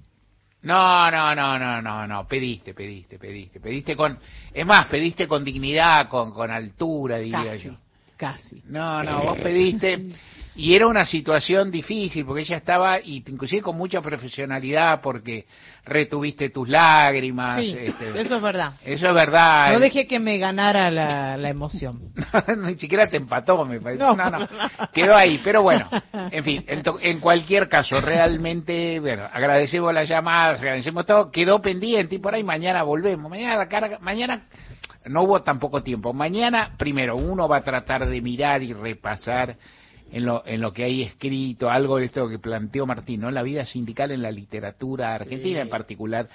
No, 0.62 1.10
no, 1.10 1.34
no, 1.34 1.58
no, 1.58 1.80
no, 1.80 2.06
no, 2.06 2.26
pediste, 2.26 2.74
pediste, 2.74 3.18
pediste, 3.18 3.60
pediste 3.60 3.94
con, 3.94 4.18
es 4.52 4.66
más, 4.66 4.86
pediste 4.86 5.28
con 5.28 5.44
dignidad, 5.44 6.08
con, 6.08 6.32
con 6.32 6.50
altura, 6.50 7.18
diría 7.18 7.54
yo. 7.56 7.72
Casi. 8.16 8.62
No, 8.66 9.02
no, 9.04 9.22
vos 9.22 9.38
pediste, 9.38 10.08
y 10.56 10.74
era 10.74 10.86
una 10.86 11.04
situación 11.04 11.70
difícil 11.70 12.24
porque 12.24 12.40
ella 12.40 12.56
estaba, 12.56 12.98
y 12.98 13.22
inclusive 13.26 13.60
con 13.60 13.76
mucha 13.76 14.00
profesionalidad 14.00 15.02
porque 15.02 15.44
retuviste 15.84 16.48
tus 16.48 16.66
lágrimas. 16.66 17.58
este, 17.58 18.20
eso 18.20 18.36
es 18.36 18.42
verdad. 18.42 18.72
Eso 18.82 19.08
es 19.08 19.14
verdad. 19.14 19.72
No 19.74 19.80
dejé 19.80 20.06
que 20.06 20.18
me 20.18 20.38
ganara 20.38 20.90
la, 20.90 21.36
la 21.36 21.50
emoción. 21.50 22.00
Ni 22.64 22.74
siquiera 22.76 23.06
te 23.06 23.18
empató, 23.18 23.66
me 23.66 23.80
parece. 23.80 24.02
No, 24.02 24.16
no, 24.16 24.48
Quedó 24.94 25.14
ahí. 25.14 25.40
Pero 25.44 25.62
bueno, 25.62 25.90
en 26.30 26.42
fin, 26.42 26.64
en, 26.66 27.20
cualquier 27.20 27.68
caso, 27.68 28.00
realmente, 28.00 28.98
bueno, 28.98 29.28
agradecemos 29.30 29.92
las 29.92 30.08
llamadas, 30.08 30.60
agradecemos 30.60 31.04
todo. 31.04 31.30
Quedó 31.30 31.60
pendiente 31.60 32.14
y 32.14 32.18
por 32.18 32.34
ahí 32.34 32.42
mañana 32.42 32.82
volvemos. 32.82 33.30
Mañana 33.30 33.56
la 33.56 33.68
carga, 33.68 33.98
mañana 34.00 34.46
no 35.04 35.22
hubo 35.22 35.42
tampoco 35.42 35.82
tiempo. 35.82 36.14
Mañana, 36.14 36.74
primero, 36.78 37.16
uno 37.16 37.46
va 37.46 37.58
a 37.58 37.62
tratar 37.62 38.08
de 38.08 38.22
mirar 38.22 38.62
y 38.62 38.72
repasar 38.72 39.56
en 40.10 40.24
lo, 40.24 40.46
en 40.46 40.60
lo 40.60 40.72
que 40.72 40.84
hay 40.84 41.02
escrito, 41.02 41.70
algo 41.70 41.98
de 41.98 42.06
esto 42.06 42.28
que 42.28 42.38
planteó 42.38 42.86
Martín, 42.86 43.20
¿no? 43.20 43.30
La 43.30 43.42
vida 43.42 43.66
sindical 43.66 44.10
en 44.12 44.22
la 44.22 44.30
literatura 44.30 45.14
argentina 45.14 45.60
en 45.60 45.68
particular. 45.68 46.28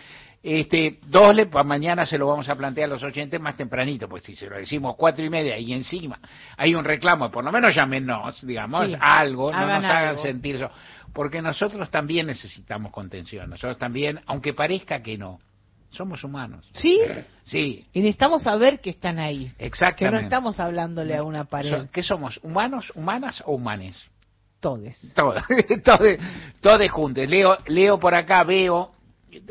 Este, 0.44 1.00
dos, 1.06 1.36
mañana 1.66 2.06
se 2.06 2.18
lo 2.18 2.28
vamos 2.28 2.50
a 2.50 2.56
plantear 2.56 2.90
a 2.90 2.94
los 2.94 3.04
oyentes 3.04 3.40
más 3.40 3.56
tempranito, 3.56 4.10
pues 4.10 4.24
si 4.24 4.36
se 4.36 4.48
lo 4.48 4.58
decimos 4.58 4.96
cuatro 4.98 5.24
y 5.24 5.30
media 5.30 5.58
y 5.58 5.72
encima 5.72 6.20
hay 6.58 6.74
un 6.74 6.84
reclamo, 6.84 7.30
por 7.30 7.44
lo 7.44 7.52
menos 7.52 7.76
llámenos, 7.76 8.46
digamos, 8.46 8.90
algo, 9.00 9.52
no 9.52 9.68
nos 9.68 9.86
hagan 9.86 10.18
sentir 10.18 10.56
eso. 10.56 10.70
Porque 11.14 11.42
nosotros 11.42 11.92
también 11.92 12.26
necesitamos 12.26 12.92
contención, 12.92 13.50
nosotros 13.50 13.78
también, 13.78 14.22
aunque 14.26 14.54
parezca 14.54 15.04
que 15.04 15.18
no, 15.18 15.40
somos 15.92 16.24
humanos. 16.24 16.66
¿Sí? 16.74 17.00
Sí. 17.44 17.86
Y 17.94 18.00
necesitamos 18.00 18.44
saber 18.44 18.80
que 18.80 18.90
están 18.90 19.20
ahí. 19.20 19.52
Exactamente. 19.60 20.06
Que 20.06 20.12
no 20.12 20.18
estamos 20.20 20.60
hablándole 20.60 21.16
a 21.16 21.24
una 21.24 21.44
pared. 21.46 21.88
¿Qué 21.92 22.02
somos? 22.02 22.40
¿Humanos, 22.44 22.92
humanas 22.96 23.44
o 23.46 23.54
humanes? 23.54 24.04
Todes. 24.60 24.98
Todas. 25.16 25.44
todes, 25.84 26.20
todes 26.62 26.92
juntos. 26.92 27.28
Leo, 27.28 27.58
leo 27.68 28.00
por 28.00 28.16
acá, 28.16 28.44
veo. 28.44 28.92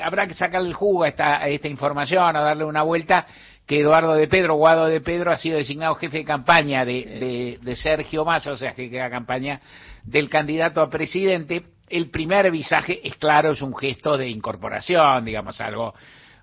Habrá 0.03 0.27
que 0.27 0.35
sacarle 0.35 0.69
el 0.69 0.75
jugo 0.75 1.05
a 1.05 1.09
esta, 1.09 1.49
esta 1.49 1.69
información, 1.69 2.37
a 2.37 2.41
darle 2.41 2.65
una 2.65 2.83
vuelta 2.83 3.27
que 3.67 3.81
Eduardo 3.81 4.15
de 4.15 4.29
Pedro, 4.29 4.55
Guado 4.55 4.87
de 4.87 5.01
Pedro, 5.01 5.31
ha 5.31 5.37
sido 5.37 5.57
designado 5.57 5.95
jefe 5.95 6.19
de 6.19 6.25
campaña 6.25 6.85
de, 6.85 7.05
de, 7.05 7.59
de 7.63 7.77
Sergio 7.77 8.25
Massa, 8.25 8.53
o 8.53 8.57
sea, 8.57 8.75
que 8.75 8.91
queda 8.91 9.09
campaña 9.11 9.61
del 10.05 10.29
candidato 10.29 10.81
a 10.81 10.91
presidente. 10.91 11.65
El 11.89 12.11
primer 12.11 12.51
visaje 12.51 13.01
es 13.07 13.17
claro, 13.17 13.53
es 13.53 13.63
un 13.63 13.77
gesto 13.77 14.17
de 14.17 14.29
incorporación, 14.29 15.25
digamos, 15.25 15.61
algo 15.61 15.95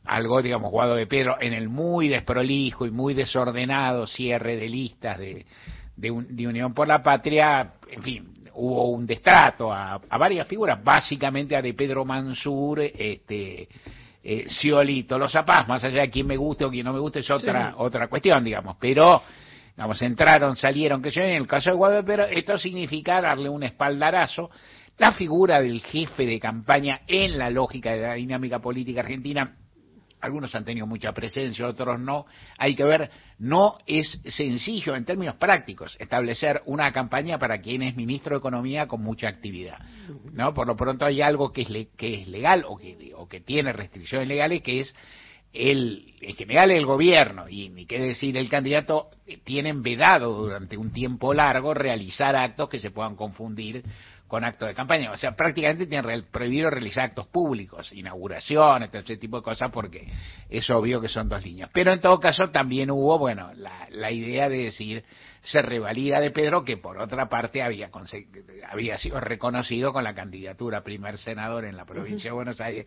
algo, 0.07 0.41
digamos, 0.41 0.71
Guado 0.71 0.95
de 0.95 1.07
Pedro, 1.07 1.37
en 1.39 1.53
el 1.53 1.69
muy 1.69 2.07
desprolijo 2.07 2.85
y 2.85 2.91
muy 2.91 3.13
desordenado 3.13 4.07
cierre 4.07 4.55
de 4.55 4.69
listas 4.69 5.17
de, 5.17 5.45
de, 5.95 6.47
Unión 6.47 6.73
por 6.73 6.87
la 6.87 7.03
Patria, 7.03 7.73
en 7.89 8.01
fin, 8.01 8.33
hubo 8.53 8.89
un 8.91 9.05
destrato 9.05 9.71
a, 9.71 9.99
varias 10.17 10.47
figuras, 10.47 10.83
básicamente 10.83 11.55
a 11.55 11.61
de 11.61 11.73
Pedro 11.73 12.05
Mansur, 12.05 12.79
este, 12.79 13.67
eh, 14.23 14.45
Ciolito, 14.47 15.17
los 15.17 15.31
zapás, 15.31 15.67
más 15.67 15.83
allá 15.83 16.01
de 16.01 16.09
quién 16.09 16.27
me 16.27 16.37
guste 16.37 16.65
o 16.65 16.69
quién 16.69 16.85
no 16.85 16.93
me 16.93 16.99
guste, 16.99 17.19
es 17.19 17.29
otra, 17.29 17.75
otra 17.77 18.07
cuestión, 18.07 18.43
digamos, 18.43 18.77
pero 18.79 19.21
digamos, 19.75 20.01
entraron, 20.01 20.55
salieron, 20.55 21.01
que 21.01 21.11
yo 21.11 21.21
en 21.21 21.35
el 21.35 21.47
caso 21.47 21.69
de 21.69 21.75
Guadalupe, 21.75 22.07
pero 22.07 22.23
esto 22.25 22.57
significa 22.57 23.21
darle 23.21 23.47
un 23.47 23.63
espaldarazo. 23.63 24.49
La 24.97 25.11
figura 25.11 25.61
del 25.61 25.81
jefe 25.81 26.25
de 26.25 26.39
campaña 26.39 27.01
en 27.05 27.37
la 27.37 27.51
lógica 27.51 27.91
de 27.91 28.01
la 28.01 28.13
dinámica 28.15 28.57
política 28.57 29.01
argentina 29.01 29.55
algunos 30.27 30.53
han 30.53 30.63
tenido 30.63 30.85
mucha 30.85 31.11
presencia, 31.11 31.65
otros 31.65 31.99
no. 31.99 32.25
Hay 32.57 32.75
que 32.75 32.83
ver, 32.83 33.09
no 33.39 33.77
es 33.85 34.21
sencillo 34.25 34.95
en 34.95 35.05
términos 35.05 35.35
prácticos 35.35 35.95
establecer 35.99 36.61
una 36.65 36.91
campaña 36.91 37.39
para 37.39 37.57
quien 37.59 37.81
es 37.81 37.95
ministro 37.95 38.35
de 38.35 38.39
Economía 38.39 38.87
con 38.87 39.01
mucha 39.01 39.27
actividad. 39.27 39.79
¿no? 40.33 40.53
Por 40.53 40.67
lo 40.67 40.75
pronto 40.75 41.05
hay 41.05 41.21
algo 41.21 41.51
que 41.51 41.61
es, 41.61 41.87
que 41.97 42.21
es 42.21 42.27
legal 42.27 42.65
o 42.67 42.77
que, 42.77 43.13
o 43.15 43.27
que 43.27 43.41
tiene 43.41 43.73
restricciones 43.73 44.27
legales, 44.27 44.61
que 44.61 44.81
es 44.81 44.95
el, 45.53 46.13
en 46.21 46.35
general 46.35 46.71
el 46.71 46.85
gobierno 46.85 47.47
y 47.49 47.69
ni 47.69 47.85
qué 47.85 47.99
decir 47.99 48.37
el 48.37 48.49
candidato 48.49 49.09
tienen 49.43 49.81
vedado 49.81 50.33
durante 50.33 50.77
un 50.77 50.91
tiempo 50.91 51.33
largo 51.33 51.73
realizar 51.73 52.35
actos 52.35 52.69
que 52.69 52.79
se 52.79 52.91
puedan 52.91 53.15
confundir 53.15 53.83
con 54.27 54.43
actos 54.43 54.67
de 54.67 54.75
campaña. 54.75 55.11
O 55.11 55.17
sea, 55.17 55.35
prácticamente 55.35 55.85
tienen 55.85 56.23
prohibido 56.31 56.69
realizar 56.69 57.05
actos 57.05 57.27
públicos, 57.27 57.91
inauguraciones, 57.93 58.89
ese 58.93 59.17
tipo 59.17 59.37
de 59.37 59.43
cosas, 59.43 59.71
porque 59.71 60.07
es 60.49 60.69
obvio 60.69 60.99
que 60.99 61.09
son 61.09 61.29
dos 61.29 61.43
líneas. 61.43 61.69
Pero 61.73 61.93
en 61.93 62.01
todo 62.01 62.19
caso 62.19 62.49
también 62.49 62.91
hubo, 62.91 63.17
bueno, 63.17 63.51
la, 63.55 63.87
la 63.91 64.11
idea 64.11 64.49
de 64.49 64.65
decir, 64.65 65.03
se 65.41 65.61
revalida 65.61 66.19
de 66.19 66.31
Pedro, 66.31 66.63
que 66.63 66.77
por 66.77 66.99
otra 66.99 67.29
parte 67.29 67.61
había, 67.61 67.89
había 68.69 68.97
sido 68.97 69.19
reconocido 69.19 69.93
con 69.93 70.03
la 70.03 70.13
candidatura 70.13 70.79
a 70.79 70.83
primer 70.83 71.17
senador 71.17 71.65
en 71.65 71.77
la 71.77 71.85
provincia 71.85 72.29
de 72.29 72.35
Buenos 72.35 72.59
Aires, 72.59 72.85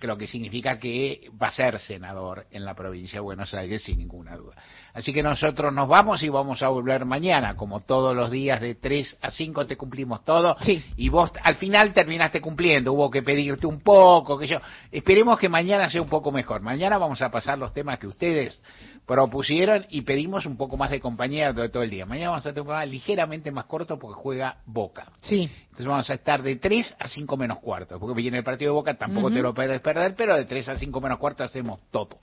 lo 0.00 0.16
que 0.16 0.26
significa 0.26 0.78
que 0.78 1.30
va 1.40 1.48
a 1.48 1.50
ser 1.52 1.78
senador 1.80 2.46
en 2.50 2.64
la 2.64 2.74
provincia 2.74 3.18
de 3.18 3.20
Buenos 3.20 3.52
Aires 3.54 3.82
sin 3.82 3.98
ninguna 3.98 4.36
duda. 4.36 4.54
Así 4.94 5.12
que 5.12 5.22
nosotros 5.22 5.72
nos 5.72 5.88
vamos 5.88 6.22
y 6.22 6.28
vamos 6.28 6.62
a 6.62 6.68
volver 6.68 7.04
mañana, 7.04 7.56
como 7.56 7.80
todos 7.80 8.14
los 8.14 8.30
días 8.30 8.60
de 8.60 8.74
3 8.74 9.18
a 9.22 9.30
5 9.30 9.66
te 9.66 9.76
cumplimos 9.76 10.24
todo, 10.24 10.56
y 10.96 11.08
vos 11.08 11.30
al 11.42 11.56
final 11.56 11.92
terminaste 11.92 12.40
cumpliendo, 12.40 12.92
hubo 12.92 13.10
que 13.10 13.22
pedirte 13.22 13.66
un 13.66 13.80
poco, 13.80 14.38
que 14.38 14.46
yo, 14.46 14.58
esperemos 14.90 15.38
que 15.38 15.48
mañana 15.48 15.88
sea 15.88 16.02
un 16.02 16.08
poco 16.08 16.32
mejor. 16.32 16.62
Mañana 16.62 16.98
vamos 16.98 17.20
a 17.22 17.30
pasar 17.30 17.58
los 17.58 17.72
temas 17.72 17.98
que 17.98 18.06
ustedes 18.06 18.60
propusieron 19.06 19.86
y 19.90 20.02
pedimos 20.02 20.46
un 20.46 20.56
poco 20.56 20.76
más 20.76 20.90
de 20.90 21.00
compañía 21.00 21.52
durante 21.52 21.72
todo 21.72 21.82
el 21.82 21.90
día. 21.90 22.06
Mañana 22.06 22.30
vamos 22.30 22.46
a 22.46 22.50
tener 22.50 22.60
un 22.60 22.66
programa 22.66 22.86
ligeramente 22.86 23.50
más 23.50 23.64
corto 23.66 23.98
porque 23.98 24.20
juega 24.20 24.56
Boca. 24.66 25.06
Sí. 25.22 25.50
Entonces 25.64 25.86
vamos 25.86 26.10
a 26.10 26.14
estar 26.14 26.42
de 26.42 26.56
3 26.56 26.96
a 26.98 27.08
5 27.08 27.36
menos 27.36 27.58
cuarto, 27.58 27.98
porque 27.98 28.14
viene 28.14 28.38
el 28.38 28.44
partido 28.44 28.72
de 28.72 28.74
Boca, 28.74 28.94
tampoco 28.94 29.30
te 29.30 29.42
lo 29.42 29.54
puedes 29.54 29.80
perder, 29.80 30.14
pero 30.16 30.36
de 30.36 30.44
3 30.44 30.68
a 30.68 30.76
5 30.76 31.00
menos 31.00 31.18
cuarto 31.18 31.44
hacemos 31.44 31.80
todo. 31.90 32.18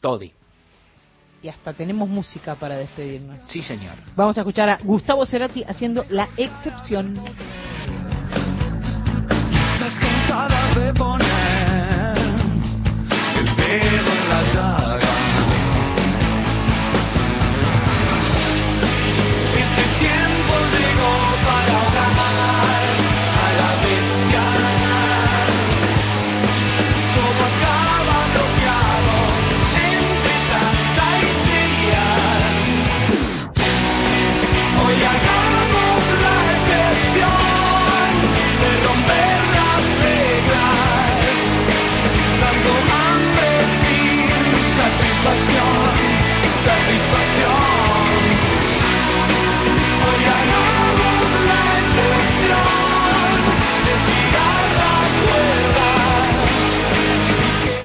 Todi. 0.00 0.32
Y 1.42 1.48
hasta 1.48 1.72
tenemos 1.72 2.08
música 2.08 2.54
para 2.54 2.76
despedirnos. 2.76 3.36
Sí, 3.48 3.62
señor. 3.62 3.94
Vamos 4.14 4.36
a 4.36 4.42
escuchar 4.42 4.68
a 4.68 4.78
Gustavo 4.82 5.24
Cerati 5.24 5.64
haciendo 5.64 6.04
La 6.10 6.28
Excepción. 6.36 7.16
Estás 9.48 9.94
cansada 9.98 10.74
de 10.74 10.92
poner 10.94 12.18
el 13.38 13.56
dedo 13.56 14.12
en 14.12 14.28
la 14.28 14.42
llaga. 14.52 15.09